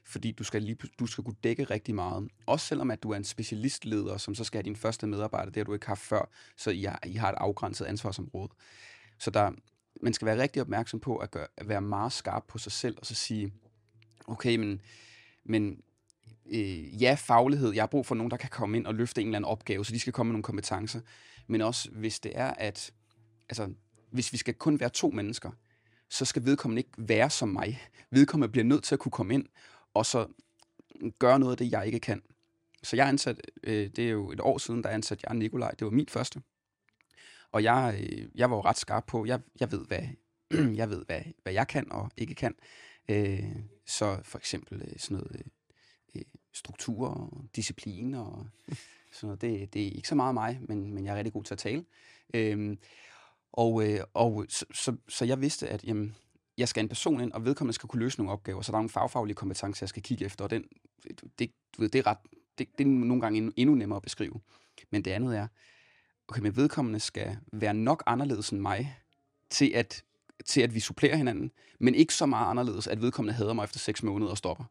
Fordi 0.05 0.33
du 0.33 0.45
skal, 0.45 0.63
lige, 0.63 0.77
du 0.99 1.07
skal 1.07 1.25
kunne 1.25 1.37
dække 1.45 1.65
rigtig 1.65 1.95
meget. 1.95 2.29
Også 2.47 2.67
selvom 2.67 2.91
at 2.91 3.03
du 3.03 3.11
er 3.11 3.17
en 3.17 3.25
specialistleder, 3.25 4.17
som 4.17 4.35
så 4.35 4.45
skal 4.45 4.59
have 4.59 4.65
din 4.65 4.77
første 4.77 5.07
medarbejder, 5.07 5.51
det 5.51 5.57
har 5.57 5.65
du 5.65 5.75
ikke 5.75 5.87
haft 5.87 6.01
før, 6.01 6.31
så 6.57 6.71
I 6.71 6.83
har, 6.83 7.01
I 7.07 7.13
har 7.13 7.29
et 7.29 7.35
afgrænset 7.39 7.85
ansvarsområde. 7.85 8.51
Så 9.19 9.31
der, 9.31 9.51
man 10.03 10.13
skal 10.13 10.27
være 10.27 10.43
rigtig 10.43 10.63
opmærksom 10.63 11.01
på 11.01 11.17
at, 11.17 11.31
gøre, 11.31 11.47
at 11.57 11.69
være 11.69 11.81
meget 11.81 12.13
skarp 12.13 12.45
på 12.49 12.59
sig 12.59 12.73
selv, 12.73 12.97
og 13.01 13.07
så 13.07 13.15
sige, 13.15 13.53
okay, 14.27 14.57
men, 14.57 14.81
men 15.45 15.83
øh, 16.47 17.03
ja, 17.03 17.17
faglighed. 17.19 17.73
Jeg 17.73 17.83
har 17.83 17.87
brug 17.87 18.07
for 18.07 18.15
nogen, 18.15 18.31
der 18.31 18.37
kan 18.37 18.51
komme 18.51 18.77
ind 18.77 18.87
og 18.87 18.95
løfte 18.95 19.21
en 19.21 19.27
eller 19.27 19.39
anden 19.39 19.51
opgave, 19.51 19.85
så 19.85 19.93
de 19.93 20.01
skal 20.01 20.13
komme 20.13 20.29
med 20.29 20.35
nogle 20.35 20.43
kompetencer. 20.43 21.01
Men 21.47 21.61
også, 21.61 21.91
hvis 21.91 22.21
det 22.21 22.33
er, 22.35 22.51
at 22.51 22.93
altså, 23.49 23.73
hvis 24.11 24.33
vi 24.33 24.39
skal 24.39 24.55
kun 24.55 24.81
være 24.81 24.89
to 24.89 25.11
mennesker, 25.11 25.51
så 26.11 26.25
skal 26.25 26.45
vedkommende 26.45 26.81
ikke 26.81 26.91
være 26.97 27.31
som 27.31 27.49
mig. 27.49 27.83
Vedkommende 28.11 28.53
bliver 28.53 28.65
nødt 28.65 28.85
til 28.85 28.95
at 28.95 28.99
kunne 28.99 29.13
komme 29.13 29.35
ind, 29.35 29.47
og 29.95 30.07
så 30.07 30.27
gøre 31.19 31.39
noget 31.39 31.53
af 31.53 31.59
det, 31.59 31.73
jeg 31.73 31.87
ikke 31.87 32.01
kan. 32.01 32.23
Så 32.83 32.97
jeg 32.97 33.09
ansat, 33.09 33.41
øh, 33.63 33.91
det 33.91 33.99
er 33.99 34.11
jo 34.11 34.31
et 34.31 34.41
år 34.41 34.59
siden, 34.59 34.83
der 34.83 34.89
ansatte 34.89 35.25
jeg 35.29 35.37
Nikolaj. 35.37 35.71
Det 35.71 35.85
var 35.85 35.91
mit 35.91 36.11
første. 36.11 36.43
Og 37.53 37.63
jeg, 37.63 38.01
øh, 38.01 38.29
jeg 38.35 38.51
var 38.51 38.57
jo 38.57 38.63
ret 38.63 38.79
skarp 38.79 39.05
på, 39.07 39.27
jeg, 39.27 39.41
jeg 39.61 39.73
ved, 39.73 39.87
hvad, 39.87 40.03
jeg 40.81 40.91
ved 40.91 41.05
hvad, 41.07 41.21
hvad 41.43 41.53
jeg 41.53 41.69
kan 41.69 41.93
og 41.93 42.11
ikke 42.17 42.35
kan. 42.35 42.55
Øh, 43.09 43.57
så 43.87 44.21
for 44.23 44.39
eksempel 44.39 44.83
øh, 44.83 44.99
sådan 44.99 45.17
noget 45.17 45.37
øh, 45.37 45.45
øh 46.15 46.23
struktur 46.53 47.09
og 47.09 47.45
disciplin 47.57 48.15
og 48.15 48.47
sådan 49.13 49.27
noget. 49.27 49.41
Det, 49.41 49.75
det 49.75 49.83
er 49.83 49.91
ikke 49.91 50.09
så 50.09 50.15
meget 50.15 50.35
mig, 50.35 50.59
men, 50.69 50.95
men 50.95 51.05
jeg 51.05 51.13
er 51.13 51.17
rigtig 51.17 51.33
god 51.33 51.45
til 51.45 51.55
at 51.55 51.59
tale. 51.59 51.85
Øh, 52.35 52.77
og 53.53 53.89
øh, 53.89 54.01
og 54.15 54.47
så, 54.49 54.65
så, 54.75 54.97
så 55.09 55.25
jeg 55.25 55.41
vidste, 55.41 55.69
at 55.69 55.85
jamen, 55.85 56.17
jeg 56.59 56.69
skal 56.69 56.83
en 56.83 56.89
person 56.89 57.21
ind, 57.21 57.33
og 57.33 57.45
vedkommende 57.45 57.75
skal 57.75 57.89
kunne 57.89 58.01
løse 58.01 58.19
nogle 58.19 58.33
opgaver, 58.33 58.63
så 58.63 58.73
der 58.73 58.77
er 58.77 58.81
nogle 58.81 58.91
fagfaglige 58.91 59.35
kompetencer, 59.35 59.85
jeg 59.85 59.89
skal 59.89 60.03
kigge 60.03 60.25
efter, 60.25 60.45
og 60.45 60.51
den, 60.51 60.65
det, 61.39 61.51
du 61.77 61.83
ved, 61.83 61.89
det, 61.89 61.99
er 61.99 62.07
ret, 62.07 62.19
det, 62.59 62.69
det 62.79 62.85
er 62.85 62.89
nogle 62.89 63.21
gange 63.21 63.37
endnu, 63.37 63.53
endnu 63.57 63.75
nemmere 63.75 63.97
at 63.97 64.03
beskrive. 64.03 64.41
Men 64.91 65.05
det 65.05 65.11
andet 65.11 65.37
er, 65.37 65.49
okay, 66.29 66.41
men 66.41 66.57
vedkommende 66.57 67.01
skal 67.01 67.37
være 67.53 67.75
nok 67.75 68.03
anderledes 68.07 68.51
end 68.51 68.61
mig, 68.61 68.97
til 69.51 69.73
at, 69.75 70.05
til 70.47 70.61
at 70.61 70.75
vi 70.75 70.81
supplerer 70.81 71.17
hinanden, 71.17 71.51
men 71.81 71.95
ikke 71.95 72.15
så 72.15 72.27
meget 72.27 72.51
anderledes, 72.51 72.87
at 72.87 73.03
vedkommende 73.03 73.35
hader 73.35 73.53
mig 73.53 73.65
efter 73.65 73.79
6 73.79 74.03
måneder 74.03 74.31
og 74.31 74.39
stopper. 74.39 74.65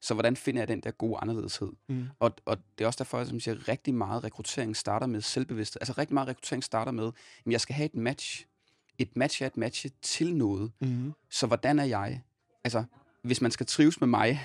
Så 0.00 0.14
hvordan 0.14 0.36
finder 0.36 0.60
jeg 0.60 0.68
den 0.68 0.80
der 0.80 0.90
gode 0.90 1.18
anderledeshed? 1.22 1.68
Mm. 1.88 2.06
Og, 2.18 2.32
og 2.44 2.56
det 2.78 2.84
er 2.84 2.86
også 2.86 2.98
derfor, 2.98 3.24
som 3.24 3.34
jeg 3.34 3.42
siger, 3.42 3.68
rigtig 3.68 3.94
meget 3.94 4.24
rekruttering 4.24 4.76
starter 4.76 5.06
med 5.06 5.20
selvbevidsthed. 5.20 5.82
Altså 5.82 5.94
rigtig 5.98 6.14
meget 6.14 6.28
rekruttering 6.28 6.64
starter 6.64 6.92
med, 6.92 7.06
at 7.46 7.52
jeg 7.52 7.60
skal 7.60 7.74
have 7.74 7.86
et 7.86 7.94
match. 7.94 8.46
Et 8.98 9.16
match 9.16 9.42
er 9.42 9.46
et 9.46 9.56
match 9.56 9.86
til 10.02 10.36
noget. 10.36 10.72
Mm. 10.80 11.12
Så 11.30 11.46
hvordan 11.46 11.78
er 11.78 11.84
jeg? 11.84 12.22
Altså, 12.64 12.84
hvis 13.22 13.40
man 13.40 13.50
skal 13.50 13.66
trives 13.66 14.00
med 14.00 14.08
mig, 14.08 14.40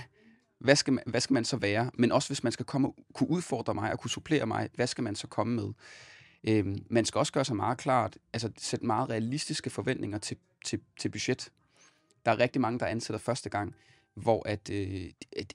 hvad 0.59 0.75
skal 0.75 0.93
man, 0.93 1.03
hvad 1.05 1.21
skal 1.21 1.33
man 1.33 1.45
så 1.45 1.57
være? 1.57 1.91
Men 1.93 2.11
også 2.11 2.29
hvis 2.29 2.43
man 2.43 2.51
skal 2.51 2.65
komme 2.65 2.93
kunne 3.13 3.29
udfordre 3.29 3.73
mig 3.73 3.91
og 3.91 3.99
kunne 3.99 4.11
supplere 4.11 4.45
mig, 4.45 4.69
hvad 4.73 4.87
skal 4.87 5.03
man 5.03 5.15
så 5.15 5.27
komme 5.27 5.55
med? 5.55 5.73
Øhm, 6.47 6.85
man 6.89 7.05
skal 7.05 7.19
også 7.19 7.33
gøre 7.33 7.45
sig 7.45 7.55
meget 7.55 7.77
klart, 7.77 8.17
altså 8.33 8.51
sætte 8.57 8.85
meget 8.85 9.09
realistiske 9.09 9.69
forventninger 9.69 10.17
til, 10.17 10.37
til, 10.65 10.79
til 10.99 11.09
budget. 11.09 11.51
Der 12.25 12.31
er 12.31 12.39
rigtig 12.39 12.61
mange, 12.61 12.79
der 12.79 12.85
ansætter 12.85 13.19
første 13.19 13.49
gang, 13.49 13.75
hvor 14.15 14.47
at, 14.49 14.69
øh, 14.69 15.09
at, 15.37 15.53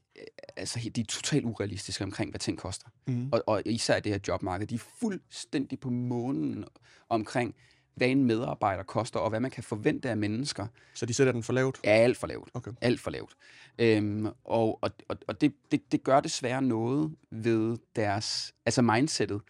altså, 0.57 0.91
de 0.97 1.01
er 1.01 1.05
totalt 1.05 1.45
urealistiske 1.45 2.05
omkring, 2.05 2.31
hvad 2.31 2.41
ting 2.41 2.59
koster. 2.59 2.87
Mm. 3.07 3.29
Og, 3.33 3.43
og 3.47 3.63
især 3.67 4.01
det 4.01 4.13
her 4.13 4.19
jobmarked, 4.29 4.67
de 4.67 4.75
er 4.75 4.79
fuldstændig 5.01 5.81
på 5.81 5.91
månen 5.91 6.65
omkring, 7.09 7.55
hvad 7.95 8.09
en 8.09 8.25
medarbejder 8.25 8.83
koster, 8.83 9.21
og 9.21 9.31
hvad 9.31 9.41
man 9.41 9.51
kan 9.51 9.63
forvente 9.63 10.11
af 10.11 10.17
mennesker, 10.17 10.67
Så 10.95 11.07
de 11.07 11.15
sætter 11.15 11.33
den 11.33 11.43
for 11.43 11.53
lavt? 11.53 11.81
er 11.85 11.95
alt 11.95 12.17
for 12.17 12.27
lavt. 12.27 12.51
Okay. 12.55 12.71
Alt 12.81 13.01
for 13.01 13.11
lavt. 13.11 13.37
Øhm, 13.79 14.27
og 14.27 14.79
og, 14.83 14.91
og, 15.09 15.17
og 15.29 15.41
det, 15.41 15.55
det, 15.73 15.93
det 15.93 16.05
gør 16.05 16.21
desværre 16.21 16.63
noget 16.63 17.15
ved 17.31 17.77
deres, 17.97 18.55
altså 18.67 18.83
mindsetet. 18.83 19.41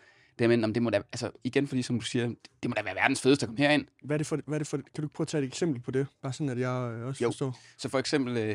Det, 0.41 0.49
men, 0.49 0.65
om 0.65 0.75
det 0.75 0.83
må 0.83 0.91
da, 0.91 0.97
altså 0.97 1.31
igen, 1.45 1.69
fordi 1.69 1.83
som 1.83 1.99
du 2.01 2.05
siger, 2.05 2.27
det 2.63 2.71
må 2.71 2.75
da 2.77 2.83
være 2.83 2.95
verdens 2.95 3.21
fedeste 3.21 3.45
at 3.45 3.49
komme 3.49 3.59
herind. 3.59 3.87
Hvad 4.05 4.17
er 4.17 4.19
det 4.19 4.27
for, 4.27 4.41
hvad 4.47 4.57
er 4.57 4.59
det 4.59 4.67
for, 4.67 4.77
kan 4.77 4.85
du 4.97 5.03
ikke 5.03 5.15
prøve 5.15 5.25
at 5.25 5.29
tage 5.29 5.43
et 5.43 5.47
eksempel 5.47 5.81
på 5.83 5.91
det? 5.91 6.07
Bare 6.23 6.33
sådan, 6.33 6.49
at 6.49 6.59
jeg 6.59 6.71
også 6.71 7.25
Jo. 7.25 7.29
forstår. 7.29 7.59
Så 7.79 7.89
for 7.89 7.99
eksempel 7.99 8.37
øh, 8.37 8.51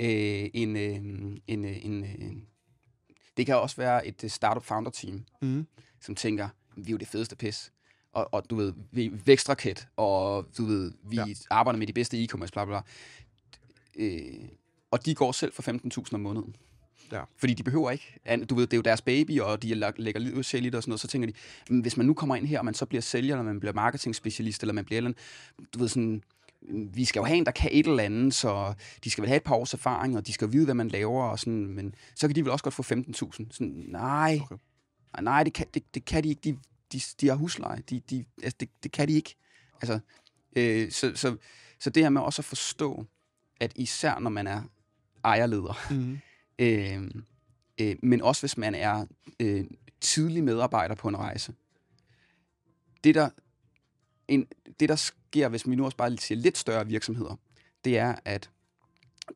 øh, 0.00 0.50
en, 0.54 0.76
øh, 0.76 0.94
en, 1.46 1.64
øh, 1.64 1.84
en, 1.84 2.04
øh, 2.04 2.32
det 3.36 3.46
kan 3.46 3.56
også 3.56 3.76
være 3.76 4.06
et 4.06 4.24
startup 4.32 4.64
founder 4.64 4.90
team, 4.90 5.24
Mm. 5.42 5.66
som 6.00 6.14
tænker, 6.14 6.48
vi 6.76 6.86
er 6.86 6.90
jo 6.92 6.96
det 6.96 7.08
fedeste 7.08 7.36
pis. 7.36 7.72
Og, 8.12 8.28
og 8.34 8.50
du 8.50 8.56
ved, 8.56 8.72
vi 8.92 9.12
vækstraket, 9.26 9.88
og 9.96 10.46
du 10.58 10.64
ved, 10.64 10.92
vi 11.04 11.16
ja. 11.16 11.24
arbejder 11.50 11.78
med 11.78 11.86
de 11.86 11.92
bedste 11.92 12.24
e-commerce, 12.24 12.50
bla 12.52 12.64
bla 12.64 12.64
bla. 12.64 12.80
Øh, 14.04 14.48
og 14.90 15.06
de 15.06 15.14
går 15.14 15.32
selv 15.32 15.52
for 15.52 15.62
15.000 15.62 16.14
om 16.14 16.20
måneden. 16.20 16.56
Ja. 17.12 17.20
Fordi 17.36 17.54
de 17.54 17.62
behøver 17.62 17.90
ikke. 17.90 18.20
Du 18.50 18.54
ved, 18.54 18.66
det 18.66 18.72
er 18.72 18.76
jo 18.76 18.82
deres 18.82 19.02
baby, 19.02 19.40
og 19.40 19.62
de 19.62 19.74
lægger 19.96 20.18
liv 20.20 20.36
og 20.36 20.44
sjæl 20.44 20.62
i 20.64 20.66
det 20.66 20.74
og 20.74 20.82
sådan 20.82 20.90
noget. 20.90 21.00
Så 21.00 21.08
tænker 21.08 21.26
de, 21.28 21.32
"Men 21.70 21.80
hvis 21.80 21.96
man 21.96 22.06
nu 22.06 22.14
kommer 22.14 22.36
ind 22.36 22.46
her, 22.46 22.58
og 22.58 22.64
man 22.64 22.74
så 22.74 22.86
bliver 22.86 23.02
sælger, 23.02 23.34
eller 23.34 23.44
man 23.44 23.60
bliver 23.60 23.72
marketingspecialist, 23.72 24.62
eller 24.62 24.72
man 24.72 24.84
bliver 24.84 24.96
eller 24.96 25.10
andet, 25.10 25.70
du 25.74 25.78
ved 25.78 25.88
sådan, 25.88 26.22
vi 26.94 27.04
skal 27.04 27.20
jo 27.20 27.24
have 27.24 27.36
en, 27.38 27.44
der 27.46 27.52
kan 27.52 27.70
et 27.72 27.86
eller 27.86 28.02
andet, 28.02 28.34
så 28.34 28.74
de 29.04 29.10
skal 29.10 29.22
vel 29.22 29.28
have 29.28 29.36
et 29.36 29.42
par 29.42 29.54
års 29.54 29.74
erfaring, 29.74 30.16
og 30.16 30.26
de 30.26 30.32
skal 30.32 30.52
vide, 30.52 30.64
hvad 30.64 30.74
man 30.74 30.88
laver, 30.88 31.24
og 31.24 31.38
sådan, 31.38 31.66
men 31.66 31.94
så 32.14 32.28
kan 32.28 32.36
de 32.36 32.42
vel 32.44 32.50
også 32.50 32.62
godt 32.64 32.74
få 32.74 32.82
15.000. 32.82 33.46
Sådan, 33.50 33.84
nej, 33.88 34.38
Okay. 34.42 34.54
okay. 34.54 35.22
nej, 35.22 35.42
det 35.44 35.52
kan, 35.52 35.66
det, 35.74 35.94
det 35.94 36.04
kan 36.04 36.24
de 36.24 36.28
ikke. 36.28 36.40
De, 36.44 36.58
de, 36.92 37.00
de 37.20 37.28
har 37.28 37.34
husleje. 37.34 37.82
De, 37.90 38.00
de, 38.10 38.24
altså, 38.42 38.56
det, 38.60 38.68
det 38.82 38.92
kan 38.92 39.08
de 39.08 39.12
ikke. 39.12 39.34
Altså, 39.82 39.98
øh, 40.56 40.90
så, 40.90 41.12
så, 41.14 41.36
så 41.80 41.90
det 41.90 42.02
her 42.02 42.10
med 42.10 42.20
også 42.22 42.40
at 42.40 42.44
forstå, 42.46 43.04
at 43.60 43.72
især 43.76 44.18
når 44.18 44.30
man 44.30 44.46
er 44.46 44.62
ejerleder, 45.24 45.86
Mm 45.90 46.18
øh, 46.58 47.10
øh, 47.80 47.96
men 48.02 48.22
også 48.22 48.42
hvis 48.42 48.56
man 48.56 48.74
er 48.74 49.06
øh, 49.40 49.64
tidlig 50.00 50.44
medarbejder 50.44 50.94
på 50.94 51.08
en 51.08 51.16
rejse. 51.16 51.54
Det 53.04 53.14
der, 53.14 53.30
en, 54.28 54.46
det, 54.80 54.88
der 54.88 54.96
sker, 54.96 55.48
hvis 55.48 55.68
vi 55.68 55.74
nu 55.74 55.84
også 55.84 55.96
bare 55.96 56.16
siger 56.16 56.38
lidt 56.38 56.58
større 56.58 56.86
virksomheder, 56.86 57.36
det 57.84 57.98
er, 57.98 58.14
at 58.24 58.50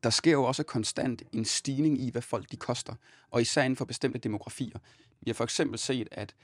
der 0.03 0.09
sker 0.09 0.31
jo 0.31 0.43
også 0.43 0.63
konstant 0.63 1.23
en 1.33 1.45
stigning 1.45 2.01
i, 2.01 2.11
hvad 2.11 2.21
folk 2.21 2.51
de 2.51 2.57
koster, 2.57 2.93
og 3.29 3.41
især 3.41 3.63
inden 3.63 3.77
for 3.77 3.85
bestemte 3.85 4.19
demografier. 4.19 4.79
Vi 5.21 5.29
har 5.29 5.33
for 5.33 5.43
eksempel 5.43 5.79
set, 5.79 6.07
at 6.11 6.35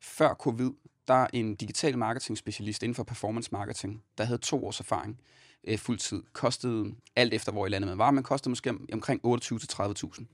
før 0.00 0.34
covid, 0.34 0.70
der 1.08 1.14
er 1.14 1.26
en 1.32 1.54
digital 1.54 1.98
marketing 1.98 2.38
specialist 2.38 2.82
inden 2.82 2.94
for 2.94 3.02
performance 3.02 3.48
marketing, 3.52 4.02
der 4.18 4.24
havde 4.24 4.38
to 4.38 4.66
års 4.66 4.80
erfaring 4.80 5.20
øh, 5.64 5.78
fuldtid, 5.78 6.22
kostede 6.32 6.94
alt 7.16 7.34
efter, 7.34 7.52
hvor 7.52 7.66
i 7.66 7.68
landet 7.68 7.88
man 7.88 7.98
var, 7.98 8.10
men 8.10 8.22
kostede 8.24 8.50
måske 8.50 8.70
om, 8.70 8.88
omkring 8.92 9.20
28-30.000. 9.26 10.24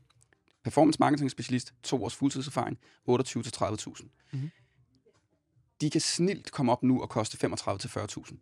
Performance 0.64 0.96
marketing 1.00 1.30
specialist, 1.30 1.74
to 1.82 2.04
års 2.04 2.14
fuldtidserfaring, 2.14 2.78
28-30.000. 3.10 4.08
Mhm. 4.32 4.50
De 5.80 5.90
kan 5.90 6.00
snilt 6.00 6.52
komme 6.52 6.72
op 6.72 6.82
nu 6.82 7.02
og 7.02 7.08
koste 7.08 7.46
35-40.000. 7.46 8.36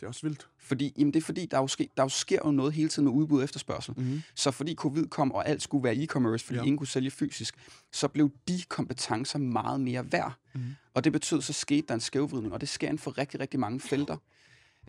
Det 0.00 0.02
er 0.02 0.08
også 0.08 0.20
vildt. 0.26 0.48
Fordi, 0.58 0.92
jamen 0.98 1.14
det 1.14 1.20
er 1.20 1.24
fordi, 1.24 1.46
der 1.46 1.58
jo, 1.58 1.66
ske, 1.66 1.88
der 1.96 2.02
jo 2.02 2.08
sker 2.08 2.38
jo 2.44 2.50
noget 2.50 2.72
hele 2.72 2.88
tiden 2.88 3.04
med 3.08 3.12
udbud 3.14 3.38
og 3.38 3.44
efterspørgsel. 3.44 3.94
Mm. 3.96 4.22
Så 4.34 4.50
fordi 4.50 4.74
covid 4.74 5.06
kom, 5.06 5.32
og 5.32 5.48
alt 5.48 5.62
skulle 5.62 5.84
være 5.84 5.94
e-commerce, 5.94 6.44
fordi 6.46 6.58
Ja. 6.58 6.62
ingen 6.62 6.76
kunne 6.78 6.86
sælge 6.86 7.10
fysisk, 7.10 7.54
så 7.92 8.08
blev 8.08 8.30
de 8.48 8.62
kompetencer 8.68 9.38
meget 9.38 9.80
mere 9.80 10.12
værd. 10.12 10.32
Mhm. 10.54 10.64
Og 10.94 11.04
det 11.04 11.12
betød, 11.12 11.42
så 11.42 11.52
skete 11.52 11.86
der 11.88 11.94
en 11.94 12.00
skævvridning, 12.00 12.54
og 12.54 12.60
det 12.60 12.68
sker 12.68 12.86
inden 12.88 12.98
for 12.98 13.18
rigtig, 13.18 13.40
rigtig 13.40 13.60
mange 13.60 13.80
felter. 13.80 14.16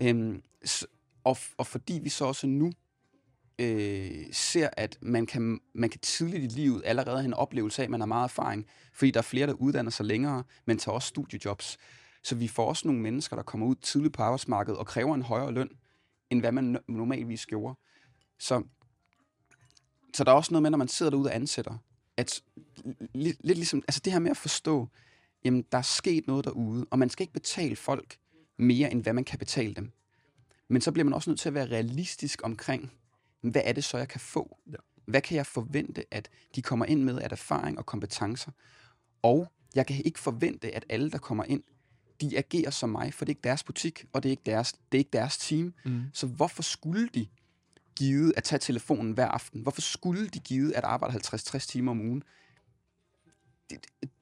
Øhm, 0.02 0.42
og, 1.24 1.38
og 1.58 1.68
fordi 1.68 2.00
vi 2.04 2.10
så 2.10 2.26
også 2.26 2.48
nu 2.48 2.72
øh, 3.60 4.26
ser, 4.32 4.70
at 4.78 4.98
man 5.02 5.26
kan, 5.26 5.60
man 5.74 5.90
kan 5.90 6.00
tidligt 6.00 6.44
i 6.44 6.60
livet 6.60 6.82
allerede 6.86 7.18
have 7.18 7.26
en 7.26 7.34
oplevelse 7.34 7.82
af, 7.82 7.84
at 7.84 7.90
man 7.90 8.00
har 8.00 8.08
meget 8.08 8.24
erfaring, 8.24 8.66
fordi 8.94 9.12
der 9.12 9.18
er 9.20 9.24
flere, 9.24 9.48
der 9.48 9.54
uddanner 9.54 9.92
sig 9.92 10.06
længere, 10.06 10.44
men 10.66 10.78
tager 10.78 10.96
også 10.96 11.08
studiejobs. 11.08 11.78
Så 12.24 12.36
vi 12.36 12.48
får 12.48 12.70
også 12.70 12.88
nogle 12.88 13.02
mennesker, 13.02 13.36
der 13.36 13.44
kommer 13.44 13.68
ud 13.68 13.76
tidligt 13.76 14.14
på 14.14 14.24
arbejdsmarkedet 14.24 14.80
og 14.80 14.88
kræver 14.88 15.16
en 15.16 15.22
højere 15.22 15.52
løn, 15.52 15.70
end 16.30 16.40
hvad 16.40 16.52
man 16.52 16.78
normalvis 16.88 17.46
gjorde. 17.46 17.76
Så, 18.40 18.64
så 20.14 20.24
der 20.24 20.32
er 20.32 20.36
også 20.36 20.54
noget 20.54 20.62
med, 20.62 20.70
når 20.70 20.78
man 20.78 20.88
sidder 20.88 21.10
derude 21.10 21.30
og 21.30 21.36
ansætter, 21.36 21.78
at 22.18 22.42
lidt, 23.14 23.38
lidt 23.44 23.58
ligesom, 23.58 23.84
altså 23.88 24.02
det 24.06 24.14
her 24.14 24.20
med 24.20 24.32
at 24.32 24.38
forstå, 24.38 24.88
jamen 25.46 25.66
der 25.72 25.78
er 25.78 25.82
sket 25.82 26.28
noget 26.28 26.46
derude, 26.46 26.86
og 26.92 27.00
man 27.00 27.10
skal 27.10 27.24
ikke 27.24 27.34
betale 27.34 27.76
folk 27.76 28.18
mere, 28.58 28.92
end 28.92 29.04
hvad 29.04 29.14
man 29.14 29.24
kan 29.24 29.40
betale 29.40 29.74
dem. 29.74 29.92
Men 30.68 30.82
så 30.82 30.92
bliver 30.92 31.04
man 31.04 31.14
også 31.14 31.30
nødt 31.30 31.40
til 31.40 31.50
at 31.50 31.54
være 31.54 31.66
realistisk 31.66 32.42
omkring, 32.44 32.92
hvad 33.42 33.62
er 33.66 33.74
det 33.74 33.84
så, 33.84 33.98
jeg 33.98 34.08
kan 34.08 34.20
få? 34.20 34.58
Ja. 34.72 34.78
Hvad 35.06 35.22
kan 35.22 35.38
jeg 35.38 35.46
forvente, 35.46 36.06
at 36.12 36.30
de 36.56 36.62
kommer 36.62 36.86
ind 36.86 37.04
med 37.04 37.20
af 37.20 37.28
erfaring 37.32 37.78
og 37.78 37.86
kompetencer? 37.86 38.52
Og 39.22 39.52
jeg 39.76 39.86
kan 39.88 40.02
ikke 40.06 40.20
forvente, 40.20 40.76
at 40.76 40.86
alle, 40.90 41.12
der 41.12 41.18
kommer 41.18 41.44
ind, 41.44 41.64
de 42.22 42.38
agerer 42.38 42.70
som 42.70 42.90
mig, 42.90 43.14
for 43.14 43.26
det 43.26 43.30
er 43.30 43.36
ikke 43.36 43.44
deres 43.44 43.64
butik, 43.64 44.06
og 44.14 44.24
det 44.24 44.30
er 44.30 44.32
ikke 44.32 44.44
deres, 44.46 44.74
det 44.74 44.98
er 44.98 45.00
ikke 45.00 45.14
deres 45.14 45.38
team. 45.38 45.74
Mm. 45.86 46.02
Så 46.14 46.28
hvorfor 46.28 46.64
skulle 46.64 47.10
de 47.14 47.28
givet 47.96 48.34
at 48.38 48.44
tage 48.44 48.60
telefonen 48.60 49.12
hver 49.12 49.28
aften? 49.28 49.62
Hvorfor 49.62 49.82
skulle 49.82 50.28
de 50.28 50.40
givet 50.40 50.72
at 50.72 50.84
arbejde 50.84 51.18
50-60 51.18 51.58
timer 51.58 51.92
om 51.92 52.02
ugen? 52.02 52.24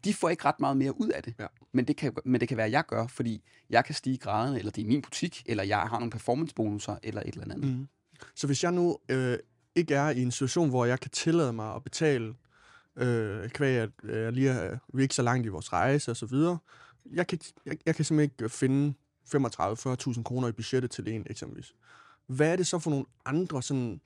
De, 0.03 0.13
får 0.13 0.29
ikke 0.29 0.45
ret 0.45 0.59
meget 0.59 0.77
mere 0.77 1.01
ud 1.01 1.09
af 1.09 1.23
det. 1.23 1.33
Ja. 1.39 1.47
Men, 1.71 1.85
det 1.85 1.97
kan, 1.97 2.13
men 2.25 2.41
det 2.41 2.47
kan 2.47 2.57
være, 2.57 2.65
at 2.65 2.71
jeg 2.71 2.85
gør, 2.87 3.07
fordi 3.07 3.43
jeg 3.69 3.85
kan 3.85 3.95
stige 3.95 4.17
graderne, 4.17 4.59
eller 4.59 4.71
det 4.71 4.81
er 4.81 4.87
min 4.87 5.01
butik, 5.01 5.43
eller 5.45 5.63
jeg 5.63 5.79
har 5.79 5.99
nogle 5.99 6.11
performancebonusser, 6.11 6.95
eller 7.03 7.21
et 7.21 7.27
eller 7.27 7.43
andet. 7.43 7.69
Mm. 7.69 7.87
Så 8.35 8.47
hvis 8.47 8.63
jeg 8.63 8.71
nu 8.71 8.97
øh, 9.09 9.37
ikke 9.75 9.95
er 9.95 10.09
i 10.09 10.21
en 10.21 10.31
situation, 10.31 10.69
hvor 10.69 10.85
jeg 10.85 10.99
kan 10.99 11.11
tillade 11.11 11.53
mig 11.53 11.75
at 11.75 11.83
betale, 11.83 12.35
øh, 12.95 13.49
kvæg 13.49 13.77
at 13.77 13.89
øh, 14.03 14.23
jeg 14.23 14.31
lige 14.31 14.49
er, 14.49 14.77
vi 14.93 15.01
er 15.01 15.03
ikke 15.03 15.15
så 15.15 15.21
langt 15.21 15.45
i 15.45 15.49
vores 15.49 15.73
rejse 15.73 16.11
og 16.11 16.17
så 16.17 16.25
videre, 16.25 16.57
jeg 17.13 17.27
kan, 17.27 17.39
jeg, 17.65 17.77
jeg 17.85 17.95
kan 17.95 18.05
simpelthen 18.05 18.31
ikke 18.39 18.49
finde 18.49 18.93
35-40.000 19.35 20.23
kroner 20.23 20.47
i 20.47 20.51
budgettet 20.51 20.91
til 20.91 21.07
en 21.07 21.25
eksempelvis. 21.29 21.73
Hvad 22.27 22.51
er 22.51 22.55
det 22.55 22.67
så 22.67 22.79
for 22.79 22.89
nogle 22.89 23.05
andre 23.25 23.63
sådan 23.63 24.01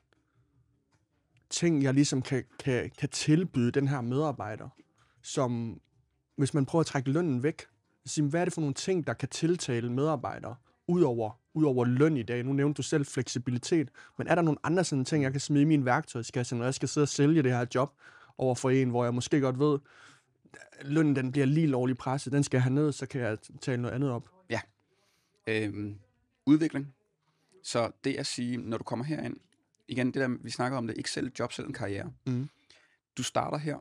ting, 1.50 1.84
jeg 1.84 1.94
ligesom 1.94 2.22
kan, 2.22 2.44
kan, 2.60 2.92
kan 2.98 3.10
tilbyde 3.10 3.72
den 3.72 3.88
her 3.88 4.02
medarbejder, 4.02 4.70
som 5.22 5.82
hvis 6.40 6.54
man 6.54 6.66
prøver 6.66 6.82
at 6.82 6.86
trække 6.86 7.12
lønnen 7.12 7.44
væk, 7.44 7.62
sige, 8.06 8.28
hvad 8.28 8.42
er 8.42 8.46
det 8.46 8.54
for 8.54 8.62
nogle 8.62 8.74
ting, 8.74 9.08
der 9.08 9.14
kan 9.14 9.30
tiltale 9.30 9.92
medarbejdere, 9.92 10.56
udover, 10.88 11.32
udover 11.54 11.86
løn 11.86 12.18
i 12.18 12.24
dag? 12.24 12.44
Nu 12.44 12.54
nævnte 12.54 12.78
du 12.78 12.84
selv 12.84 13.06
fleksibilitet, 13.06 13.90
men 14.18 14.28
er 14.28 14.36
der 14.36 14.42
nogle 14.42 14.60
andre 14.64 14.84
sådan 14.84 15.06
ting, 15.06 15.24
jeg 15.24 15.32
kan 15.32 15.42
smide 15.42 15.62
i 15.62 15.66
min 15.66 15.86
værktøjskasse, 15.86 16.56
når 16.56 16.64
jeg 16.64 16.74
skal 16.74 16.90
sidde 16.90 17.06
og 17.06 17.10
sælge 17.10 17.44
det 17.44 17.52
her 17.52 17.66
job 17.76 17.94
over 18.38 18.56
for 18.56 18.70
en, 18.70 18.90
hvor 18.90 19.04
jeg 19.04 19.14
måske 19.14 19.40
godt 19.40 19.60
ved, 19.60 19.80
lønnen 20.82 21.16
den 21.16 21.32
bliver 21.32 21.46
lige 21.46 21.68
lovligt 21.68 22.00
presset, 22.00 22.34
den 22.34 22.44
skal 22.44 22.58
jeg 22.58 22.64
have 22.64 22.74
ned, 22.74 22.92
så 22.92 23.06
kan 23.06 23.22
jeg 23.22 23.38
tale 23.62 23.82
noget 23.82 23.96
andet 23.96 24.12
op. 24.12 24.30
Øhm, 25.48 26.00
udvikling. 26.46 26.94
Så 27.64 27.92
det 28.04 28.16
at 28.16 28.26
sige, 28.26 28.58
når 28.58 28.78
du 28.78 28.84
kommer 28.84 29.06
herind, 29.06 29.38
igen, 29.88 30.08
det 30.08 30.16
der, 30.16 30.38
vi 30.42 30.50
snakker 30.50 30.78
om 30.78 30.88
det, 30.88 30.98
ikke 30.98 31.12
selv 31.12 31.32
job, 31.40 31.54
selv 31.54 31.68
en 31.68 31.74
karriere. 31.74 32.14
Mhm. 32.28 32.50
Du 33.18 33.24
starter 33.24 33.58
her, 33.58 33.78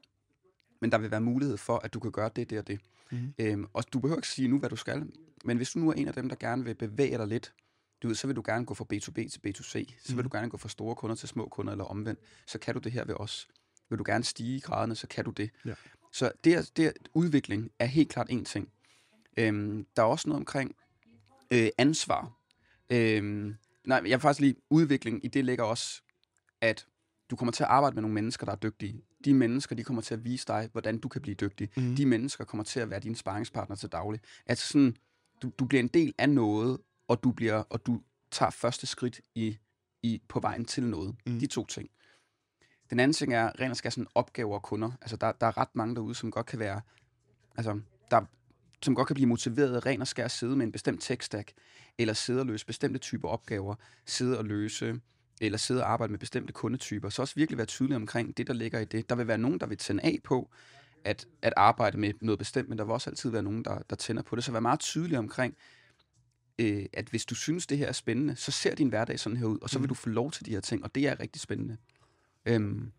men 0.81 0.93
der 0.93 0.99
vil 0.99 1.11
være 1.11 1.21
mulighed 1.21 1.57
for, 1.57 1.79
at 1.85 1.95
du 1.95 2.01
kan 2.01 2.13
gøre 2.13 2.31
det, 2.37 2.51
det 2.51 2.59
og 2.59 2.67
det. 2.67 2.81
Mhm. 3.11 3.35
Øhm, 3.39 3.67
og 3.73 3.85
du 3.93 3.99
behøver 3.99 4.19
ikke 4.19 4.29
sige 4.29 4.49
nu, 4.49 4.59
hvad 4.59 4.71
du 4.71 4.77
skal, 4.77 5.07
men 5.45 5.57
hvis 5.57 5.71
du 5.71 5.79
nu 5.79 5.89
er 5.89 5.93
en 5.95 6.09
af 6.09 6.15
dem, 6.15 6.29
der 6.29 6.37
gerne 6.37 6.65
vil 6.65 6.75
bevæge 6.75 7.19
dig 7.19 7.27
lidt, 7.27 7.53
du 8.03 8.09
ved, 8.09 8.15
så 8.15 8.27
vil 8.27 8.37
du 8.37 8.43
gerne 8.47 8.67
gå 8.67 8.75
fra 8.75 8.85
B2B 8.93 9.29
til 9.29 9.41
B2C, 9.47 9.95
så 10.03 10.09
vil 10.09 10.17
Mhm. 10.17 10.23
du 10.31 10.37
gerne 10.37 10.51
gå 10.51 10.57
fra 10.57 10.69
store 10.69 10.95
kunder 10.95 11.17
til 11.17 11.29
små 11.29 11.49
kunder, 11.49 11.73
eller 11.73 11.85
omvendt, 11.85 12.21
så 12.47 12.59
kan 12.59 12.75
du 12.75 12.81
det 12.81 12.93
her 12.93 13.05
ved 13.05 13.15
os. 13.21 13.49
Vil 13.91 13.99
du 13.99 14.05
gerne 14.07 14.25
stige 14.25 14.57
i 14.57 14.61
graderne, 14.61 14.95
så 14.95 15.07
kan 15.07 15.25
du 15.25 15.31
det. 15.31 15.51
Ja. 15.65 15.75
Så 16.13 16.33
det, 16.45 16.55
er, 16.55 16.71
det 16.77 16.93
udvikling 17.15 17.71
er 17.79 17.87
helt 17.87 18.09
klart 18.09 18.27
en 18.31 18.45
ting. 18.45 18.69
Øhm, 19.37 19.87
der 19.97 20.03
er 20.03 20.07
også 20.07 20.29
noget 20.29 20.41
omkring 20.41 20.77
øh, 21.51 21.69
ansvar. 21.79 22.33
Øhm, 22.91 23.57
nej, 23.85 23.97
jeg 24.05 24.11
vil 24.11 24.21
faktisk 24.21 24.41
lige 24.41 24.55
udvikling 24.71 25.25
i 25.25 25.29
det 25.29 25.45
ligger 25.45 25.65
også, 25.65 26.03
at 26.61 26.87
du 27.31 27.37
kommer 27.37 27.53
til 27.53 27.63
at 27.63 27.69
arbejde 27.69 27.95
med 27.95 28.03
nogle 28.03 28.15
mennesker, 28.15 28.45
der 28.47 28.53
er 28.53 28.57
dygtige. 28.57 29.03
De 29.25 29.35
mennesker, 29.35 29.77
de 29.77 29.85
kommer 29.85 30.03
til 30.03 30.15
at 30.15 30.25
vise 30.25 30.47
dig, 30.47 30.69
hvordan 30.73 30.99
du 30.99 31.09
kan 31.09 31.23
blive 31.23 31.35
dygtig. 31.35 31.69
Mhm. 31.77 31.97
De 31.97 32.07
mennesker 32.07 32.45
kommer 32.45 32.65
til 32.65 32.81
at 32.81 32.91
være 32.91 33.01
dine 33.01 33.17
sparringspartner 33.17 33.77
til 33.77 33.89
daglig. 33.89 34.21
Altså 34.47 34.69
sådan, 34.69 34.97
du, 35.43 35.51
du 35.59 35.65
bliver 35.65 35.83
en 35.83 35.89
del 35.89 36.15
af 36.19 36.29
noget, 36.29 36.79
og 37.09 37.25
du, 37.25 37.33
bliver, 37.33 37.55
og 37.55 37.87
du 37.87 38.01
tager 38.31 38.51
første 38.51 38.87
skridt 38.87 39.21
i, 39.35 39.59
i, 40.03 40.23
på 40.29 40.41
vejen 40.41 40.65
til 40.65 40.83
noget. 40.83 41.17
Mhm. 41.27 41.41
De 41.41 41.47
to 41.47 41.67
ting. 41.67 41.91
Den 42.91 43.01
anden 43.01 43.13
ting 43.13 43.35
er 43.35 43.61
rent 43.61 43.71
og 43.71 43.77
skær 43.77 43.91
sådan 43.91 44.07
opgaver 44.15 44.55
og 44.55 44.63
kunder. 44.63 44.93
Altså 45.01 45.17
der, 45.17 45.33
der 45.33 45.47
er 45.47 45.59
ret 45.59 45.75
mange 45.75 45.95
derude, 45.95 46.15
som 46.15 46.31
godt 46.31 46.47
kan 46.47 46.59
være, 46.59 46.81
altså 47.57 47.81
der, 48.11 48.21
som 48.83 48.95
godt 48.95 49.07
kan 49.07 49.15
blive 49.15 49.29
motiveret 49.29 49.77
af 49.77 49.87
ren 49.87 50.01
og 50.01 50.09
skær 50.09 50.29
sidde 50.29 50.57
med 50.57 50.67
en 50.67 50.73
bestemt 50.73 51.11
tech-stack, 51.11 51.53
eller 51.99 52.15
sidde 52.15 52.41
og 52.41 52.47
løse 52.47 52.67
bestemte 52.67 52.99
typer 52.99 53.29
opgaver, 53.29 53.75
sidde 54.07 54.39
og 54.39 54.45
løse, 54.45 55.01
eller 55.41 55.59
sidde 55.59 55.83
og 55.83 55.91
arbejde 55.93 56.11
med 56.11 56.19
bestemte 56.19 56.53
kundetyper. 56.53 57.09
Så 57.09 57.23
også 57.23 57.35
virkelig 57.35 57.59
være 57.59 57.67
tydelig 57.67 57.97
omkring 57.97 58.37
det, 58.37 58.47
der 58.47 58.53
ligger 58.53 58.79
i 58.81 58.85
det. 58.85 59.09
Der 59.09 59.15
vil 59.17 59.27
være 59.29 59.39
nogen, 59.39 59.61
der 59.61 59.67
vil 59.67 59.77
tænde 59.79 60.03
af 60.03 60.19
på 60.25 60.51
at, 61.05 61.27
at 61.43 61.53
arbejde 61.57 61.99
med 61.99 62.13
noget 62.21 62.39
bestemt, 62.39 62.69
men 62.69 62.79
der 62.79 62.85
vil 62.85 62.93
også 62.93 63.11
altid 63.11 63.31
være 63.31 63.43
nogen, 63.43 63.65
der, 63.65 63.79
der 63.91 63.97
tænder 63.97 64.23
på 64.23 64.37
det. 64.37 64.45
Så 64.45 64.53
vær 64.53 64.61
meget 64.61 64.81
tydelig 64.81 65.19
omkring, 65.19 65.57
øh, 66.59 66.87
at 66.93 67.09
hvis 67.09 67.25
du 67.27 67.35
synes, 67.35 67.67
det 67.67 67.79
her 67.79 67.87
er 67.87 67.93
spændende, 67.93 68.37
så 68.37 68.51
ser 68.51 68.75
din 68.75 68.89
hverdag 68.89 69.21
sådan 69.21 69.37
her 69.37 69.47
ud, 69.47 69.59
og 69.63 69.71
så 69.71 69.79
vil 69.79 69.83
Mhm. 69.83 69.89
du 69.89 69.95
få 69.95 70.09
lov 70.09 70.31
til 70.31 70.47
de 70.47 70.51
her 70.51 70.61
ting, 70.61 70.85
og 70.85 70.95
det 70.95 71.07
er 71.09 71.21
rigtig 71.21 71.41
spændende. 71.43 71.77
Øhm, 72.47 72.93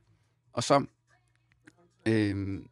og 0.54 0.64
så, 0.64 0.86
øhm, 2.06 2.70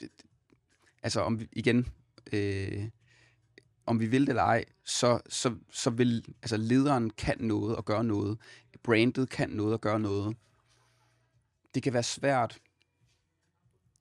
det, 0.00 0.08
det- 0.18 0.26
altså 1.02 1.20
om 1.20 1.40
vi, 1.40 1.48
igen, 1.52 1.86
øh, 2.32 2.88
om 3.86 4.00
vi 4.00 4.06
vil 4.06 4.20
det 4.22 4.28
eller 4.28 4.42
ej, 4.42 4.64
så, 4.84 5.20
så, 5.28 5.54
så 5.70 5.90
vil, 5.90 6.24
altså 6.42 6.56
lederen 6.56 7.10
kan 7.10 7.36
noget 7.40 7.76
og 7.76 7.84
gøre 7.84 8.04
noget. 8.04 8.38
Brandet 8.82 9.30
kan 9.30 9.50
noget 9.50 9.72
og 9.72 9.80
gøre 9.80 10.00
noget. 10.00 10.36
Det 11.74 11.82
kan 11.82 11.92
være 11.92 12.02
svært. 12.02 12.58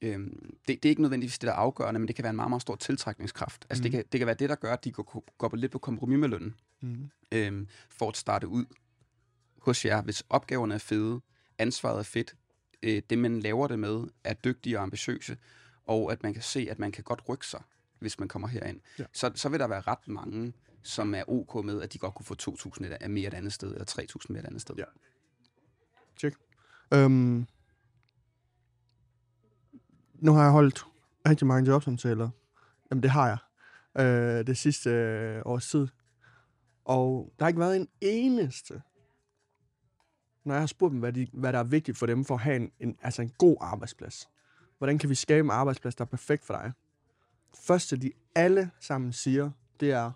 Øhm, 0.02 0.56
det, 0.68 0.84
det 0.84 0.86
er 0.86 0.90
ikke 0.90 1.02
nødvendigvis 1.02 1.40
det, 1.40 1.48
der 1.48 1.54
er 1.54 1.58
afgørende, 1.58 2.00
men 2.00 2.08
det 2.08 2.16
kan 2.16 2.24
være 2.24 2.30
en 2.30 2.36
meget, 2.36 2.50
meget 2.50 2.62
stor 2.62 2.76
tiltrækningskraft. 2.76 3.66
Altså 3.70 3.82
Mhm. 3.82 3.84
det, 3.84 3.92
kan, 3.92 4.04
det 4.12 4.20
kan 4.20 4.26
være 4.28 4.36
det, 4.36 4.50
der 4.50 4.56
gør, 4.56 4.74
at 4.74 4.84
de 4.84 4.92
går, 4.92 5.24
går 5.38 5.48
på 5.48 5.56
lidt 5.56 5.72
på 5.72 5.80
kompromis 5.80 6.20
med 6.20 6.30
lønnen 6.30 6.56
Mm. 6.82 7.10
øhm, 7.32 7.68
for 7.90 8.10
at 8.10 8.18
starte 8.18 8.48
ud 8.48 8.66
hos 9.62 9.86
jer, 9.86 10.02
hvis 10.02 10.24
opgaverne 10.30 10.74
er 10.74 10.78
fede, 10.78 11.22
ansvaret 11.58 12.00
er 12.00 12.04
fedt, 12.04 12.36
øh, 12.84 13.02
det 13.10 13.18
man 13.18 13.40
laver 13.40 13.68
det 13.68 13.80
med 13.80 14.04
er 14.24 14.34
dygtige 14.34 14.78
og 14.78 14.84
ambitiøse, 14.84 15.38
og 15.86 16.12
at 16.12 16.24
man 16.24 16.34
kan 16.34 16.42
se, 16.42 16.68
at 16.70 16.80
man 16.80 16.92
kan 16.92 17.04
godt 17.04 17.30
rykke 17.30 17.48
sig, 17.48 17.62
hvis 18.04 18.20
man 18.20 18.28
kommer 18.28 18.48
herind. 18.48 18.80
Ja. 19.00 19.04
Så, 19.14 19.32
så 19.36 19.50
vil 19.50 19.60
der 19.60 19.68
være 19.68 19.82
ret 19.82 20.08
mange, 20.08 20.54
som 20.84 21.16
er 21.16 21.24
ok 21.28 21.66
med, 21.66 21.82
at 21.82 21.94
de 21.94 21.98
godt 21.98 22.14
kunne 22.16 22.26
få 22.26 22.36
2.000 22.42 22.86
et- 22.86 23.12
mere 23.12 23.28
et 23.28 23.34
andet 23.34 23.54
sted, 23.54 23.72
eller 23.72 23.86
3.000 23.86 24.26
mere 24.30 24.40
et 24.40 24.46
andet 24.46 24.62
sted. 24.62 24.76
Ja. 24.76 24.84
Øhm, 26.94 27.48
nu 30.14 30.34
har 30.34 30.44
jeg 30.44 30.52
holdt 30.52 30.86
rigtig 31.28 31.48
mange 31.48 31.72
jobsamtaler. 31.72 32.30
Jamen, 32.92 33.04
det 33.04 33.12
har 33.12 33.28
jeg. 33.28 33.38
Øh, 34.06 34.48
det 34.48 34.58
sidste 34.58 34.90
øh, 34.90 35.42
års 35.46 35.70
tid. 35.70 35.88
Og 36.86 37.34
der 37.40 37.46
har 37.46 37.48
ikke 37.48 37.60
været 37.60 37.76
en 37.76 37.88
eneste, 38.02 38.82
når 40.46 40.54
jeg 40.54 40.62
har 40.62 40.68
spurgt 40.68 40.92
dem, 40.92 41.00
hvad, 41.00 41.14
de, 41.14 41.28
hvad 41.34 41.54
der 41.54 41.60
er 41.60 41.64
vigtigt 41.64 41.98
for 41.98 42.06
dem 42.06 42.26
for 42.26 42.34
at 42.36 42.42
have 42.42 42.56
en, 42.56 42.72
en, 42.80 42.98
altså 43.02 43.22
en 43.22 43.30
god 43.38 43.58
arbejdsplads. 43.62 44.30
Hvordan 44.78 44.98
kan 44.98 45.10
vi 45.10 45.16
skabe 45.16 45.46
en 45.46 45.52
arbejdsplads, 45.52 45.96
der 45.96 46.02
er 46.04 46.10
perfekt 46.10 46.46
for 46.46 46.54
dig? 46.54 46.72
Første, 47.56 47.98
de 47.98 48.12
alle 48.36 48.72
sammen 48.80 49.14
siger, 49.14 49.52
det 49.80 49.92
er 49.92 50.12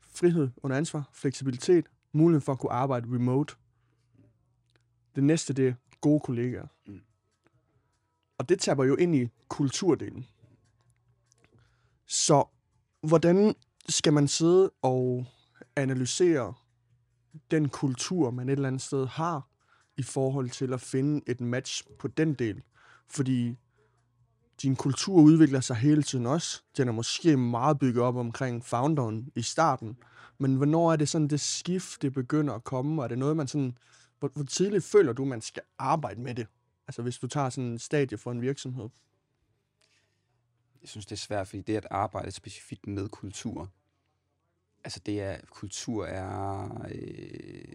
frihed 0.00 0.50
under 0.62 0.76
ansvar, 0.76 1.10
fleksibilitet, 1.12 1.86
mulighed 2.12 2.40
for 2.40 2.52
at 2.52 2.58
kunne 2.58 2.72
arbejde 2.72 3.06
remote. 3.14 3.54
Det 5.14 5.24
næste, 5.24 5.52
det 5.52 5.68
er 5.68 5.74
gode 6.00 6.20
kollegaer. 6.20 6.66
Mm. 6.86 7.00
Og 8.38 8.48
det 8.48 8.60
taber 8.60 8.84
jo 8.84 8.96
ind 8.96 9.16
i 9.16 9.28
kulturdelen. 9.48 10.26
Så 12.06 12.44
hvordan 13.00 13.54
skal 13.88 14.12
man 14.12 14.28
sidde 14.28 14.70
og 14.82 15.26
analysere 15.76 16.54
den 17.50 17.68
kultur, 17.68 18.30
man 18.30 18.48
et 18.48 18.52
eller 18.52 18.68
andet 18.68 18.82
sted 18.82 19.06
har, 19.06 19.48
i 19.96 20.02
forhold 20.02 20.50
til 20.50 20.72
at 20.72 20.80
finde 20.80 21.22
et 21.26 21.40
match 21.40 21.84
på 21.98 22.08
den 22.08 22.34
del? 22.34 22.62
Fordi 23.08 23.56
din 24.62 24.76
kultur 24.76 25.14
udvikler 25.14 25.60
sig 25.60 25.76
hele 25.76 26.02
tiden 26.02 26.26
også. 26.26 26.62
Den 26.76 26.88
er 26.88 26.92
måske 26.92 27.36
meget 27.36 27.78
bygget 27.78 28.04
op 28.04 28.16
omkring 28.16 28.64
founderen 28.64 29.32
i 29.34 29.42
starten. 29.42 29.96
Men 30.38 30.56
hvornår 30.56 30.92
er 30.92 30.96
det 30.96 31.08
sådan, 31.08 31.28
det 31.28 31.40
skift, 31.40 32.02
det 32.02 32.12
begynder 32.12 32.54
at 32.54 32.64
komme? 32.64 33.02
Og 33.02 33.04
er 33.04 33.08
det 33.08 33.18
noget, 33.18 33.36
man 33.36 33.48
sådan... 33.48 33.78
Hvor, 34.18 34.30
hvor 34.34 34.44
tidligt 34.44 34.84
føler 34.84 35.12
du, 35.12 35.24
man 35.24 35.40
skal 35.40 35.62
arbejde 35.78 36.20
med 36.20 36.34
det? 36.34 36.46
Altså 36.88 37.02
hvis 37.02 37.18
du 37.18 37.26
tager 37.26 37.50
sådan 37.50 37.70
en 37.70 37.78
stadie 37.78 38.18
for 38.18 38.32
en 38.32 38.42
virksomhed. 38.42 38.88
Jeg 40.80 40.88
synes, 40.88 41.06
det 41.06 41.12
er 41.12 41.20
svært, 41.20 41.48
fordi 41.48 41.62
det 41.62 41.76
at 41.76 41.86
arbejde 41.90 42.30
specifikt 42.30 42.86
med 42.86 43.08
kultur, 43.08 43.70
altså 44.86 45.00
det 45.06 45.20
er, 45.20 45.36
kultur 45.50 46.06
er, 46.06 46.68
øh, 46.90 47.72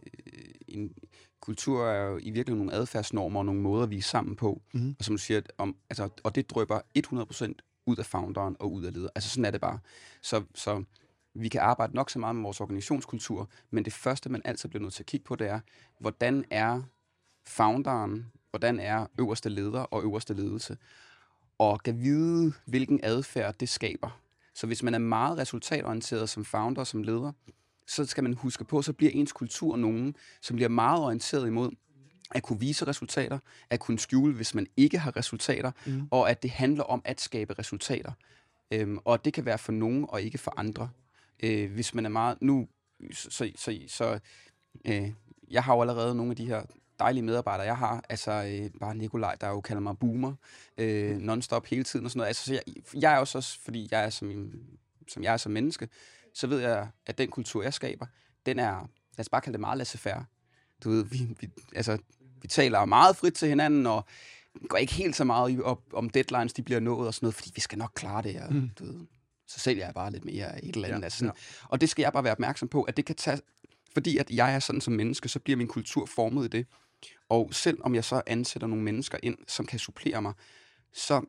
en, 0.67 0.93
kultur 1.39 1.87
er 1.87 2.05
jo 2.05 2.17
i 2.17 2.31
virkeligheden 2.31 2.57
nogle 2.57 2.73
adfærdsnormer 2.73 3.39
og 3.39 3.45
nogle 3.45 3.61
måder, 3.61 3.85
vi 3.85 3.97
er 3.97 4.01
sammen 4.01 4.35
på. 4.35 4.61
Mhm. 4.73 4.95
Og 4.99 5.05
som 5.05 5.15
du 5.15 5.17
siger, 5.17 5.41
om, 5.57 5.75
altså, 5.89 6.09
og 6.23 6.35
det 6.35 6.49
drøber 6.49 6.79
100% 6.97 7.53
ud 7.85 7.97
af 7.97 8.05
founderen 8.05 8.55
og 8.59 8.73
ud 8.73 8.83
af 8.83 8.93
leder. 8.93 9.09
Altså 9.15 9.29
sådan 9.29 9.45
er 9.45 9.51
det 9.51 9.61
bare. 9.61 9.79
Så, 10.21 10.43
så 10.55 10.83
vi 11.33 11.49
kan 11.49 11.61
arbejde 11.61 11.95
nok 11.95 12.09
så 12.09 12.19
meget 12.19 12.35
med 12.35 12.43
vores 12.43 12.61
organisationskultur, 12.61 13.49
men 13.71 13.85
det 13.85 13.93
første, 13.93 14.29
man 14.29 14.41
altid 14.45 14.69
bliver 14.69 14.81
nødt 14.81 14.93
til 14.93 15.03
at 15.03 15.07
kigge 15.07 15.23
på, 15.23 15.35
det 15.35 15.47
er, 15.47 15.59
hvordan 15.99 16.45
er 16.49 16.81
founderen, 17.45 18.31
hvordan 18.49 18.79
er 18.79 19.07
øverste 19.19 19.49
leder 19.49 19.79
og 19.79 20.03
øverste 20.03 20.33
ledelse, 20.33 20.77
og 21.57 21.83
kan 21.83 21.99
vide, 21.99 22.53
hvilken 22.65 22.99
adfærd 23.03 23.55
det 23.59 23.69
skaber. 23.69 24.21
Så 24.55 24.67
hvis 24.67 24.83
man 24.83 24.93
er 24.93 24.99
meget 24.99 25.37
resultatorienteret 25.37 26.29
som 26.29 26.45
founder, 26.45 26.83
som 26.83 27.03
leder, 27.03 27.31
så 27.87 28.05
skal 28.05 28.23
man 28.23 28.33
huske 28.33 28.63
på, 28.63 28.81
så 28.81 28.93
bliver 28.93 29.11
ens 29.15 29.31
kultur 29.31 29.75
nogen, 29.75 30.15
som 30.41 30.55
bliver 30.55 30.69
meget 30.69 31.03
orienteret 31.03 31.47
imod 31.47 31.71
at 32.31 32.43
kunne 32.43 32.59
vise 32.59 32.87
resultater, 32.87 33.39
at 33.69 33.79
kunne 33.79 33.99
skjule, 33.99 34.33
hvis 34.35 34.55
man 34.55 34.67
ikke 34.77 34.99
har 34.99 35.15
resultater, 35.17 35.71
Mm. 35.85 36.07
og 36.11 36.29
at 36.29 36.43
det 36.43 36.51
handler 36.51 36.83
om 36.83 37.01
at 37.05 37.21
skabe 37.21 37.53
resultater. 37.59 38.11
Øhm, 38.71 38.97
og 39.05 39.25
det 39.25 39.33
kan 39.33 39.45
være 39.45 39.57
for 39.57 39.71
nogen 39.71 40.05
og 40.09 40.21
ikke 40.21 40.37
for 40.37 40.53
andre. 40.57 40.89
Øh, 41.43 41.71
hvis 41.73 41.93
man 41.93 42.05
er 42.05 42.09
meget... 42.09 42.37
Nu, 42.41 42.67
så, 43.13 43.29
så, 43.31 43.51
så, 43.55 43.79
så 43.87 44.19
øh, 44.87 45.11
jeg 45.51 45.63
har 45.63 45.75
jo 45.75 45.81
allerede 45.81 46.15
nogle 46.15 46.31
af 46.31 46.35
de 46.35 46.45
her 46.45 46.63
dejlige 47.01 47.23
medarbejdere, 47.23 47.65
jeg 47.65 47.77
har. 47.77 48.03
Altså 48.09 48.31
øh, 48.31 48.79
bare 48.79 48.95
Nikolaj, 48.95 49.35
der 49.41 49.47
jo 49.49 49.61
kalder 49.61 49.81
mig 49.81 49.97
boomer, 49.97 50.33
øh, 50.77 51.17
non-stop 51.17 51.65
hele 51.65 51.83
tiden 51.83 52.05
og 52.05 52.11
sådan 52.11 52.17
noget. 52.19 52.27
Altså, 52.27 52.45
så 52.45 52.53
jeg, 52.53 52.61
jeg 53.01 53.13
er 53.13 53.17
også, 53.17 53.59
fordi 53.63 53.87
jeg 53.91 54.03
er 54.05 54.09
som, 54.09 54.51
som 55.07 55.23
jeg 55.23 55.33
er 55.33 55.37
som 55.37 55.51
menneske, 55.51 55.89
så 56.33 56.47
ved 56.47 56.59
jeg, 56.59 56.87
at 57.05 57.17
den 57.17 57.29
kultur, 57.29 57.63
jeg 57.63 57.73
skaber, 57.73 58.05
den 58.45 58.59
er, 58.59 58.75
lad 59.17 59.19
os 59.19 59.29
bare 59.29 59.41
kalde 59.41 59.53
det 59.53 59.59
meget 59.59 59.77
laissez-faire. 59.77 60.23
Du 60.83 60.89
ved, 60.89 61.03
vi, 61.05 61.27
vi, 61.39 61.49
altså, 61.75 61.97
vi 62.41 62.47
taler 62.47 62.85
meget 62.85 63.15
frit 63.15 63.33
til 63.33 63.47
hinanden, 63.49 63.85
og 63.85 64.05
går 64.69 64.77
ikke 64.77 64.93
helt 64.93 65.15
så 65.15 65.23
meget 65.23 65.61
op, 65.63 65.81
om 65.93 66.09
deadlines, 66.09 66.53
de 66.53 66.63
bliver 66.63 66.79
nået 66.79 67.07
og 67.07 67.13
sådan 67.13 67.25
noget, 67.25 67.35
fordi 67.35 67.51
vi 67.55 67.61
skal 67.61 67.77
nok 67.77 67.91
klare 67.95 68.23
det, 68.23 68.41
og 68.41 68.53
Mm. 68.53 68.69
du 68.79 68.85
ved, 68.85 68.95
så 69.47 69.59
sælger 69.59 69.85
jeg 69.85 69.93
bare 69.93 70.11
lidt 70.11 70.25
mere 70.25 70.65
et 70.65 70.75
eller 70.75 70.87
andet. 70.87 70.99
Ja, 70.99 71.03
altså 71.03 71.19
sådan, 71.19 71.33
ja. 71.61 71.65
Og 71.69 71.81
det 71.81 71.89
skal 71.89 72.03
jeg 72.03 72.13
bare 72.13 72.23
være 72.23 72.31
opmærksom 72.33 72.67
på, 72.67 72.83
at 72.83 72.97
det 72.97 73.05
kan 73.05 73.15
tage, 73.15 73.39
fordi 73.93 74.17
at 74.17 74.29
jeg 74.31 74.55
er 74.55 74.59
sådan 74.59 74.81
som 74.81 74.93
menneske, 74.93 75.29
så 75.29 75.39
bliver 75.39 75.57
min 75.57 75.67
kultur 75.67 76.05
formet 76.05 76.45
i 76.45 76.47
det. 76.47 76.65
Og 77.29 77.49
selv 77.51 77.77
om 77.81 77.95
jeg 77.95 78.03
så 78.03 78.21
ansætter 78.27 78.67
nogle 78.67 78.83
mennesker 78.83 79.17
ind, 79.23 79.37
som 79.47 79.65
kan 79.65 79.79
supplere 79.79 80.21
mig, 80.21 80.33
så, 80.93 81.25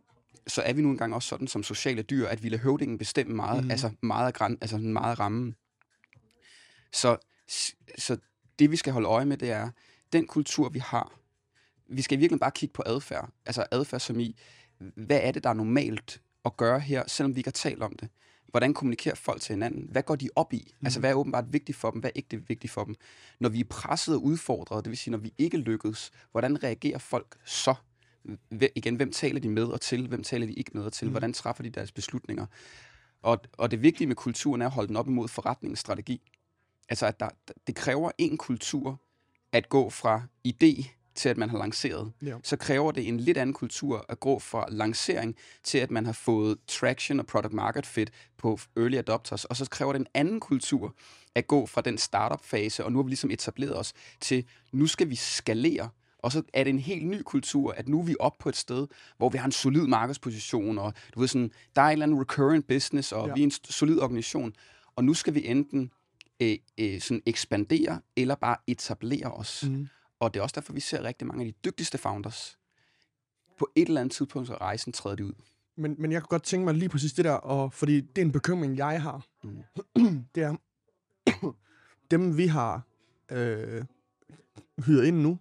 så 0.47 0.63
er 0.63 0.73
vi 0.73 0.83
nu 0.83 0.91
engang 0.91 1.15
også 1.15 1.29
sådan 1.29 1.49
som 1.49 1.63
sociale 1.63 2.03
dyr, 2.03 2.27
at 2.27 2.43
vi 2.43 2.49
lader 2.49 2.63
høvdingen 2.63 2.99
bestemme 2.99 3.35
meget, 3.35 3.65
mm. 3.65 3.71
altså 3.71 3.91
meget 4.03 4.27
af, 4.27 4.35
græn, 4.35 4.59
altså 4.61 4.79
meget 4.79 5.11
af 5.11 5.21
rammen. 5.21 5.57
Så, 6.93 7.17
så 7.99 8.17
det, 8.59 8.71
vi 8.71 8.77
skal 8.77 8.93
holde 8.93 9.09
øje 9.09 9.25
med, 9.25 9.37
det 9.37 9.51
er, 9.51 9.71
den 10.13 10.27
kultur, 10.27 10.69
vi 10.69 10.79
har, 10.79 11.19
vi 11.89 12.03
skal 12.03 12.19
virkelig 12.19 12.41
bare 12.41 12.51
kigge 12.51 12.73
på 12.73 12.83
adfærd. 12.87 13.31
Altså 13.47 13.67
adfærd 13.71 14.01
som 14.01 14.21
i, 14.21 14.41
hvad 14.79 15.21
er 15.23 15.33
det, 15.33 15.45
der 15.45 15.51
er 15.51 15.55
normalt 15.55 16.21
at 16.45 16.57
gøre 16.57 16.81
her, 16.81 17.05
selvom 17.07 17.35
vi 17.35 17.41
ikke 17.41 17.49
har 17.49 17.53
talt 17.53 17.83
om 17.83 17.97
det? 17.97 18.09
Hvordan 18.53 18.75
kommunikerer 18.75 19.15
folk 19.15 19.41
til 19.41 19.53
hinanden? 19.53 19.89
Hvad 19.91 20.03
går 20.03 20.17
de 20.17 20.29
op 20.37 20.53
i? 20.53 20.75
Mm. 20.81 20.87
Altså, 20.87 21.01
hvad 21.01 21.11
er 21.11 21.15
åbenbart 21.15 21.53
vigtigt 21.53 21.79
for 21.79 21.91
dem? 21.91 22.01
Hvad 22.01 22.11
er 22.11 22.13
ikke 22.15 22.49
vigtigt 22.49 22.73
for 22.73 22.85
dem? 22.85 22.95
Når 23.41 23.49
vi 23.49 23.61
er 23.61 23.65
presset 23.65 24.15
og 24.15 24.25
udfordret, 24.25 24.85
det 24.85 24.91
vil 24.91 24.99
sige, 24.99 25.13
når 25.13 25.19
vi 25.19 25.35
ikke 25.39 25.57
lykkes, 25.57 26.11
hvordan 26.31 26.63
reagerer 26.63 26.99
folk 26.99 27.37
så? 27.45 27.75
Hvem, 28.49 28.71
igen, 28.75 28.97
hvem 28.97 29.13
taler 29.13 29.41
de 29.41 29.49
med 29.49 29.65
og 29.65 29.81
til? 29.81 30.09
Hvem 30.09 30.23
taler 30.23 30.47
de 30.47 30.53
ikke 30.53 30.71
med 30.75 30.83
og 30.83 30.93
til? 30.93 31.07
Mm. 31.07 31.11
Hvordan 31.11 31.33
træffer 31.33 31.63
de 31.63 31.71
deres 31.71 31.93
beslutninger? 31.93 32.47
Og, 33.23 33.41
og 33.53 33.71
det 33.71 33.83
vigtige 33.83 34.07
med 34.07 34.17
kulturen 34.17 34.63
er 34.63 34.67
at 34.67 34.73
holde 34.73 34.89
den 34.89 34.97
op 34.97 35.09
imod 35.09 35.29
forretningsstrategi. 35.29 36.21
Altså, 36.89 37.07
at 37.07 37.21
der, 37.21 37.29
det 37.67 37.75
kræver 37.75 38.11
en 38.19 38.37
kultur 38.37 39.01
at 39.53 39.69
gå 39.69 39.91
fra 39.91 40.23
idé 40.49 40.89
til, 41.15 41.29
at 41.29 41.37
man 41.37 41.51
har 41.51 41.59
lanceret. 41.59 42.13
Ja. 42.23 42.37
Så 42.43 42.57
kræver 42.57 42.93
det 42.93 43.09
en 43.09 43.21
lidt 43.21 43.39
anden 43.39 43.55
kultur 43.55 44.05
at 44.09 44.21
gå 44.21 44.39
fra 44.39 44.67
lancering 44.69 45.37
til, 45.65 45.79
at 45.79 45.91
man 45.91 46.07
har 46.07 46.13
fået 46.13 46.59
traction 46.67 47.21
og 47.21 47.27
product 47.27 47.53
market 47.53 47.87
fit 47.87 48.11
på 48.39 48.59
early 48.77 48.97
adopters. 48.97 49.45
Og 49.45 49.57
så 49.57 49.71
kræver 49.71 49.93
det 49.93 50.01
en 50.01 50.07
anden 50.15 50.41
kultur 50.41 50.95
at 51.35 51.47
gå 51.47 51.67
fra 51.67 51.81
den 51.81 51.99
startup-fase, 51.99 52.85
og 52.85 52.93
nu 52.93 52.99
har 52.99 53.03
vi 53.03 53.11
ligesom 53.11 53.31
etableret 53.31 53.79
os, 53.79 53.93
til 54.21 54.45
nu 54.73 54.87
skal 54.87 55.11
vi 55.11 55.15
skalere. 55.15 55.89
Og 56.19 56.33
så 56.33 56.43
er 56.55 56.65
det 56.65 56.71
en 56.71 56.79
helt 56.79 57.07
ny 57.07 57.23
kultur, 57.23 57.73
at 57.73 57.89
nu 57.89 58.01
er 58.01 58.05
vi 58.05 58.17
oppe 58.21 58.43
på 58.43 58.49
et 58.49 58.57
sted, 58.57 58.87
hvor 59.17 59.29
vi 59.29 59.39
har 59.39 59.45
en 59.47 59.53
solid 59.53 59.87
markedsposition, 59.87 60.79
og 60.79 60.95
du 61.15 61.21
ved 61.21 61.29
sådan, 61.29 61.51
der 61.77 61.83
er 61.83 61.87
en 61.87 61.93
eller 61.93 62.07
anden 62.07 62.21
recurrent 62.21 62.69
business, 62.69 63.13
og 63.13 63.29
Ja. 63.29 63.35
vi 63.35 63.41
er 63.41 63.45
en 63.45 63.51
solid 63.51 64.01
organisation. 64.01 64.53
Og 64.97 65.05
nu 65.05 65.15
skal 65.15 65.35
vi 65.35 65.47
enten 65.47 65.91
øh, 66.43 66.57
øh, 66.79 67.01
sådan 67.01 67.23
ekspandere, 67.27 68.01
eller 68.17 68.35
bare 68.35 68.57
etablere 68.67 69.33
os. 69.33 69.65
Mm. 69.69 69.89
Og 70.23 70.35
det 70.35 70.41
er 70.41 70.43
også 70.43 70.55
derfor, 70.55 70.73
vi 70.73 70.81
ser 70.81 71.03
rigtig 71.03 71.27
mange 71.27 71.47
af 71.47 71.53
de 71.53 71.59
dygtigste 71.65 71.99
founders. 71.99 72.59
På 73.59 73.71
et 73.77 73.89
eller 73.89 74.01
andet 74.01 74.15
tidspunkt, 74.15 74.49
så 74.49 74.55
rejsen 74.55 74.93
træder 74.93 75.17
de 75.17 75.25
ud. 75.25 75.33
Men, 75.77 75.97
men 75.99 76.13
jeg 76.13 76.23
kunne 76.23 76.29
godt 76.29 76.43
tænke 76.43 76.65
mig 76.65 76.75
lige 76.75 76.89
præcis 76.89 77.13
det 77.13 77.25
der, 77.25 77.33
og, 77.33 77.73
fordi 77.73 78.01
det 78.01 78.19
er 78.19 78.27
en 78.27 78.33
bekymring, 78.33 78.77
jeg 78.77 79.03
har. 79.03 79.27
Mm. 79.45 79.63
det 80.35 80.43
er, 80.43 80.57
dem 82.11 82.37
vi 82.37 82.47
har 82.47 82.83
øh, 83.33 83.85
hyret 84.87 85.05
ind 85.07 85.17
nu, 85.23 85.39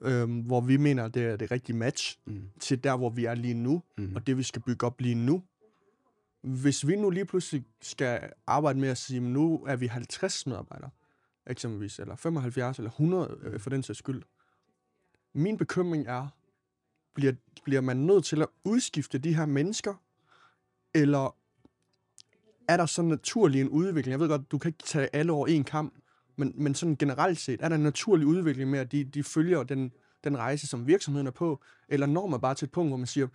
øh, 0.00 0.46
hvor 0.46 0.60
vi 0.60 0.76
mener, 0.76 1.08
det 1.08 1.24
er 1.24 1.36
det 1.36 1.50
rigtige 1.50 1.76
match 1.76 2.18
Mm. 2.26 2.42
til 2.60 2.84
der, 2.84 2.96
hvor 2.96 3.10
vi 3.10 3.24
er 3.24 3.34
lige 3.34 3.54
nu, 3.54 3.82
Mm. 3.98 4.12
og 4.16 4.26
det 4.26 4.36
vi 4.36 4.42
skal 4.42 4.62
bygge 4.62 4.86
op 4.86 5.00
lige 5.00 5.14
nu. 5.14 5.42
Hvis 6.42 6.86
vi 6.86 6.96
nu 6.96 7.10
lige 7.10 7.24
pludselig 7.24 7.64
skal 7.80 8.32
arbejde 8.46 8.78
med 8.78 8.88
at 8.88 8.98
sige, 8.98 9.20
"Men 9.20 9.32
nu 9.32 9.64
er 9.64 9.76
vi 9.76 9.86
50 9.86 10.46
medarbejdere, 10.46 10.90
eksempelvis, 11.48 11.98
eller 11.98 12.16
75 12.16 12.78
eller 12.78 12.90
100 12.90 13.38
øh, 13.42 13.60
for 13.60 13.70
den 13.70 13.82
sags 13.82 13.98
skyld. 13.98 14.22
Min 15.34 15.56
bekymring 15.56 16.06
er, 16.06 16.28
bliver, 17.14 17.32
bliver 17.64 17.80
man 17.80 17.96
nødt 17.96 18.24
til 18.24 18.42
at 18.42 18.48
udskifte 18.64 19.18
de 19.18 19.34
her 19.34 19.46
mennesker, 19.46 19.94
eller 20.94 21.36
er 22.68 22.76
der 22.76 22.86
sådan 22.86 23.08
naturlig 23.08 23.60
en 23.60 23.68
udvikling? 23.68 24.10
Jeg 24.10 24.20
ved 24.20 24.28
godt, 24.28 24.50
du 24.50 24.58
kan 24.58 24.68
ikke 24.68 24.82
tage 24.84 25.08
alle 25.12 25.32
over 25.32 25.46
en 25.46 25.64
kamp, 25.64 25.94
men, 26.36 26.52
men 26.56 26.74
sådan 26.74 26.96
generelt 26.96 27.38
set, 27.38 27.60
er 27.62 27.68
der 27.68 27.76
en 27.76 27.82
naturlig 27.82 28.26
udvikling 28.26 28.70
med, 28.70 28.78
at 28.78 28.92
de, 28.92 29.04
de 29.04 29.22
følger 29.24 29.62
den, 29.62 29.92
den 30.24 30.38
rejse, 30.38 30.66
som 30.66 30.86
virksomheden 30.86 31.26
er 31.26 31.30
på, 31.30 31.60
eller 31.88 32.06
når 32.06 32.26
man 32.26 32.40
bare 32.40 32.54
til 32.54 32.66
et 32.66 32.72
punkt, 32.72 32.90
hvor 32.90 32.96
man 32.96 33.06
siger, 33.06 33.28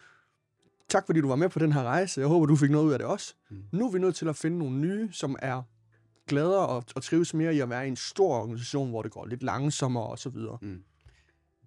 tak 0.90 1.06
fordi 1.06 1.22
du 1.22 1.28
var 1.28 1.36
med 1.36 1.50
på 1.50 1.60
den 1.60 1.74
her 1.74 1.84
rejse, 1.84 2.20
jeg 2.20 2.28
håber, 2.28 2.46
du 2.46 2.56
fik 2.56 2.72
noget 2.72 2.86
ud 2.86 2.92
af 2.92 3.00
det 3.00 3.08
også. 3.08 3.36
Mm. 3.50 3.64
Nu 3.72 3.88
er 3.88 3.92
vi 3.92 4.00
nødt 4.00 4.16
til 4.16 4.28
at 4.28 4.36
finde 4.36 4.58
nogle 4.58 4.78
nye, 4.78 5.10
som 5.12 5.36
er 5.40 5.62
gladere 6.28 6.68
og, 6.68 6.84
og 6.96 7.04
trives 7.04 7.34
mere 7.34 7.56
i 7.56 7.60
at 7.60 7.70
være 7.70 7.86
i 7.86 7.88
en 7.88 7.96
stor 7.96 8.38
organisation, 8.38 8.90
hvor 8.90 9.02
det 9.02 9.12
går 9.12 9.26
lidt 9.26 9.44
langsommere 9.44 10.08
og 10.08 10.20
så 10.20 10.30
videre. 10.30 10.58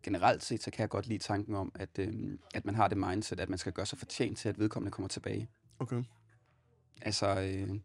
Generelt 0.03 0.45
set, 0.45 0.63
så 0.63 0.71
kan 0.71 0.81
jeg 0.81 0.89
godt 0.89 1.07
lide 1.07 1.19
tanken 1.19 1.55
om, 1.55 1.73
at, 1.75 1.99
øh, 1.99 2.39
at 2.55 2.65
man 2.65 2.75
har 2.75 2.89
det 2.89 2.99
mindset, 2.99 3.41
at 3.41 3.49
man 3.49 3.59
skal 3.59 3.73
gøre 3.73 3.87
sig 3.87 3.99
fortjent 3.99 4.39
til, 4.39 4.49
at 4.49 4.59
vedkommende 4.59 4.91
kommer 4.91 5.09
tilbage. 5.09 5.49
Okay. 5.79 6.03
Altså, 7.03 7.41
øh, 7.41 7.69
nu 7.69 7.81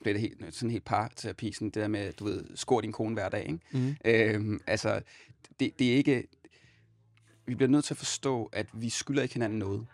bliver 0.00 0.14
det 0.14 0.20
helt, 0.20 0.54
sådan 0.54 0.70
helt 0.70 0.84
parterapi, 0.84 1.52
sådan 1.52 1.66
det 1.66 1.74
der 1.74 1.88
med, 1.88 2.12
du 2.12 2.24
ved, 2.24 2.44
skår 2.54 2.80
din 2.80 2.92
kone 2.92 3.14
hver 3.14 3.28
dag, 3.28 3.46
ikke? 3.46 3.58
Mm. 3.72 3.96
Øhm, 4.04 4.60
altså, 4.66 5.02
det, 5.60 5.78
det 5.78 5.92
er 5.92 5.96
ikke... 5.96 6.28
Vi 7.46 7.54
bliver 7.54 7.70
nødt 7.70 7.84
til 7.84 7.94
at 7.94 7.98
forstå, 7.98 8.44
at 8.52 8.66
vi 8.72 8.88
skylder 8.88 9.22
ikke 9.22 9.34
hinanden 9.34 9.58
noget. 9.58 9.86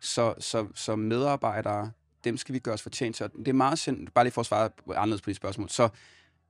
Så, 0.00 0.34
så, 0.38 0.68
så 0.74 0.96
medarbejdere 0.96 1.90
dem 2.24 2.36
skal 2.36 2.52
vi 2.52 2.58
gøre 2.58 2.74
os 2.74 2.82
fortjent 2.82 3.16
til. 3.16 3.26
Det 3.38 3.48
er 3.48 3.52
meget 3.52 3.78
sind, 3.78 4.08
bare 4.14 4.24
lige 4.24 4.32
for 4.32 4.40
at 4.40 4.46
svare 4.46 4.70
anderledes 4.96 5.22
på 5.22 5.30
de 5.30 5.34
spørgsmål. 5.34 5.68
Så 5.68 5.88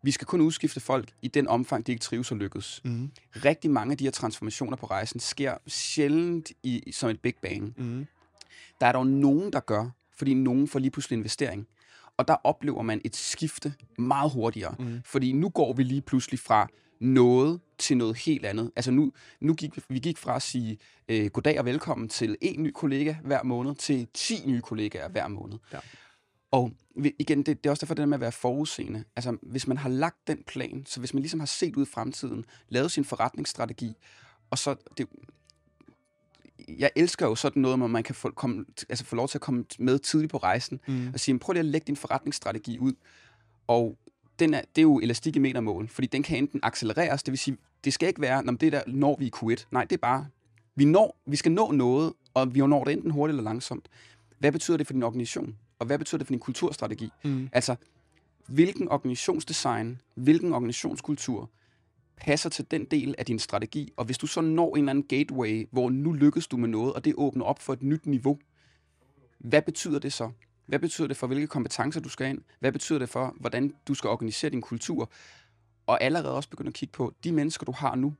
vi 0.02 0.10
skal 0.10 0.26
kun 0.26 0.40
udskifte 0.40 0.80
folk 0.80 1.12
i 1.22 1.28
den 1.28 1.48
omfang, 1.48 1.86
de 1.86 1.92
ikke 1.92 2.02
trives 2.02 2.30
og 2.30 2.36
lykkes. 2.36 2.80
Mm. 2.84 3.10
Rigtig 3.44 3.70
mange 3.70 3.92
af 3.92 3.98
de 3.98 4.04
her 4.04 4.10
transformationer 4.10 4.76
på 4.76 4.86
rejsen 4.86 5.20
sker 5.20 5.54
sjældent 5.66 6.52
i, 6.62 6.92
som 6.92 7.10
et 7.10 7.20
big 7.20 7.34
bang. 7.42 7.74
Mm. 7.76 8.06
Der 8.80 8.86
er 8.86 8.92
dog 8.92 9.06
nogen, 9.06 9.52
der 9.52 9.60
gør, 9.60 9.90
fordi 10.16 10.34
nogen 10.34 10.68
får 10.68 10.78
lige 10.78 10.90
pludselig 10.90 11.16
investering. 11.16 11.66
Og 12.16 12.28
der 12.28 12.36
oplever 12.44 12.82
man 12.82 13.00
et 13.04 13.16
skifte 13.16 13.74
meget 13.98 14.30
hurtigere. 14.30 14.74
Mm. 14.78 15.00
Fordi 15.04 15.32
nu 15.32 15.48
går 15.48 15.72
vi 15.72 15.82
lige 15.82 16.00
pludselig 16.00 16.40
fra 16.40 16.68
noget 17.00 17.60
til 17.78 17.96
noget 17.96 18.16
helt 18.16 18.44
andet. 18.46 18.70
Altså 18.76 18.90
nu, 18.90 19.12
nu 19.40 19.54
gik 19.54 19.76
vi- 19.76 19.82
vi 19.88 19.98
gik 19.98 20.18
fra 20.18 20.36
at 20.36 20.42
sige 20.42 20.78
øh, 21.08 21.26
goddag 21.26 21.58
og 21.58 21.64
velkommen 21.64 22.08
til 22.08 22.36
en 22.40 22.62
ny 22.62 22.70
kollega 22.74 23.14
hver 23.24 23.42
måned, 23.42 23.74
til 23.74 24.08
10 24.14 24.42
nye 24.46 24.60
kollegaer 24.60 25.08
hver 25.08 25.28
måned. 25.28 25.58
Ja. 25.72 25.78
Og 26.50 26.72
igen, 27.18 27.38
det, 27.38 27.46
det 27.46 27.66
er 27.66 27.70
også 27.70 27.80
derfor 27.86 27.94
det 27.94 28.00
der 28.02 28.06
med 28.06 28.16
at 28.16 28.20
være 28.20 28.32
forudseende. 28.32 29.04
Altså 29.16 29.36
hvis 29.42 29.66
man 29.66 29.76
har 29.76 29.88
lagt 29.88 30.26
den 30.26 30.42
plan, 30.46 30.82
så 30.86 31.00
hvis 31.00 31.14
man 31.14 31.22
ligesom 31.22 31.40
har 31.40 31.46
set 31.46 31.76
ud 31.76 31.86
i 31.86 31.88
fremtiden, 31.94 32.44
lavet 32.68 32.90
sin 32.90 33.04
forretningsstrategi, 33.04 33.92
og 34.50 34.58
så... 34.58 34.74
Det, 34.98 35.06
jeg 36.78 36.90
elsker 36.96 37.26
jo 37.26 37.34
sådan 37.34 37.62
noget, 37.62 37.78
hvor 37.78 37.86
man 37.86 38.02
kan 38.02 38.14
få, 38.14 38.30
komme, 38.30 38.64
altså 38.88 39.04
få 39.04 39.16
lov 39.16 39.28
til 39.28 39.38
at 39.38 39.42
komme 39.42 39.64
med 39.78 39.98
tidligt 39.98 40.30
på 40.30 40.36
rejsen, 40.38 40.80
Mm. 40.88 41.10
og 41.14 41.20
sige, 41.20 41.32
"Men 41.34 41.38
prøv 41.38 41.52
lige 41.52 41.60
at 41.60 41.66
lægge 41.66 41.84
din 41.86 41.96
forretningsstrategi 41.96 42.78
ud. 42.78 42.92
Og 43.66 43.98
den 44.38 44.54
er, 44.54 44.60
det 44.60 44.78
er 44.78 44.82
jo 44.82 44.98
elastik 44.98 45.36
i 45.36 45.38
metermål, 45.38 45.88
fordi 45.88 46.06
den 46.06 46.22
kan 46.22 46.38
enten 46.38 46.60
accelereres, 46.62 47.22
det 47.22 47.32
vil 47.32 47.38
sige, 47.38 47.56
det 47.84 47.92
skal 47.92 48.08
ikke 48.08 48.20
være, 48.20 48.44
når 48.44 48.52
det 48.52 48.72
der 48.72 48.82
når 48.86 49.16
vi 49.18 49.26
i 49.26 49.30
Q1. 49.36 49.64
Nej, 49.70 49.84
det 49.84 49.92
er 49.92 50.00
bare, 50.00 50.26
vi, 50.74 50.84
når, 50.84 51.16
vi 51.26 51.36
skal 51.36 51.52
nå 51.52 51.72
noget, 51.72 52.12
og 52.34 52.54
vi 52.54 52.60
når 52.60 52.84
det 52.84 52.92
enten 52.92 53.10
hurtigt 53.10 53.34
eller 53.34 53.50
langsomt. 53.50 53.88
Hvad 54.38 54.52
betyder 54.52 54.76
det 54.76 54.86
for 54.86 54.92
din 54.92 55.02
organisation? 55.02 55.56
Og 55.78 55.86
hvad 55.86 55.98
betyder 55.98 56.18
det 56.18 56.26
for 56.26 56.32
din 56.32 56.40
kulturstrategi? 56.40 57.10
Mm. 57.24 57.48
Altså, 57.52 57.76
hvilken 58.48 58.88
organisationsdesign, 58.88 60.00
hvilken 60.14 60.52
organisationskultur 60.52 61.50
passer 62.16 62.50
til 62.50 62.70
den 62.70 62.84
del 62.84 63.14
af 63.18 63.26
din 63.26 63.38
strategi, 63.38 63.92
og 63.96 64.04
hvis 64.04 64.18
du 64.18 64.26
så 64.26 64.40
når 64.40 64.76
en 64.76 64.78
eller 64.78 64.90
anden 64.90 65.04
gateway, 65.08 65.68
hvor 65.70 65.90
nu 65.90 66.12
lykkes 66.12 66.46
du 66.46 66.56
med 66.56 66.68
noget, 66.68 66.92
og 66.92 67.04
det 67.04 67.14
åbner 67.16 67.44
op 67.44 67.58
for 67.58 67.72
et 67.72 67.82
nyt 67.82 68.06
niveau, 68.06 68.38
hvad 69.38 69.62
betyder 69.62 69.98
det 69.98 70.12
så? 70.12 70.30
Hvad 70.68 70.78
betyder 70.78 71.08
det 71.08 71.16
for, 71.16 71.26
hvilke 71.26 71.46
kompetencer 71.46 72.00
du 72.00 72.08
skal 72.08 72.28
ind? 72.28 72.40
Hvad 72.60 72.72
betyder 72.72 72.98
det 72.98 73.08
for, 73.08 73.34
hvordan 73.40 73.74
du 73.88 73.94
skal 73.94 74.10
organisere 74.10 74.50
din 74.50 74.60
kultur? 74.60 75.10
Og 75.86 76.02
allerede 76.02 76.34
også 76.34 76.50
begynde 76.50 76.68
at 76.68 76.74
kigge 76.74 76.92
på, 76.92 77.14
de 77.24 77.32
mennesker, 77.32 77.64
du 77.64 77.72
har 77.72 77.94
nu, 77.94 78.14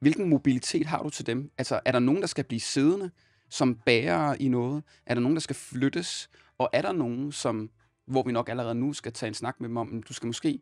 hvilken 0.00 0.28
mobilitet 0.28 0.86
har 0.86 1.02
du 1.02 1.10
til 1.10 1.26
dem? 1.26 1.50
Altså, 1.58 1.80
er 1.84 1.92
der 1.92 1.98
nogen, 1.98 2.20
der 2.20 2.26
skal 2.26 2.44
blive 2.44 2.60
siddende 2.60 3.10
som 3.50 3.74
bærere 3.74 4.42
i 4.42 4.48
noget? 4.48 4.82
Er 5.06 5.14
der 5.14 5.20
nogen, 5.20 5.36
der 5.36 5.40
skal 5.40 5.56
flyttes? 5.56 6.30
Og 6.58 6.70
er 6.72 6.82
der 6.82 6.92
nogen, 6.92 7.32
som, 7.32 7.70
hvor 8.06 8.22
vi 8.22 8.32
nok 8.32 8.48
allerede 8.48 8.74
nu 8.74 8.92
skal 8.92 9.12
tage 9.12 9.28
en 9.28 9.34
snak 9.34 9.60
med 9.60 9.68
dem 9.68 9.76
om, 9.76 10.02
du 10.02 10.12
skal 10.12 10.26
måske, 10.26 10.60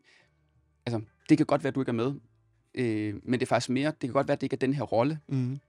altså, 0.85 1.01
det 1.29 1.37
kan 1.37 1.45
godt 1.45 1.63
være, 1.63 1.69
at 1.69 1.75
du 1.75 1.81
ikke 1.81 1.89
er 1.89 1.93
med, 1.93 2.13
øh, 2.75 3.15
men 3.23 3.39
det 3.39 3.45
er 3.45 3.49
faktisk 3.49 3.69
mere, 3.69 3.87
det 3.87 3.99
kan 3.99 4.11
godt 4.11 4.27
være, 4.27 4.33
at 4.33 4.41
det 4.41 4.45
ikke 4.45 4.53
er 4.53 4.67
den 4.67 4.73
her 4.73 4.83
rolle. 4.83 5.19
Mm. 5.27 5.59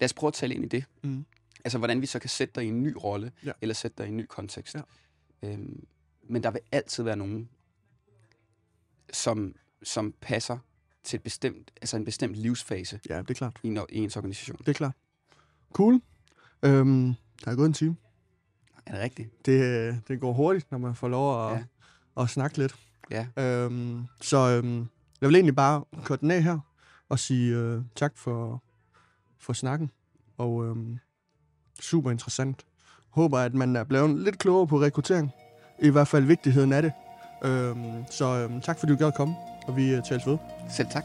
Lad 0.00 0.04
os 0.04 0.14
prøve 0.14 0.28
at 0.28 0.34
tale 0.34 0.54
ind 0.54 0.64
i 0.64 0.68
det. 0.68 0.84
Mm. 1.02 1.24
Altså, 1.64 1.78
hvordan 1.78 2.00
vi 2.00 2.06
så 2.06 2.18
kan 2.18 2.30
sætte 2.30 2.54
dig 2.54 2.64
i 2.64 2.68
en 2.68 2.82
ny 2.82 2.94
rolle, 3.04 3.32
Ja. 3.44 3.52
eller 3.60 3.74
sætte 3.74 3.96
dig 3.98 4.06
i 4.06 4.08
en 4.10 4.16
ny 4.16 4.26
kontekst. 4.26 4.74
Ja. 4.74 4.80
Øhm, 5.42 5.86
men 6.22 6.42
der 6.42 6.50
vil 6.50 6.60
altid 6.72 7.04
være 7.04 7.16
nogen, 7.16 7.48
som, 9.12 9.54
som 9.82 10.14
passer 10.20 10.58
til 11.04 11.16
et 11.16 11.22
bestemt, 11.22 11.70
altså 11.82 11.96
en 11.96 12.04
bestemt 12.04 12.34
livsfase 12.36 13.00
Ja, 13.08 13.18
det 13.18 13.30
er 13.30 13.34
klart. 13.34 13.56
i, 13.62 13.66
en, 13.68 13.78
i 13.88 13.98
ens 13.98 14.16
organisation. 14.16 14.56
Det 14.58 14.68
er 14.68 14.72
klart. 14.72 14.94
Cool. 15.72 16.00
Øhm, 16.62 17.14
der 17.44 17.50
er 17.50 17.54
gået 17.56 17.66
en 17.66 17.72
time. 17.72 17.96
Er 18.86 18.92
det 18.92 19.00
rigtigt? 19.00 19.46
Det, 19.46 20.00
det 20.08 20.20
går 20.20 20.32
hurtigt, 20.32 20.70
når 20.70 20.78
man 20.78 20.94
får 20.94 21.08
lov 21.08 21.50
at, 21.52 21.58
Ja. 22.16 22.22
at 22.22 22.30
snakke 22.30 22.58
lidt. 22.58 22.74
Ja. 23.10 23.26
Øhm, 23.38 24.04
så 24.20 24.36
øhm, 24.38 24.86
jeg 25.20 25.28
vil 25.28 25.34
egentlig 25.36 25.56
bare 25.56 25.84
korte 26.04 26.20
den 26.20 26.30
af 26.30 26.42
her 26.42 26.58
og 27.08 27.18
sige 27.18 27.56
øh, 27.56 27.82
tak 27.96 28.16
for, 28.18 28.62
for 29.38 29.52
snakken. 29.52 29.90
Og 30.38 30.64
øhm, 30.66 30.98
super 31.82 32.10
interessant. 32.10 32.64
Håber, 33.10 33.38
at 33.38 33.54
man 33.54 33.76
er 33.76 33.84
blevet 33.84 34.20
lidt 34.20 34.38
klogere 34.38 34.66
på 34.66 34.80
rekruttering. 34.80 35.30
I 35.78 35.88
hvert 35.88 36.08
fald 36.08 36.24
vigtigheden 36.24 36.72
af 36.72 36.82
det. 36.82 36.92
Øhm, 37.44 38.04
så 38.10 38.24
øhm, 38.24 38.60
tak 38.60 38.78
fordi 38.78 38.92
du 38.92 38.98
gad 38.98 39.06
at 39.06 39.14
komme, 39.14 39.34
og 39.66 39.76
vi 39.76 39.94
øh, 39.94 40.02
tales 40.02 40.26
ved. 40.26 40.38
Selv 40.70 40.88
tak. 40.90 41.04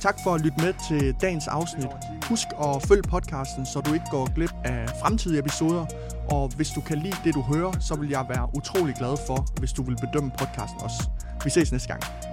Tak 0.00 0.16
for 0.24 0.34
at 0.34 0.40
lytte 0.40 0.64
med 0.64 0.74
til 0.88 1.14
dagens 1.20 1.48
afsnit. 1.48 1.86
Husk 2.28 2.46
at 2.60 2.82
følge 2.88 3.02
podcasten, 3.02 3.66
så 3.66 3.80
du 3.80 3.94
ikke 3.94 4.06
går 4.10 4.34
glip 4.34 4.52
af 4.64 4.88
fremtidige 5.00 5.38
episoder. 5.38 5.86
Og 6.30 6.48
hvis 6.56 6.70
du 6.70 6.80
kan 6.80 6.98
lide 6.98 7.16
det, 7.24 7.34
du 7.34 7.42
hører, 7.42 7.72
så 7.80 7.96
vil 7.96 8.08
jeg 8.08 8.26
være 8.28 8.50
utrolig 8.54 8.94
glad 8.94 9.16
for, 9.26 9.46
hvis 9.58 9.72
du 9.72 9.82
vil 9.82 9.96
bedømme 10.00 10.30
podcasten 10.38 10.80
også. 10.80 11.08
Vi 11.44 11.50
ses 11.50 11.72
næste 11.72 11.88
gang. 11.88 12.27